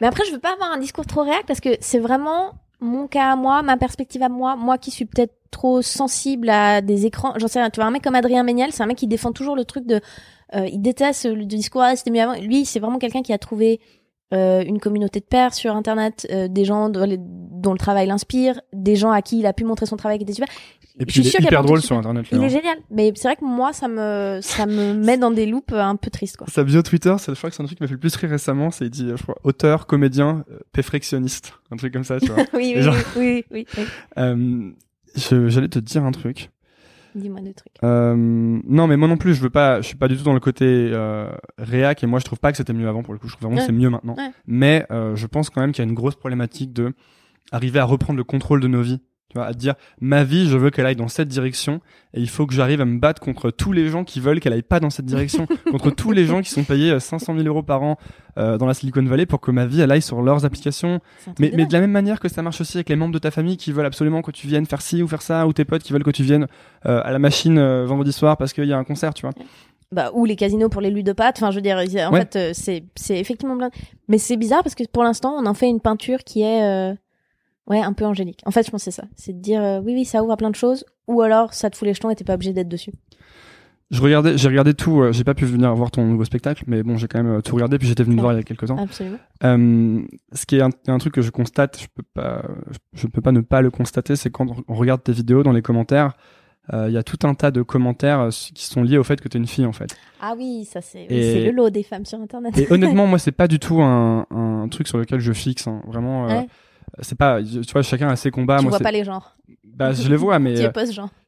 Mais 0.00 0.06
après, 0.06 0.22
je 0.26 0.32
veux 0.32 0.38
pas 0.38 0.52
avoir 0.52 0.70
un 0.70 0.78
discours 0.78 1.06
trop 1.06 1.24
réac 1.24 1.44
parce 1.46 1.60
que 1.60 1.70
c'est 1.80 1.98
vraiment 1.98 2.52
mon 2.80 3.06
cas 3.06 3.32
à 3.32 3.36
moi, 3.36 3.62
ma 3.62 3.76
perspective 3.76 4.22
à 4.22 4.28
moi, 4.28 4.56
moi 4.56 4.78
qui 4.78 4.90
suis 4.90 5.04
peut-être 5.04 5.34
trop 5.50 5.82
sensible 5.82 6.50
à 6.50 6.80
des 6.80 7.06
écrans. 7.06 7.32
J'en 7.36 7.48
sais 7.48 7.60
rien. 7.60 7.70
Tu 7.70 7.80
vois, 7.80 7.86
un 7.86 7.90
mec 7.90 8.02
comme 8.02 8.14
Adrien 8.14 8.42
Méniel, 8.42 8.72
c'est 8.72 8.82
un 8.82 8.86
mec 8.86 8.98
qui 8.98 9.06
défend 9.06 9.32
toujours 9.32 9.56
le 9.56 9.64
truc 9.64 9.86
de, 9.86 10.00
euh, 10.54 10.66
il 10.66 10.80
déteste 10.80 11.26
le 11.26 11.44
discours, 11.44 11.82
ah, 11.82 11.96
c'était 11.96 12.10
mieux. 12.10 12.40
Lui, 12.40 12.64
c'est 12.64 12.80
vraiment 12.80 12.98
quelqu'un 12.98 13.22
qui 13.22 13.32
a 13.32 13.38
trouvé 13.38 13.80
euh, 14.34 14.62
une 14.62 14.78
communauté 14.78 15.20
de 15.20 15.24
pairs 15.24 15.54
sur 15.54 15.74
Internet, 15.74 16.26
euh, 16.30 16.48
des 16.48 16.64
gens 16.64 16.88
dont, 16.90 17.06
dont 17.18 17.72
le 17.72 17.78
travail 17.78 18.06
l'inspire, 18.06 18.60
des 18.72 18.94
gens 18.94 19.10
à 19.10 19.22
qui 19.22 19.38
il 19.38 19.46
a 19.46 19.52
pu 19.52 19.64
montrer 19.64 19.86
son 19.86 19.96
travail 19.96 20.18
qui 20.18 20.24
était 20.24 20.34
super. 20.34 20.48
Et 20.98 21.02
Je 21.02 21.04
puis 21.06 21.24
suis 21.24 21.38
il 21.38 21.42
est 21.44 21.46
hyper 21.46 21.62
drôle 21.62 21.80
sur 21.80 21.96
internet. 21.96 22.26
Il 22.32 22.42
est 22.42 22.48
génial. 22.48 22.76
Mais 22.90 23.12
c'est 23.14 23.28
vrai 23.28 23.36
que 23.36 23.44
moi, 23.44 23.72
ça 23.72 23.86
me, 23.88 24.40
ça 24.42 24.66
me 24.66 24.94
met 25.04 25.16
dans 25.16 25.30
des 25.30 25.46
loops 25.46 25.72
un 25.72 25.96
peu 25.96 26.10
tristes, 26.10 26.36
quoi. 26.36 26.46
Sa 26.48 26.64
bio 26.64 26.82
Twitter, 26.82 27.14
c'est, 27.18 27.32
je 27.32 27.38
crois 27.38 27.50
que 27.50 27.56
c'est 27.56 27.62
un 27.62 27.66
truc 27.66 27.78
qui 27.78 27.84
m'a 27.84 27.88
fait 27.88 27.94
le 27.94 28.00
plus 28.00 28.14
rire 28.16 28.30
récemment, 28.30 28.70
c'est 28.70 28.86
il 28.86 28.90
dit, 28.90 29.08
euh, 29.10 29.16
je 29.16 29.22
crois, 29.22 29.36
auteur, 29.44 29.86
comédien, 29.86 30.44
euh, 30.50 30.58
perfectionniste. 30.72 31.54
Un 31.70 31.76
truc 31.76 31.92
comme 31.92 32.04
ça, 32.04 32.18
tu 32.18 32.26
vois. 32.32 32.44
oui, 32.54 32.72
oui, 32.76 32.82
Genre- 32.82 32.94
oui, 33.16 33.44
oui, 33.52 33.66
oui, 33.76 33.84
euh, 34.18 34.70
je- 35.14 35.48
j'allais 35.48 35.68
te 35.68 35.78
dire 35.78 36.04
un 36.04 36.10
truc. 36.12 36.50
Dis-moi 37.14 37.40
deux 37.40 37.54
trucs. 37.54 37.72
Euh, 37.84 38.14
non, 38.16 38.86
mais 38.86 38.96
moi 38.96 39.08
non 39.08 39.16
plus, 39.16 39.34
je 39.34 39.40
veux 39.40 39.50
pas, 39.50 39.80
je 39.80 39.86
suis 39.86 39.96
pas 39.96 40.08
du 40.08 40.16
tout 40.16 40.22
dans 40.24 40.34
le 40.34 40.40
côté 40.40 40.64
euh, 40.66 41.30
réac 41.58 42.04
et 42.04 42.06
moi 42.06 42.18
je 42.20 42.24
trouve 42.24 42.38
pas 42.38 42.50
que 42.52 42.58
c'était 42.58 42.74
mieux 42.74 42.86
avant 42.86 43.02
pour 43.02 43.12
le 43.14 43.18
coup. 43.18 43.26
Je 43.28 43.32
trouve 43.32 43.44
vraiment 43.48 43.56
Ouais. 43.56 43.66
que 43.66 43.66
c'est 43.66 43.76
mieux 43.76 43.88
maintenant. 43.90 44.14
Ouais. 44.16 44.30
Mais 44.46 44.84
euh, 44.92 45.16
je 45.16 45.26
pense 45.26 45.48
quand 45.50 45.60
même 45.60 45.72
qu'il 45.72 45.82
y 45.84 45.86
a 45.86 45.88
une 45.88 45.96
grosse 45.96 46.14
problématique 46.16 46.72
de 46.72 46.92
arriver 47.50 47.78
à 47.80 47.84
reprendre 47.84 48.18
le 48.18 48.24
contrôle 48.24 48.60
de 48.60 48.68
nos 48.68 48.82
vies. 48.82 49.00
Tu 49.30 49.36
vois, 49.36 49.46
à 49.46 49.52
te 49.52 49.58
dire 49.58 49.74
ma 50.00 50.24
vie, 50.24 50.48
je 50.48 50.56
veux 50.56 50.70
qu'elle 50.70 50.86
aille 50.86 50.96
dans 50.96 51.08
cette 51.08 51.28
direction 51.28 51.82
et 52.14 52.20
il 52.20 52.30
faut 52.30 52.46
que 52.46 52.54
j'arrive 52.54 52.80
à 52.80 52.86
me 52.86 52.98
battre 52.98 53.20
contre 53.20 53.50
tous 53.50 53.72
les 53.72 53.88
gens 53.88 54.02
qui 54.02 54.20
veulent 54.20 54.40
qu'elle 54.40 54.54
aille 54.54 54.62
pas 54.62 54.80
dans 54.80 54.88
cette 54.88 55.04
direction, 55.04 55.46
contre 55.70 55.90
tous 55.90 56.12
les 56.12 56.24
gens 56.24 56.40
qui 56.40 56.48
sont 56.48 56.64
payés 56.64 56.92
euh, 56.92 56.98
500 56.98 57.34
000 57.34 57.46
euros 57.46 57.62
par 57.62 57.82
an 57.82 57.98
euh, 58.38 58.56
dans 58.56 58.64
la 58.64 58.72
Silicon 58.72 59.02
Valley 59.04 59.26
pour 59.26 59.42
que 59.42 59.50
ma 59.50 59.66
vie 59.66 59.82
elle 59.82 59.92
aille 59.92 60.00
sur 60.00 60.22
leurs 60.22 60.46
applications. 60.46 61.00
Mais, 61.38 61.50
de 61.50 61.56
mais 61.56 61.66
de 61.66 61.72
la 61.74 61.80
même 61.80 61.90
manière 61.90 62.20
que 62.20 62.28
ça 62.30 62.40
marche 62.40 62.62
aussi 62.62 62.78
avec 62.78 62.88
les 62.88 62.96
membres 62.96 63.12
de 63.12 63.18
ta 63.18 63.30
famille 63.30 63.58
qui 63.58 63.70
veulent 63.70 63.84
absolument 63.84 64.22
que 64.22 64.30
tu 64.30 64.46
viennes 64.46 64.64
faire 64.64 64.80
ci 64.80 65.02
ou 65.02 65.08
faire 65.08 65.20
ça, 65.20 65.46
ou 65.46 65.52
tes 65.52 65.66
potes 65.66 65.82
qui 65.82 65.92
veulent 65.92 66.04
que 66.04 66.10
tu 66.10 66.22
viennes 66.22 66.46
euh, 66.86 67.02
à 67.04 67.12
la 67.12 67.18
machine 67.18 67.58
euh, 67.58 67.84
vendredi 67.84 68.12
soir 68.12 68.38
parce 68.38 68.54
qu'il 68.54 68.64
y 68.64 68.72
a 68.72 68.78
un 68.78 68.84
concert, 68.84 69.12
tu 69.12 69.26
vois. 69.26 69.32
bah, 69.92 70.10
ou 70.14 70.24
les 70.24 70.36
casinos 70.36 70.70
pour 70.70 70.80
les 70.80 70.90
ludopathes. 70.90 71.36
Enfin, 71.36 71.50
je 71.50 71.56
veux 71.56 71.62
dire, 71.62 71.76
en 71.76 72.12
Ouais. 72.12 72.20
fait, 72.20 72.36
euh, 72.36 72.50
c'est 72.54 72.84
c'est 72.96 73.18
effectivement 73.18 73.56
blindé. 73.56 73.76
Mais 74.08 74.16
c'est 74.16 74.38
bizarre 74.38 74.62
parce 74.62 74.74
que 74.74 74.84
pour 74.90 75.02
l'instant, 75.04 75.34
on 75.38 75.44
en 75.44 75.52
fait 75.54 75.68
une 75.68 75.80
peinture 75.80 76.20
qui 76.24 76.40
est 76.40 76.62
euh, 76.62 76.94
ouais 77.68 77.80
un 77.80 77.92
peu 77.92 78.04
angélique. 78.04 78.40
En 78.46 78.50
fait, 78.50 78.64
je 78.64 78.70
pense 78.70 78.82
c'est 78.82 78.90
ça. 78.90 79.04
C'est 79.16 79.32
de 79.32 79.40
dire 79.40 79.62
euh, 79.62 79.80
oui, 79.80 79.94
oui, 79.94 80.04
ça 80.04 80.22
ouvre 80.22 80.32
à 80.32 80.36
plein 80.36 80.50
de 80.50 80.56
choses, 80.56 80.84
ou 81.06 81.22
alors 81.22 81.54
ça 81.54 81.70
te 81.70 81.76
fout 81.76 81.86
les 81.86 81.94
jetons 81.94 82.10
et 82.10 82.14
t'es 82.16 82.24
pas 82.24 82.34
obligé 82.34 82.52
d'être 82.52 82.68
dessus. 82.68 82.92
Je 83.90 84.02
regardais, 84.02 84.36
j'ai 84.36 84.48
regardé 84.48 84.74
tout. 84.74 85.00
euh, 85.00 85.12
j'ai 85.12 85.24
pas 85.24 85.32
pu 85.32 85.46
venir 85.46 85.74
voir 85.74 85.90
ton 85.90 86.04
nouveau 86.04 86.24
spectacle, 86.26 86.62
mais 86.66 86.82
bon, 86.82 86.98
j'ai 86.98 87.08
quand 87.08 87.22
même 87.22 87.36
euh, 87.36 87.40
tout 87.40 87.54
regardé. 87.54 87.78
Puis 87.78 87.88
j'étais 87.88 88.02
venu 88.02 88.16
te 88.16 88.20
voir 88.20 88.34
il 88.34 88.36
y 88.36 88.40
a 88.40 88.42
quelques 88.42 88.66
temps. 88.66 88.76
Absolument. 88.76 89.16
Ce 89.42 90.44
qui 90.46 90.56
est 90.56 90.60
un, 90.62 90.68
un 90.88 90.98
truc 90.98 91.14
que 91.14 91.22
je 91.22 91.30
constate, 91.30 91.80
je 91.80 91.86
peux 91.94 92.02
pas, 92.14 92.42
je 92.92 93.06
peux 93.06 93.22
pas 93.22 93.32
ne 93.32 93.40
pas 93.40 93.62
le 93.62 93.70
constater, 93.70 94.14
c'est 94.16 94.30
quand 94.30 94.46
on 94.68 94.74
regarde 94.74 95.02
tes 95.02 95.12
vidéos 95.12 95.42
dans 95.42 95.52
les 95.52 95.62
commentaires, 95.62 96.12
euh, 96.74 96.84
il 96.88 96.92
y 96.92 96.98
a 96.98 97.02
tout 97.02 97.26
un 97.26 97.32
tas 97.34 97.50
de 97.50 97.62
commentaires 97.62 98.20
euh, 98.20 98.28
qui 98.30 98.64
sont 98.66 98.82
liés 98.82 98.98
au 98.98 99.04
fait 99.04 99.18
que 99.22 99.28
t'es 99.28 99.38
une 99.38 99.46
fille 99.46 99.64
en 99.64 99.72
fait. 99.72 99.96
Ah 100.20 100.34
oui, 100.36 100.66
ça 100.70 100.82
c'est 100.82 101.06
le 101.08 101.50
lot 101.50 101.70
des 101.70 101.82
femmes 101.82 102.04
sur 102.04 102.20
Internet. 102.20 102.58
Et 102.58 102.70
honnêtement, 102.70 103.06
moi, 103.12 103.18
c'est 103.18 103.32
pas 103.32 103.48
du 103.48 103.58
tout 103.58 103.80
un, 103.80 104.26
un 104.30 104.68
truc 104.68 104.86
sur 104.86 104.98
lequel 104.98 105.20
je 105.20 105.32
fixe. 105.32 105.66
hein. 105.66 105.80
Vraiment, 105.86 106.26
euh, 106.28 106.40
Ouais. 106.40 106.48
C'est 107.00 107.16
pas. 107.18 107.42
Tu 107.42 107.60
vois, 107.72 107.82
chacun 107.82 108.08
a 108.08 108.16
ses 108.16 108.30
combats. 108.30 108.58
tu 108.58 108.62
moi, 108.64 108.70
vois 108.70 108.80
pas 108.80 108.92
les 108.92 109.04
genres. 109.04 109.36
bah, 109.64 109.92
je 109.92 110.08
les 110.08 110.16
vois, 110.16 110.38
mais 110.38 110.60
euh, 110.64 110.70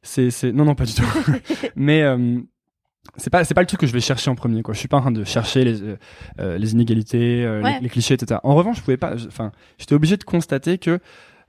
c'est, 0.01 0.29
c'est, 0.31 0.51
non, 0.51 0.65
non, 0.65 0.75
pas 0.75 0.85
du 0.85 0.93
tout. 0.93 1.03
mais 1.75 2.01
euh, 2.03 2.39
c'est 3.17 3.29
pas, 3.29 3.43
c'est 3.43 3.53
pas 3.53 3.61
le 3.61 3.67
truc 3.67 3.79
que 3.79 3.87
je 3.87 3.93
vais 3.93 3.99
chercher 3.99 4.29
en 4.29 4.35
premier. 4.35 4.61
Quoi. 4.61 4.73
Je 4.73 4.79
suis 4.79 4.87
pas 4.87 4.97
en 4.97 5.01
train 5.01 5.11
de 5.11 5.23
chercher 5.23 5.63
les, 5.63 5.81
euh, 5.81 5.97
euh, 6.39 6.57
les 6.57 6.73
inégalités, 6.73 7.47
Ouais. 7.47 7.75
les, 7.75 7.79
les 7.81 7.89
clichés, 7.89 8.13
etc. 8.13 8.39
En 8.43 8.55
revanche, 8.55 8.77
je 8.77 8.81
pouvais 8.81 8.97
pas. 8.97 9.13
Enfin, 9.27 9.51
j'étais 9.77 9.95
obligé 9.95 10.17
de 10.17 10.23
constater 10.23 10.77
que 10.77 10.99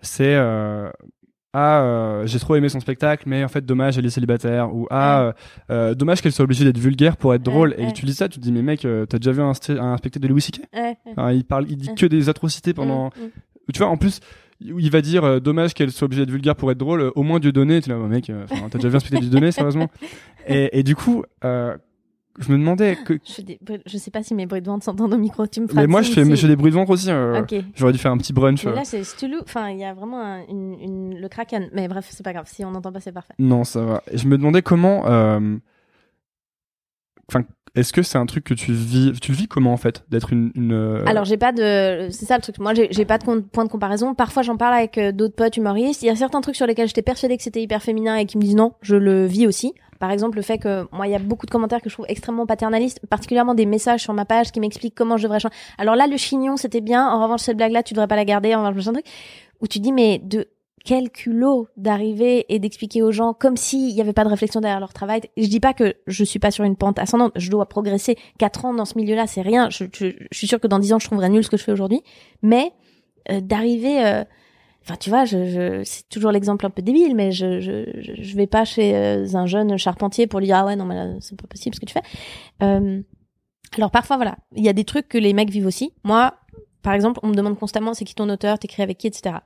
c'est. 0.00 0.36
Ah, 1.54 1.82
euh, 1.82 2.26
j'ai 2.26 2.38
trop 2.38 2.56
aimé 2.56 2.70
son 2.70 2.80
spectacle, 2.80 3.24
mais 3.26 3.44
en 3.44 3.48
fait, 3.48 3.66
dommage, 3.66 3.98
elle 3.98 4.06
est 4.06 4.10
célibataire. 4.10 4.74
Ou 4.74 4.86
ah, 4.90 5.34
euh, 5.70 5.94
dommage 5.94 6.22
qu'elle 6.22 6.32
soit 6.32 6.44
obligée 6.44 6.64
d'être 6.64 6.78
vulgaire 6.78 7.18
pour 7.18 7.34
être 7.34 7.46
Ouais, 7.46 7.52
drôle. 7.52 7.74
Et 7.76 7.84
ouais. 7.86 7.92
tu 7.92 8.06
dis 8.06 8.14
ça, 8.14 8.26
tu 8.26 8.38
te 8.38 8.42
dis, 8.42 8.52
mais 8.52 8.62
mec, 8.62 8.86
euh, 8.86 9.04
t'as 9.04 9.18
déjà 9.18 9.32
vu 9.32 9.42
un, 9.42 9.50
un 9.50 9.96
spectacle 9.98 10.20
de 10.20 10.28
Louis 10.28 10.40
C.K. 10.40 10.62
Enfin, 11.10 11.32
il 11.32 11.44
parle, 11.44 11.66
il 11.68 11.76
dit 11.76 11.94
que 11.94 12.06
des 12.06 12.30
atrocités 12.30 12.72
pendant. 12.72 13.10
Tu 13.72 13.78
vois, 13.78 13.88
en 13.88 13.96
plus, 13.96 14.20
il 14.60 14.90
va 14.90 15.00
dire 15.00 15.24
euh, 15.24 15.40
dommage 15.40 15.74
qu'elle 15.74 15.90
soit 15.90 16.04
obligée 16.06 16.22
d'être 16.22 16.30
vulgaire 16.32 16.54
pour 16.56 16.70
être 16.70 16.78
drôle. 16.78 17.00
euh, 17.00 17.10
Au 17.16 17.22
moins 17.22 17.40
Dieu 17.40 17.52
donné. 17.52 17.80
Tu 17.80 17.88
là, 17.90 17.96
mec, 17.96 18.30
euh, 18.30 18.44
t'as 18.70 18.78
déjà 18.78 18.88
vu 18.88 18.96
un 18.96 19.00
spectacle 19.00 19.22
Dieu 19.24 19.30
donné, 19.30 19.50
sérieusement 19.52 19.88
et, 20.46 20.78
et 20.78 20.82
du 20.82 20.94
coup, 20.96 21.24
euh, 21.44 21.76
je 22.38 22.50
me 22.50 22.56
demandais 22.58 22.96
que. 23.04 23.14
Je, 23.24 23.42
des 23.42 23.58
sais 23.98 24.10
pas 24.10 24.22
si 24.22 24.34
mes 24.34 24.46
bruits 24.46 24.62
de 24.62 24.66
ventre 24.66 24.84
s'entendent 24.84 25.12
au 25.12 25.18
micro. 25.18 25.46
Tu 25.46 25.60
me 25.60 25.66
Mais 25.74 25.86
moi, 25.86 26.00
je 26.02 26.10
fais, 26.12 26.24
je 26.24 26.34
fais 26.36 26.48
des 26.48 26.56
bruits 26.56 26.70
de 26.70 26.76
ventre 26.76 26.90
aussi. 26.90 27.08
J'aurais 27.74 27.92
dû 27.92 27.98
faire 27.98 28.12
un 28.12 28.16
petit 28.18 28.32
brunch. 28.32 28.64
Mais 28.64 28.72
là, 28.74 28.84
c'est 28.84 29.04
Stulu. 29.04 29.36
Enfin, 29.42 29.68
il 29.70 29.78
y 29.78 29.84
a 29.84 29.92
vraiment 29.94 30.20
un- 30.22 30.46
une, 30.48 30.78
une- 30.80 31.18
le 31.20 31.28
kraken. 31.28 31.68
Mais 31.74 31.88
bref, 31.88 32.06
c'est 32.10 32.22
pas 32.24 32.32
grave. 32.32 32.46
Si 32.48 32.64
on 32.64 32.70
n'entend 32.70 32.90
pas, 32.92 33.00
c'est 33.00 33.12
parfait. 33.12 33.34
Non, 33.38 33.64
ça 33.64 33.84
va. 33.84 34.02
Et 34.10 34.16
je 34.18 34.26
me 34.28 34.38
demandais 34.38 34.62
comment. 34.62 35.00
Enfin, 37.28 37.44
est-ce 37.74 37.94
que 37.94 38.02
c'est 38.02 38.18
un 38.18 38.26
truc 38.26 38.44
que 38.44 38.52
tu 38.52 38.72
vis 38.72 39.12
Tu 39.20 39.32
le 39.32 39.36
vis 39.36 39.48
comment 39.48 39.72
en 39.72 39.78
fait 39.78 40.04
D'être 40.10 40.32
une. 40.32 40.52
une 40.54 40.72
euh, 40.72 41.04
Alors, 41.06 41.24
j'ai 41.24 41.38
pas 41.38 41.52
de. 41.52 42.08
C'est 42.10 42.26
ça 42.26 42.36
le 42.36 42.42
truc. 42.42 42.58
Moi, 42.58 42.74
j'ai 42.74 43.04
pas 43.06 43.16
de 43.16 43.24
point 43.24 43.64
de 43.64 43.70
comparaison. 43.70 44.14
Parfois, 44.14 44.42
j'en 44.42 44.58
parle 44.58 44.74
avec 44.74 44.98
euh, 44.98 45.10
d'autres 45.10 45.34
potes 45.34 45.56
humoristes. 45.56 46.02
Il 46.02 46.06
y 46.06 46.10
a 46.10 46.16
certains 46.16 46.42
trucs 46.42 46.56
sur 46.56 46.66
lesquels 46.66 46.86
j'étais 46.86 47.02
persuadée 47.02 47.36
que 47.36 47.42
c'était 47.42 47.62
hyper 47.62 47.82
féminin 47.82 48.16
et 48.16 48.26
qui 48.26 48.36
me 48.36 48.42
disent 48.42 48.56
non, 48.56 48.74
je 48.82 48.96
le 48.96 49.24
vis 49.24 49.46
aussi. 49.46 49.72
Par 50.00 50.10
exemple, 50.10 50.36
le 50.36 50.42
fait 50.42 50.58
que 50.58 50.86
moi, 50.92 51.06
il 51.06 51.12
y 51.12 51.14
a 51.14 51.18
beaucoup 51.18 51.46
de 51.46 51.50
commentaires 51.50 51.80
que 51.80 51.88
je 51.88 51.94
trouve 51.94 52.06
extrêmement 52.08 52.44
paternalistes, 52.44 53.00
particulièrement 53.08 53.54
des 53.54 53.66
messages 53.66 54.02
sur 54.02 54.12
ma 54.12 54.24
page 54.26 54.52
qui 54.52 54.60
m'expliquent 54.60 54.94
comment 54.94 55.16
je 55.16 55.22
devrais 55.22 55.40
changer. 55.40 55.54
Alors 55.78 55.96
là, 55.96 56.06
le 56.08 56.16
chignon, 56.18 56.58
c'était 56.58 56.80
bien. 56.82 57.08
En 57.08 57.22
revanche, 57.22 57.40
cette 57.40 57.56
blague-là, 57.56 57.82
tu 57.82 57.94
devrais 57.94 58.08
pas 58.08 58.16
la 58.16 58.26
garder. 58.26 58.54
En 58.54 58.58
revanche, 58.58 58.74
machin 58.74 58.92
truc. 58.92 59.06
Où 59.60 59.66
tu 59.66 59.78
dis, 59.78 59.92
mais 59.92 60.18
de 60.18 60.48
quel 60.84 61.10
culot 61.10 61.68
d'arriver 61.76 62.46
et 62.48 62.58
d'expliquer 62.58 63.02
aux 63.02 63.12
gens 63.12 63.34
comme 63.34 63.56
s'il 63.56 63.90
y 63.90 64.00
avait 64.00 64.12
pas 64.12 64.24
de 64.24 64.28
réflexion 64.28 64.60
derrière 64.60 64.80
leur 64.80 64.92
travail. 64.92 65.20
Je 65.36 65.46
dis 65.46 65.60
pas 65.60 65.74
que 65.74 65.94
je 66.06 66.24
suis 66.24 66.38
pas 66.38 66.50
sur 66.50 66.64
une 66.64 66.76
pente 66.76 66.98
ascendante. 66.98 67.32
Je 67.36 67.50
dois 67.50 67.68
progresser. 67.68 68.16
Quatre 68.38 68.64
ans 68.64 68.74
dans 68.74 68.84
ce 68.84 68.98
milieu-là, 68.98 69.26
c'est 69.26 69.42
rien. 69.42 69.70
Je, 69.70 69.84
je, 69.92 70.06
je 70.30 70.38
suis 70.38 70.46
sûre 70.46 70.60
que 70.60 70.66
dans 70.66 70.78
dix 70.78 70.92
ans, 70.92 70.98
je 70.98 71.06
trouverai 71.06 71.28
nul 71.28 71.44
ce 71.44 71.50
que 71.50 71.56
je 71.56 71.64
fais 71.64 71.72
aujourd'hui. 71.72 72.02
Mais 72.42 72.72
euh, 73.30 73.40
d'arriver, 73.40 74.04
euh, 74.04 74.24
enfin, 74.82 74.96
tu 74.96 75.10
vois, 75.10 75.24
je, 75.24 75.46
je, 75.46 75.82
c'est 75.84 76.08
toujours 76.08 76.32
l'exemple 76.32 76.66
un 76.66 76.70
peu 76.70 76.82
débile, 76.82 77.14
mais 77.14 77.30
je, 77.32 77.60
je, 77.60 77.84
je, 78.00 78.36
vais 78.36 78.46
pas 78.46 78.64
chez 78.64 78.96
euh, 78.96 79.26
un 79.34 79.46
jeune 79.46 79.76
charpentier 79.78 80.26
pour 80.26 80.40
lui 80.40 80.46
dire 80.46 80.56
ah 80.56 80.66
ouais 80.66 80.76
non 80.76 80.84
mais 80.84 80.94
là, 80.94 81.06
c'est 81.20 81.40
pas 81.40 81.46
possible 81.46 81.74
ce 81.74 81.80
que 81.80 81.86
tu 81.86 81.92
fais. 81.92 82.02
Euh, 82.62 83.00
alors 83.76 83.90
parfois 83.90 84.16
voilà, 84.16 84.36
il 84.56 84.64
y 84.64 84.68
a 84.68 84.72
des 84.72 84.84
trucs 84.84 85.08
que 85.08 85.18
les 85.18 85.32
mecs 85.32 85.50
vivent 85.50 85.66
aussi. 85.66 85.92
Moi, 86.04 86.34
par 86.82 86.94
exemple, 86.94 87.20
on 87.22 87.28
me 87.28 87.34
demande 87.34 87.58
constamment 87.58 87.94
c'est 87.94 88.04
qui 88.04 88.14
ton 88.14 88.28
auteur, 88.28 88.58
t'écris 88.58 88.82
avec 88.82 88.98
qui, 88.98 89.06
etc. 89.06 89.36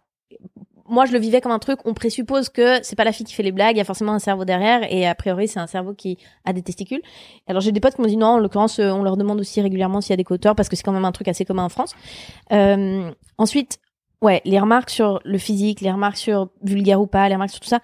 Moi, 0.89 1.07
je 1.07 1.13
le 1.13 1.19
vivais 1.19 1.41
comme 1.41 1.53
un 1.53 1.59
truc. 1.59 1.81
On 1.85 1.95
présuppose 1.95 2.49
que 2.49 2.83
c'est 2.83 2.97
pas 2.97 3.05
la 3.05 3.13
fille 3.13 3.27
qui 3.27 3.35
fait 3.35 3.43
les 3.43 3.53
blagues, 3.53 3.77
il 3.77 3.79
y 3.79 3.83
a 3.83 3.85
forcément 3.85 4.13
un 4.13 4.19
cerveau 4.19 4.45
derrière, 4.45 4.81
et 4.91 5.07
a 5.07 5.15
priori, 5.15 5.49
c'est 5.49 5.61
un 5.61 5.67
cerveau 5.67 5.95
qui 5.95 6.19
a 6.45 6.53
des 6.53 6.63
testicules. 6.63 7.03
Alors, 7.47 7.61
j'ai 7.61 7.73
des 7.73 7.81
potes 7.81 7.95
qui 7.95 8.01
m'ont 8.01 8.09
dit 8.09 8.17
non. 8.17 8.27
En 8.27 8.39
l'occurrence, 8.39 8.79
euh, 8.79 8.91
on 8.91 9.03
leur 9.03 9.17
demande 9.17 9.41
aussi 9.41 9.61
régulièrement 9.61 10.01
s'il 10.01 10.11
y 10.11 10.15
a 10.15 10.17
des 10.17 10.25
co-auteurs 10.25 10.55
parce 10.55 10.69
que 10.69 10.77
c'est 10.77 10.83
quand 10.83 10.93
même 10.93 11.05
un 11.05 11.13
truc 11.13 11.29
assez 11.29 11.45
commun 11.45 11.65
en 11.65 11.69
France. 11.69 11.95
Euh, 12.53 13.11
ensuite, 13.39 13.79
ouais, 14.23 14.43
les 14.45 14.61
remarques 14.61 14.91
sur 14.91 15.21
le 15.25 15.39
physique, 15.39 15.81
les 15.81 15.91
remarques 15.91 16.17
sur 16.17 16.49
vulgaire 16.63 17.01
ou 17.01 17.07
pas, 17.07 17.29
les 17.29 17.35
remarques 17.35 17.51
sur 17.51 17.61
tout 17.61 17.69
ça. 17.69 17.81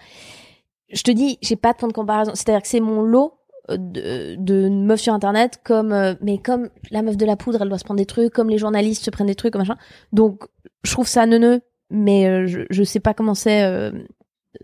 Je 0.91 1.03
te 1.03 1.11
dis, 1.11 1.39
j'ai 1.43 1.57
pas 1.57 1.73
de 1.73 1.79
point 1.79 1.89
de 1.89 1.95
comparaison. 1.95 2.33
C'est-à-dire 2.35 2.63
que 2.63 2.69
c'est 2.69 2.81
mon 2.81 3.03
lot 3.03 3.39
euh, 3.71 3.77
de, 3.79 4.35
de 4.39 4.69
meufs 4.69 5.01
sur 5.01 5.15
internet 5.15 5.61
comme 5.63 5.93
euh, 5.93 6.15
mais 6.21 6.39
comme 6.39 6.69
la 6.91 7.03
meuf 7.03 7.17
de 7.17 7.25
la 7.25 7.37
poudre 7.37 7.63
elle 7.63 7.69
doit 7.69 7.79
se 7.79 7.85
prendre 7.85 7.99
des 7.99 8.07
trucs 8.07 8.33
comme 8.33 8.51
les 8.51 8.59
journalistes 8.59 9.05
se 9.05 9.11
prennent 9.11 9.29
des 9.29 9.37
trucs 9.37 9.53
comme 9.53 9.63
machin 9.63 9.77
donc 10.13 10.43
je 10.83 10.91
trouve 10.91 11.07
ça 11.07 11.27
neuneux 11.27 11.61
mais 11.93 12.27
euh, 12.27 12.47
je, 12.47 12.61
je 12.71 12.83
sais 12.83 13.01
pas 13.01 13.15
comment 13.15 13.35
c'est 13.35 13.63
euh, 13.65 13.93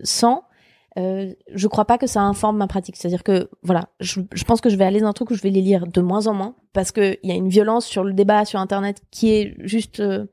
sans 0.03 0.43
euh, 0.97 1.31
je 1.53 1.67
crois 1.67 1.85
pas 1.85 1.97
que 1.97 2.07
ça 2.07 2.21
informe 2.21 2.57
ma 2.57 2.67
pratique 2.67 2.95
c'est 2.97 3.07
à 3.07 3.11
dire 3.11 3.23
que 3.23 3.49
voilà 3.63 3.89
je, 3.99 4.21
je 4.33 4.43
pense 4.43 4.59
que 4.59 4.69
je 4.69 4.75
vais 4.75 4.85
aller 4.85 4.99
dans 4.99 5.07
un 5.07 5.13
truc 5.13 5.29
où 5.31 5.35
je 5.35 5.41
vais 5.41 5.51
les 5.51 5.61
lire 5.61 5.85
de 5.87 6.01
moins 6.01 6.27
en 6.27 6.33
moins 6.33 6.55
parce 6.73 6.91
que 6.91 7.17
il 7.23 7.29
y 7.29 7.31
a 7.31 7.35
une 7.35 7.49
violence 7.49 7.85
sur 7.85 8.03
le 8.03 8.13
débat 8.13 8.43
sur 8.45 8.59
internet 8.59 9.01
qui 9.11 9.31
est 9.31 9.55
juste 9.59 9.99
euh, 9.99 10.25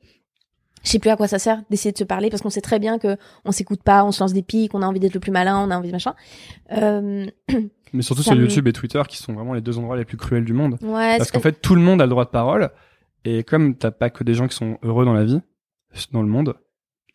je 0.82 0.90
sais 0.92 0.98
plus 1.00 1.10
à 1.10 1.16
quoi 1.16 1.26
ça 1.28 1.38
sert 1.40 1.62
d'essayer 1.68 1.92
de 1.92 1.98
se 1.98 2.04
parler 2.04 2.30
parce 2.30 2.42
qu'on 2.42 2.50
sait 2.50 2.60
très 2.60 2.78
bien 2.78 2.98
que 2.98 3.16
on 3.44 3.50
s'écoute 3.50 3.82
pas, 3.82 4.04
on 4.04 4.12
se 4.12 4.22
lance 4.22 4.32
des 4.32 4.42
pics, 4.42 4.72
on 4.72 4.82
a 4.82 4.86
envie 4.86 5.00
d'être 5.00 5.14
le 5.14 5.20
plus 5.20 5.32
malin, 5.32 5.58
on 5.58 5.70
a 5.72 5.76
envie 5.76 5.88
de 5.88 5.92
machin. 5.92 6.14
Euh, 6.72 7.26
Mais 7.92 8.02
surtout 8.02 8.22
ça 8.22 8.30
sur 8.30 8.36
me- 8.36 8.42
YouTube 8.42 8.68
et 8.68 8.72
Twitter, 8.72 9.02
qui 9.08 9.16
sont 9.16 9.32
vraiment 9.32 9.52
les 9.54 9.60
deux 9.60 9.78
endroits 9.78 9.96
les 9.96 10.04
plus 10.04 10.16
cruels 10.16 10.44
du 10.44 10.52
monde. 10.52 10.76
ouais, 10.82 11.18
Parce 11.18 11.32
qu'en 11.32 11.40
fait, 11.40 11.60
tout 11.60 11.74
le 11.74 11.80
monde 11.80 12.00
a 12.00 12.04
le 12.04 12.10
droit 12.10 12.24
de 12.24 12.30
parole. 12.30 12.70
Et 13.24 13.42
comme 13.42 13.74
t'as 13.76 13.90
pas 13.90 14.10
que 14.10 14.22
des 14.22 14.34
gens 14.34 14.46
qui 14.46 14.54
sont 14.54 14.78
heureux 14.84 15.04
dans 15.04 15.14
la 15.14 15.24
vie, 15.24 15.40
dans 16.12 16.22
le 16.22 16.28
monde, 16.28 16.54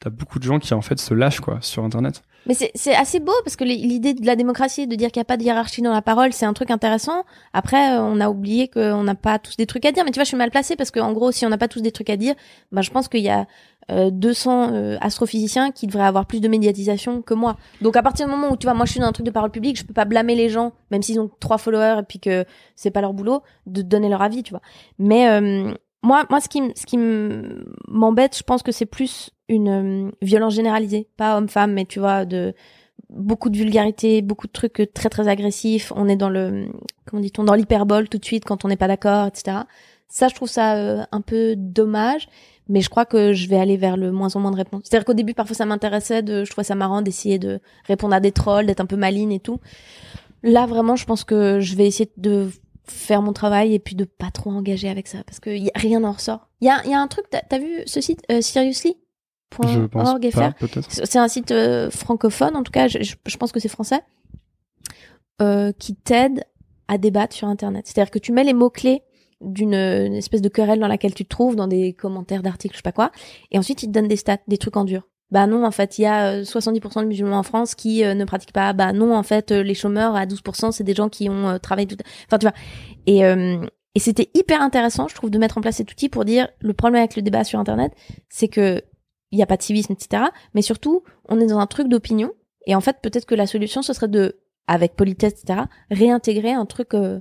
t'as 0.02 0.10
beaucoup 0.10 0.40
de 0.40 0.44
gens 0.44 0.60
qui 0.60 0.74
en 0.74 0.82
fait 0.82 1.00
se 1.00 1.14
lâchent 1.14 1.40
quoi 1.40 1.60
sur 1.62 1.84
Internet. 1.86 2.22
Mais 2.48 2.56
c'est 2.56 2.96
assez 2.96 3.20
beau 3.20 3.34
parce 3.44 3.56
que 3.56 3.64
li- 3.64 3.86
l'idée 3.86 4.16
de 4.16 4.26
la 4.26 4.36
démocratie, 4.36 4.88
de 4.88 4.96
dire 4.96 5.12
qu'il 5.12 5.20
n'y 5.20 5.22
a 5.22 5.26
pas 5.26 5.38
de 5.38 5.44
hiérarchie 5.44 5.84
dans 5.84 5.94
la 5.94 6.02
parole, 6.02 6.34
c'est 6.34 6.48
un 6.48 6.54
truc 6.54 6.72
intéressant. 6.72 7.24
Après, 7.54 7.98
on 8.00 8.20
a 8.20 8.30
oublié 8.30 8.68
qu'on 8.68 9.04
n'a 9.04 9.14
pas 9.14 9.38
tous 9.38 9.58
des 9.58 9.68
trucs 9.68 9.86
à 9.86 9.92
dire. 9.92 10.04
Mais 10.04 10.10
tu 10.12 10.16
vois, 10.16 10.24
je 10.24 10.30
suis 10.30 10.38
mal 10.38 10.50
placée 10.50 10.76
parce 10.76 10.90
que 10.90 11.00
en 11.00 11.14
gros, 11.14 11.32
si 11.32 11.46
on 11.46 11.50
n'a 11.50 11.60
pas 11.60 11.68
tous 11.68 11.82
des 11.82 11.92
trucs 11.92 12.10
à 12.10 12.18
dire, 12.18 12.34
bah, 12.72 12.82
je 12.82 12.90
pense 12.90 13.08
qu'il 13.10 13.20
y 13.22 13.30
a 13.30 13.46
euh, 13.92 14.10
200 14.10 14.74
euh, 14.74 14.98
astrophysiciens 15.02 15.70
qui 15.70 15.86
devraient 15.86 16.06
avoir 16.08 16.26
plus 16.26 16.42
de 16.42 16.48
médiatisation 16.48 17.22
que 17.22 17.36
moi. 17.36 17.58
Donc 17.82 17.96
à 17.96 18.02
partir 18.02 18.26
du 18.26 18.32
moment 18.32 18.52
où 18.52 18.58
tu 18.58 18.66
vois, 18.66 18.74
moi 18.74 18.86
je 18.88 18.92
suis 18.94 19.00
dans 19.02 19.06
un 19.08 19.12
truc 19.12 19.26
de 19.28 19.32
parole 19.32 19.52
publique, 19.52 19.78
je 19.78 19.84
peux 19.86 19.94
pas 19.94 20.06
blâmer 20.06 20.34
les 20.34 20.50
gens, 20.50 20.72
même 20.90 21.04
s'ils 21.04 21.20
ont 21.20 21.30
trois 21.40 21.60
followers 21.60 21.98
et 22.00 22.04
puis 22.04 22.20
que 22.20 22.46
c'est 22.76 22.90
pas 22.92 23.02
leur 23.02 23.14
boulot, 23.14 23.44
de 23.68 23.84
donner 23.84 24.10
leur 24.10 24.24
avis, 24.24 24.42
tu 24.42 24.50
vois. 24.50 24.62
Mais 24.98 25.30
euh, 25.30 25.72
moi, 26.04 26.26
moi, 26.32 26.40
ce 26.42 26.50
qui, 26.50 26.60
ce 26.76 26.88
qui 26.88 26.98
m'embête, 27.88 28.38
je 28.38 28.44
pense 28.44 28.64
que 28.64 28.72
c'est 28.72 28.86
plus 28.86 29.30
une 29.52 30.08
euh, 30.08 30.12
violence 30.22 30.56
généralisée, 30.56 31.08
pas 31.18 31.38
homme-femme, 31.38 31.74
mais 31.74 31.86
tu 31.86 32.00
vois, 32.00 32.26
de 32.26 32.54
beaucoup 33.10 33.50
de 33.50 33.58
vulgarité, 33.58 34.22
beaucoup 34.22 34.48
de 34.48 34.52
trucs 34.52 34.80
euh, 34.80 34.88
très 34.92 35.10
très 35.10 35.28
agressifs. 35.28 35.92
On 35.96 36.08
est 36.08 36.16
dans 36.16 36.30
le, 36.30 36.68
comment 37.06 37.22
dit-on, 37.22 37.44
dans 37.44 37.54
l'hyperbole 37.54 38.10
tout 38.10 38.18
de 38.18 38.26
suite 38.26 38.46
quand 38.46 38.66
on 38.66 38.70
n'est 38.70 38.78
pas 38.78 38.88
d'accord, 38.88 39.28
etc. 39.28 39.60
Ça, 40.08 40.28
je 40.28 40.36
trouve 40.36 40.50
ça 40.50 40.76
euh, 40.76 41.04
un 41.12 41.22
peu 41.22 41.56
dommage, 41.58 42.28
mais 42.68 42.82
je 42.82 42.90
crois 42.90 43.06
que 43.06 43.34
je 43.34 43.48
vais 43.48 43.58
aller 43.58 43.78
vers 43.78 43.98
le 43.98 44.12
moins 44.12 44.36
en 44.36 44.40
moins 44.40 44.52
de 44.52 44.58
réponses. 44.58 44.84
C'est-à-dire 44.86 45.06
qu'au 45.06 45.14
début, 45.14 45.34
parfois, 45.34 45.56
ça 45.56 45.66
m'intéressait, 45.66 46.22
de, 46.22 46.44
je 46.44 46.52
trouvais 46.52 46.66
ça 46.66 46.76
marrant 46.76 47.02
d'essayer 47.02 47.40
de 47.40 47.60
répondre 47.86 48.14
à 48.14 48.20
des 48.20 48.32
trolls, 48.32 48.66
d'être 48.66 48.82
un 48.82 48.86
peu 48.86 48.98
maline 48.98 49.32
et 49.32 49.40
tout. 49.40 49.60
Là, 50.44 50.66
vraiment, 50.66 50.96
je 50.96 51.06
pense 51.06 51.24
que 51.24 51.60
je 51.60 51.76
vais 51.76 51.88
essayer 51.88 52.12
de 52.18 52.50
faire 52.86 53.22
mon 53.22 53.32
travail 53.34 53.74
et 53.74 53.80
puis 53.80 53.96
de 53.96 54.06
pas 54.06 54.32
trop 54.32 54.50
engager 54.52 54.90
avec 54.90 55.08
ça 55.08 55.20
parce 55.26 55.40
que 55.40 55.50
y 55.50 55.70
a, 55.70 55.72
rien 55.76 56.02
n'en 56.02 56.12
ressort. 56.12 56.50
Il 56.62 56.68
y 56.68 56.70
a, 56.70 56.86
y 56.86 56.94
a 56.94 57.00
un 57.00 57.08
truc, 57.08 57.26
t'as 57.30 57.42
as 57.50 57.60
vu 57.60 57.82
ce 57.86 58.02
site 58.02 58.22
euh, 58.32 58.42
Seriously? 58.42 58.98
C'est 60.90 61.20
un 61.20 61.28
site 61.28 61.52
euh, 61.52 61.90
francophone, 61.92 62.56
en 62.56 62.64
tout 62.64 62.72
cas, 62.72 62.88
je, 62.88 63.02
je- 63.02 63.16
je 63.26 63.38
pense 63.38 63.52
que 63.52 63.60
c'est 63.60 63.68
français, 63.70 64.02
euh, 65.42 65.72
qui 65.78 65.96
t'aide 65.96 66.44
à 66.88 66.98
débattre 66.98 67.36
sur 67.36 67.48
Internet. 67.48 67.86
C'est-à-dire 67.88 68.12
que 68.12 68.20
tu 68.20 68.32
mets 68.32 68.44
les 68.44 68.54
mots-clés 68.54 69.02
d'une 69.42 69.74
une 69.74 70.14
espèce 70.14 70.42
de 70.42 70.50
querelle 70.50 70.80
dans 70.80 70.88
laquelle 70.88 71.14
tu 71.16 71.24
te 71.24 71.30
trouves, 71.30 71.56
dans 71.56 71.68
des 71.68 71.94
commentaires 71.94 72.44
d'articles, 72.44 72.74
je 72.74 72.78
sais 72.80 72.84
pas 72.84 72.92
quoi, 72.92 73.12
et 73.52 73.58
ensuite 73.58 73.82
ils 73.82 73.88
te 73.88 73.92
donnent 73.92 74.08
des 74.08 74.16
stats, 74.18 74.38
des 74.48 74.58
trucs 74.58 74.78
en 74.78 74.84
dur. 74.84 75.08
Bah 75.32 75.48
non, 75.48 75.66
en 75.66 75.72
fait, 75.72 75.98
il 75.98 76.02
y 76.02 76.06
a 76.06 76.28
euh, 76.28 76.44
70% 76.44 77.02
de 77.02 77.06
musulmans 77.08 77.40
en 77.40 77.44
France 77.44 77.74
qui 77.74 78.04
euh, 78.04 78.14
ne 78.14 78.26
pratiquent 78.26 78.52
pas. 78.52 78.74
Bah 78.74 78.92
non, 78.92 79.16
en 79.16 79.24
fait, 79.24 79.52
euh, 79.54 79.64
les 79.64 79.74
chômeurs 79.74 80.14
à 80.16 80.26
12%, 80.26 80.74
c'est 80.74 80.84
des 80.84 80.94
gens 80.94 81.08
qui 81.08 81.30
ont 81.30 81.48
euh, 81.48 81.58
travaillé 81.58 81.88
tout. 81.88 81.96
Enfin, 82.28 82.38
tu 82.38 82.46
vois. 82.46 82.54
Et 83.08 83.26
euh, 83.26 83.66
et 83.96 84.00
c'était 84.00 84.30
hyper 84.34 84.62
intéressant, 84.62 85.08
je 85.08 85.16
trouve, 85.16 85.30
de 85.32 85.38
mettre 85.38 85.58
en 85.58 85.62
place 85.62 85.78
cet 85.78 85.90
outil 85.92 86.08
pour 86.10 86.24
dire 86.26 86.50
le 86.60 86.74
problème 86.74 87.00
avec 87.00 87.16
le 87.16 87.22
débat 87.22 87.44
sur 87.46 87.60
Internet, 87.60 87.94
c'est 88.30 88.48
que 88.50 88.82
il 89.32 89.38
n'y 89.38 89.44
a 89.44 89.46
pas 89.48 89.58
de 89.58 89.62
civisme, 89.62 89.94
etc. 89.94 90.24
Mais 90.54 90.62
surtout, 90.62 91.04
on 91.30 91.40
est 91.40 91.48
dans 91.48 91.60
un 91.60 91.68
truc 91.68 91.88
d'opinion. 91.88 92.32
Et 92.68 92.76
en 92.76 92.82
fait, 92.82 92.98
peut-être 93.02 93.26
que 93.26 93.36
la 93.36 93.48
solution, 93.48 93.82
ce 93.82 93.94
serait 93.94 94.08
de, 94.08 94.38
avec 94.68 94.96
politesse, 94.96 95.34
etc., 95.44 95.62
réintégrer 95.90 96.52
un 96.54 96.66
truc 96.66 96.94
euh, 96.94 97.20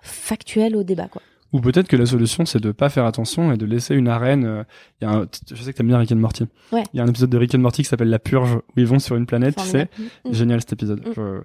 factuel 0.00 0.76
au 0.76 0.82
débat, 0.82 1.08
quoi. 1.08 1.22
Ou 1.52 1.60
peut-être 1.60 1.86
que 1.86 1.94
la 1.94 2.06
solution, 2.06 2.44
c'est 2.46 2.58
de 2.60 2.72
pas 2.72 2.88
faire 2.88 3.04
attention 3.04 3.52
et 3.52 3.56
de 3.56 3.64
laisser 3.64 3.94
une 3.94 4.08
arène. 4.08 4.44
euh, 4.44 4.64
Il 5.00 5.04
y 5.04 5.06
a 5.06 5.12
un, 5.18 5.26
je 5.52 5.62
sais 5.62 5.72
que 5.72 5.76
t'aimes 5.76 5.86
bien 5.86 5.98
Rick 5.98 6.10
and 6.10 6.16
Morty. 6.16 6.46
Ouais. 6.72 6.82
Il 6.92 6.96
y 6.96 7.00
a 7.00 7.04
un 7.04 7.06
épisode 7.06 7.30
de 7.30 7.38
Rick 7.38 7.54
and 7.54 7.58
Morty 7.60 7.82
qui 7.84 7.88
s'appelle 7.88 8.10
La 8.10 8.18
Purge, 8.18 8.56
où 8.56 8.60
ils 8.80 8.86
vont 8.86 8.98
sur 8.98 9.14
une 9.14 9.26
planète, 9.26 9.54
tu 9.54 9.62
sais. 9.62 9.86
Formidable. 9.86 10.10
Mm. 10.24 10.32
Génial 10.32 10.60
cet 10.60 10.72
épisode. 10.72 11.06
Mm. 11.06 11.12
Je- 11.14 11.40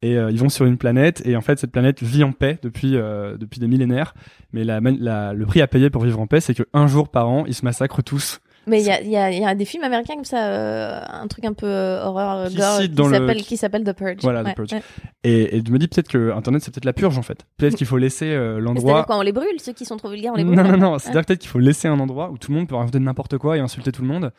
et 0.00 0.16
euh, 0.16 0.30
ils 0.30 0.38
vont 0.38 0.48
sur 0.48 0.64
une 0.64 0.78
planète 0.78 1.22
et 1.26 1.34
en 1.34 1.40
fait 1.40 1.58
cette 1.58 1.72
planète 1.72 2.04
vit 2.04 2.22
en 2.22 2.30
paix 2.30 2.56
depuis 2.62 2.94
euh, 2.94 3.36
depuis 3.36 3.58
des 3.58 3.66
millénaires 3.66 4.14
mais 4.52 4.62
la, 4.62 4.78
la, 4.80 5.32
le 5.32 5.44
prix 5.44 5.60
à 5.60 5.66
payer 5.66 5.90
pour 5.90 6.04
vivre 6.04 6.20
en 6.20 6.28
paix 6.28 6.38
c'est 6.40 6.54
que 6.54 6.62
un 6.72 6.86
jour 6.86 7.08
par 7.08 7.28
an 7.28 7.42
ils 7.48 7.54
se 7.54 7.64
massacrent 7.64 8.04
tous 8.04 8.38
Mais 8.68 8.80
il 8.82 8.86
y 8.86 8.90
a, 8.90 9.00
y, 9.02 9.16
a, 9.16 9.30
y 9.30 9.44
a 9.44 9.54
des 9.54 9.64
films 9.64 9.82
américains 9.84 10.14
comme 10.14 10.24
ça, 10.24 10.46
euh, 10.46 11.00
un 11.08 11.26
truc 11.26 11.44
un 11.44 11.52
peu 11.52 11.66
euh, 11.66 12.04
horreur 12.04 12.48
Qui 12.48 12.56
gore 12.56 12.78
qui 12.78 12.88
le- 12.88 13.10
s'appelle 13.10 13.42
qui 13.42 13.56
s'appelle 13.56 13.84
The 13.84 13.92
Purge. 13.92 14.18
Voilà, 14.22 14.44
The 14.44 14.54
Purge. 14.54 14.72
ouais. 14.72 14.82
et, 15.24 15.56
et 15.56 15.62
je 15.66 15.72
me 15.72 15.78
dis 15.78 15.88
peut-être 15.88 16.08
que 16.08 16.32
internet 16.32 16.62
c'est 16.62 16.70
peut-être 16.72 16.84
la 16.84 16.92
purge 16.92 17.16
en 17.18 17.22
fait 17.22 17.46
peut-être 17.56 17.74
qu'il 17.76 17.86
faut 17.86 17.96
laisser 17.98 18.26
euh, 18.26 18.60
l'endroit 18.60 18.90
C'est-à-dire 18.92 19.06
quoi 19.06 19.18
On 19.18 19.22
les 19.22 19.32
brûle 19.32 19.58
Ceux 19.60 19.72
qui 19.72 19.84
sont 19.84 19.96
trop 19.96 20.10
vulgaires, 20.10 20.32
on 20.34 20.36
les 20.36 20.44
brûle 20.44 20.56
non 20.56 20.64
non 20.64 20.76
non 20.76 20.98
c'est 20.98 21.08
à 21.08 21.12
dire 21.12 21.24
peut-être 21.24 21.40
qu'il 21.40 21.50
faut 21.50 21.58
laisser 21.58 21.88
un 21.88 21.98
endroit 21.98 22.30
où 22.30 22.38
tout 22.38 22.50
le 22.52 22.58
monde 22.58 22.68
peut 22.68 22.74
raconter 22.76 22.98
n'importe 23.00 23.38
quoi 23.38 23.56
et 23.56 23.60
insulter 23.60 23.90
tout 23.92 24.02
le 24.02 24.08
monde 24.08 24.32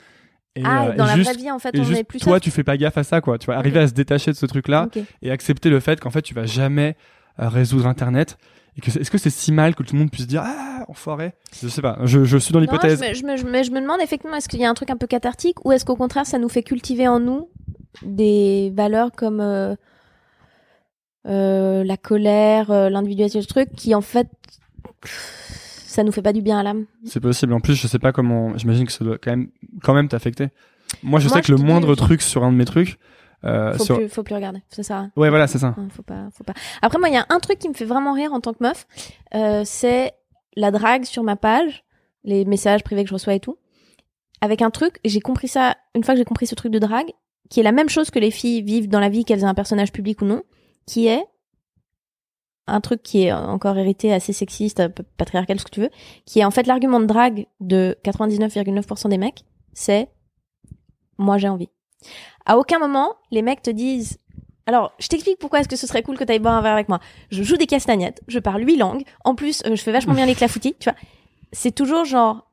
et, 0.56 0.64
Ah, 0.66 0.92
dans 0.98 1.06
et 1.06 1.08
la 1.10 1.16
juste 1.16 1.30
vraie 1.32 1.38
vie, 1.44 1.52
en 1.52 1.60
fait, 1.60 1.70
on 1.78 1.94
est 1.94 2.04
plus 2.04 2.20
toi 2.20 2.34
soft. 2.34 2.44
tu 2.44 2.52
fais 2.52 2.64
pas 2.64 2.76
gaffe 2.78 2.98
à 2.98 3.04
ça 3.04 3.22
quoi 3.22 3.38
tu 3.38 3.46
vois 3.48 3.56
arriver 3.56 3.80
à 3.80 3.88
se 3.88 3.94
détacher 3.94 4.32
de 4.32 4.36
ce 4.36 4.46
truc 4.46 4.68
là 4.68 4.86
Ok. 4.86 5.02
et 5.22 5.32
accepter 5.32 5.70
le 5.70 5.80
fait 5.80 6.00
qu'en 6.00 6.10
fait 6.10 6.22
tu 6.24 6.34
vas 6.34 6.46
jamais 6.46 6.96
résoudre 7.38 7.88
internet 7.88 8.38
et 8.78 8.82
que 8.82 8.92
c'est- 8.92 9.00
est-ce 9.02 9.12
que 9.12 9.18
c'est 9.18 9.30
si 9.30 9.52
mal 9.52 9.76
que 9.76 9.84
tout 9.84 9.94
le 9.96 10.00
monde 10.00 10.12
puisse 10.12 10.28
dire 10.28 10.44
ah 10.46 10.86
enfoiré? 10.88 11.34
Je 11.62 11.68
sais 11.68 11.82
pas 11.82 11.98
je, 12.04 12.24
je 12.24 12.38
suis 12.38 12.54
dans 12.54 12.60
l'hypothèse. 12.60 13.02
je 13.02 13.14
je, 13.14 13.26
me, 13.26 13.64
je, 13.64 13.72
demande 13.72 14.02
effectivement 14.02 14.36
est-ce 14.36 14.48
qu'il 14.50 14.60
y 14.60 14.66
a 14.66 14.70
un 14.70 14.74
truc 14.74 14.90
un 14.90 14.98
peu 14.98 15.08
cathartique 15.08 15.64
ou 15.66 15.72
est-ce 15.72 15.86
qu'au 15.86 15.96
contraire 15.96 16.26
ça 16.26 16.38
nous 16.38 16.50
fait 16.50 16.64
cultiver 16.64 17.08
en 17.08 17.20
nous 17.20 17.50
des 18.04 18.72
valeurs 18.76 19.12
comme 19.12 19.42
euh, 19.42 19.76
euh, 21.28 21.84
la 21.84 21.98
colère, 21.98 22.72
euh, 22.72 22.90
l'individualité, 22.90 23.40
le 23.40 23.46
truc 23.46 23.70
qui 23.76 23.94
en 23.94 24.02
fait 24.02 24.28
ça 25.04 26.04
nous 26.04 26.12
fait 26.12 26.22
pas 26.22 26.34
du 26.34 26.42
bien 26.42 26.60
à 26.60 26.64
l'âme? 26.64 26.86
c'est 27.06 27.20
possible. 27.20 27.54
En 27.54 27.60
plus 27.60 27.76
je 27.76 27.88
sais 27.88 28.00
pas 28.00 28.12
comment 28.12 28.58
j'imagine 28.58 28.86
que 28.86 28.92
ça 28.92 29.04
doit 29.04 29.18
quand 29.18 29.32
même 29.32 29.50
quand 29.84 29.94
même 29.94 30.08
t'affecter. 30.08 30.50
Moi 31.04 31.20
je 31.20 31.28
Moi, 31.28 31.38
sais 31.38 31.42
que 31.44 31.52
le 31.52 31.58
moindre 31.58 31.96
truc 31.96 32.22
sur 32.22 32.44
un 32.44 32.52
de 32.52 32.58
mes 32.58 32.66
trucs 32.66 32.98
euh, 33.46 33.74
Faut 33.74 33.84
sur... 33.84 33.98
plus, 33.98 34.10
faut 34.10 34.24
plus 34.24 34.36
regarder. 34.36 34.62
Ça 34.70 34.84
sert 34.84 34.96
à 34.98 35.00
rien. 35.02 35.12
ouais 35.16 35.30
voilà 35.30 35.48
c'est 35.48 35.60
ça 35.60 35.74
Ouais, 35.78 35.86
faut 35.90 36.04
pas, 36.04 36.28
faut 36.34 36.44
pas. 36.44 36.54
Après 36.82 37.00
moi 37.00 37.10
il 37.10 37.14
y 37.14 37.18
a 37.18 37.26
un 37.30 37.40
truc 37.40 37.60
qui 37.60 37.70
me 37.70 37.74
fait 37.74 37.86
vraiment 37.86 38.14
rire 38.14 38.34
en 38.34 38.42
tant 38.42 38.54
que 38.54 38.64
meuf, 38.64 38.88
euh, 39.36 39.64
c'est 39.66 40.14
la 40.56 40.72
drague 40.72 41.06
sur 41.06 41.24
ma 41.24 41.36
page, 41.36 41.84
les 42.24 42.46
messages 42.46 42.84
privés 42.84 43.04
que 43.04 43.10
je 43.10 43.14
reçois 43.14 43.34
et 43.34 43.40
tout, 43.40 43.58
avec 44.42 44.62
un 44.62 44.70
truc. 44.70 45.00
J'ai 45.06 45.22
compris 45.22 45.48
ça 45.48 45.78
une 45.96 46.04
fois 46.04 46.14
que 46.14 46.20
j'ai 46.20 46.26
compris 46.26 46.48
ce 46.48 46.56
truc 46.56 46.72
de 46.72 46.80
drague, 46.80 47.12
qui 47.50 47.60
est 47.60 47.64
la 47.64 47.72
même 47.72 47.90
chose 47.90 48.10
que 48.12 48.20
les 48.20 48.32
filles 48.32 48.62
vivent 48.62 48.90
dans 48.90 49.00
la 49.00 49.10
vie 49.10 49.26
qu'elles 49.26 49.42
aient 49.42 49.46
un 49.46 49.54
personnage 49.54 49.92
public 49.92 50.22
ou 50.22 50.26
non, 50.26 50.44
qui 50.86 51.08
est 51.08 51.24
un 52.68 52.82
truc 52.82 53.02
qui 53.02 53.24
est 53.24 53.32
encore 53.32 53.78
hérité 53.78 54.14
assez 54.14 54.34
sexiste, 54.34 54.88
patriarcal, 55.18 55.60
ce 55.60 55.66
que 55.66 55.72
tu 55.72 55.82
veux, 55.82 55.90
qui 56.26 56.40
est 56.40 56.46
en 56.46 56.52
fait 56.52 56.68
l'argument 56.68 57.00
de 57.00 57.06
drague 57.06 57.48
de 57.60 57.98
99,9% 58.04 59.10
des 59.10 59.18
mecs, 59.18 59.44
c'est 59.74 60.10
moi 61.18 61.38
j'ai 61.38 61.50
envie. 61.50 61.70
À 62.50 62.58
aucun 62.58 62.80
moment, 62.80 63.16
les 63.30 63.44
mecs 63.44 63.62
te 63.62 63.70
disent 63.70 64.18
alors, 64.66 64.92
je 65.00 65.08
t'explique 65.08 65.38
pourquoi 65.40 65.60
est-ce 65.62 65.68
que 65.68 65.76
ce 65.76 65.88
serait 65.88 66.04
cool 66.04 66.18
que 66.18 66.24
tu 66.24 66.32
ailles 66.32 66.40
boire 66.40 66.54
un 66.56 66.62
verre 66.62 66.74
avec 66.74 66.90
moi. 66.90 67.00
Je 67.32 67.42
joue 67.42 67.58
des 67.58 67.66
castagnettes, 67.66 68.22
je 68.28 68.38
parle 68.38 68.64
huit 68.64 68.76
langues, 68.78 69.04
en 69.24 69.34
plus, 69.34 69.64
euh, 69.66 69.76
je 69.76 69.82
fais 69.82 69.92
vachement 69.92 70.14
bien 70.14 70.26
les 70.28 70.36
clafoutis, 70.36 70.76
tu 70.80 70.90
vois. 70.90 70.98
C'est 71.52 71.72
toujours 71.74 72.06
genre, 72.06 72.52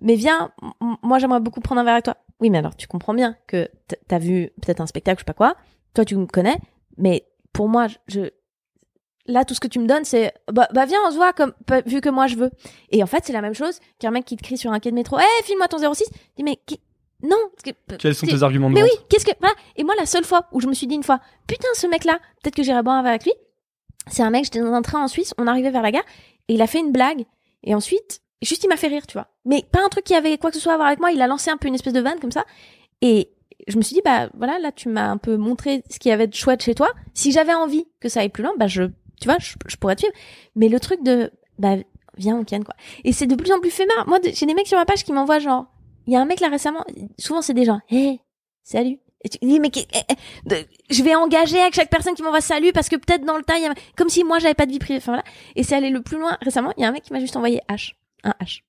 mais 0.00 0.14
viens, 0.16 0.50
moi 1.02 1.18
j'aimerais 1.20 1.38
beaucoup 1.40 1.60
prendre 1.60 1.80
un 1.80 1.84
verre 1.84 1.94
avec 1.94 2.04
toi. 2.04 2.16
Oui, 2.40 2.50
mais 2.50 2.58
alors 2.58 2.74
tu 2.76 2.86
comprends 2.88 3.14
bien 3.14 3.36
que 3.46 3.68
t'as 4.08 4.18
vu 4.18 4.50
peut-être 4.60 4.80
un 4.80 4.86
spectacle, 4.86 5.18
je 5.18 5.22
sais 5.22 5.24
pas 5.24 5.34
quoi, 5.34 5.54
toi 5.94 6.04
tu 6.04 6.16
me 6.16 6.26
connais, 6.26 6.56
mais 6.96 7.26
pour 7.52 7.68
moi, 7.68 7.86
je-. 8.08 8.30
Là, 9.26 9.44
tout 9.44 9.54
ce 9.54 9.60
que 9.60 9.68
tu 9.68 9.78
me 9.78 9.86
donnes, 9.86 10.04
c'est 10.04 10.32
bah, 10.50 10.66
bah 10.72 10.84
viens, 10.84 10.98
on 11.06 11.12
se 11.12 11.16
voit 11.16 11.32
comme 11.32 11.52
vu 11.86 12.00
que 12.00 12.08
moi 12.08 12.26
je 12.26 12.34
veux. 12.34 12.50
Et 12.90 13.04
en 13.04 13.06
fait, 13.06 13.24
c'est 13.24 13.32
la 13.32 13.40
même 13.40 13.54
chose 13.54 13.78
qu'un 14.00 14.10
mec 14.10 14.24
qui 14.24 14.36
te 14.36 14.42
crie 14.42 14.58
sur 14.58 14.72
un 14.72 14.80
quai 14.80 14.90
de 14.90 14.96
métro, 14.96 15.16
hé, 15.20 15.42
file-moi 15.44 15.68
ton 15.68 15.78
06. 15.78 16.10
Dis 16.36 16.42
mais 16.42 16.56
qui- 16.66 16.80
non, 17.22 17.36
que 17.64 17.70
quels 17.96 18.14
sont 18.14 18.26
tes 18.26 18.42
arguments 18.42 18.68
de 18.68 18.74
mais 18.74 18.80
vente 18.80 18.90
oui, 18.92 18.98
qu'est-ce 19.08 19.24
que 19.24 19.32
voilà. 19.40 19.54
Et 19.76 19.84
moi, 19.84 19.94
la 19.98 20.06
seule 20.06 20.24
fois 20.24 20.46
où 20.52 20.60
je 20.60 20.66
me 20.66 20.74
suis 20.74 20.86
dit 20.86 20.94
une 20.94 21.02
fois, 21.04 21.20
putain, 21.46 21.68
ce 21.74 21.86
mec-là, 21.86 22.18
peut-être 22.42 22.54
que 22.54 22.62
j'irai 22.62 22.82
boire 22.82 22.96
un 22.96 23.02
verre 23.02 23.12
avec 23.12 23.24
lui. 23.24 23.32
C'est 24.08 24.22
un 24.22 24.30
mec, 24.30 24.44
j'étais 24.44 24.60
dans 24.60 24.72
un 24.72 24.82
train 24.82 25.02
en 25.02 25.08
Suisse, 25.08 25.32
on 25.38 25.46
arrivait 25.46 25.70
vers 25.70 25.82
la 25.82 25.92
gare 25.92 26.04
et 26.48 26.54
il 26.54 26.62
a 26.62 26.66
fait 26.66 26.80
une 26.80 26.90
blague. 26.90 27.24
Et 27.62 27.74
ensuite, 27.74 28.20
juste 28.42 28.64
il 28.64 28.68
m'a 28.68 28.76
fait 28.76 28.88
rire, 28.88 29.06
tu 29.06 29.12
vois. 29.12 29.28
Mais 29.44 29.64
pas 29.70 29.84
un 29.84 29.88
truc 29.88 30.04
qui 30.04 30.14
avait 30.14 30.36
quoi 30.38 30.50
que 30.50 30.56
ce 30.56 30.62
soit 30.62 30.72
à 30.72 30.76
voir 30.76 30.88
avec 30.88 30.98
moi. 30.98 31.12
Il 31.12 31.22
a 31.22 31.26
lancé 31.26 31.50
un 31.50 31.56
peu 31.56 31.68
une 31.68 31.74
espèce 31.74 31.92
de 31.92 32.00
vanne 32.00 32.18
comme 32.18 32.32
ça. 32.32 32.44
Et 33.00 33.30
je 33.68 33.76
me 33.76 33.82
suis 33.82 33.94
dit, 33.94 34.02
bah 34.04 34.28
voilà, 34.36 34.58
là, 34.58 34.72
tu 34.72 34.88
m'as 34.88 35.08
un 35.08 35.18
peu 35.18 35.36
montré 35.36 35.84
ce 35.88 35.98
qu'il 35.98 36.08
y 36.08 36.12
avait 36.12 36.26
de 36.26 36.34
chouette 36.34 36.62
chez 36.62 36.74
toi. 36.74 36.90
Si 37.14 37.30
j'avais 37.30 37.54
envie 37.54 37.86
que 38.00 38.08
ça 38.08 38.20
aille 38.20 38.28
plus 38.28 38.42
loin, 38.42 38.52
bah 38.58 38.66
je, 38.66 38.84
tu 39.20 39.28
vois, 39.28 39.36
je, 39.38 39.54
je 39.68 39.76
pourrais 39.76 39.94
te 39.94 40.00
suivre. 40.00 40.14
Mais 40.56 40.68
le 40.68 40.80
truc 40.80 41.02
de, 41.04 41.30
bah 41.58 41.76
viens, 42.16 42.36
on 42.36 42.44
ken 42.44 42.64
quoi. 42.64 42.74
Et 43.04 43.12
c'est 43.12 43.26
de 43.26 43.34
plus 43.34 43.52
en 43.52 43.60
plus 43.60 43.70
fait 43.70 43.86
marre. 43.86 44.08
Moi, 44.08 44.18
j'ai 44.22 44.46
des 44.46 44.54
mecs 44.54 44.66
sur 44.66 44.78
ma 44.78 44.84
page 44.84 45.04
qui 45.04 45.12
m'envoient 45.12 45.38
genre, 45.38 45.66
il 46.06 46.12
y 46.12 46.16
a 46.16 46.20
un 46.20 46.24
mec 46.24 46.40
là 46.40 46.48
récemment, 46.48 46.84
souvent 47.18 47.42
c'est 47.42 47.54
des 47.54 47.64
gens, 47.64 47.80
hé, 47.90 48.20
salut. 48.62 48.98
Et 49.24 49.28
tu 49.28 49.38
dis, 49.40 49.60
mais 49.60 49.70
eh, 49.76 49.86
eh, 50.50 50.66
je 50.90 51.02
vais 51.04 51.14
engager 51.14 51.60
avec 51.60 51.74
chaque 51.74 51.90
personne 51.90 52.14
qui 52.14 52.22
m'envoie 52.24 52.40
salut 52.40 52.72
parce 52.72 52.88
que 52.88 52.96
peut-être 52.96 53.24
dans 53.24 53.36
le 53.36 53.44
tas, 53.44 53.56
il 53.56 53.62
y 53.62 53.66
a- 53.66 53.74
comme 53.96 54.08
si 54.08 54.24
moi 54.24 54.40
j'avais 54.40 54.54
pas 54.54 54.66
de 54.66 54.72
vie 54.72 54.80
privée. 54.80 54.98
Enfin 54.98 55.12
voilà. 55.12 55.24
Et 55.54 55.62
c'est 55.62 55.76
allé 55.76 55.90
le 55.90 56.02
plus 56.02 56.18
loin 56.18 56.36
récemment. 56.42 56.72
Il 56.76 56.82
y 56.82 56.84
a 56.84 56.88
un 56.88 56.92
mec 56.92 57.04
qui 57.04 57.12
m'a 57.12 57.20
juste 57.20 57.36
envoyé 57.36 57.60
H. 57.70 57.92
Un 58.24 58.34
H. 58.42 58.62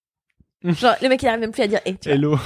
Genre, 0.64 0.94
le 1.02 1.10
mec 1.10 1.22
il 1.24 1.28
arrive 1.28 1.40
même 1.42 1.52
plus 1.52 1.64
à 1.64 1.68
dire 1.68 1.80
eh, 1.86 1.96
tu 1.96 2.08
vois. 2.08 2.14
hello 2.16 2.38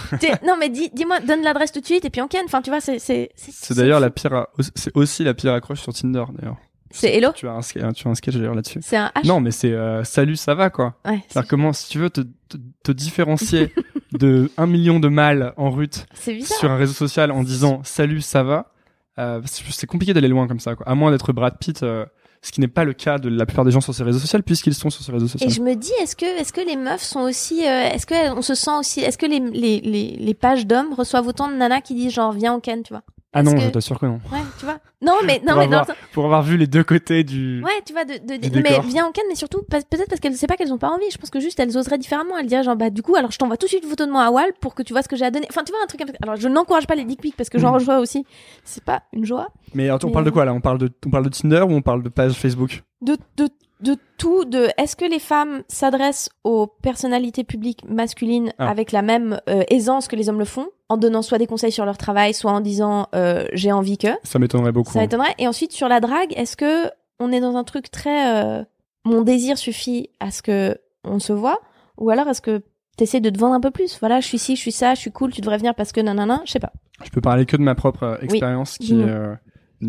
non 0.45 0.55
mais 0.57 0.69
dis, 0.69 0.89
dis-moi, 0.93 1.19
donne 1.19 1.41
l'adresse 1.43 1.71
tout 1.73 1.81
de 1.81 1.85
suite 1.85 2.05
et 2.05 2.09
puis 2.09 2.21
on 2.21 2.27
ken. 2.29 2.45
Enfin 2.45 2.61
tu 2.61 2.69
vois, 2.69 2.79
c'est, 2.79 2.97
c'est, 2.97 3.29
c'est 3.35 3.75
d'ailleurs 3.75 3.99
la 3.99 4.09
pire 4.09 4.47
c'est 4.75 4.95
aussi 4.95 5.25
la 5.25 5.33
pire 5.33 5.51
accroche 5.53 5.81
sur 5.81 5.93
Tinder 5.93 6.23
d'ailleurs 6.33 6.55
C'est 6.91 7.13
hello? 7.13 7.31
tu 7.35 7.47
as 7.47 7.51
un, 7.51 7.59
ske- 7.59 7.93
tu 7.93 8.07
as 8.07 8.11
un 8.11 8.15
sketch 8.15 8.35
d'ailleurs 8.35 8.55
là-dessus 8.55 8.79
C'est 8.81 8.95
un 8.97 9.11
H? 9.15 9.27
non 9.27 9.41
mais 9.41 9.51
c'est 9.51 9.73
euh, 9.73 10.03
salut 10.05 10.38
ça 10.38 10.55
va 10.55 10.69
quoi? 10.69 10.95
Ouais. 11.05 11.17
c'est- 11.27 11.33
C'est-à-dire 11.33 11.49
comment, 11.49 11.73
si 11.73 11.89
tu 11.89 11.99
veux 11.99 12.09
te, 12.09 12.21
te, 12.48 12.58
te 12.84 12.91
différencier 12.91 13.74
de 14.14 14.50
un 14.58 14.68
million 14.68 15.00
de 15.00 15.08
mâles 15.08 15.54
en 15.58 15.70
rut 15.70 16.06
sur 16.16 16.72
un 16.72 16.78
réseau 16.78 16.93
social 16.93 17.32
en 17.32 17.43
disant 17.43 17.82
salut, 17.84 18.22
ça 18.22 18.43
va, 18.43 18.72
euh, 19.20 19.41
c'est 19.45 19.64
c'est 19.72 19.88
compliqué 19.88 20.14
d'aller 20.14 20.28
loin 20.28 20.48
comme 20.48 20.60
ça, 20.60 20.76
quoi. 20.76 20.88
À 20.88 20.95
moins 20.95 21.12
d'être 21.12 21.34
Brad 21.34 21.58
Pitt, 21.60 21.84
euh, 21.84 22.06
ce 22.41 22.52
qui 22.52 22.62
n'est 22.62 22.68
pas 22.68 22.84
le 22.84 22.93
cas 22.93 23.18
de 23.18 23.30
la 23.30 23.45
plupart 23.45 23.66
des 23.66 23.72
gens 23.72 23.82
sur 23.82 23.93
ces 23.93 24.04
réseaux 24.04 24.20
sociaux, 24.20 24.39
puisqu'ils 24.45 24.76
sont 24.76 24.89
sur 24.89 25.04
ces 25.04 25.12
réseaux 25.12 25.28
sociaux. 25.28 25.48
Et 25.48 25.52
je 25.52 25.62
me 25.62 25.76
dis, 25.76 25.91
est-ce 26.02 26.16
que, 26.16 26.26
est-ce 26.39 26.54
que 26.54 26.62
les 26.62 26.76
meufs 26.76 27.02
sont 27.02 27.22
aussi, 27.22 27.68
euh, 27.68 27.89
est-ce 27.89 28.06
que 28.06 28.36
on 28.36 28.41
se 28.41 28.56
sent 28.56 28.78
aussi, 28.80 29.02
est-ce 29.02 29.18
que 29.18 29.26
les, 29.26 29.39
les, 29.39 29.82
les, 29.82 30.16
les 30.20 30.34
pages 30.34 30.68
d'hommes 30.68 30.93
reçoivent 30.93 31.28
autant 31.28 31.50
de 31.50 31.56
nanas 31.56 31.82
qui 31.82 31.95
disent 31.95 32.14
genre 32.14 32.32
viens 32.32 32.54
on 32.54 32.60
ken, 32.60 32.84
tu 32.84 32.93
vois? 32.93 33.04
Ah 33.38 33.43
non, 33.43 33.51
est-ce 33.53 33.61
je 33.61 33.67
que- 33.67 33.73
t'assure 33.73 33.99
que 33.99 34.05
non. 34.05 34.19
Ouais, 34.31 34.39
tu 34.59 34.65
vois. 34.65 34.77
Non 35.01 35.13
mais 35.25 35.39
non 35.45 35.53
pour, 35.53 35.57
mais 35.61 35.67
dans 35.67 35.79
avoir, 35.79 35.97
pour 36.13 36.25
avoir 36.25 36.43
vu 36.43 36.57
les 36.57 36.67
deux 36.67 36.83
côtés 36.83 37.23
du. 37.23 37.63
Ouais, 37.63 37.71
tu 37.85 37.93
vois, 37.93 38.03
de, 38.05 38.13
de, 38.13 38.38
Du 38.38 38.49
de- 38.49 38.61
mais 38.61 38.79
viens 38.85 39.05
en 39.05 39.11
canne, 39.11 39.25
mais 39.29 39.35
surtout 39.35 39.61
peut-être 39.69 39.88
parce 40.09 40.19
qu'elles 40.19 40.31
ne 40.31 40.38
savent 40.38 40.47
pas 40.47 40.57
qu'elles 40.57 40.73
ont 40.73 40.77
pas 40.77 40.89
envie. 40.89 41.09
Je 41.11 41.17
pense 41.17 41.29
que 41.29 41.39
juste 41.39 41.59
elles 41.59 41.77
oseraient 41.77 41.97
différemment. 41.97 42.38
Elles 42.38 42.47
diraient 42.47 42.63
genre 42.63 42.75
bah 42.75 42.89
du 42.89 43.01
coup 43.01 43.15
alors 43.15 43.31
je 43.31 43.38
t'envoie 43.38 43.57
tout 43.57 43.65
de 43.67 43.69
suite 43.69 43.83
une 43.83 43.89
photo 43.89 44.05
de 44.05 44.11
moi 44.11 44.23
à 44.23 44.31
Wall 44.31 44.51
pour 44.59 44.75
que 44.75 44.83
tu 44.83 44.93
vois 44.93 45.01
ce 45.03 45.07
que 45.07 45.15
j'ai 45.15 45.25
à 45.25 45.31
donner. 45.31 45.47
Enfin 45.49 45.63
tu 45.63 45.71
vois 45.71 45.81
un 45.83 45.88
truc. 45.88 46.01
Alors 46.23 46.35
je 46.35 46.47
n'encourage 46.47 46.88
pas 46.88 46.95
les 46.95 47.05
dick 47.05 47.21
pics 47.21 47.35
parce 47.35 47.49
que 47.49 47.59
j'en 47.59 47.69
Mhm. 47.69 47.75
reçois 47.75 47.99
aussi. 47.99 48.25
C'est 48.63 48.83
pas 48.83 49.03
une 49.13 49.25
joie. 49.25 49.47
Mais 49.73 49.89
attends, 49.89 50.07
on 50.07 50.09
Mais, 50.09 50.13
parle 50.13 50.25
de 50.25 50.29
euh, 50.29 50.33
quoi 50.33 50.45
là? 50.45 50.53
On 50.53 50.61
parle 50.61 50.77
de, 50.79 50.89
on 51.05 51.09
parle 51.09 51.25
de 51.25 51.29
Tinder 51.29 51.61
ou 51.61 51.71
on 51.73 51.81
parle 51.81 52.01
de 52.03 52.09
page 52.09 52.33
Facebook? 52.33 52.83
De 53.01 53.17
de 53.38 53.47
de 53.82 53.95
tout. 54.17 54.45
De 54.45 54.67
est-ce 54.78 54.95
que 54.95 55.05
les 55.05 55.19
femmes 55.19 55.63
s'adressent 55.67 56.30
aux 56.43 56.67
personnalités 56.67 57.43
publiques 57.43 57.84
masculines 57.88 58.51
Ah. 58.57 58.69
avec 58.69 58.91
la 58.91 59.01
même 59.01 59.39
euh, 59.49 59.63
aisance 59.69 60.07
que 60.07 60.15
les 60.15 60.30
hommes 60.30 60.39
le 60.39 60.45
font, 60.45 60.67
en 60.89 60.97
donnant 60.97 61.21
soit 61.21 61.38
des 61.38 61.47
conseils 61.47 61.71
sur 61.71 61.86
leur 61.86 61.97
travail, 61.97 62.34
soit 62.34 62.51
en 62.51 62.61
disant 62.61 63.07
euh, 63.15 63.45
j'ai 63.53 63.71
envie 63.71 63.97
que? 63.97 64.07
Ça 64.23 64.39
m'étonnerait 64.39 64.71
beaucoup. 64.71 64.91
Ça 64.91 64.99
m'étonnerait. 64.99 65.36
Et 65.38 65.47
ensuite, 65.47 65.71
sur 65.71 65.88
la 65.88 65.99
drague, 65.99 66.34
est-ce 66.36 66.57
que 66.57 66.89
on 67.19 67.32
est 67.32 67.39
dans 67.39 67.55
un 67.55 67.63
truc 67.63 67.89
très 67.91 68.34
euh, 68.34 68.63
mon 69.05 69.21
désir 69.21 69.57
suffit 69.57 70.09
à 70.19 70.32
ce 70.32 70.41
que 70.41 70.78
on 71.03 71.19
se 71.19 71.34
voit? 71.34 71.59
Ou 71.97 72.09
alors 72.09 72.28
est-ce 72.28 72.41
que 72.41 72.61
t'essaies 72.97 73.21
de 73.21 73.30
te 73.30 73.38
vendre 73.39 73.55
un 73.55 73.61
peu 73.61 73.71
plus? 73.71 73.97
Voilà, 73.99 74.19
je 74.19 74.28
suis 74.28 74.39
ci, 74.39 74.55
je 74.55 74.61
suis 74.61 74.71
ça, 74.71 74.93
je 74.95 74.99
suis 74.99 75.11
cool, 75.11 75.32
tu 75.32 75.41
devrais 75.41 75.57
venir 75.57 75.73
parce 75.75 75.91
que 75.91 76.01
nanana, 76.01 76.41
je 76.45 76.51
sais 76.51 76.59
pas. 76.59 76.73
Je 77.03 77.09
peux 77.11 77.21
parler 77.21 77.45
que 77.45 77.57
de 77.57 77.61
ma 77.61 77.75
propre 77.75 78.17
expérience 78.21 78.78
qui. 78.78 79.03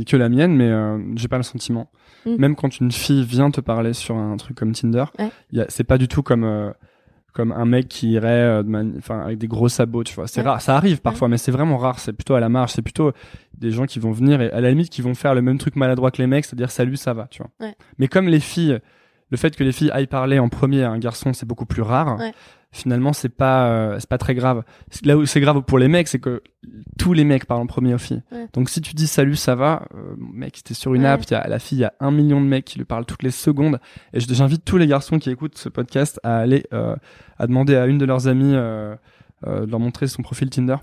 Que 0.07 0.17
la 0.17 0.29
mienne, 0.29 0.55
mais 0.55 0.69
euh, 0.71 0.99
j'ai 1.17 1.29
pas 1.29 1.37
le 1.39 1.43
sentiment. 1.43 1.91
Mm. 2.27 2.37
Même 2.39 2.57
quand 2.57 2.79
une 2.81 2.93
fille 2.93 3.25
vient 3.25 3.51
te 3.51 3.61
parler 3.61 3.93
sur 3.93 4.17
un 4.17 4.37
truc 4.37 4.57
comme 4.57 4.73
Tinder, 4.73 5.05
Ouais. 5.19 5.65
c'est 5.69 5.85
pas 5.85 5.99
du 5.99 6.09
tout 6.09 6.23
comme 6.23 6.45
euh, 6.45 6.71
comme 7.33 7.53
un 7.53 7.67
mec 7.67 7.87
qui 7.89 8.11
irait 8.11 8.29
euh, 8.29 8.63
de 8.65 9.13
avec 9.13 9.39
des 9.39 9.47
gros 9.47 9.69
sabots, 9.69 10.03
tu 10.03 10.15
vois. 10.15 10.27
C'est 10.27 10.41
Ouais. 10.41 10.49
rare, 10.49 10.61
ça 10.61 10.77
arrive 10.77 11.01
parfois, 11.01 11.29
mais 11.29 11.39
c'est 11.39 11.53
vraiment 11.53 11.77
rare. 11.79 12.01
C'est 12.01 12.13
plutôt 12.13 12.35
à 12.35 12.41
la 12.41 12.49
marge. 12.49 12.73
C'est 12.73 12.83
plutôt 12.83 13.13
des 13.57 13.71
gens 13.71 13.87
qui 13.87 13.99
vont 14.01 14.11
venir 14.11 14.41
et 14.41 14.51
à 14.51 14.61
la 14.61 14.71
limite 14.71 14.91
qui 14.91 15.03
vont 15.03 15.15
faire 15.15 15.35
le 15.35 15.43
même 15.43 15.59
truc 15.59 15.77
maladroit 15.77 16.11
que 16.11 16.19
les 16.21 16.27
mecs, 16.27 16.45
c'est-à-dire 16.45 16.71
salut, 16.71 16.97
ça 16.97 17.13
va, 17.15 17.27
tu 17.31 17.43
vois. 17.43 17.71
Mais 17.99 18.09
comme 18.09 18.27
les 18.29 18.41
filles, 18.41 18.79
le 19.31 19.37
fait 19.37 19.55
que 19.55 19.63
les 19.63 19.73
filles 19.73 19.91
aillent 19.93 20.07
parler 20.09 20.39
en 20.39 20.49
premier 20.49 20.83
à 20.83 20.91
un 20.91 20.99
garçon, 20.99 21.33
c'est 21.33 21.47
beaucoup 21.47 21.67
plus 21.67 21.83
rare. 21.83 22.19
Finalement, 22.71 23.15
c'est 23.15 23.31
pas 23.31 23.71
euh, 23.71 23.97
c'est 23.99 24.09
pas 24.09 24.19
très 24.19 24.35
grave. 24.35 24.63
Là 25.03 25.17
où 25.17 25.25
c'est 25.25 25.41
grave 25.41 25.63
pour 25.63 25.79
les 25.79 25.89
mecs, 25.89 26.07
c'est 26.07 26.19
que 26.19 26.43
tous 26.99 27.15
les 27.15 27.25
mecs 27.25 27.47
parlent 27.47 27.63
en 27.63 27.67
premier 27.67 27.95
aux 27.95 27.99
filles. 27.99 28.23
Ouais. 28.31 28.47
Donc 28.53 28.69
si 28.69 28.83
tu 28.83 28.93
dis 28.95 29.07
salut, 29.07 29.37
ça 29.37 29.55
va, 29.55 29.87
euh, 29.95 30.15
mec, 30.19 30.63
t'es 30.63 30.75
sur 30.75 30.93
une 30.95 31.03
Ouais. 31.03 31.09
app, 31.09 31.25
y 31.31 31.35
a 31.35 31.49
la 31.49 31.59
fille, 31.59 31.79
il 31.79 31.81
y 31.81 31.85
a 31.85 31.95
un 32.01 32.11
million 32.11 32.43
de 32.43 32.47
mecs 32.47 32.67
qui 32.67 32.77
lui 32.79 32.85
parlent 32.85 33.07
toutes 33.07 33.23
les 33.23 33.31
secondes. 33.31 33.81
Et 34.13 34.21
j'invite 34.21 34.67
tous 34.67 34.77
les 34.77 34.87
garçons 34.87 35.19
qui 35.19 35.31
écoutent 35.31 35.57
ce 35.57 35.71
podcast 35.71 36.21
à 36.23 36.37
aller 36.39 36.67
euh, 36.75 36.95
à 37.39 37.47
demander 37.47 37.75
à 37.75 37.87
une 37.87 37.97
de 37.97 38.05
leurs 38.05 38.29
amies 38.29 38.55
euh, 38.55 38.95
euh, 39.47 39.65
de 39.65 39.71
leur 39.71 39.81
montrer 39.81 40.07
son 40.07 40.21
profil 40.23 40.51
Tinder. 40.51 40.77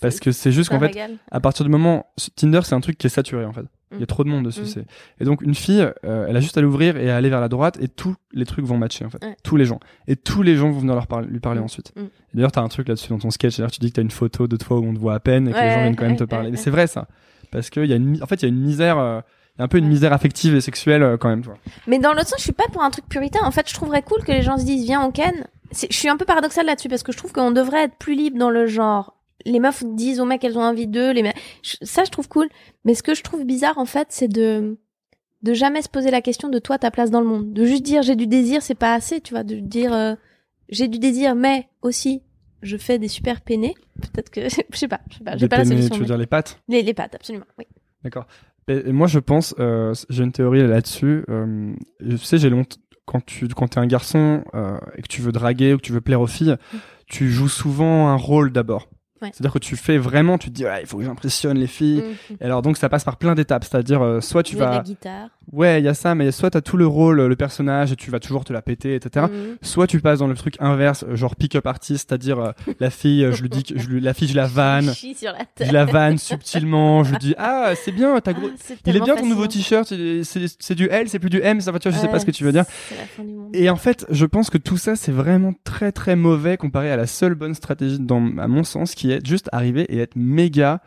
Parce 0.00 0.20
que 0.20 0.32
c'est 0.32 0.52
juste 0.52 0.70
qu'en 0.70 0.78
fait, 0.80 0.98
à 1.30 1.40
partir 1.40 1.64
du 1.64 1.70
moment, 1.70 2.06
Tinder 2.36 2.60
c'est 2.64 2.74
un 2.74 2.80
truc 2.80 2.96
qui 2.96 3.06
est 3.06 3.10
saturé 3.10 3.44
en 3.44 3.52
fait. 3.52 3.66
Il 3.92 3.96
y 3.96 4.00
Mm. 4.00 4.02
a 4.02 4.06
trop 4.06 4.24
de 4.24 4.28
monde 4.28 4.44
dessus. 4.44 4.60
Mm. 4.62 4.66
c'est- 4.66 4.84
Et 5.20 5.24
donc 5.24 5.40
une 5.42 5.54
fille, 5.54 5.86
euh, 6.04 6.26
elle 6.28 6.36
a 6.36 6.40
juste 6.40 6.58
à 6.58 6.60
l'ouvrir 6.60 6.96
et 6.98 7.10
à 7.10 7.16
aller 7.16 7.30
vers 7.30 7.40
la 7.40 7.48
droite 7.48 7.78
et 7.80 7.88
tous 7.88 8.14
les 8.32 8.44
trucs 8.44 8.64
vont 8.64 8.76
matcher 8.76 9.04
en 9.04 9.10
fait. 9.10 9.24
Ouais. 9.24 9.36
Tous 9.42 9.56
les 9.56 9.64
gens. 9.64 9.80
Et 10.06 10.16
tous 10.16 10.42
les 10.42 10.56
gens 10.56 10.70
vont 10.70 10.80
venir 10.80 10.94
leur 10.94 11.06
parler, 11.06 11.26
lui 11.28 11.40
parler 11.40 11.60
Mm. 11.60 11.64
ensuite. 11.64 11.92
Mm. 11.96 12.02
D'ailleurs, 12.34 12.52
t'as 12.52 12.60
un 12.62 12.68
truc 12.68 12.88
là-dessus 12.88 13.08
dans 13.08 13.18
ton 13.18 13.30
sketch. 13.30 13.56
D'ailleurs, 13.56 13.70
tu 13.70 13.80
dis 13.80 13.88
que 13.90 13.96
t'as 13.96 14.02
une 14.02 14.10
photo 14.10 14.46
de 14.46 14.56
toi 14.56 14.78
où 14.78 14.84
on 14.84 14.92
te 14.94 14.98
voit 14.98 15.14
à 15.14 15.20
peine 15.20 15.48
et 15.48 15.52
que 15.52 15.58
les 15.58 15.70
gens 15.70 15.80
viennent 15.80 15.96
quand 15.96 16.02
même 16.04 16.12
ouais, 16.12 16.18
te 16.18 16.24
parler. 16.24 16.56
c'est 16.56 16.70
vrai 16.70 16.86
ça. 16.86 17.08
Parce 17.50 17.70
qu'il 17.70 17.86
y 17.86 17.92
a 17.92 17.96
une, 17.96 18.22
en 18.22 18.26
fait, 18.26 18.42
il 18.42 18.42
y 18.42 18.46
a 18.46 18.48
une 18.48 18.60
misère, 18.60 18.98
euh, 18.98 19.20
y 19.58 19.62
a 19.62 19.64
un 19.64 19.68
peu 19.68 19.78
une 19.78 19.88
misère 19.88 20.12
affective 20.12 20.54
et 20.54 20.60
sexuelle 20.60 21.02
euh, 21.02 21.16
quand 21.16 21.30
même. 21.30 21.42
Mais 21.86 21.98
dans 21.98 22.12
l'autre 22.12 22.28
sens, 22.28 22.38
je 22.38 22.44
suis 22.44 22.52
pas 22.52 22.66
pour 22.70 22.82
un 22.82 22.90
truc 22.90 23.06
puritain. 23.08 23.40
En 23.44 23.50
fait, 23.50 23.66
je 23.68 23.74
trouverais 23.74 24.02
cool 24.02 24.22
que 24.22 24.32
les 24.32 24.42
gens 24.42 24.58
se 24.58 24.64
disent 24.66 24.84
viens 24.84 25.02
on 25.02 25.10
ken. 25.10 25.46
Je 25.72 25.86
suis 25.96 26.08
un 26.08 26.16
peu 26.16 26.24
paradoxale 26.26 26.66
là-dessus 26.66 26.88
parce 26.88 27.02
que 27.02 27.12
je 27.12 27.16
trouve 27.18 27.32
qu'on 27.32 27.50
devrait 27.50 27.84
être 27.84 27.96
plus 27.96 28.14
libre 28.14 28.38
dans 28.38 28.50
le 28.50 28.66
genre. 28.66 29.14
Les 29.44 29.60
meufs 29.60 29.84
disent 29.84 30.20
aux 30.20 30.24
mecs 30.24 30.40
qu'elles 30.40 30.58
ont 30.58 30.62
envie 30.62 30.86
d'eux. 30.86 31.12
Les 31.12 31.22
mecs, 31.22 31.36
ça 31.62 32.04
je 32.04 32.10
trouve 32.10 32.28
cool. 32.28 32.48
Mais 32.84 32.94
ce 32.94 33.02
que 33.02 33.14
je 33.14 33.22
trouve 33.22 33.44
bizarre 33.44 33.78
en 33.78 33.84
fait, 33.86 34.08
c'est 34.10 34.28
de 34.28 34.78
de 35.42 35.54
jamais 35.54 35.82
se 35.82 35.88
poser 35.88 36.10
la 36.10 36.20
question 36.20 36.48
de 36.48 36.58
toi 36.58 36.78
ta 36.78 36.90
place 36.90 37.10
dans 37.10 37.20
le 37.20 37.26
monde. 37.26 37.52
De 37.52 37.64
juste 37.64 37.84
dire 37.84 38.02
j'ai 38.02 38.16
du 38.16 38.26
désir, 38.26 38.62
c'est 38.62 38.74
pas 38.74 38.94
assez, 38.94 39.20
tu 39.20 39.34
vois. 39.34 39.44
De 39.44 39.56
dire 39.60 39.92
euh, 39.92 40.14
j'ai 40.68 40.88
du 40.88 40.98
désir, 40.98 41.34
mais 41.34 41.68
aussi 41.82 42.22
je 42.62 42.76
fais 42.76 42.98
des 42.98 43.08
super 43.08 43.40
peinés. 43.40 43.74
Peut-être 44.00 44.30
que 44.30 44.42
je 44.48 44.76
sais 44.76 44.88
pas, 44.88 45.00
je 45.10 45.18
sais 45.18 45.24
pas, 45.24 45.36
j'ai 45.36 45.48
pas 45.48 45.58
la 45.58 45.64
solution. 45.64 45.88
tu 45.90 45.94
veux 45.94 46.00
mais- 46.00 46.06
dire 46.06 46.18
les 46.18 46.26
pattes? 46.26 46.60
Les 46.68 46.82
les 46.82 46.94
pattes, 46.94 47.14
absolument. 47.14 47.46
Oui. 47.58 47.66
D'accord. 48.04 48.26
Moi, 48.86 49.06
je 49.06 49.18
pense, 49.18 49.54
euh, 49.58 49.94
j'ai 50.10 50.24
une 50.24 50.32
théorie 50.32 50.66
là-dessus. 50.66 51.24
Euh, 51.30 51.72
je 52.00 52.16
sais, 52.16 52.36
j'ai 52.36 52.50
longtemps 52.50 52.76
quand 53.06 53.24
tu 53.24 53.48
quand 53.48 53.68
t'es 53.68 53.78
un 53.78 53.86
garçon 53.86 54.44
euh, 54.54 54.76
et 54.96 55.02
que 55.02 55.08
tu 55.08 55.22
veux 55.22 55.32
draguer 55.32 55.72
ou 55.72 55.78
que 55.78 55.82
tu 55.82 55.92
veux 55.92 56.02
plaire 56.02 56.20
aux 56.20 56.26
filles, 56.26 56.56
tu 57.06 57.30
joues 57.30 57.48
souvent 57.48 58.08
un 58.08 58.16
rôle 58.16 58.52
d'abord. 58.52 58.88
Ouais. 59.22 59.30
C'est-à-dire 59.32 59.52
que 59.52 59.58
tu 59.58 59.76
fais 59.76 59.98
vraiment, 59.98 60.38
tu 60.38 60.48
te 60.50 60.54
dis, 60.54 60.64
ouais, 60.64 60.80
il 60.82 60.86
faut 60.86 60.98
que 60.98 61.04
j'impressionne 61.04 61.58
les 61.58 61.66
filles. 61.66 62.02
Mhm. 62.30 62.36
Et 62.40 62.44
alors 62.44 62.62
donc 62.62 62.76
ça 62.76 62.88
passe 62.88 63.04
par 63.04 63.16
plein 63.16 63.34
d'étapes, 63.34 63.64
c'est-à-dire 63.64 64.02
euh, 64.02 64.20
soit 64.20 64.42
tu 64.42 64.56
Jouer 64.56 64.64
vas, 64.64 64.70
la 64.76 64.80
guitare. 64.82 65.28
ouais, 65.52 65.80
il 65.80 65.84
y 65.84 65.88
a 65.88 65.94
ça, 65.94 66.14
mais 66.14 66.30
soit 66.30 66.50
t'as 66.50 66.60
tout 66.60 66.76
le 66.76 66.86
rôle, 66.86 67.20
le 67.22 67.36
personnage, 67.36 67.92
et 67.92 67.96
tu 67.96 68.10
vas 68.10 68.20
toujours 68.20 68.44
te 68.44 68.52
la 68.52 68.62
péter, 68.62 68.94
etc. 68.94 69.26
Mhm. 69.30 69.56
Soit 69.62 69.86
tu 69.86 70.00
passes 70.00 70.20
dans 70.20 70.26
le 70.28 70.34
truc 70.34 70.54
inverse, 70.60 71.04
euh, 71.08 71.16
genre 71.16 71.34
pick-up 71.36 71.66
artist, 71.66 72.08
c'est-à-dire 72.08 72.38
euh, 72.38 72.52
la 72.80 72.90
fille, 72.90 73.28
je 73.32 73.42
lui 73.42 73.48
dis, 73.48 73.64
que, 73.64 73.78
je 73.78 73.88
lui, 73.88 74.00
la 74.00 74.14
fille, 74.14 74.28
je 74.28 74.36
la 74.36 74.46
vanne, 74.46 74.92
Chie 74.94 75.14
sur 75.14 75.32
la 75.32 75.66
je 75.66 75.72
la 75.72 75.84
vanne 75.84 76.18
subtilement, 76.18 77.02
je 77.04 77.10
lui 77.12 77.18
dis, 77.18 77.34
ah 77.38 77.72
c'est 77.74 77.92
bien, 77.92 78.18
t'as 78.20 78.32
gros, 78.32 78.48
Ah, 78.52 78.74
il 78.86 78.96
est 78.96 79.00
bien 79.00 79.16
ton 79.16 79.26
nouveau 79.26 79.46
t-shirt, 79.46 79.86
c'est 80.22 80.74
du 80.74 80.88
L, 80.88 81.08
c'est 81.08 81.18
plus 81.18 81.30
du 81.30 81.40
M, 81.42 81.60
ça 81.60 81.72
va, 81.72 81.78
tu 81.78 81.88
vois, 81.88 81.96
je 81.96 82.00
sais 82.02 82.08
pas 82.10 82.18
ce 82.20 82.26
que 82.26 82.30
tu 82.30 82.44
veux 82.44 82.52
dire. 82.52 82.64
C'est 82.88 82.96
la 82.96 83.04
fin 83.06 83.24
du 83.24 83.32
monde. 83.34 83.50
Et 83.54 83.68
en 83.70 83.76
fait, 83.76 84.06
je 84.10 84.26
pense 84.26 84.50
que 84.50 84.58
tout 84.58 84.76
ça, 84.76 84.94
c'est 84.96 85.12
vraiment 85.12 85.52
très 85.64 85.92
très 85.92 86.16
mauvais 86.16 86.56
comparé 86.56 86.90
à 86.90 86.96
la 86.96 87.06
seule 87.06 87.34
bonne 87.34 87.54
stratégie, 87.54 87.98
dans, 87.98 88.36
à 88.38 88.46
mon 88.48 88.64
sens, 88.64 88.94
qui 88.94 89.07
est 89.12 89.26
juste 89.26 89.48
arriver 89.52 89.82
et 89.94 89.98
être 89.98 90.16
méga 90.16 90.80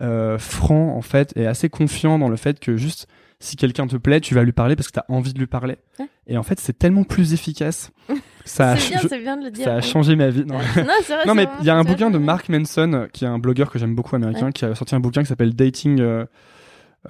euh, 0.00 0.38
franc, 0.38 0.96
en 0.96 1.02
fait, 1.02 1.32
et 1.36 1.46
assez 1.46 1.68
confiant 1.68 2.18
dans 2.18 2.28
le 2.28 2.36
fait 2.36 2.60
que 2.60 2.76
juste, 2.76 3.08
si 3.40 3.56
quelqu'un 3.56 3.86
te 3.86 3.96
plaît, 3.96 4.20
tu 4.20 4.34
vas 4.34 4.42
lui 4.44 4.52
parler 4.52 4.76
parce 4.76 4.88
que 4.88 4.92
t'as 4.92 5.04
envie 5.08 5.32
de 5.32 5.38
lui 5.38 5.46
parler. 5.48 5.76
Ouais. 5.98 6.06
Et 6.28 6.36
en 6.38 6.42
fait, 6.42 6.60
c'est 6.60 6.78
tellement 6.78 7.04
plus 7.04 7.32
efficace. 7.34 7.90
ça, 8.44 8.70
a, 8.72 8.76
C'est 8.76 8.90
bien, 8.90 9.00
je- 9.02 9.08
c'est 9.08 9.18
bien 9.20 9.36
de 9.36 9.44
le 9.44 9.50
dire. 9.50 9.64
ça 9.64 9.72
a 9.72 9.76
Ouais. 9.76 9.82
changé 9.82 10.14
ma 10.16 10.30
vie. 10.30 10.44
Non, 10.44 10.54
non, 10.54 10.60
c'est 10.74 10.82
vrai, 10.82 10.86
non 11.26 11.32
c'est 11.32 11.34
mais 11.34 11.48
il 11.60 11.66
y 11.66 11.70
a 11.70 11.76
un 11.76 11.82
bouquin 11.84 12.10
de 12.10 12.18
Mark 12.18 12.48
Manson, 12.48 12.92
euh, 12.92 13.06
qui 13.12 13.24
est 13.24 13.28
un 13.28 13.38
blogueur 13.40 13.70
que 13.70 13.78
j'aime 13.78 13.94
beaucoup 13.96 14.14
américain, 14.14 14.46
Ouais. 14.46 14.52
qui 14.52 14.64
a 14.64 14.74
sorti 14.74 14.94
un 14.94 15.00
bouquin 15.00 15.22
qui 15.22 15.28
s'appelle 15.28 15.54
Dating 15.54 16.00
euh, 16.00 16.24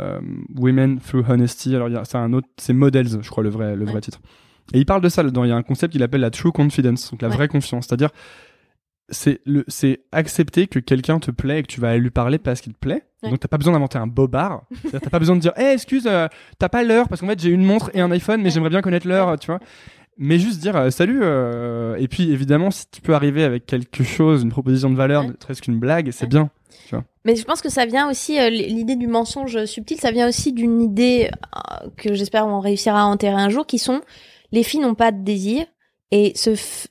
euh, 0.00 0.20
Women 0.56 0.98
Through 1.00 1.24
Honesty. 1.28 1.74
Alors 1.74 1.88
il 1.88 1.94
y 1.94 1.96
a- 1.96 2.04
c'est 2.04 2.16
un 2.18 2.32
autre, 2.32 2.48
c'est 2.56 2.72
Models, 2.72 3.22
je 3.22 3.28
crois 3.30 3.42
le 3.42 3.50
vrai, 3.50 3.76
le 3.76 3.84
vrai 3.84 4.00
titre. 4.00 4.20
Et 4.74 4.78
il 4.78 4.86
parle 4.86 5.00
de 5.02 5.08
ça. 5.08 5.22
Il 5.22 5.46
y 5.46 5.50
a 5.52 5.56
un 5.56 5.62
concept 5.62 5.92
qu'il 5.92 6.02
appelle 6.02 6.20
la 6.20 6.30
true 6.30 6.52
confidence, 6.52 7.10
donc 7.10 7.22
la 7.22 7.28
vraie 7.28 7.48
confiance. 7.48 7.86
C'est-à-dire, 7.86 8.10
c'est 9.10 9.40
le, 9.46 9.64
c'est 9.68 10.00
accepter 10.12 10.66
que 10.66 10.78
quelqu'un 10.78 11.18
te 11.18 11.30
plaît 11.30 11.60
et 11.60 11.62
que 11.62 11.68
tu 11.68 11.80
vas 11.80 11.90
aller 11.90 12.00
lui 12.00 12.10
parler 12.10 12.38
parce 12.38 12.60
qu'il 12.60 12.72
te 12.74 12.78
plaît. 12.78 13.04
Ouais. 13.22 13.30
Donc 13.30 13.40
t'as 13.40 13.48
pas 13.48 13.56
besoin 13.58 13.72
d'inventer 13.72 13.98
un 13.98 14.06
bobard. 14.06 14.62
T'as 14.92 15.00
pas 15.10 15.18
besoin 15.18 15.34
de 15.36 15.40
dire, 15.40 15.52
hey, 15.56 15.74
excuse, 15.74 16.06
euh, 16.06 16.28
t'as 16.58 16.68
pas 16.68 16.84
l'heure 16.84 17.08
parce 17.08 17.20
qu'en 17.20 17.26
fait 17.26 17.40
j'ai 17.40 17.48
une 17.50 17.64
montre 17.64 17.90
et 17.94 18.00
un 18.00 18.10
iPhone, 18.10 18.38
mais 18.40 18.44
Ouais. 18.44 18.50
j'aimerais 18.50 18.70
bien 18.70 18.80
connaître 18.82 19.08
l'heure, 19.08 19.38
tu 19.38 19.46
vois. 19.48 19.60
Mais 20.18 20.38
juste 20.38 20.60
dire 20.60 20.76
euh, 20.76 20.90
salut. 20.90 21.20
euh, 21.22 21.96
et 21.96 22.06
puis 22.08 22.30
évidemment, 22.30 22.70
si 22.70 22.84
tu 22.90 23.00
peux 23.00 23.14
arriver 23.14 23.44
avec 23.44 23.66
quelque 23.66 24.04
chose, 24.04 24.42
une 24.42 24.50
proposition 24.50 24.90
de 24.90 24.96
valeur, 24.96 25.24
ne 25.24 25.32
serait-ce 25.40 25.62
qu'une 25.62 25.78
blague, 25.78 26.10
c'est 26.10 26.26
bien. 26.26 26.50
Mais 27.24 27.36
je 27.36 27.44
pense 27.44 27.60
que 27.60 27.68
ça 27.68 27.84
vient 27.84 28.08
aussi, 28.10 28.38
l'idée 28.50 28.96
du 28.96 29.06
mensonge 29.06 29.64
subtil, 29.66 29.98
ça 29.98 30.10
vient 30.10 30.26
aussi 30.28 30.52
d'une 30.54 30.80
idée 30.80 31.30
que 31.96 32.14
j'espère 32.14 32.46
on 32.46 32.60
réussira 32.60 33.02
à 33.02 33.04
enterrer 33.04 33.40
un 33.42 33.50
jour, 33.50 33.66
qui 33.66 33.78
sont 33.78 34.00
les 34.52 34.62
filles 34.62 34.80
n'ont 34.80 34.94
pas 34.94 35.12
de 35.12 35.22
désir 35.22 35.66
et 36.10 36.36
se 36.36 36.50
f- 36.50 36.86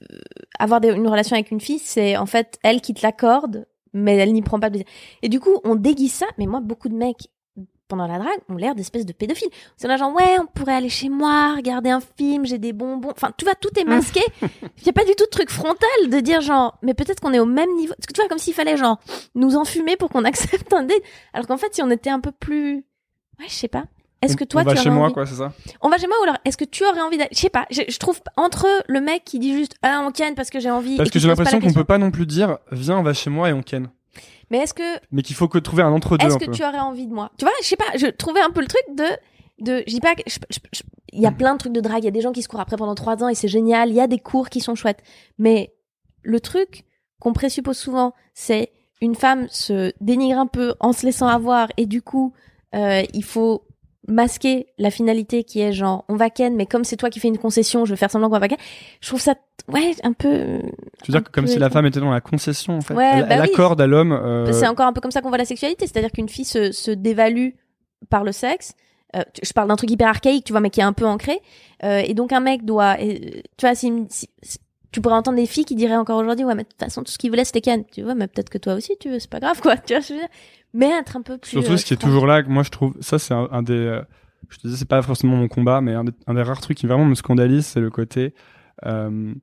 avoir 0.60 0.80
des- 0.82 0.90
une 0.92 1.08
relation 1.08 1.36
avec 1.36 1.52
une 1.52 1.62
fille, 1.62 1.80
c'est 1.80 2.18
en 2.18 2.26
fait 2.26 2.58
elle 2.64 2.82
qui 2.82 2.94
te 2.94 3.02
l'accorde, 3.04 3.68
mais 3.94 4.16
elle 4.18 4.34
n'y 4.34 4.42
prend 4.42 4.60
pas 4.60 4.70
de 4.70 4.76
plaisir. 4.78 4.88
Et 5.24 5.30
du 5.30 5.40
coup, 5.40 5.60
on 5.64 5.76
déguise 5.76 6.14
ça. 6.14 6.26
Mais 6.38 6.46
moi, 6.46 6.60
beaucoup 6.60 6.90
de 6.90 6.94
mecs 6.96 7.28
pendant 7.88 8.06
la 8.06 8.20
drague 8.20 8.40
ont 8.50 8.56
l'air 8.58 8.76
d'espèces 8.76 9.06
de 9.06 9.14
pédophiles. 9.14 9.48
C'est 9.78 9.88
là 9.88 9.96
genre 9.96 10.14
ouais, 10.14 10.38
on 10.42 10.46
pourrait 10.46 10.74
aller 10.76 10.90
chez 10.90 11.08
moi, 11.08 11.56
regarder 11.56 11.90
un 11.90 12.02
film, 12.02 12.46
j'ai 12.46 12.58
des 12.58 12.74
bonbons. 12.74 13.12
Enfin, 13.12 13.32
tu 13.38 13.46
vois, 13.46 13.56
tout 13.56 13.70
est 13.80 13.86
masqué. 13.86 14.20
Il 14.42 14.86
y 14.86 14.90
a 14.90 14.94
pas 14.94 15.06
du 15.06 15.16
tout 15.16 15.24
de 15.24 15.30
truc 15.30 15.50
frontal 15.50 16.10
de 16.10 16.20
dire 16.20 16.42
genre, 16.42 16.78
mais 16.82 16.94
peut-être 16.94 17.22
qu'on 17.22 17.34
est 17.34 17.40
au 17.40 17.46
même 17.46 17.74
niveau. 17.76 17.94
Parce 17.96 18.06
que 18.08 18.14
tu 18.14 18.20
vois, 18.20 18.28
comme 18.28 18.40
s'il 18.40 18.54
fallait 18.54 18.76
genre 18.78 19.00
nous 19.36 19.56
enfumer 19.56 19.96
pour 19.96 20.10
qu'on 20.10 20.24
accepte 20.26 20.72
un 20.74 20.84
date. 20.84 21.02
Alors 21.34 21.48
qu'en 21.48 21.58
fait, 21.58 21.74
si 21.74 21.82
on 21.82 21.90
était 21.90 22.10
un 22.10 22.20
peu 22.20 22.32
plus, 22.34 22.76
ouais, 23.40 23.46
je 23.48 23.54
sais 23.54 23.70
pas. 23.70 23.86
Est-ce 24.22 24.36
que 24.36 24.44
toi, 24.44 24.62
on 24.62 24.66
va 24.66 24.74
tu 24.74 24.82
chez 24.82 24.90
moi, 24.90 25.06
envie... 25.06 25.14
quoi, 25.14 25.26
c'est 25.26 25.36
ça? 25.36 25.54
On 25.82 25.90
va 25.90 25.98
chez 25.98 26.08
moi 26.08 26.18
ou 26.20 26.24
alors 26.24 26.38
est-ce 26.44 26.58
que 26.58 26.66
tu 26.66 26.84
aurais 26.84 27.02
envie 27.02 27.18
d'aller 27.18 27.30
Je 27.32 27.40
sais 27.40 27.50
pas. 27.50 27.68
Je, 27.70 27.82
je 27.88 27.98
trouve 28.00 28.20
entre 28.36 28.68
le 28.88 29.00
mec 29.00 29.24
qui 29.24 29.38
dit 29.38 29.54
juste 29.54 29.76
ah 29.84 30.04
on 30.06 30.12
ken 30.12 30.34
parce 30.34 30.50
que 30.50 30.60
j'ai 30.60 30.72
envie. 30.72 30.98
Parce 30.98 31.10
et 31.10 31.12
que 31.12 31.20
j'ai 31.20 31.28
l'impression 31.28 31.60
qu'on 31.60 31.74
peut 31.74 31.84
pas 31.84 32.00
non 32.00 32.10
plus 32.10 32.26
dire, 32.26 32.58
viens, 32.72 32.98
on 32.98 33.04
va 33.04 33.14
chez 33.14 33.30
moi 33.30 33.50
et 33.50 33.54
on 33.54 33.62
ken. 33.62 33.90
Mais 34.50 34.60
est-ce 34.60 34.74
que 34.74 35.00
Mais 35.12 35.22
qu'il 35.22 35.36
faut 35.36 35.48
que 35.48 35.60
trouver 35.60 35.84
un 35.84 35.92
entre 35.92 36.18
deux. 36.18 36.26
est-ce 36.26 36.38
que 36.38 36.46
peu. 36.46 36.52
tu 36.52 36.64
aurais 36.64 36.80
envie 36.80 37.08
de 37.08 37.14
moi? 37.14 37.32
Tu 37.38 37.46
vois, 37.46 37.54
je 37.62 37.68
sais 37.68 37.76
pas. 37.76 37.86
Je 37.96 38.08
trouvais 38.08 38.42
un 38.42 38.50
peu 38.50 38.62
le 38.62 38.68
truc 38.68 38.84
de 38.96 39.06
de. 39.60 39.84
Je 39.86 39.94
dis 39.94 40.00
pas. 40.00 40.14
Il 41.14 41.22
y 41.22 41.28
a 41.28 41.32
plein 41.32 41.54
de 41.54 41.60
trucs 41.60 41.74
de 41.74 41.82
drague. 41.82 42.04
Il 42.04 42.06
y 42.06 42.10
a 42.10 42.12
des 42.12 42.22
gens 42.22 42.32
qui 42.32 42.42
se 42.42 42.48
courent 42.48 42.60
après 42.60 42.78
pendant 42.78 42.96
trois 42.96 43.24
ans 43.24 43.30
et 43.30 43.36
c'est 43.36 43.48
génial. 43.48 43.90
Il 43.90 43.96
y 43.96 44.02
a 44.02 44.08
des 44.08 44.20
cours 44.20 44.50
qui 44.50 44.62
sont 44.62 44.76
chouettes. 44.76 45.04
Mais 45.38 45.74
le 46.24 46.40
truc 46.40 46.86
qu'on 47.20 47.34
présuppose 47.34 47.78
souvent, 47.78 48.14
c'est 48.34 48.72
une 49.02 49.16
femme 49.16 49.48
se 49.50 49.94
dénigre 50.02 50.40
un 50.40 50.48
peu 50.48 50.74
en 50.80 50.92
se 50.92 51.06
laissant 51.06 51.28
avoir 51.28 51.70
et 51.78 51.86
du 51.86 52.02
coup, 52.02 52.34
euh, 52.76 53.04
il 53.14 53.24
faut 53.24 53.67
masquer 54.08 54.68
la 54.78 54.90
finalité 54.90 55.44
qui 55.44 55.60
est 55.62 55.74
genre 55.74 56.06
on 56.08 56.16
va 56.16 56.30
ken 56.30 56.56
mais 56.56 56.66
comme 56.66 56.84
c'est 56.86 56.96
toi 56.96 57.10
qui 57.10 57.20
fais 57.20 57.28
une 57.28 57.38
concession 57.38 57.84
je 57.84 57.92
vais 57.92 57.98
faire 57.98 58.10
semblant 58.10 58.30
qu'on 58.30 58.40
va 58.40 58.48
ken 58.48 58.58
je 59.02 59.08
trouve 59.10 59.20
ça 59.20 59.36
ouais 59.68 59.92
un 60.04 60.14
peu 60.14 60.62
Tu 61.04 61.12
veux 61.12 61.20
dire 61.20 61.24
que 61.24 61.30
comme 61.32 61.46
si 61.48 61.60
la 61.60 61.70
femme 61.70 61.86
était 61.86 62.00
dans 62.00 62.12
la 62.12 62.22
concession, 62.22 62.78
en 62.78 62.82
fait. 62.82 62.94
Ouais, 62.94 63.10
elle, 63.16 63.22
bah 63.28 63.36
elle 63.36 63.42
oui. 63.42 63.50
accorde 63.54 63.82
à 63.82 63.88
l'homme. 63.88 64.14
euh, 64.14 64.52
C'est 64.54 64.68
encore 64.68 64.88
un 64.88 64.94
peu 64.94 65.02
comme 65.02 65.12
ça 65.12 65.22
qu'on 65.22 65.30
voit 65.30 65.38
la 65.38 65.46
sexualité, 65.46 65.86
c'est-à-dire 65.88 66.12
qu'une 66.12 66.30
fille 66.30 66.46
se, 66.46 66.72
se 66.72 66.92
dévalue 66.92 67.50
par 68.10 68.24
le 68.24 68.32
sexe. 68.32 68.74
Euh, 69.16 69.22
je 69.44 69.52
parle 69.54 69.68
d'un 69.68 69.76
truc 69.76 69.90
hyper 69.92 70.08
archaïque, 70.08 70.46
tu 70.46 70.54
vois, 70.54 70.62
mais 70.62 70.70
qui 70.70 70.80
est 70.80 70.84
un 70.84 70.94
peu 70.94 71.06
ancré. 71.06 71.40
Euh, 71.84 72.00
et 72.06 72.14
donc 72.14 72.32
un 72.32 72.40
mec 72.40 72.64
doit, 72.66 72.96
tu 72.98 73.42
vois, 73.62 73.76
si, 73.76 73.92
si- 74.10 74.30
si- 74.42 74.58
tu 74.92 75.02
pourrais 75.02 75.16
entendre 75.16 75.38
des 75.38 75.46
filles 75.46 75.66
qui 75.66 75.76
diraient 75.76 75.96
encore 75.98 76.18
aujourd'hui, 76.20 76.46
ouais, 76.46 76.56
mais 76.56 76.64
de 76.64 76.70
toute 76.70 76.80
façon 76.80 77.04
tout 77.04 77.12
ce 77.12 77.18
qu'ils 77.18 77.30
voulaient 77.30 77.46
c'était 77.46 77.62
Ken. 77.62 77.84
Tu 77.92 78.02
vois, 78.04 78.16
mais 78.16 78.28
peut-être 78.28 78.50
que 78.50 78.58
toi 78.58 78.74
aussi 78.74 78.94
tu 79.00 79.10
veux, 79.10 79.20
c'est 79.20 79.30
pas 79.30 79.40
grave 79.40 79.60
quoi. 79.62 79.76
Tu 79.86 79.94
vois, 79.94 80.02
je 80.02 80.14
veux 80.14 80.20
dire. 80.20 80.30
Mais 80.74 80.88
être 80.90 81.16
un 81.18 81.22
peu 81.22 81.38
plus. 81.38 81.52
Surtout, 81.52 81.74
euh, 81.74 81.78
ce 81.78 81.86
qui 81.86 81.94
est 81.94 81.98
toujours 81.98 82.28
là, 82.28 82.42
moi 82.44 82.64
je 82.64 82.70
trouve, 82.70 82.94
ça 83.00 83.20
c'est 83.20 83.34
un, 83.34 83.48
un 83.52 83.64
des, 83.64 83.74
euh, 83.74 84.02
je 84.50 84.58
te 84.58 84.68
disais, 84.68 84.78
c'est 84.80 84.88
pas 84.88 85.02
forcément 85.02 85.36
mon 85.38 85.48
combat, 85.48 85.82
mais 85.82 85.94
un 85.94 86.04
des, 86.04 86.12
un 86.28 86.34
des 86.34 86.42
rares 86.44 86.62
trucs 86.62 86.78
qui 86.78 86.88
vraiment 86.88 87.06
me 87.06 87.16
scandalise, 87.16 87.66
c'est 87.66 87.80
le 87.80 87.90
côté, 87.90 88.34
euh, 88.86 89.34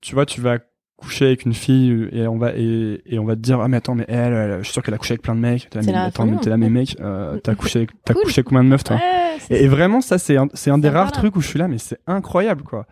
tu 0.00 0.14
vois, 0.14 0.26
tu 0.26 0.40
vas 0.40 0.58
coucher 0.96 1.26
avec 1.26 1.44
une 1.46 1.54
fille 1.54 2.08
et 2.12 2.28
on 2.28 2.38
va 2.38 2.52
et, 2.54 3.02
et 3.06 3.18
on 3.18 3.24
va 3.24 3.34
te 3.34 3.40
dire 3.40 3.60
ah 3.60 3.66
mais 3.66 3.78
attends 3.78 3.96
mais 3.96 4.04
elle, 4.06 4.32
elle, 4.32 4.58
je 4.58 4.62
suis 4.64 4.72
sûr 4.72 4.84
qu'elle 4.84 4.94
a 4.94 4.98
couché 4.98 5.14
avec 5.14 5.22
plein 5.22 5.34
de 5.34 5.40
mecs 5.40 5.68
t'es 5.68 5.80
là, 5.82 6.04
attends 6.04 6.26
mais 6.26 6.36
t'es 6.36 6.48
là 6.48 6.56
mais 6.56 6.70
mec 6.70 6.94
t'as 7.42 7.54
couché 7.56 7.80
avec- 7.80 7.90
t'as 8.04 8.14
Cool. 8.14 8.22
couché 8.22 8.38
avec 8.38 8.46
combien 8.46 8.62
de 8.62 8.68
meufs 8.68 8.84
toi 8.84 8.96
Ouais, 8.98 9.36
et, 9.50 9.64
et 9.64 9.66
vraiment 9.66 10.00
ça 10.00 10.18
c'est 10.18 10.36
un, 10.36 10.46
c'est 10.54 10.70
un 10.70 10.78
des 10.78 10.88
rares 10.88 11.10
trucs 11.10 11.34
où 11.34 11.40
je 11.40 11.48
suis 11.48 11.58
là 11.58 11.66
mais 11.66 11.78
c'est 11.78 11.98
incroyable 12.06 12.62
quoi 12.62 12.86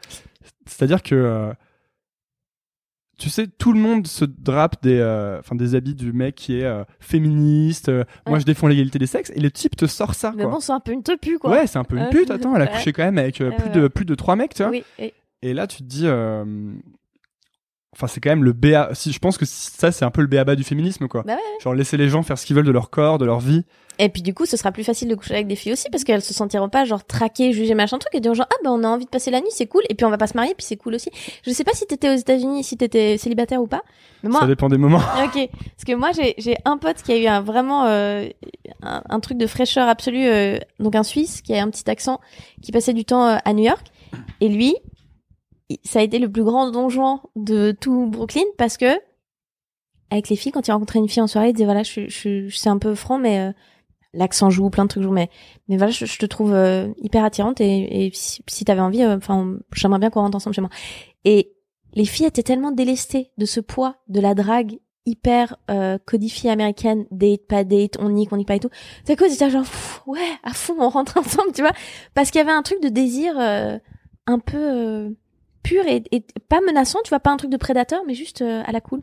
c'est 0.67 0.83
à 0.83 0.87
dire 0.89 1.05
que 1.05 1.53
tu 3.21 3.31
sais, 3.31 3.47
tout 3.47 3.73
le 3.73 3.79
monde 3.79 4.07
se 4.07 4.25
drape 4.25 4.83
des, 4.83 4.99
euh, 4.99 5.39
enfin, 5.39 5.55
des 5.55 5.75
habits 5.77 5.95
du 5.95 6.13
mec 6.13 6.35
qui 6.35 6.59
est 6.59 6.65
euh, 6.65 6.83
féministe. 6.99 7.89
euh, 7.89 8.03
Moi, 8.27 8.39
je 8.41 8.45
défends 8.45 8.67
l'égalité 8.67 8.99
des 8.99 9.07
sexes. 9.07 9.31
Et 9.37 9.41
le 9.41 9.51
type 9.51 9.77
te 9.77 9.87
sort 9.87 10.15
ça, 10.15 10.33
Mais 10.37 10.43
quoi. 10.45 10.53
bon, 10.53 10.61
c'est 10.61 10.73
un 10.73 10.81
peu 10.81 10.93
une 10.93 11.03
tepu 11.03 11.39
quoi. 11.39 11.51
ouais, 11.53 11.67
c'est 11.67 11.79
un 11.79 11.85
peu 11.85 11.97
une 11.97 12.09
pute. 12.09 12.31
Attends, 12.31 12.57
elle 12.57 12.63
a 12.63 12.67
couché 12.67 12.93
quand 12.93 13.05
même 13.05 13.19
avec 13.19 13.37
plus 13.37 13.71
de 13.71 13.87
plus 13.89 14.05
de 14.05 14.15
trois 14.15 14.35
mecs, 14.37 14.55
tu 14.55 14.63
vois. 14.63 14.73
Oui. 14.73 14.83
et- 14.99 15.15
Et 15.43 15.55
là, 15.55 15.67
tu 15.67 15.79
te 15.79 15.85
dis, 15.85 16.07
enfin, 17.93 18.07
c'est 18.07 18.21
quand 18.21 18.31
même 18.31 18.45
le 18.45 18.53
BA. 18.53 18.91
Si 18.95 19.13
je 19.13 19.19
pense 19.19 19.39
que 19.39 19.45
ça, 19.45 19.93
c'est 19.93 20.05
un 20.05 20.11
peu 20.11 20.23
le 20.23 20.27
BABA 20.27 20.57
du 20.57 20.65
féminisme, 20.65 21.09
quoi. 21.09 21.23
Bah 21.23 21.35
ouais. 21.35 21.63
Genre 21.63 21.75
laisser 21.75 21.97
les 21.97 22.09
gens 22.09 22.23
faire 22.23 22.39
ce 22.39 22.47
qu'ils 22.47 22.57
veulent 22.57 22.67
de 22.67 22.71
leur 22.71 22.91
corps, 22.91 23.19
de 23.19 23.25
leur 23.25 23.41
vie. 23.41 23.65
Et 24.03 24.09
puis 24.09 24.23
du 24.23 24.33
coup, 24.33 24.47
ce 24.47 24.57
sera 24.57 24.73
plus 24.73 24.83
facile 24.83 25.09
de 25.09 25.15
coucher 25.15 25.35
avec 25.35 25.47
des 25.47 25.57
filles 25.57 25.75
aussi 25.75 25.91
parce 25.91 26.05
qu'elles 26.05 26.23
se 26.23 26.33
sentiront 26.33 26.71
pas 26.71 26.87
genre 26.87 27.05
traquées, 27.05 27.53
jugées, 27.53 27.75
machin 27.75 27.99
truc 27.99 28.15
et 28.15 28.21
dire 28.21 28.33
genre 28.33 28.47
ah 28.51 28.57
ben 28.65 28.71
on 28.71 28.83
a 28.83 28.89
envie 28.89 29.05
de 29.05 29.11
passer 29.11 29.31
la 29.31 29.41
nuit, 29.41 29.51
c'est 29.51 29.67
cool 29.67 29.83
et 29.91 29.95
puis 29.95 30.07
on 30.07 30.11
va 30.11 30.17
pas 30.17 30.27
se 30.27 30.35
marier 30.35 30.55
puis 30.57 30.65
c'est 30.65 30.79
cool 30.79 30.95
aussi. 30.95 31.11
Je 31.45 31.51
sais 31.51 31.65
pas 31.65 31.75
si 31.75 31.85
t'étais 31.87 32.09
aux 32.09 32.17
États-Unis, 32.17 32.65
si 32.65 32.79
t'étais 32.79 33.19
célibataire 33.19 33.61
ou 33.61 33.67
pas, 33.67 33.83
mais 34.23 34.31
moi 34.31 34.41
Ça 34.41 34.47
dépend 34.47 34.71
des 34.71 34.79
moments. 34.79 35.03
Ok, 35.23 35.51
parce 35.53 35.85
que 35.87 35.95
moi 35.95 36.13
j'ai 36.13 36.35
j'ai 36.39 36.57
un 36.65 36.79
pote 36.79 37.03
qui 37.03 37.13
a 37.13 37.19
eu 37.19 37.27
un 37.27 37.43
vraiment 37.43 37.85
euh, 37.89 38.27
un, 38.83 39.03
un 39.07 39.21
truc 39.21 39.37
de 39.37 39.47
fraîcheur 39.47 39.87
absolue, 39.87 40.27
euh, 40.27 40.59
donc 40.79 40.95
un 40.95 41.03
Suisse 41.03 41.43
qui 41.43 41.55
a 41.55 41.63
un 41.63 41.69
petit 41.69 41.91
accent, 41.91 42.21
qui 42.63 42.73
passait 42.73 42.95
du 42.95 43.05
temps 43.05 43.27
euh, 43.27 43.37
à 43.45 43.53
New 43.53 43.65
York, 43.65 43.87
et 44.41 44.49
lui, 44.49 44.77
ça 45.85 46.01
a 46.01 46.03
été 46.03 46.19
le 46.19 46.31
plus 46.31 46.45
grand 46.45 46.71
donjon 46.71 47.21
de 47.37 47.73
tout 47.73 48.07
Brooklyn 48.07 48.45
parce 48.59 48.77
que 48.77 48.99
avec 50.11 50.29
les 50.29 50.37
filles, 50.37 50.53
quand 50.53 50.67
il 50.67 50.73
rencontrait 50.73 50.99
une 50.99 51.09
fille 51.09 51.23
en 51.23 51.29
soirée, 51.29 51.51
il 51.51 51.53
disait 51.53 51.65
voilà, 51.65 51.85
je, 51.85 52.09
je, 52.09 52.49
suis 52.49 52.69
un 52.69 52.79
peu 52.79 52.97
franc, 52.97 53.19
mais 53.19 53.39
euh, 53.39 53.53
l'accent 54.13 54.51
joue, 54.51 54.69
plein 54.69 54.85
de 54.85 54.89
trucs 54.89 55.05
jouent, 55.05 55.13
mais 55.13 55.31
mais 55.69 55.77
voilà, 55.77 55.93
je, 55.93 56.19
te 56.19 56.27
trouve 56.27 56.53
euh, 56.53 56.89
hyper 56.99 57.25
attirante 57.25 57.61
et, 57.61 58.07
et 58.07 58.11
si, 58.13 58.43
si 58.49 58.65
t'avais 58.65 58.81
envie, 58.81 59.03
euh, 59.03 59.17
enfin, 59.17 59.59
j'aimerais 59.73 60.01
bien 60.01 60.11
qu'on 60.11 60.23
rentre 60.23 60.37
ensemble 60.37 60.55
chez 60.55 60.63
moi. 60.63 60.71
Et 61.25 61.53
les 61.93 62.05
filles 62.05 62.27
étaient 62.27 62.43
tellement 62.43 62.73
délestées 62.73 63.31
de 63.39 63.45
ce 63.47 63.61
poids 63.61 63.97
de 64.09 64.21
la 64.21 64.35
drague 64.35 64.79
hyper 65.07 65.57
euh, 65.71 65.99
codifiée 66.05 66.51
américaine, 66.51 67.07
date, 67.11 67.47
pas 67.47 67.65
date, 67.65 67.97
on 67.99 68.11
nique, 68.11 68.33
on 68.33 68.37
nique 68.37 68.49
pas 68.49 68.57
et 68.57 68.61
tout. 68.61 68.71
C'est 69.05 69.17
quoi, 69.17 69.29
c'était 69.29 69.51
genre, 69.51 69.65
ouais, 70.07 70.21
à 70.43 70.53
fond, 70.53 70.77
on 70.79 70.89
rentre 70.89 71.17
ensemble, 71.19 71.53
tu 71.53 71.63
vois. 71.63 71.73
Parce 72.15 72.31
qu'il 72.31 72.39
y 72.39 72.43
avait 72.43 72.53
un 72.53 72.63
truc 72.63 72.83
de 72.83 72.89
désir 72.89 73.35
euh, 73.39 73.79
un 74.27 74.39
peu 74.39 75.15
euh, 75.67 75.69
pur 75.69 75.87
et, 75.87 76.03
et, 76.13 76.25
pas 76.49 76.61
menaçant, 76.67 76.99
tu 77.05 77.11
vois, 77.11 77.21
pas 77.21 77.31
un 77.31 77.37
truc 77.37 77.51
de 77.51 77.57
prédateur, 77.57 78.03
mais 78.07 78.15
juste 78.15 78.43
à 78.43 78.71
la 78.73 78.81
cool. 78.81 79.01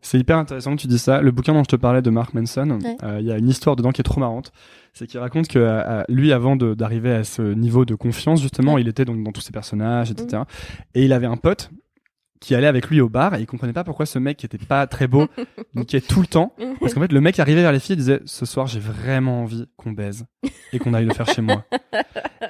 C'est 0.00 0.18
hyper 0.18 0.36
intéressant 0.36 0.76
que 0.76 0.80
tu 0.82 0.86
dis 0.86 0.98
ça. 0.98 1.22
Le 1.22 1.30
bouquin 1.30 1.54
dont 1.54 1.62
je 1.62 1.68
te 1.68 1.76
parlais 1.76 2.02
de 2.02 2.10
Mark 2.10 2.34
Manson, 2.34 2.78
il 3.18 3.24
y 3.24 3.32
a 3.32 3.38
une 3.38 3.48
histoire 3.48 3.74
dedans 3.74 3.90
qui 3.90 4.02
est 4.02 4.04
trop 4.04 4.20
marrante. 4.20 4.52
C'est 4.92 5.06
qu'il 5.06 5.18
raconte 5.18 5.48
que 5.48 6.04
lui, 6.08 6.32
avant 6.32 6.56
d'arriver 6.56 7.10
à 7.10 7.24
ce 7.24 7.40
niveau 7.40 7.86
de 7.86 7.94
confiance, 7.94 8.42
justement, 8.42 8.76
il 8.76 8.86
était 8.86 9.06
donc 9.06 9.24
dans 9.24 9.32
tous 9.32 9.40
ses 9.40 9.52
personnages, 9.52 10.10
etc. 10.10 10.42
Mmh. 10.42 10.44
Et 10.94 11.04
il 11.06 11.12
avait 11.14 11.26
un 11.26 11.38
pote 11.38 11.70
qui 12.44 12.54
allait 12.54 12.66
avec 12.66 12.90
lui 12.90 13.00
au 13.00 13.08
bar 13.08 13.34
et 13.34 13.40
il 13.40 13.46
comprenait 13.46 13.72
pas 13.72 13.84
pourquoi 13.84 14.04
ce 14.04 14.18
mec 14.18 14.36
qui 14.36 14.44
était 14.44 14.58
pas 14.58 14.86
très 14.86 15.06
beau 15.06 15.28
niquait 15.74 16.02
tout 16.02 16.20
le 16.20 16.26
temps. 16.26 16.52
Parce 16.78 16.92
qu'en 16.92 17.00
fait 17.00 17.10
le 17.10 17.22
mec 17.22 17.40
arrivait 17.40 17.62
vers 17.62 17.72
les 17.72 17.80
filles 17.80 17.94
et 17.94 17.96
disait 17.96 18.20
ce 18.26 18.44
soir 18.44 18.66
j'ai 18.66 18.80
vraiment 18.80 19.40
envie 19.40 19.66
qu'on 19.78 19.92
baise 19.92 20.26
et 20.74 20.78
qu'on 20.78 20.92
aille 20.92 21.06
le 21.06 21.14
faire 21.14 21.26
chez 21.26 21.40
moi. 21.40 21.64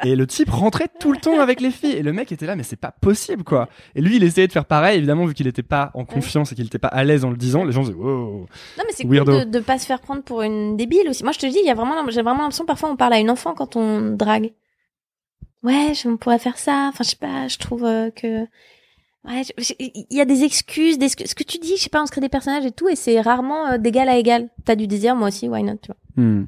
Et 0.03 0.17
le 0.17 0.27
type 0.27 0.51
rentrait 0.51 0.89
tout 0.99 1.13
le 1.13 1.19
temps 1.19 1.39
avec 1.39 1.61
les 1.61 1.71
filles 1.71 1.93
et 1.93 2.03
le 2.03 2.13
mec 2.13 2.33
était 2.33 2.47
là 2.47 2.57
mais 2.57 2.65
c'est 2.65 2.77
pas 2.77 2.91
possible 2.91 3.45
quoi. 3.45 3.69
Et 3.95 4.03
lui 4.03 4.17
il 4.17 4.25
essayait 4.25 4.49
de 4.49 4.53
faire 4.53 4.65
pareil 4.65 4.99
évidemment 4.99 5.25
vu 5.25 5.35
qu'il 5.35 5.47
était 5.47 5.63
pas 5.63 5.93
en 5.95 6.05
confiance 6.05 6.51
et 6.51 6.57
qu'il 6.57 6.67
était 6.67 6.81
pas 6.81 6.89
à 6.89 7.05
l'aise 7.05 7.25
en 7.25 7.31
le 7.31 7.37
disant 7.37 7.65
les 7.65 7.73
gens 7.73 7.83
disaient 7.83 7.95
wow 7.95 8.41
non 8.41 8.85
mais 8.85 8.93
c'est 8.93 9.05
cool 9.05 9.25
de, 9.25 9.45
de 9.45 9.61
pas 9.61 9.79
se 9.79 9.87
faire 9.87 10.01
prendre 10.01 10.23
pour 10.23 10.43
une 10.43 10.77
débile 10.77 11.09
aussi. 11.09 11.23
Moi 11.23 11.33
je 11.33 11.39
te 11.39 11.47
dis 11.47 11.59
il 11.63 11.67
y 11.67 11.71
a 11.71 11.75
vraiment 11.75 11.95
j'ai 12.11 12.23
vraiment 12.23 12.43
l'impression 12.43 12.67
parfois 12.67 12.91
on 12.91 12.97
parle 12.97 13.13
à 13.13 13.21
une 13.21 13.31
enfant 13.31 13.55
quand 13.55 13.77
on 13.77 14.11
drague. 14.11 14.53
Ouais 15.63 15.93
on 16.05 16.17
pourrait 16.17 16.41
faire 16.41 16.59
ça. 16.59 16.91
Enfin 16.93 17.05
je 17.05 17.11
sais 17.11 17.17
pas 17.17 17.47
je 17.47 17.59
trouve 17.59 17.85
euh, 17.85 18.11
que 18.11 18.47
Ouais, 19.27 19.43
il 19.79 20.07
y 20.11 20.21
a 20.21 20.27
des 20.27 20.45
excuses, 20.45 20.99
des, 20.99 21.09
ce 21.09 21.17
que 21.17 21.45
tu 21.45 21.59
dis, 21.59 21.77
je 21.77 21.83
sais 21.85 21.89
pas, 21.89 22.03
on 22.03 22.07
se 22.07 22.13
crée 22.13 22.21
des 22.21 22.29
personnages 22.29 22.67
et 22.67 22.73
tout, 22.73 22.91
et 22.91 22.97
c'est 22.97 23.21
rarement 23.23 23.69
euh, 23.69 23.79
d'égal 23.79 24.09
à 24.11 24.19
égal. 24.19 24.51
T'as 24.67 24.77
du 24.77 24.87
désir, 24.87 25.17
moi 25.17 25.29
aussi, 25.29 25.49
why 25.49 25.63
not, 25.63 25.77
tu 25.77 25.93
vois. 25.93 26.23
Hmm. 26.23 26.47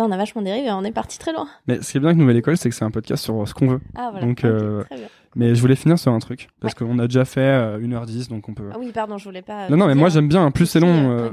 on 0.00 0.10
a 0.10 0.16
vachement 0.16 0.42
dérivé, 0.42 0.72
on 0.72 0.82
est 0.82 0.92
parti 0.92 1.20
très 1.20 1.32
loin. 1.32 1.46
Mais 1.68 1.80
ce 1.80 1.92
qui 1.92 1.98
est 1.98 2.00
bien 2.00 2.08
avec 2.08 2.18
Nouvelle 2.18 2.36
École, 2.36 2.56
c'est 2.56 2.68
que 2.68 2.74
c'est 2.74 2.84
un 2.84 2.90
podcast 2.90 3.22
sur 3.22 3.46
ce 3.46 3.54
qu'on 3.54 3.68
veut. 3.68 3.80
Ah 3.94 4.08
voilà. 4.10 4.26
Donc, 4.26 4.44
euh, 4.44 4.82
très 4.84 4.96
bien. 4.96 5.06
Mais 5.36 5.54
je 5.54 5.60
voulais 5.60 5.76
finir 5.76 5.96
sur 5.98 6.12
un 6.12 6.18
truc, 6.18 6.48
parce 6.60 6.74
qu'on 6.74 6.98
a 6.98 7.06
déjà 7.06 7.24
fait 7.24 7.78
1h10, 7.78 8.24
euh, 8.26 8.28
donc 8.28 8.48
on 8.48 8.54
peut... 8.54 8.70
Ah 8.72 8.76
oui, 8.78 8.90
pardon, 8.92 9.16
je 9.16 9.24
voulais 9.24 9.42
pas... 9.42 9.68
non, 9.68 9.76
non, 9.76 9.86
mais 9.86 9.94
moi 9.94 10.08
j'aime 10.08 10.28
bien, 10.28 10.50
plus 10.50 10.66
c'est 10.66 10.80
long, 10.80 11.30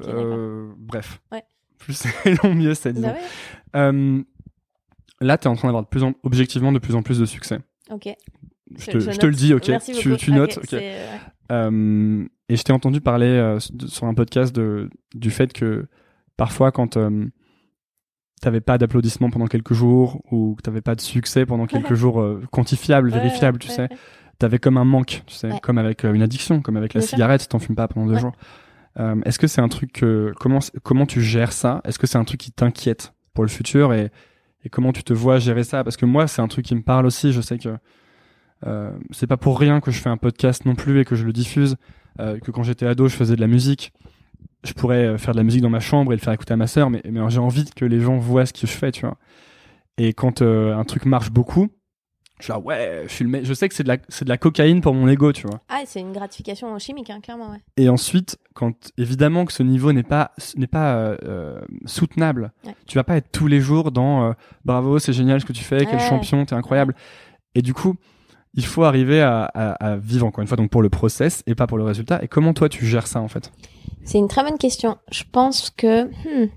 bref. 0.78 1.22
Ouais. 1.32 1.44
Plus 1.80 1.94
c'est 2.24 2.44
long, 2.44 2.54
mieux 2.54 2.76
c'est, 2.76 2.94
disons. 2.94 3.14
Bah 3.74 3.92
ouais. 3.92 4.24
là, 5.22 5.38
t'es 5.40 5.48
en 5.48 5.56
train 5.56 5.68
d'avoir 5.68 5.84
de 5.84 5.88
plus 5.88 6.04
en... 6.04 6.14
objectivement 6.22 6.72
de 6.72 6.78
plus 6.78 6.96
en 6.96 7.02
plus 7.02 7.18
de 7.18 7.26
succès. 7.26 7.60
Ok. 7.90 8.16
Je, 8.78 8.92
te, 8.92 9.26
le 9.26 9.34
dis, 9.34 9.54
ok. 9.54 9.72
tu, 10.00 10.16
tu, 10.18 10.32
notes. 10.32 10.60
Euh, 11.52 12.26
et 12.50 12.56
je 12.56 12.64
t'ai 12.64 12.74
entendu 12.74 13.02
parler 13.02 13.28
euh, 13.28 13.60
sur 13.60 14.06
un 14.06 14.14
podcast 14.14 14.56
de, 14.56 14.90
du 15.14 15.32
fait 15.32 15.52
que 15.52 15.88
parfois, 16.38 16.72
quand 16.72 16.98
euh, 16.98 17.26
t'avais 18.42 18.62
pas 18.62 18.78
d'applaudissements 18.78 19.30
pendant 19.30 19.48
quelques 19.48 19.74
jours 19.74 20.22
ou 20.32 20.56
que 20.56 20.62
t'avais 20.62 20.82
pas 20.82 20.96
de 20.96 21.02
succès 21.02 21.46
pendant 21.46 21.66
quelques 21.66 21.94
jours 21.96 22.26
quantifiables, 22.52 23.10
vérifiables, 23.10 23.60
tu 23.60 23.68
sais, 23.68 23.90
t'avais 24.40 24.60
comme 24.60 24.78
un 24.78 24.86
manque, 24.86 25.24
tu 25.26 25.36
sais, 25.36 25.50
comme 25.62 25.78
avec 25.78 26.04
une 26.04 26.22
addiction, 26.22 26.62
comme 26.62 26.78
avec 26.78 26.94
la 26.94 27.02
cigarette, 27.02 27.42
si 27.42 27.48
t'en 27.48 27.60
fumes 27.60 27.76
pas 27.76 27.88
pendant 27.88 28.08
deux 28.08 28.20
jours. 28.20 28.34
Est-ce 29.26 29.40
que 29.40 29.48
c'est 29.48 29.62
un 29.62 29.70
truc 29.70 29.92
que 29.92 30.34
comment 30.40 30.60
comment 30.84 31.06
tu 31.06 31.22
gères 31.22 31.54
ça? 31.54 31.82
Est-ce 31.86 32.00
que 32.00 32.08
c'est 32.08 32.18
un 32.18 32.26
truc 32.26 32.40
qui 32.40 32.52
t'inquiète 32.52 33.14
pour 33.34 33.44
le 33.44 33.50
futur 33.50 33.94
et, 33.94 34.12
et 34.64 34.70
comment 34.70 34.92
tu 34.92 35.04
te 35.04 35.14
vois 35.14 35.38
gérer 35.40 35.64
ça? 35.64 35.84
Parce 35.84 35.98
que 35.98 36.06
moi, 36.06 36.28
c'est 36.28 36.42
un 36.42 36.48
truc 36.48 36.66
qui 36.66 36.76
me 36.76 36.82
parle 36.82 37.06
aussi. 37.06 37.32
Je 37.32 37.42
sais 37.42 37.58
que 37.58 37.70
euh, 38.66 38.92
c'est 39.12 39.28
pas 39.28 39.38
pour 39.38 39.60
rien 39.60 39.82
que 39.82 39.92
je 39.92 40.00
fais 40.00 40.10
un 40.10 40.18
podcast 40.18 40.66
non 40.66 40.76
plus 40.76 41.00
et 41.00 41.06
que 41.06 41.16
je 41.16 41.26
le 41.26 41.34
diffuse. 41.34 41.78
Euh, 42.20 42.40
que 42.40 42.52
quand 42.52 42.64
j'étais 42.64 42.86
ado, 42.86 43.08
je 43.08 43.16
faisais 43.16 43.36
de 43.36 43.42
la 43.42 43.48
musique. 43.48 43.94
Je 44.64 44.74
pourrais 44.74 45.06
euh, 45.06 45.18
faire 45.18 45.34
de 45.34 45.38
la 45.38 45.44
musique 45.44 45.62
dans 45.62 45.70
ma 45.70 45.80
chambre 45.80 46.14
et 46.14 46.16
le 46.16 46.22
faire 46.22 46.34
écouter 46.34 46.54
à 46.54 46.58
ma 46.58 46.68
sœur, 46.68 46.90
mais, 46.90 47.02
mais 47.10 47.22
j'ai 47.30 47.40
envie 47.40 47.66
que 47.66 47.86
les 47.86 48.00
gens 48.00 48.18
voient 48.18 48.46
ce 48.46 48.54
que 48.54 48.68
je 48.68 48.72
fais, 48.72 48.92
tu 48.92 49.02
vois. 49.02 49.18
Et 49.98 50.14
quand 50.14 50.42
un 50.42 50.84
truc 50.84 51.06
marche 51.06 51.32
beaucoup, 51.32 51.68
je 52.40 52.46
suis 52.46 52.54
là, 52.54 52.60
ouais, 52.60 53.04
je 53.08 53.14
suis 53.14 53.24
le 53.24 53.44
Je 53.44 53.54
sais 53.54 53.70
que 53.70 53.76
c'est 53.76 53.84
de 53.84 53.88
la, 53.88 53.98
c'est 54.10 54.26
de 54.26 54.30
la 54.30 54.38
cocaïne 54.38 54.82
pour 54.82 54.96
mon 54.96 55.08
ego, 55.08 55.32
tu 55.32 55.46
vois. 55.46 55.60
Ah, 55.70 55.82
c'est 55.86 56.00
une 56.00 56.12
gratification 56.12 56.78
chimique, 56.80 57.12
hein, 57.12 57.20
clairement, 57.22 57.52
ouais. 57.52 57.62
Et 57.78 57.88
ensuite, 57.88 58.40
quand 58.56 58.74
évidemment 58.98 59.46
que 59.46 59.54
ce 59.54 59.62
niveau 59.62 59.94
n'est 59.94 60.02
pas, 60.02 60.32
n'est 60.56 60.66
pas 60.66 61.18
soutenable, 61.86 62.52
tu 62.88 62.98
vas 62.98 63.04
pas 63.04 63.18
être 63.18 63.32
tous 63.32 63.48
les 63.48 63.60
jours 63.60 63.92
dans 63.92 64.34
bravo, 64.66 64.98
c'est 64.98 65.14
génial 65.14 65.42
ce 65.42 65.46
que 65.46 65.54
tu 65.54 65.64
fais, 65.64 65.86
quel 65.86 66.00
champion, 66.00 66.46
t'es 66.46 66.56
incroyable. 66.56 66.96
Et 67.54 67.62
du 67.62 67.74
coup, 67.74 67.96
il 68.54 68.66
faut 68.66 68.84
arriver 68.84 69.22
à, 69.22 69.98
vivre 69.98 70.26
encore 70.26 70.42
une 70.42 70.48
fois 70.48 70.58
donc 70.58 70.70
pour 70.70 70.82
le 70.82 70.90
process 70.90 71.44
et 71.48 71.56
pas 71.56 71.68
pour 71.68 71.78
le 71.78 71.84
résultat. 71.84 72.24
Et 72.24 72.28
comment 72.28 72.54
toi 72.54 72.70
tu 72.70 72.86
gères 72.86 73.08
ça 73.08 73.22
en 73.22 73.28
fait? 73.28 73.52
C'est 74.04 74.18
une 74.18 74.28
très 74.28 74.44
bonne 74.44 74.58
question. 74.58 74.98
Je 75.12 75.24
pense 75.32 75.70
que 75.70 76.06
hmm, 76.06 76.50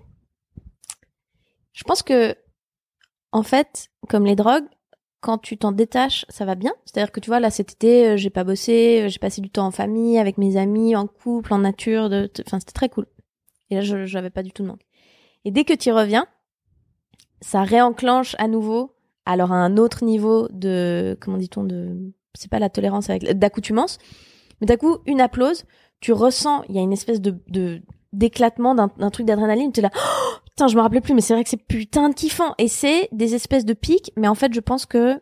je 1.73 1.85
pense 1.85 2.03
que 2.03 2.37
en 3.33 3.43
fait, 3.43 3.89
comme 4.09 4.25
les 4.25 4.37
drogues, 4.37 4.65
quand 5.21 5.39
tu 5.39 5.57
t'en 5.57 5.73
détaches, 5.73 6.27
ça 6.29 6.45
va 6.45 6.55
bien. 6.55 6.73
C'est-à-dire 6.85 7.11
que 7.11 7.21
tu 7.21 7.31
vois 7.31 7.41
là 7.41 7.51
cet 7.51 7.73
été, 7.73 8.09
euh, 8.09 8.17
j'ai 8.17 8.31
pas 8.31 8.45
bossé, 8.45 9.03
euh, 9.03 9.09
j'ai 9.09 9.19
passé 9.19 9.41
du 9.41 9.51
temps 9.51 9.67
en 9.67 9.71
famille, 9.71 10.19
avec 10.19 10.39
mes 10.39 10.57
amis, 10.57 10.95
en 10.95 11.07
couple, 11.07 11.53
en 11.55 11.59
nature, 11.59 12.11
de, 12.11 12.31
enfin 12.47 12.61
c'était 12.61 12.73
très 12.73 12.89
cool. 12.89 13.07
Et 13.71 13.77
là, 13.77 13.81
je 13.81 14.05
j'avais 14.05 14.31
pas 14.31 14.43
du 14.43 14.53
tout 14.53 14.63
de 14.63 14.69
manque. 14.69 14.85
Et 15.45 15.51
dès 15.51 15.65
que 15.65 15.73
tu 15.73 15.91
reviens, 15.93 16.27
ça 17.41 17.63
réenclenche 17.63 18.37
à 18.39 18.49
nouveau 18.49 18.94
alors 19.27 19.53
à 19.53 19.57
un 19.57 19.77
autre 19.77 20.05
niveau 20.05 20.49
de 20.51 21.17
comment 21.21 21.39
dit-on 21.39 21.65
de 21.65 22.13
c'est 22.35 22.51
pas 22.51 22.59
la 22.59 22.71
tolérance 22.71 23.11
avec 23.11 23.25
d'accoutumance 23.39 23.99
mais 24.61 24.67
d'un 24.67 24.77
coup 24.77 24.99
une 25.07 25.21
applause 25.21 25.65
tu 26.01 26.13
ressens 26.13 26.63
il 26.69 26.75
y 26.75 26.79
a 26.79 26.83
une 26.83 26.93
espèce 26.93 27.21
de 27.21 27.39
d'éclatement 28.13 28.75
d'un 28.75 29.11
truc 29.11 29.27
d'adrénaline 29.27 29.73
tu 29.73 29.81
es 29.81 29.83
là 29.83 29.91
oh, 29.95 30.39
putain 30.47 30.69
je 30.69 30.77
me 30.77 30.83
rappelais 30.83 31.01
plus 31.01 31.15
mais 31.15 31.21
c'est 31.21 31.35
vrai 31.35 31.45
que 31.45 31.51
c'est 31.51 31.57
putain 31.57 32.09
de 32.09 32.15
kiffant. 32.15 32.55
Et 32.59 32.69
c'est 32.69 33.09
des 33.13 33.35
espèces 33.35 33.65
de 33.65 33.75
pics 33.75 34.13
mais 34.17 34.29
en 34.29 34.35
fait 34.35 34.55
je 34.55 34.61
pense 34.61 34.87
que 34.87 35.21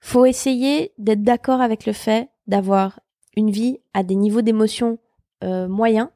faut 0.00 0.26
essayer 0.26 0.92
d'être 0.98 1.22
d'accord 1.22 1.60
avec 1.60 1.86
le 1.86 1.92
fait 1.92 2.28
d'avoir 2.46 3.00
une 3.36 3.50
vie 3.50 3.78
à 3.94 4.02
des 4.02 4.14
niveaux 4.16 4.42
d'émotion 4.42 4.98
euh, 5.42 5.68
moyens 5.68 6.08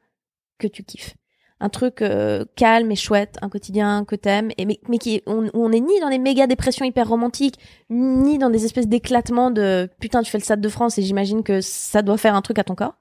que 0.59 0.67
tu 0.67 0.83
kiffes 0.85 1.15
un 1.61 1.69
truc 1.69 2.03
euh, 2.03 2.45
calme 2.57 2.91
et 2.93 2.97
chouette, 2.97 3.37
un 3.43 3.49
quotidien 3.49 4.05
que 4.05 4.15
t'aimes, 4.15 4.51
et 4.59 4.65
mais, 4.65 4.79
mais 4.89 4.99
qui 4.99 5.23
on, 5.27 5.51
on 5.55 5.73
est 5.73 5.81
ni 5.81 5.99
dans 6.01 6.09
des 6.09 6.19
méga 6.19 6.47
dépressions 6.47 6.85
hyper 6.85 7.09
romantiques, 7.09 7.57
ni 7.91 8.39
dans 8.39 8.51
des 8.51 8.65
espèces 8.65 8.87
d'éclatements 8.87 9.51
de 9.51 9.89
putain 9.99 10.23
tu 10.23 10.31
fais 10.31 10.39
le 10.39 10.45
Stade 10.45 10.61
de 10.61 10.69
France 10.69 10.99
et 10.99 11.03
j'imagine 11.03 11.43
que 11.43 11.61
ça 11.61 12.03
doit 12.03 12.17
faire 12.17 12.35
un 12.35 12.43
truc 12.43 12.59
à 12.59 12.65
ton 12.65 12.75
corps. 12.75 12.95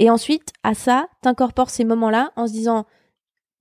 Et 0.00 0.10
ensuite 0.10 0.52
à 0.62 0.74
ça 0.74 1.06
t'incorpores 1.22 1.70
ces 1.70 1.84
moments-là 1.84 2.32
en 2.36 2.46
se 2.46 2.52
disant 2.52 2.84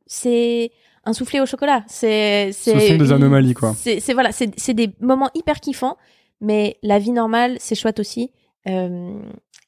c'est 0.07 0.71
un 1.05 1.13
soufflé 1.13 1.39
au 1.39 1.45
chocolat, 1.45 1.83
c'est 1.87 2.51
c'est 2.53 2.79
ce 2.79 2.87
sont 2.87 2.97
des 2.97 3.11
anomalies 3.11 3.53
quoi. 3.53 3.75
C'est 3.77 3.99
c'est 3.99 4.13
voilà 4.13 4.31
c'est 4.31 4.51
c'est 4.57 4.73
des 4.73 4.95
moments 4.99 5.29
hyper 5.35 5.59
kiffants, 5.59 5.97
mais 6.41 6.77
la 6.81 6.97
vie 6.97 7.11
normale 7.11 7.57
c'est 7.59 7.75
chouette 7.75 7.99
aussi. 7.99 8.31
Euh, 8.67 9.19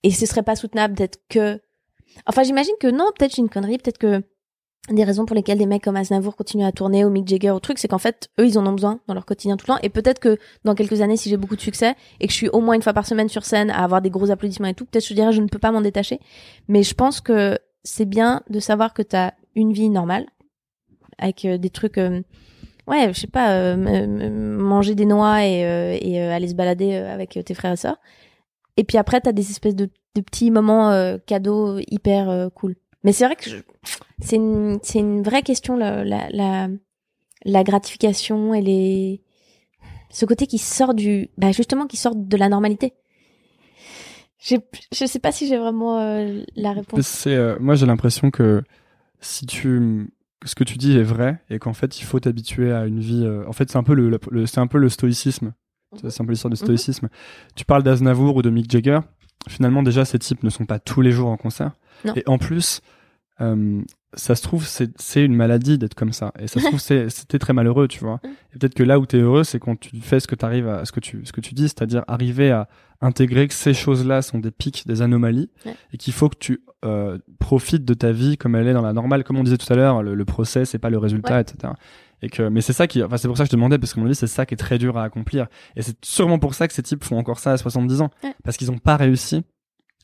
et 0.02 0.12
ce 0.12 0.26
serait 0.26 0.44
pas 0.44 0.56
soutenable 0.56 0.96
d'être 0.96 1.20
que 1.30 1.60
Enfin, 2.26 2.44
j'imagine 2.44 2.76
que 2.80 2.88
non, 2.88 3.12
peut-être 3.18 3.36
j'ai 3.36 3.42
une 3.42 3.50
connerie, 3.50 3.78
peut-être 3.78 3.98
que 3.98 4.24
des 4.90 5.04
raisons 5.04 5.26
pour 5.26 5.36
lesquelles 5.36 5.58
des 5.58 5.66
mecs 5.66 5.84
comme 5.84 5.96
Aznavour 5.96 6.36
continuent 6.36 6.66
à 6.66 6.72
tourner 6.72 7.06
au 7.06 7.10
Mick 7.10 7.28
Jagger 7.28 7.52
au 7.52 7.60
truc, 7.60 7.80
c'est 7.80 7.88
qu'en 7.88 7.98
fait, 7.98 8.30
eux, 8.40 8.46
ils 8.46 8.60
en 8.60 8.68
ont 8.68 8.74
besoin 8.74 9.00
dans 9.08 9.16
leur 9.16 9.26
quotidien 9.26 9.58
tout 9.58 9.66
le 9.68 9.74
temps. 9.74 9.80
Et 9.82 9.90
peut-être 9.90 10.20
que 10.20 10.38
dans 10.64 10.76
quelques 10.76 11.02
années, 11.02 11.18
si 11.18 11.30
j'ai 11.30 11.38
beaucoup 11.38 11.56
de 11.56 11.62
succès 11.62 11.96
et 12.20 12.28
que 12.28 12.32
je 12.32 12.38
suis 12.38 12.50
au 12.50 12.62
moins 12.62 12.76
une 12.76 12.84
fois 12.84 12.94
par 12.94 13.08
semaine 13.08 13.30
sur 13.30 13.46
scène 13.46 13.72
à 13.72 13.84
avoir 13.84 14.02
des 14.02 14.12
gros 14.12 14.30
applaudissements 14.30 14.68
et 14.68 14.76
tout, 14.76 14.86
peut-être 14.86 15.08
je 15.08 15.14
dirais 15.14 15.32
je 15.32 15.42
ne 15.42 15.48
peux 15.48 15.60
pas 15.60 15.72
m'en 15.72 15.82
détacher. 15.82 16.20
Mais 16.68 16.84
je 16.84 16.94
pense 16.94 17.20
que 17.20 17.58
c'est 17.84 18.06
bien 18.06 18.42
de 18.50 18.60
savoir 18.60 18.94
que 18.94 19.02
t'as 19.02 19.32
une 19.56 19.74
vie 19.74 19.90
normale 19.90 20.26
avec 21.18 21.46
euh, 21.46 21.58
des 21.58 21.70
trucs, 21.70 21.98
euh, 21.98 22.22
ouais, 22.88 23.12
je 23.14 23.20
sais 23.20 23.28
pas, 23.28 23.54
euh, 23.54 24.58
manger 24.58 24.96
des 24.96 25.06
noix 25.06 25.46
et, 25.46 26.00
et 26.02 26.22
aller 26.22 26.48
se 26.48 26.56
balader 26.56 26.96
avec 26.96 27.40
tes 27.44 27.54
frères 27.54 27.74
et 27.74 27.78
sœurs. 27.78 27.98
Et 28.78 28.84
puis 28.84 28.98
après, 28.98 29.22
t'as 29.22 29.32
des 29.32 29.50
espèces 29.50 29.76
de, 29.76 29.90
de 30.16 30.22
petits 30.22 30.52
moments 30.52 31.18
cadeaux 31.26 31.80
hyper 31.88 32.50
cool. 32.54 32.76
Mais 33.06 33.14
c'est 33.14 33.26
vrai 33.26 33.36
que 33.36 33.52
c'est 34.20 34.36
une, 34.36 34.80
une 34.96 35.22
vraie 35.22 35.44
question, 35.44 35.78
la, 35.78 36.04
la, 36.04 36.68
la, 37.46 37.64
gratification 37.64 38.56
et 38.56 38.62
les, 38.62 39.22
ce 40.10 40.26
côté 40.26 40.48
qui 40.48 40.58
sort 40.58 40.96
du, 40.96 41.30
bah 41.38 41.52
justement, 41.52 41.86
qui 41.86 41.98
sort 41.98 42.16
de 42.16 42.36
la 42.36 42.50
normalité. 42.50 42.94
Je 44.40 44.56
je 44.92 45.06
sais 45.06 45.20
pas 45.20 45.32
si 45.32 45.48
j'ai 45.48 45.58
vraiment 45.58 46.00
euh, 46.00 46.42
la 46.56 46.74
réponse. 46.74 47.28
Euh, 47.28 47.58
moi, 47.60 47.76
j'ai 47.76 47.86
l'impression 47.86 48.32
que 48.32 48.64
si 49.22 49.46
tu, 49.46 50.12
ce 50.44 50.56
que 50.56 50.64
tu 50.64 50.80
dis 50.80 50.98
est 50.98 51.04
vrai 51.04 51.40
et 51.52 51.60
qu'en 51.60 51.74
fait, 51.74 52.00
il 52.00 52.06
faut 52.06 52.20
t'habituer 52.20 52.72
à 52.72 52.88
une 52.88 53.00
vie. 53.00 53.24
Euh, 53.24 53.48
en 53.48 53.54
fait, 53.54 53.70
c'est 53.70 53.78
un 53.78 53.84
peu 53.84 53.94
le, 53.94 54.20
c'est 54.48 54.60
un 54.60 54.68
peu 54.68 54.80
le 54.80 54.90
stoïcisme. 54.90 55.54
C'est 55.96 56.22
un 56.22 56.26
peu 56.26 56.32
l'histoire 56.32 56.50
du 56.52 56.60
mhm. 56.60 56.66
stoïcisme. 56.66 57.10
Tu 57.56 57.66
parles 57.66 57.84
d'Aznavour 57.84 58.36
ou 58.36 58.42
de 58.42 58.50
Mick 58.50 58.72
Jagger. 58.72 59.00
Finalement, 59.48 59.84
déjà, 59.84 60.06
ces 60.06 60.18
types 60.18 60.42
ne 60.42 60.50
sont 60.50 60.66
pas 60.66 60.80
tous 60.80 61.02
les 61.02 61.12
jours 61.12 61.30
en 61.30 61.38
concert. 61.38 61.74
Et 62.16 62.24
en 62.28 62.38
plus, 62.38 62.82
euh, 63.42 63.82
ça 64.14 64.34
se 64.36 64.44
trouve 64.44 64.66
c'est 64.66 65.24
une 65.24 65.36
maladie 65.36 65.78
d'être 65.78 65.94
comme 65.96 66.14
ça. 66.14 66.32
Et 66.40 66.48
ça 66.48 66.60
se 66.62 66.66
trouve 66.68 66.80
c'était 67.10 67.40
très 67.40 67.54
malheureux 67.54 67.88
tu 67.88 68.00
vois. 68.00 68.20
Et 68.54 68.58
peut-être 68.60 68.74
que 68.74 68.84
là 68.84 68.98
où 69.00 69.06
t'es 69.06 69.18
heureux 69.18 69.44
c'est 69.44 69.60
quand 69.60 69.78
tu 69.80 70.00
fais 70.00 70.20
ce 70.22 70.28
que 70.28 70.36
t'arrives 70.36 70.68
à 70.70 70.86
ce 70.86 70.92
que 70.94 71.00
tu 71.02 71.26
ce 71.26 71.34
que 71.34 71.42
tu 71.42 71.54
dis 71.54 71.64
c'est-à-dire 71.64 72.04
arriver 72.08 72.52
à 72.52 72.70
intégrer 73.02 73.48
que 73.50 73.54
ces 73.54 73.74
choses-là 73.74 74.22
sont 74.22 74.40
des 74.40 74.52
pics 74.52 74.88
des 74.88 75.02
anomalies 75.02 75.50
Ouais. 75.66 75.76
et 75.92 75.98
qu'il 75.98 76.14
faut 76.14 76.30
que 76.30 76.38
tu 76.40 76.62
euh, 76.86 77.18
profites 77.40 77.84
de 77.84 77.94
ta 77.94 78.14
vie 78.14 78.38
comme 78.38 78.56
elle 78.56 78.68
est 78.68 78.74
dans 78.74 78.82
la 78.82 78.94
normale. 78.94 79.24
Comme 79.26 79.38
on 79.38 79.44
disait 79.44 79.58
tout 79.58 79.72
à 79.72 79.76
l'heure 79.76 80.02
le, 80.02 80.16
le 80.16 80.26
procès 80.26 80.64
c'est 80.64 80.80
pas 80.80 80.90
le 80.90 80.98
résultat 80.98 81.36
Ouais. 81.36 81.42
etc 81.42 81.74
et 82.22 82.30
que 82.30 82.44
mais 82.48 82.62
c'est 82.62 82.72
ça 82.72 82.88
qui 82.88 83.04
enfin 83.04 83.18
c'est 83.18 83.28
pour 83.28 83.36
ça 83.36 83.44
que 83.44 83.48
je 83.48 83.52
te 83.52 83.56
demandais 83.58 83.78
parce 83.78 83.94
que 83.94 84.00
mon 84.00 84.06
avis 84.06 84.16
c'est 84.16 84.28
ça 84.28 84.46
qui 84.46 84.54
est 84.54 84.58
très 84.58 84.78
dur 84.78 84.98
à 84.98 85.04
accomplir. 85.04 85.48
Et 85.76 85.82
c'est 85.82 85.98
sûrement 86.06 86.40
pour 86.40 86.54
ça 86.56 86.70
que 86.70 86.74
ces 86.74 86.84
types 86.84 87.04
font 87.04 87.18
encore 87.18 87.40
ça 87.40 87.52
à 87.52 87.58
70 87.58 88.00
ans. 88.00 88.10
Ouais. 88.24 88.34
parce 88.46 88.56
qu'ils 88.56 88.72
ont 88.72 88.78
pas 88.78 88.96
réussi 88.96 89.44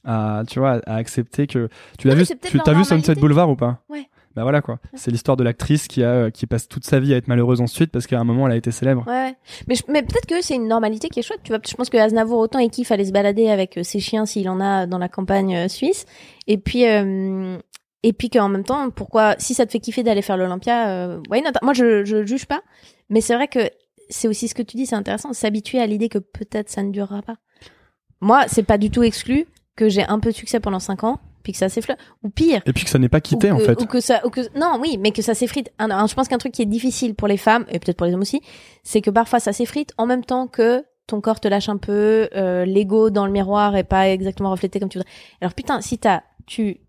à 0.03 0.43
tu 0.47 0.59
vois 0.59 0.81
à 0.85 0.95
accepter 0.95 1.47
que 1.47 1.69
tu 1.97 2.07
l'as 2.07 2.13
Ouais, 2.15 2.21
vu 2.23 2.25
tu 2.41 2.59
t'as 2.59 2.73
vu 2.73 2.83
Sunset. 2.83 3.15
Boulevard 3.15 3.49
ou 3.49 3.55
pas? 3.55 3.81
Ouais. 3.89 4.07
bah 4.35 4.43
voilà 4.43 4.61
quoi 4.61 4.79
c'est 4.95 5.11
l'histoire 5.11 5.35
de 5.37 5.43
l'actrice 5.43 5.87
qui 5.87 6.03
a 6.03 6.31
qui 6.31 6.47
passe 6.47 6.67
toute 6.67 6.85
sa 6.85 6.99
vie 6.99 7.13
à 7.13 7.17
être 7.17 7.27
malheureuse 7.27 7.59
ensuite 7.61 7.91
parce 7.91 8.07
qu'à 8.07 8.19
un 8.19 8.23
moment 8.23 8.47
elle 8.47 8.53
a 8.53 8.55
été 8.55 8.71
célèbre 8.71 9.03
Ouais, 9.07 9.13
ouais. 9.13 9.35
Mais, 9.67 9.75
je- 9.75 9.83
mais 9.89 10.01
peut-être 10.01 10.25
que 10.25 10.41
c'est 10.41 10.55
une 10.55 10.67
normalité 10.67 11.09
qui 11.09 11.19
est 11.19 11.23
chouette. 11.23 11.41
Tu 11.43 11.51
vois, 11.51 11.59
je 11.67 11.73
pense 11.75 11.89
que 11.89 11.97
Aznavour 11.97 12.39
autant 12.39 12.59
et 12.59 12.69
kiffe 12.69 12.91
aller 12.91 13.05
se 13.05 13.11
balader 13.11 13.49
avec 13.49 13.77
euh, 13.77 13.83
ses 13.83 13.99
chiens 13.99 14.25
s'il 14.25 14.49
en 14.49 14.59
a 14.61 14.85
dans 14.87 14.97
la 14.97 15.09
campagne 15.09 15.55
euh, 15.55 15.67
suisse. 15.67 16.05
Et 16.47 16.57
puis, 16.57 16.87
euh, 16.87 17.57
et 18.03 18.13
puis 18.13 18.29
qu'en 18.31 18.49
même 18.49 18.63
temps, 18.63 18.89
pourquoi, 18.89 19.35
si 19.37 19.53
ça 19.53 19.65
te 19.65 19.71
fait 19.71 19.79
kiffer 19.79 20.01
d'aller 20.03 20.21
faire 20.23 20.37
l'Olympia, 20.37 20.89
euh, 20.89 21.19
why 21.29 21.41
not? 21.43 21.51
Moi, 21.61 21.73
je, 21.73 22.03
je 22.05 22.25
juge 22.25 22.45
pas. 22.47 22.61
Mais 23.09 23.21
c'est 23.21 23.35
vrai 23.35 23.47
que 23.47 23.59
c'est 24.09 24.27
aussi 24.27 24.47
ce 24.47 24.55
que 24.55 24.63
tu 24.63 24.77
dis, 24.77 24.85
c'est 24.87 24.95
intéressant, 24.95 25.33
s'habituer 25.33 25.79
à 25.79 25.85
l'idée 25.85 26.09
que 26.09 26.17
peut-être 26.17 26.69
ça 26.69 26.81
ne 26.83 26.91
durera 26.91 27.21
pas. 27.21 27.35
Moi, 28.21 28.43
c'est 28.47 28.63
pas 28.63 28.77
du 28.77 28.89
tout 28.89 29.03
exclu 29.03 29.45
que 29.81 29.89
j'ai 29.89 30.05
un 30.07 30.19
peu 30.19 30.29
de 30.29 30.35
succès 30.35 30.59
pendant 30.59 30.77
cinq 30.77 31.03
ans, 31.03 31.19
puis 31.41 31.53
que 31.53 31.57
ça 31.57 31.67
s'effleure. 31.67 31.97
Ou 32.21 32.29
pire, 32.29 32.61
et 32.67 32.71
puis 32.71 32.83
que 32.83 32.89
ça 32.91 32.99
n'est 32.99 33.09
pas 33.09 33.19
quitté 33.19 33.49
en 33.49 33.57
fait 33.57 33.81
ou 33.81 33.87
que 33.87 33.99
ça, 33.99 34.21
ou 34.27 34.29
que 34.29 34.41
non, 34.55 34.77
oui, 34.79 34.99
mais 34.99 35.09
que 35.11 35.23
ça 35.23 35.33
s'effrite. 35.33 35.71
Je 35.79 36.13
pense 36.13 36.27
qu'un 36.27 36.37
truc 36.37 36.51
qui 36.51 36.61
est 36.61 36.67
difficile 36.67 37.15
pour 37.15 37.27
les 37.27 37.37
femmes 37.37 37.65
et 37.67 37.79
peut-être 37.79 37.97
pour 37.97 38.05
les 38.05 38.13
hommes 38.13 38.21
aussi, 38.21 38.41
c'est 38.83 39.01
que 39.01 39.09
parfois 39.09 39.39
ça 39.39 39.53
s'effrite 39.53 39.91
en 39.97 40.05
même 40.05 40.23
temps 40.23 40.45
que 40.45 40.85
ton 41.07 41.19
corps 41.19 41.39
te 41.39 41.47
lâche 41.47 41.67
un 41.67 41.77
peu, 41.77 42.29
euh, 42.35 42.63
l'ego 42.63 43.09
dans 43.09 43.25
le 43.25 43.31
miroir 43.31 43.75
est 43.75 43.83
pas 43.83 44.07
exactement 44.09 44.51
reflété 44.51 44.79
comme 44.79 44.89
tu 44.89 44.99
voudrais. 44.99 45.11
Alors 45.41 45.55
putain, 45.55 45.81
si 45.81 45.97
t'as, 45.97 46.21
tu 46.45 46.81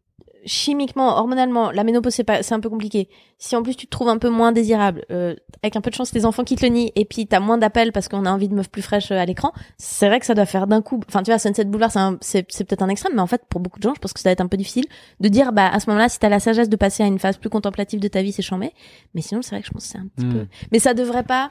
chimiquement, 0.45 1.17
hormonalement, 1.19 1.71
la 1.71 1.85
ménopause 1.85 2.15
c'est 2.15 2.25
pas, 2.25 2.43
c'est 2.43 2.55
un 2.55 2.61
peu 2.61 2.69
compliqué. 2.71 3.09
Si 3.39 3.55
en 3.57 3.63
plus 3.63 3.75
tu 3.77 3.87
te 3.87 3.91
trouves 3.91 4.09
un 4.09 4.19
peu 4.19 4.29
moins 4.29 4.53
désirable, 4.53 5.05
euh, 5.11 5.35
avec 5.63 5.77
un 5.77 5.81
peu 5.81 5.91
de 5.91 5.95
chance 5.95 6.11
tes 6.11 6.25
enfants 6.25 6.45
qui 6.45 6.57
te 6.57 6.65
le 6.65 6.71
nient, 6.73 6.91
et 6.97 7.05
puis 7.05 7.27
t'as 7.27 7.41
moins 7.41 7.59
d'appels 7.59 7.93
parce 7.93 8.09
qu'on 8.09 8.25
a 8.27 8.31
envie 8.31 8.49
de 8.49 8.55
meufs 8.55 8.71
plus 8.71 8.83
fraîches 8.83 9.11
euh, 9.13 9.17
à 9.19 9.25
l'écran, 9.25 9.53
c'est 9.79 10.07
vrai 10.09 10.21
que 10.21 10.27
ça 10.27 10.35
doit 10.35 10.47
faire 10.47 10.67
d'un 10.67 10.83
coup. 10.83 11.01
Enfin 11.09 11.23
tu 11.23 11.31
vois, 11.31 11.39
Sunset 11.39 11.65
Boulevard 11.65 11.91
c'est 11.93 11.99
un- 11.99 12.19
c'est 12.21 12.45
c'est 12.51 12.65
peut-être 12.65 12.83
un 12.83 12.89
extrême, 12.89 13.13
mais 13.15 13.21
en 13.23 13.27
fait 13.27 13.43
pour 13.49 13.61
beaucoup 13.61 13.79
de 13.79 13.85
gens, 13.85 13.95
je 13.95 14.01
pense 14.01 14.13
que 14.13 14.21
ça 14.21 14.29
va 14.29 14.33
être 14.33 14.41
un 14.41 14.49
peu 14.49 14.57
difficile 14.57 14.85
de 15.21 15.29
dire 15.29 15.53
bah 15.53 15.69
à 15.69 15.81
ce 15.81 15.89
moment-là 15.91 16.09
si 16.09 16.19
t'as 16.19 16.29
la 16.29 16.41
sagesse 16.41 16.69
de 16.69 16.77
passer 16.77 17.03
à 17.03 17.07
une 17.07 17.19
phase 17.19 17.37
plus 17.37 17.51
contemplative 17.51 18.01
de 18.01 18.09
ta 18.09 18.23
vie, 18.23 18.33
c'est 18.33 18.43
chambé. 18.43 18.73
Mais 19.15 19.23
sinon 19.23 19.43
c'est 19.43 19.51
vrai 19.55 19.61
que 19.61 19.67
je 19.67 19.73
pense 19.73 19.85
que 19.85 19.89
c'est 19.93 19.99
un 19.99 20.09
petit 20.15 20.27
Hmm. 20.27 20.33
peu. 20.33 20.47
Mais 20.73 20.79
ça 20.79 20.95
devrait 20.95 21.23
pas. 21.25 21.51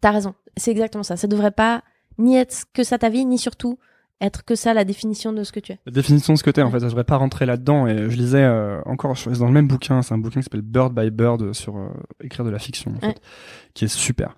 T'as 0.00 0.10
raison, 0.10 0.34
c'est 0.56 0.70
exactement 0.70 1.02
ça. 1.02 1.16
Ça 1.16 1.26
devrait 1.26 1.50
pas 1.50 1.82
ni 2.18 2.36
être 2.36 2.64
que 2.72 2.84
ça 2.84 2.98
ta 2.98 3.08
vie, 3.08 3.24
ni 3.26 3.38
surtout 3.38 3.78
être 4.20 4.44
que 4.44 4.54
ça 4.54 4.72
la 4.74 4.84
définition 4.84 5.32
de 5.32 5.44
ce 5.44 5.52
que 5.52 5.60
tu 5.60 5.72
es. 5.72 5.78
La 5.86 5.92
définition 5.92 6.32
de 6.32 6.38
ce 6.38 6.42
que 6.44 6.50
t'es, 6.50 6.62
en 6.62 6.70
fait, 6.70 6.80
ça 6.80 6.86
devrait 6.86 7.04
pas 7.04 7.16
rentrer 7.16 7.44
là-dedans. 7.46 7.86
Et 7.86 7.96
je 8.10 8.16
lisais 8.16 8.42
euh, 8.44 8.80
encore, 8.86 9.14
je 9.14 9.20
suis 9.28 9.38
dans 9.38 9.46
le 9.46 9.52
même 9.52 9.68
bouquin, 9.68 10.00
c'est 10.02 10.14
un 10.14 10.18
bouquin 10.18 10.40
qui 10.40 10.44
s'appelle 10.44 10.62
Bird 10.62 10.94
by 10.94 11.10
Bird 11.10 11.52
sur 11.52 11.76
euh, 11.76 11.88
écrire 12.22 12.44
de 12.44 12.50
la 12.50 12.58
fiction, 12.58 12.92
en 12.96 13.00
fait, 13.00 13.20
qui 13.74 13.84
est 13.84 13.88
super. 13.88 14.36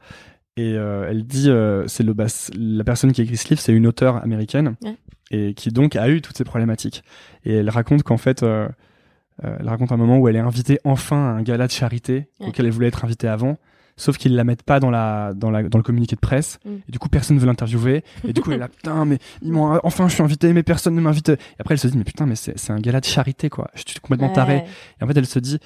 Et 0.56 0.74
euh, 0.74 1.06
elle 1.08 1.24
dit, 1.24 1.50
c'est 1.86 2.02
le 2.02 2.12
bas- 2.14 2.50
la 2.56 2.82
personne 2.82 3.12
qui 3.12 3.20
a 3.20 3.24
écrit 3.24 3.36
ce 3.36 3.48
livre, 3.50 3.60
c'est 3.60 3.72
une 3.72 3.86
auteure 3.86 4.16
américaine 4.24 4.74
Ouais. 4.82 4.96
et 5.30 5.54
qui 5.54 5.70
donc 5.70 5.94
a 5.94 6.08
eu 6.08 6.20
toutes 6.22 6.36
ces 6.36 6.42
problématiques. 6.44 7.04
Et 7.44 7.54
elle 7.54 7.70
raconte 7.70 8.02
qu'en 8.02 8.16
fait, 8.16 8.42
elle 8.42 9.68
raconte 9.68 9.92
un 9.92 9.96
moment 9.96 10.18
où 10.18 10.26
elle 10.26 10.34
est 10.34 10.40
invitée 10.40 10.80
enfin 10.82 11.16
à 11.16 11.30
un 11.38 11.42
gala 11.42 11.68
de 11.68 11.72
charité 11.72 12.28
Ouais. 12.40 12.48
auquel 12.48 12.66
elle 12.66 12.72
voulait 12.72 12.88
être 12.88 13.04
invitée 13.04 13.28
avant. 13.28 13.56
Sauf 13.98 14.16
qu'ils 14.16 14.34
la 14.34 14.44
mettent 14.44 14.62
pas 14.62 14.80
dans 14.80 14.90
la 14.90 15.34
dans 15.34 15.50
la 15.50 15.62
dans 15.64 15.76
le 15.76 15.82
communiqué 15.84 16.14
de 16.16 16.20
presse 16.20 16.58
Mm. 16.64 16.70
et 16.88 16.92
du 16.92 16.98
coup 16.98 17.08
personne 17.10 17.38
veut 17.38 17.46
l'interviewer 17.46 18.02
et 18.26 18.32
du 18.32 18.40
coup 18.40 18.50
elle 18.52 18.56
est 18.56 18.60
là 18.60 18.68
putain 18.68 19.04
mais 19.04 19.18
ils 19.42 19.52
m'ont 19.52 19.78
enfin 19.84 20.08
je 20.08 20.14
suis 20.14 20.22
invité 20.22 20.52
mais 20.54 20.62
personne 20.62 20.94
ne 20.94 21.00
m'invite 21.00 21.28
et 21.28 21.36
après 21.58 21.74
elle 21.74 21.78
se 21.80 21.88
dit 21.88 21.98
mais 21.98 22.04
putain 22.04 22.24
mais 22.24 22.36
c'est 22.36 22.56
c'est 22.58 22.72
un 22.72 22.78
gala 22.80 23.00
de 23.00 23.04
charité 23.04 23.50
quoi 23.50 23.68
je 23.74 23.82
suis 23.86 24.00
complètement 24.00 24.30
taré 24.30 24.54
Ouais. 24.54 24.64
et 25.00 25.04
en 25.04 25.06
fait 25.08 25.16
elle 25.18 25.26
se 25.26 25.38
dit 25.40 25.58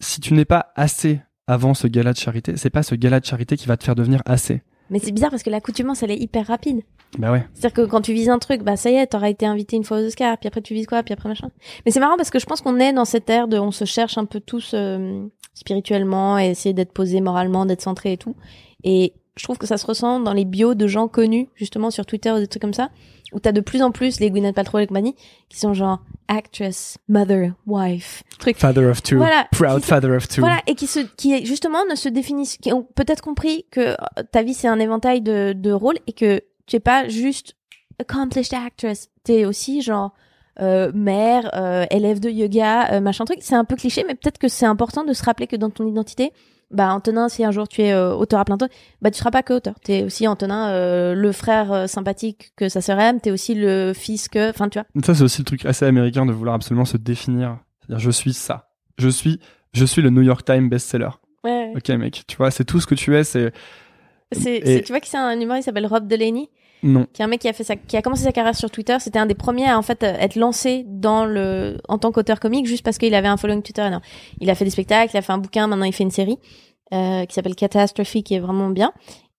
si 0.00 0.20
tu 0.20 0.32
n'es 0.34 0.44
pas 0.44 0.72
assez 0.76 1.20
avant 1.46 1.74
ce 1.74 1.86
gala 1.88 2.12
de 2.12 2.18
charité 2.18 2.56
c'est 2.56 2.70
pas 2.70 2.82
ce 2.82 2.94
gala 2.94 3.20
de 3.20 3.24
charité 3.26 3.56
qui 3.56 3.66
va 3.66 3.76
te 3.76 3.84
faire 3.84 3.94
devenir 3.96 4.22
assez 4.26 4.62
Mais 4.90 4.98
c'est 5.00 5.12
bizarre 5.12 5.30
parce 5.30 5.42
que 5.42 5.50
l'accoutumance 5.50 6.02
elle 6.04 6.12
est 6.12 6.18
hyper 6.18 6.46
rapide. 6.46 6.82
bah 7.18 7.32
ouais 7.32 7.44
C'est-à-dire 7.54 7.74
que 7.84 7.90
quand 7.90 8.00
tu 8.00 8.12
vises 8.12 8.28
un 8.28 8.38
truc, 8.38 8.62
bah 8.62 8.76
ça 8.76 8.90
y 8.90 8.94
est, 8.94 9.06
t'auras 9.08 9.28
été 9.30 9.44
invité 9.46 9.76
une 9.76 9.84
fois 9.84 9.98
aux 10.00 10.06
Oscars, 10.06 10.38
puis 10.38 10.46
après 10.48 10.60
tu 10.62 10.72
vises 10.74 10.86
quoi, 10.86 11.02
puis 11.02 11.12
après 11.14 11.28
machin. 11.28 11.48
Mais 11.84 11.90
c'est 11.92 12.00
marrant 12.00 12.16
parce 12.16 12.30
que 12.30 12.38
je 12.38 12.46
pense 12.46 12.60
qu'on 12.60 12.78
est 12.78 12.92
dans 12.92 13.04
cette 13.06 13.28
ère 13.30 13.48
de, 13.48 13.58
on 13.58 13.70
se 13.72 13.84
cherche 13.84 14.18
un 14.18 14.24
peu 14.26 14.38
tous 14.40 14.72
euh, 14.74 15.24
spirituellement 15.54 16.38
et 16.38 16.50
essayer 16.50 16.72
d'être 16.72 16.92
posé 16.92 17.20
moralement, 17.20 17.66
d'être 17.66 17.82
centré 17.82 18.12
et 18.12 18.16
tout. 18.16 18.34
Et 18.84 19.12
je 19.36 19.44
trouve 19.44 19.58
que 19.58 19.66
ça 19.66 19.76
se 19.78 19.86
ressent 19.86 20.20
dans 20.20 20.32
les 20.32 20.44
bios 20.44 20.74
de 20.74 20.86
gens 20.86 21.08
connus, 21.08 21.48
justement 21.54 21.90
sur 21.90 22.04
Twitter 22.06 22.30
ou 22.32 22.38
des 22.38 22.46
trucs 22.46 22.60
comme 22.62 22.74
ça, 22.74 22.90
où 23.32 23.40
t'as 23.40 23.52
de 23.52 23.60
plus 23.62 23.80
en 23.82 23.90
plus 23.90 24.20
les 24.20 24.30
Gwyneth 24.30 24.54
Paltrow 24.54 24.78
et 24.80 24.86
compagnie 24.86 25.14
qui 25.48 25.58
sont 25.58 25.72
genre 25.72 26.00
actress, 26.28 26.98
mother, 27.08 27.52
wife, 27.66 28.22
truc. 28.38 28.56
father 28.58 28.88
of 28.90 29.02
two 29.02 29.16
Voilà, 29.16 29.46
proud 29.52 29.80
se- 29.82 29.86
father 29.86 30.10
of 30.14 30.28
two 30.28 30.40
Voilà, 30.42 30.60
et 30.66 30.74
qui 30.74 30.86
se, 30.86 31.00
qui 31.00 31.44
justement 31.46 31.84
ne 31.90 31.94
se 31.94 32.08
définissent, 32.10 32.58
qui 32.58 32.72
ont 32.72 32.82
peut-être 32.94 33.22
compris 33.22 33.64
que 33.70 33.80
euh, 33.80 33.94
ta 34.32 34.42
vie 34.42 34.52
c'est 34.54 34.68
un 34.68 34.78
éventail 34.78 35.22
de, 35.22 35.54
de 35.56 35.72
rôles 35.72 35.98
et 36.06 36.12
que 36.12 36.42
tu 36.66 36.76
es 36.76 36.80
pas 36.80 37.08
juste 37.08 37.56
accomplished 37.98 38.52
actress, 38.54 39.08
t'es 39.24 39.44
aussi 39.46 39.80
genre 39.82 40.12
euh, 40.60 40.90
mère, 40.94 41.50
euh, 41.54 41.86
élève 41.90 42.20
de 42.20 42.28
yoga, 42.30 42.92
euh, 42.92 43.00
machin 43.00 43.24
truc. 43.24 43.38
C'est 43.40 43.54
un 43.54 43.64
peu 43.64 43.76
cliché, 43.76 44.04
mais 44.06 44.14
peut-être 44.14 44.38
que 44.38 44.48
c'est 44.48 44.66
important 44.66 45.04
de 45.04 45.12
se 45.12 45.22
rappeler 45.24 45.46
que 45.46 45.56
dans 45.56 45.70
ton 45.70 45.86
identité, 45.86 46.32
bah 46.70 46.92
Antonin, 46.94 47.28
si 47.28 47.44
un 47.44 47.50
jour 47.50 47.68
tu 47.68 47.82
es 47.82 47.92
euh, 47.92 48.14
auteur 48.14 48.40
à 48.40 48.44
plein 48.46 48.56
temps, 48.56 48.68
bah 49.02 49.10
tu 49.10 49.18
seras 49.18 49.30
pas 49.30 49.42
que 49.42 49.52
auteur. 49.52 49.74
T'es 49.84 50.04
aussi 50.04 50.26
Antonin, 50.26 50.70
euh, 50.70 51.14
le 51.14 51.32
frère 51.32 51.70
euh, 51.72 51.86
sympathique 51.86 52.52
que 52.56 52.68
sa 52.70 52.80
sœur 52.80 52.98
aime. 52.98 53.20
T'es 53.20 53.30
aussi 53.30 53.54
le 53.54 53.92
fils 53.94 54.28
que, 54.28 54.50
enfin 54.50 54.68
tu 54.68 54.78
vois. 54.78 54.86
ça 55.04 55.14
c'est 55.14 55.22
aussi 55.22 55.40
le 55.40 55.44
truc 55.44 55.66
assez 55.66 55.84
américain 55.84 56.24
de 56.26 56.32
vouloir 56.32 56.54
absolument 56.54 56.84
se 56.86 56.96
définir 56.96 57.58
c'est-à-dire 57.80 57.98
je 58.02 58.10
suis 58.10 58.32
ça 58.32 58.70
je 58.98 59.08
suis 59.10 59.38
je 59.74 59.84
suis 59.84 60.00
le 60.00 60.08
New 60.10 60.22
York 60.22 60.44
Times 60.46 60.68
bestseller 60.70 61.08
Ouais. 61.44 61.72
ok 61.76 61.88
mec 61.90 62.22
tu 62.26 62.36
vois 62.38 62.50
c'est 62.50 62.64
tout 62.64 62.80
ce 62.80 62.86
que 62.86 62.94
tu 62.94 63.16
es 63.16 63.24
c'est 63.24 63.52
C'est, 64.32 64.56
Et- 64.56 64.64
c'est- 64.64 64.82
tu 64.82 64.92
vois 64.92 65.00
que 65.00 65.08
c'est 65.08 65.18
un 65.18 65.38
humoriste 65.38 65.64
qui 65.64 65.66
s'appelle 65.66 65.86
Rob 65.86 66.06
Delaney. 66.08 66.48
Non 66.82 67.06
qui 67.12 67.22
est 67.22 67.24
un 67.24 67.28
mec 67.28 67.40
qui 67.40 67.48
a 67.48 67.52
fait 67.52 67.64
sa, 67.64 67.76
qui 67.76 67.96
a 67.96 68.02
commencé 68.02 68.24
sa 68.24 68.32
carrière 68.32 68.56
sur 68.56 68.70
Twitter. 68.70 68.96
C'était 69.00 69.18
un 69.18 69.26
des 69.26 69.34
premiers 69.34 69.68
à 69.68 69.78
en 69.78 69.82
fait 69.82 70.02
euh, 70.02 70.12
être 70.18 70.36
lancé 70.36 70.84
dans 70.86 71.24
le, 71.24 71.78
en 71.88 71.98
tant 71.98 72.10
qu'auteur 72.12 72.40
comique, 72.40 72.66
juste 72.66 72.84
parce 72.84 72.98
qu'il 72.98 73.14
avait 73.14 73.28
un 73.28 73.36
following 73.36 73.62
Twitter 73.62 73.82
énorme. 73.82 74.02
Il 74.40 74.50
a 74.50 74.54
fait 74.54 74.64
des 74.64 74.70
spectacles, 74.70 75.12
il 75.14 75.18
a 75.18 75.22
fait 75.22 75.32
un 75.32 75.38
bouquin, 75.38 75.66
maintenant 75.66 75.84
il 75.86 75.92
fait 75.92 76.04
une 76.04 76.10
série 76.10 76.38
euh, 76.92 77.24
qui 77.26 77.34
s'appelle 77.34 77.54
Catastrophe, 77.54 78.12
qui 78.24 78.34
est 78.34 78.40
vraiment 78.40 78.68
bien. 78.70 78.92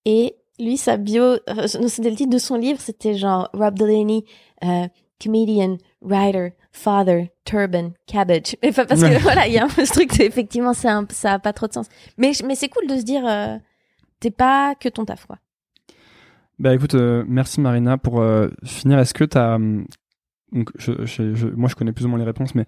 Et 0.05 0.35
lui, 0.59 0.77
sa 0.77 0.97
bio, 0.97 1.23
euh, 1.23 1.39
non, 1.47 1.67
c'était 1.87 2.09
le 2.09 2.15
titre 2.15 2.29
de 2.31 2.37
son 2.37 2.55
livre, 2.55 2.79
c'était 2.81 3.15
genre 3.15 3.49
Rob 3.53 3.77
Delaney, 3.77 4.23
euh, 4.63 4.87
comedian, 5.21 5.77
writer, 6.01 6.49
father, 6.71 7.31
turban, 7.45 7.91
cabbage. 8.07 8.55
Mais 8.61 8.71
pas 8.71 8.85
parce 8.85 9.01
que 9.01 9.17
voilà, 9.21 9.47
il 9.47 9.53
y 9.53 9.57
a 9.57 9.63
un 9.65 9.69
peu 9.69 9.85
ce 9.85 9.91
truc, 9.93 10.11
c'est 10.13 10.25
effectivement, 10.25 10.73
c'est 10.73 10.89
un- 10.89 11.05
ça 11.11 11.33
a 11.33 11.39
pas 11.39 11.53
trop 11.53 11.67
de 11.67 11.73
sens. 11.73 11.87
Mais 12.17 12.31
mais 12.45 12.55
c'est 12.55 12.69
cool 12.69 12.87
de 12.87 12.97
se 12.97 13.03
dire, 13.03 13.23
euh, 13.27 13.57
t'es 14.19 14.31
pas 14.31 14.75
que 14.75 14.89
ton 14.89 15.05
taf 15.05 15.25
quoi. 15.25 15.37
Bah 16.63 16.73
écoute, 16.73 16.95
euh, 16.95 17.25
merci 17.27 17.59
Marina 17.59 17.97
pour 17.97 18.21
euh, 18.21 18.47
finir. 18.63 18.97
Est-ce 18.97 19.13
que 19.13 19.25
hum, 19.37 19.85
donc 20.53 20.69
je, 20.77 20.93
je- 21.05 21.33
je- 21.35 21.47
moi 21.49 21.67
je 21.67 21.75
connais 21.75 21.91
plus 21.91 22.05
ou 22.05 22.07
moins 22.07 22.17
les 22.19 22.23
réponses, 22.23 22.55
mais 22.55 22.65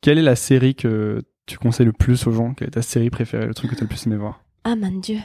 quelle 0.00 0.18
est 0.18 0.22
la 0.22 0.36
série 0.36 0.76
que 0.76 1.22
tu 1.46 1.58
conseilles 1.58 1.86
le 1.86 1.92
plus 1.92 2.28
aux 2.28 2.30
gens? 2.30 2.54
Quelle 2.54 2.68
est 2.68 2.72
ta 2.72 2.82
série 2.82 3.10
préférée, 3.10 3.46
le 3.46 3.54
truc 3.54 3.70
que 3.72 3.74
t'as 3.74 3.80
le 3.82 3.88
plus 3.88 4.06
aimé 4.06 4.14
voir? 4.16 4.44
Ah 4.62 4.76
mon 4.76 5.00
dieu. 5.00 5.18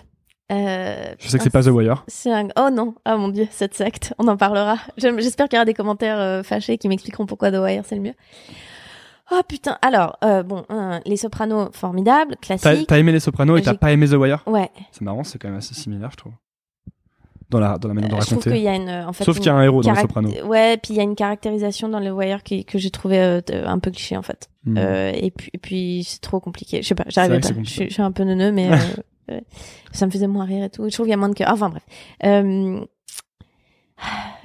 Euh, 0.52 1.14
Je 1.20 1.28
sais 1.28 1.38
que 1.38 1.44
c'est 1.44 1.52
pas 1.52 1.62
The 1.62 1.68
Wire. 1.68 2.04
C'est 2.08 2.34
un... 2.34 2.48
Oh 2.58 2.70
non, 2.74 2.96
ah 3.06 3.16
mon 3.16 3.30
dieu, 3.30 3.48
cette 3.52 3.76
secte, 3.76 4.16
on 4.18 4.28
en 4.28 4.38
parlera. 4.38 4.78
J'espère 4.98 5.48
qu'il 5.48 5.58
y 5.58 5.60
aura 5.60 5.66
des 5.66 5.76
commentaires 5.76 6.44
fâchés 6.44 6.80
qui 6.80 6.88
m'expliqueront 6.88 7.28
pourquoi 7.28 7.52
The 7.52 7.58
Wire 7.58 7.84
c'est 7.86 7.96
le 7.96 8.02
mieux. 8.02 8.14
Oh 9.32 9.42
putain, 9.48 9.78
alors, 9.84 10.18
euh, 10.24 10.42
bon, 10.42 10.66
Les 11.06 11.18
Sopranos, 11.18 11.70
formidable, 11.74 12.38
classique. 12.42 12.88
t'as 12.88 12.98
aimé 12.98 13.12
Les 13.12 13.20
Sopranos 13.20 13.58
et 13.58 13.62
t'as 13.62 13.76
pas 13.76 13.92
aimé 13.92 14.08
The 14.08 14.14
Wire? 14.14 14.42
Ouais, 14.48 14.72
C'est 14.92 15.02
marrant, 15.02 15.24
c'est 15.24 15.38
quand 15.38 15.48
même 15.50 15.58
assez 15.60 15.76
similaire, 15.76 16.10
je 16.12 16.18
trouve. 16.18 16.34
Dans 17.54 17.60
la 17.60 17.78
dans 17.78 17.88
la 17.88 17.94
manière 17.94 18.10
de 18.10 18.16
Euh, 18.16 18.20
je 18.22 18.26
trouve 18.28 18.44
qu'il 18.44 18.52
raconter. 18.52 18.64
y 18.64 18.68
a 18.68 18.76
une... 18.76 19.08
En 19.08 19.14
fait, 19.14 19.24
Sauf 19.24 19.38
qu'il 19.38 19.46
y 19.46 19.50
a 19.50 19.56
un 19.56 19.64
héros 19.64 19.82
dans 19.82 19.90
Les 19.92 19.96
caract- 19.96 20.02
Sopranos. 20.10 20.44
Ouais, 20.46 20.78
puis 20.78 20.94
il 20.94 20.98
y 20.98 21.00
a 21.00 21.04
une 21.04 21.16
caractérisation 21.16 21.88
dans 21.90 22.00
le 22.00 22.12
Wire 22.12 22.44
qui, 22.44 22.66
que 22.66 22.78
j'ai 22.78 22.90
trouvé 22.92 23.20
euh, 23.20 23.42
un 23.66 23.80
peu 23.80 23.92
cliché 23.92 24.18
en 24.18 24.22
fait. 24.22 24.50
Hmm. 24.66 24.78
Euh, 24.78 25.12
et 25.14 25.32
puis, 25.32 25.50
et 25.54 25.58
puis 25.58 26.04
c'est 26.06 26.22
trop 26.22 26.40
compliqué. 26.40 26.82
Je 26.82 26.88
sais 26.88 26.96
pas, 26.96 27.04
que 27.06 27.14
pas. 27.14 27.40
Je 27.64 27.70
suis, 27.70 27.88
je 27.90 27.94
suis 27.94 28.02
un 28.02 28.12
peu 28.12 28.24
neuneux, 28.24 28.52
mais 28.52 28.70
euh, 29.32 29.40
ça 29.92 30.06
me 30.06 30.12
faisait 30.12 30.28
moins 30.28 30.46
rire 30.46 30.64
et 30.64 30.70
tout. 30.70 30.84
Je 30.90 30.94
trouve 30.94 31.06
qu'il 31.06 31.12
y 31.12 31.14
a 31.14 31.18
moins 31.18 31.30
de 31.30 31.36
cœur. 31.36 31.50
Enfin 31.52 31.70
bref. 31.70 31.84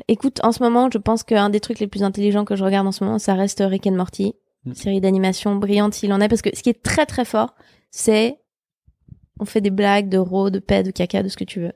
Écoute, 0.07 0.41
en 0.45 0.53
ce 0.53 0.63
moment, 0.63 0.89
je 0.93 0.99
pense 0.99 1.23
qu'un 1.23 1.51
des 1.51 1.61
trucs 1.61 1.81
les 1.81 1.87
plus 1.87 2.03
intelligents 2.03 2.45
que 2.45 2.55
je 2.57 2.65
regarde 2.65 2.87
en 2.87 2.93
ce 2.93 3.03
moment, 3.05 3.19
ça 3.19 3.35
reste 3.35 3.63
Rick 3.67 3.87
and 3.87 3.93
Morty, 3.97 4.35
Mm. 4.65 4.75
série 4.75 5.01
d'animation 5.01 5.55
brillante 5.55 5.95
s'il 5.95 6.13
en 6.13 6.21
est, 6.21 6.29
parce 6.29 6.43
que 6.43 6.51
ce 6.55 6.63
qui 6.65 6.69
est 6.71 6.83
très 6.83 7.07
très 7.07 7.25
fort, 7.25 7.55
c'est 7.93 8.39
on 9.41 9.45
fait 9.45 9.61
des 9.61 9.71
blagues 9.71 10.09
de 10.09 10.19
ro, 10.19 10.51
de 10.51 10.59
paix, 10.59 10.83
de 10.83 10.91
caca, 10.91 11.23
de 11.23 11.29
ce 11.29 11.37
que 11.37 11.45
tu 11.45 11.61
veux. 11.61 11.73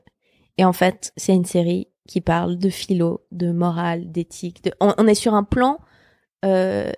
Et 0.57 0.65
en 0.65 0.73
fait, 0.73 1.11
c'est 1.17 1.33
une 1.33 1.45
série 1.45 1.87
qui 2.07 2.21
parle 2.21 2.57
de 2.57 2.69
philo, 2.69 3.25
de 3.31 3.51
morale, 3.51 4.11
d'éthique. 4.11 4.63
De... 4.63 4.71
On, 4.79 4.93
on 4.97 5.07
est 5.07 5.15
sur 5.15 5.33
un 5.33 5.43
plan, 5.43 5.79
euh, 6.45 6.91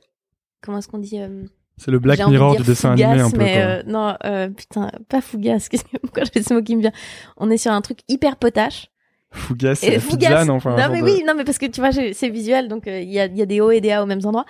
comment 0.62 0.80
est-ce 0.80 0.88
qu'on 0.88 0.98
dit, 0.98 1.20
euh, 1.22 1.44
C'est 1.78 1.92
le 1.92 2.00
Black 2.00 2.20
de 2.20 2.26
Mirror 2.26 2.52
dire 2.54 2.62
du 2.62 2.68
dessin 2.68 2.92
fougasse, 2.92 3.10
animé 3.12 3.22
un 3.24 3.32
peu. 3.32 3.38
mais 3.38 3.62
euh, 3.62 3.84
non, 3.86 4.16
putain, 4.56 4.92
pas 5.08 5.22
fougasse. 5.22 5.70
Qu'est-ce 5.70 5.84
que 5.92 5.98
pourquoi 5.98 6.24
j'ai 6.34 6.42
ce 6.44 6.54
mot 6.54 6.62
qui 6.62 6.76
me 6.76 6.82
vient? 6.82 6.92
On 7.38 7.50
est 7.50 7.58
sur 7.58 7.72
un 7.72 7.82
truc 7.82 8.00
hyper 8.08 8.38
potache. 8.38 8.88
Fougasse, 9.32 9.84
Et 9.84 10.00
fougasse. 10.00 10.30
pizza, 10.30 10.46
non, 10.46 10.56
enfin, 10.56 10.78
non 10.78 10.92
mais 10.94 11.02
de- 11.02 11.06
oui, 11.06 11.24
non 11.28 11.34
mais 11.36 11.44
parce 11.44 11.58
que 11.58 11.66
tu 11.66 11.82
vois, 11.82 11.92
c'est 11.92 12.30
visuel, 12.30 12.68
donc 12.70 12.84
il 12.88 13.04
y, 13.12 13.20
a, 13.20 13.26
y 13.26 13.42
a 13.42 13.46
des 13.46 13.60
hauts 13.60 13.72
et 13.72 13.82
des 13.82 13.90
bas 13.90 14.02
aux 14.02 14.06
mêmes 14.06 14.26
endroits. 14.26 14.46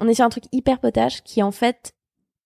On 0.00 0.08
est 0.08 0.14
sur 0.14 0.24
un 0.24 0.30
truc 0.30 0.44
hyper 0.50 0.80
potache 0.80 1.22
qui 1.22 1.42
en 1.42 1.50
fait 1.50 1.92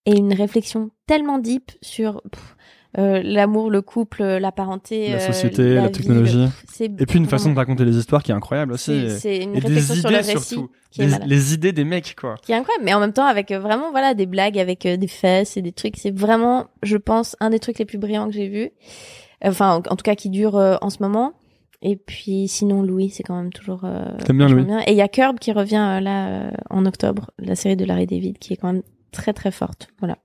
est 0.04 0.16
une 0.16 0.32
réflexion 0.34 0.90
tellement 1.06 1.38
deep 1.38 1.70
sur 1.80 2.20
pff, 2.30 2.56
euh, 2.96 3.20
l'amour, 3.22 3.70
le 3.70 3.82
couple, 3.82 4.22
la 4.24 4.50
parenté, 4.50 5.10
La 5.10 5.16
euh, 5.16 5.20
société, 5.26 5.74
la 5.74 5.86
vie, 5.86 5.92
technologie. 5.92 6.46
le- 6.80 6.84
Et 7.02 7.06
puis 7.06 7.18
une 7.18 7.26
façon 7.26 7.52
de 7.52 7.56
raconter 7.56 7.84
les 7.84 7.96
histoires 7.96 8.22
qui 8.22 8.30
est 8.30 8.34
incroyable 8.34 8.72
aussi. 8.72 9.10
c'est 9.10 9.36
une 9.42 9.54
et 9.56 9.60
des 9.60 9.66
réflexion 9.66 9.94
sur 9.96 10.08
le 10.10 10.16
idées 10.18 10.32
récit 10.32 10.48
surtout. 10.54 10.70
qui 10.90 11.02
Les, 11.26 11.52
idées 11.54 11.72
des 11.72 11.84
mecs, 11.84 12.14
quoi. 12.18 12.36
qui 12.42 12.52
est 12.52 12.54
incroyable, 12.54 12.84
mais 12.86 12.94
en 12.94 13.00
même 13.00 13.12
temps 13.12 13.26
avec 13.26 13.50
euh, 13.50 13.58
vraiment 13.60 13.90
voilà 13.90 14.14
des 14.14 14.24
blagues 14.26 14.58
avec 14.58 14.86
euh, 14.86 14.96
des 14.96 15.06
fesses 15.08 15.56
et 15.58 15.62
des 15.62 15.72
trucs. 15.72 15.96
C'est 15.98 16.16
vraiment, 16.16 16.66
je 16.82 16.96
pense, 16.96 17.36
un 17.40 17.50
des 17.50 17.58
trucs 17.58 17.78
les 17.78 17.84
plus 17.84 17.98
brillants 17.98 18.26
que 18.26 18.32
j'ai 18.34 18.48
vu. 18.48 18.70
Enfin, 19.44 19.74
en, 19.74 19.76
en 19.92 19.96
tout 19.96 20.02
cas, 20.04 20.14
qui 20.14 20.30
dure 20.30 20.54
en 20.56 20.90
ce 20.90 21.02
moment. 21.02 21.34
Et 21.80 21.94
puis 21.94 22.48
sinon, 22.48 22.82
Louis, 22.82 23.10
c'est 23.10 23.22
quand 23.22 23.36
même 23.36 23.52
toujours. 23.52 23.82
euh, 23.84 24.04
T'aimes 24.24 24.38
bien 24.38 24.48
Louis 24.48 24.64
Et 24.88 24.90
il 24.92 24.96
y 24.96 25.00
a 25.00 25.06
Curb 25.06 25.38
qui 25.38 25.52
revient 25.52 26.00
là 26.02 26.26
euh, 26.28 26.50
en 26.70 26.84
octobre, 26.86 27.30
la 27.38 27.54
série 27.54 27.76
de 27.76 27.84
Larry 27.84 28.06
David, 28.06 28.38
qui 28.38 28.54
est 28.54 28.56
quand 28.56 28.72
même 28.72 28.82
très 29.12 29.32
très 29.32 29.52
forte. 29.52 29.88
Voilà. 30.00 30.18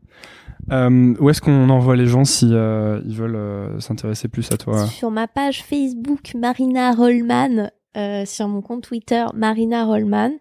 Euh, 0.72 1.14
où 1.19 1.30
est-ce 1.30 1.41
qu'on 1.41 1.69
envoie 1.69 1.95
les 1.95 2.06
gens 2.07 2.23
si 2.26 2.48
euh, 2.52 3.02
ils 3.06 3.15
veulent 3.15 3.35
euh, 3.35 3.80
s'intéresser 3.80 4.27
plus 4.27 4.49
à 4.52 4.57
toi 4.57 4.85
Sur 4.88 5.11
ma 5.11 5.27
page 5.27 5.64
Facebook, 5.64 6.34
Marina 6.35 6.91
Rollman. 6.94 7.69
euh, 7.95 8.26
sur 8.26 8.48
mon 8.48 8.61
compte 8.61 8.81
Twitter, 8.84 9.23
Marina 9.35 9.85
Rollman. 9.85 10.31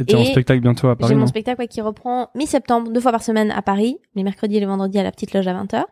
Et 0.00 0.04
t'es 0.04 0.14
en 0.14 0.20
et 0.20 0.26
spectacle 0.26 0.60
bientôt 0.60 0.88
à 0.88 0.96
Paris 0.96 1.10
J'ai 1.12 1.18
mon 1.18 1.26
spectacle 1.26 1.60
ouais, 1.60 1.68
qui 1.68 1.80
reprend 1.80 2.28
mi-septembre, 2.34 2.90
deux 2.92 3.00
fois 3.00 3.12
par 3.12 3.22
semaine 3.22 3.50
à 3.50 3.62
Paris, 3.62 3.96
les 4.14 4.22
mercredis 4.24 4.56
et 4.56 4.60
les 4.60 4.66
vendredis 4.66 4.98
à 4.98 5.02
la 5.04 5.10
petite 5.12 5.32
loge 5.32 5.46
à 5.46 5.54
20h. 5.54 5.84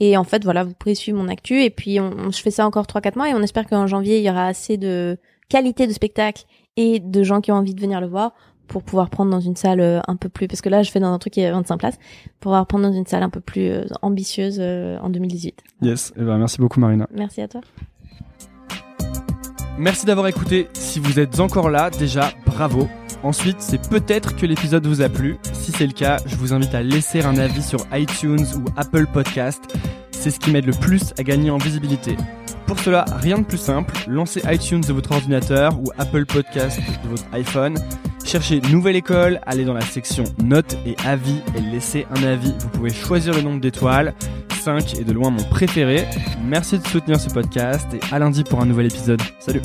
Et 0.00 0.16
en 0.16 0.24
fait, 0.24 0.44
voilà, 0.44 0.64
vous 0.64 0.72
pouvez 0.72 0.94
suivre 0.94 1.18
mon 1.18 1.28
actu. 1.28 1.62
Et 1.62 1.68
puis, 1.70 2.00
on, 2.00 2.10
on- 2.16 2.30
je 2.30 2.40
fais 2.40 2.50
ça 2.50 2.66
encore 2.66 2.86
3-4 2.86 3.16
mois 3.18 3.28
et 3.28 3.34
on 3.34 3.42
espère 3.42 3.66
qu'en 3.66 3.86
janvier, 3.86 4.18
il 4.18 4.24
y 4.24 4.30
aura 4.30 4.46
assez 4.46 4.78
de 4.78 5.18
qualité 5.50 5.86
de 5.86 5.92
spectacle 5.92 6.44
et 6.78 7.00
de 7.00 7.22
gens 7.22 7.42
qui 7.42 7.52
ont 7.52 7.56
envie 7.56 7.74
de 7.74 7.80
venir 7.82 8.00
le 8.00 8.06
voir 8.06 8.32
pour 8.72 8.82
pouvoir 8.82 9.10
prendre 9.10 9.30
dans 9.30 9.40
une 9.40 9.54
salle 9.54 9.80
euh, 9.80 10.00
un 10.08 10.16
peu 10.16 10.30
plus, 10.30 10.48
parce 10.48 10.62
que 10.62 10.70
là, 10.70 10.82
je 10.82 10.90
fais 10.90 10.98
dans 10.98 11.12
un 11.12 11.18
truc 11.18 11.34
qui 11.34 11.40
est 11.40 11.50
25 11.52 11.76
places, 11.76 11.98
pour 12.40 12.50
pouvoir 12.50 12.66
prendre 12.66 12.88
dans 12.88 12.94
une 12.94 13.06
salle 13.06 13.22
un 13.22 13.28
peu 13.28 13.40
plus 13.40 13.68
euh, 13.68 13.84
ambitieuse 14.00 14.56
euh, 14.60 14.98
en 15.00 15.10
2018. 15.10 15.62
Yes. 15.82 16.12
Et 16.16 16.22
ben 16.22 16.38
merci 16.38 16.58
beaucoup 16.58 16.80
Marina. 16.80 17.06
Merci 17.14 17.42
à 17.42 17.48
toi. 17.48 17.60
Merci 19.78 20.06
d'avoir 20.06 20.26
écouté. 20.26 20.68
Si 20.72 20.98
vous 20.98 21.20
êtes 21.20 21.38
encore 21.38 21.70
là, 21.70 21.90
déjà, 21.90 22.32
bravo. 22.46 22.88
Ensuite, 23.22 23.56
c'est 23.60 23.88
peut-être 23.88 24.36
que 24.36 24.46
l'épisode 24.46 24.86
vous 24.86 25.02
a 25.02 25.08
plu. 25.08 25.36
Si 25.52 25.70
c'est 25.70 25.86
le 25.86 25.92
cas, 25.92 26.16
je 26.26 26.36
vous 26.36 26.52
invite 26.52 26.74
à 26.74 26.82
laisser 26.82 27.22
un 27.22 27.36
avis 27.36 27.62
sur 27.62 27.80
iTunes 27.92 28.44
ou 28.56 28.64
Apple 28.76 29.06
Podcast. 29.12 29.62
C'est 30.10 30.30
ce 30.30 30.40
qui 30.40 30.50
m'aide 30.50 30.66
le 30.66 30.72
plus 30.72 31.12
à 31.18 31.22
gagner 31.22 31.50
en 31.50 31.58
visibilité. 31.58 32.16
Pour 32.66 32.78
cela, 32.78 33.04
rien 33.20 33.38
de 33.38 33.44
plus 33.44 33.58
simple, 33.58 33.94
lancez 34.08 34.40
iTunes 34.46 34.80
de 34.80 34.92
votre 34.92 35.12
ordinateur 35.12 35.78
ou 35.78 35.84
Apple 35.98 36.24
Podcast 36.26 36.80
de 37.04 37.08
votre 37.08 37.24
iPhone. 37.32 37.76
Cherchez 38.24 38.60
Nouvelle 38.70 38.96
École, 38.96 39.40
allez 39.46 39.64
dans 39.64 39.74
la 39.74 39.82
section 39.82 40.24
Notes 40.42 40.76
et 40.86 40.96
Avis 41.04 41.40
et 41.56 41.60
laissez 41.60 42.06
un 42.10 42.22
avis. 42.22 42.54
Vous 42.60 42.68
pouvez 42.68 42.90
choisir 42.92 43.34
le 43.34 43.42
nombre 43.42 43.60
d'étoiles. 43.60 44.14
5 44.62 45.00
est 45.00 45.04
de 45.04 45.12
loin 45.12 45.30
mon 45.30 45.42
préféré. 45.44 46.06
Merci 46.42 46.78
de 46.78 46.86
soutenir 46.86 47.20
ce 47.20 47.28
podcast 47.28 47.86
et 47.92 48.00
à 48.14 48.18
lundi 48.18 48.44
pour 48.44 48.60
un 48.60 48.66
nouvel 48.66 48.86
épisode. 48.86 49.20
Salut 49.38 49.60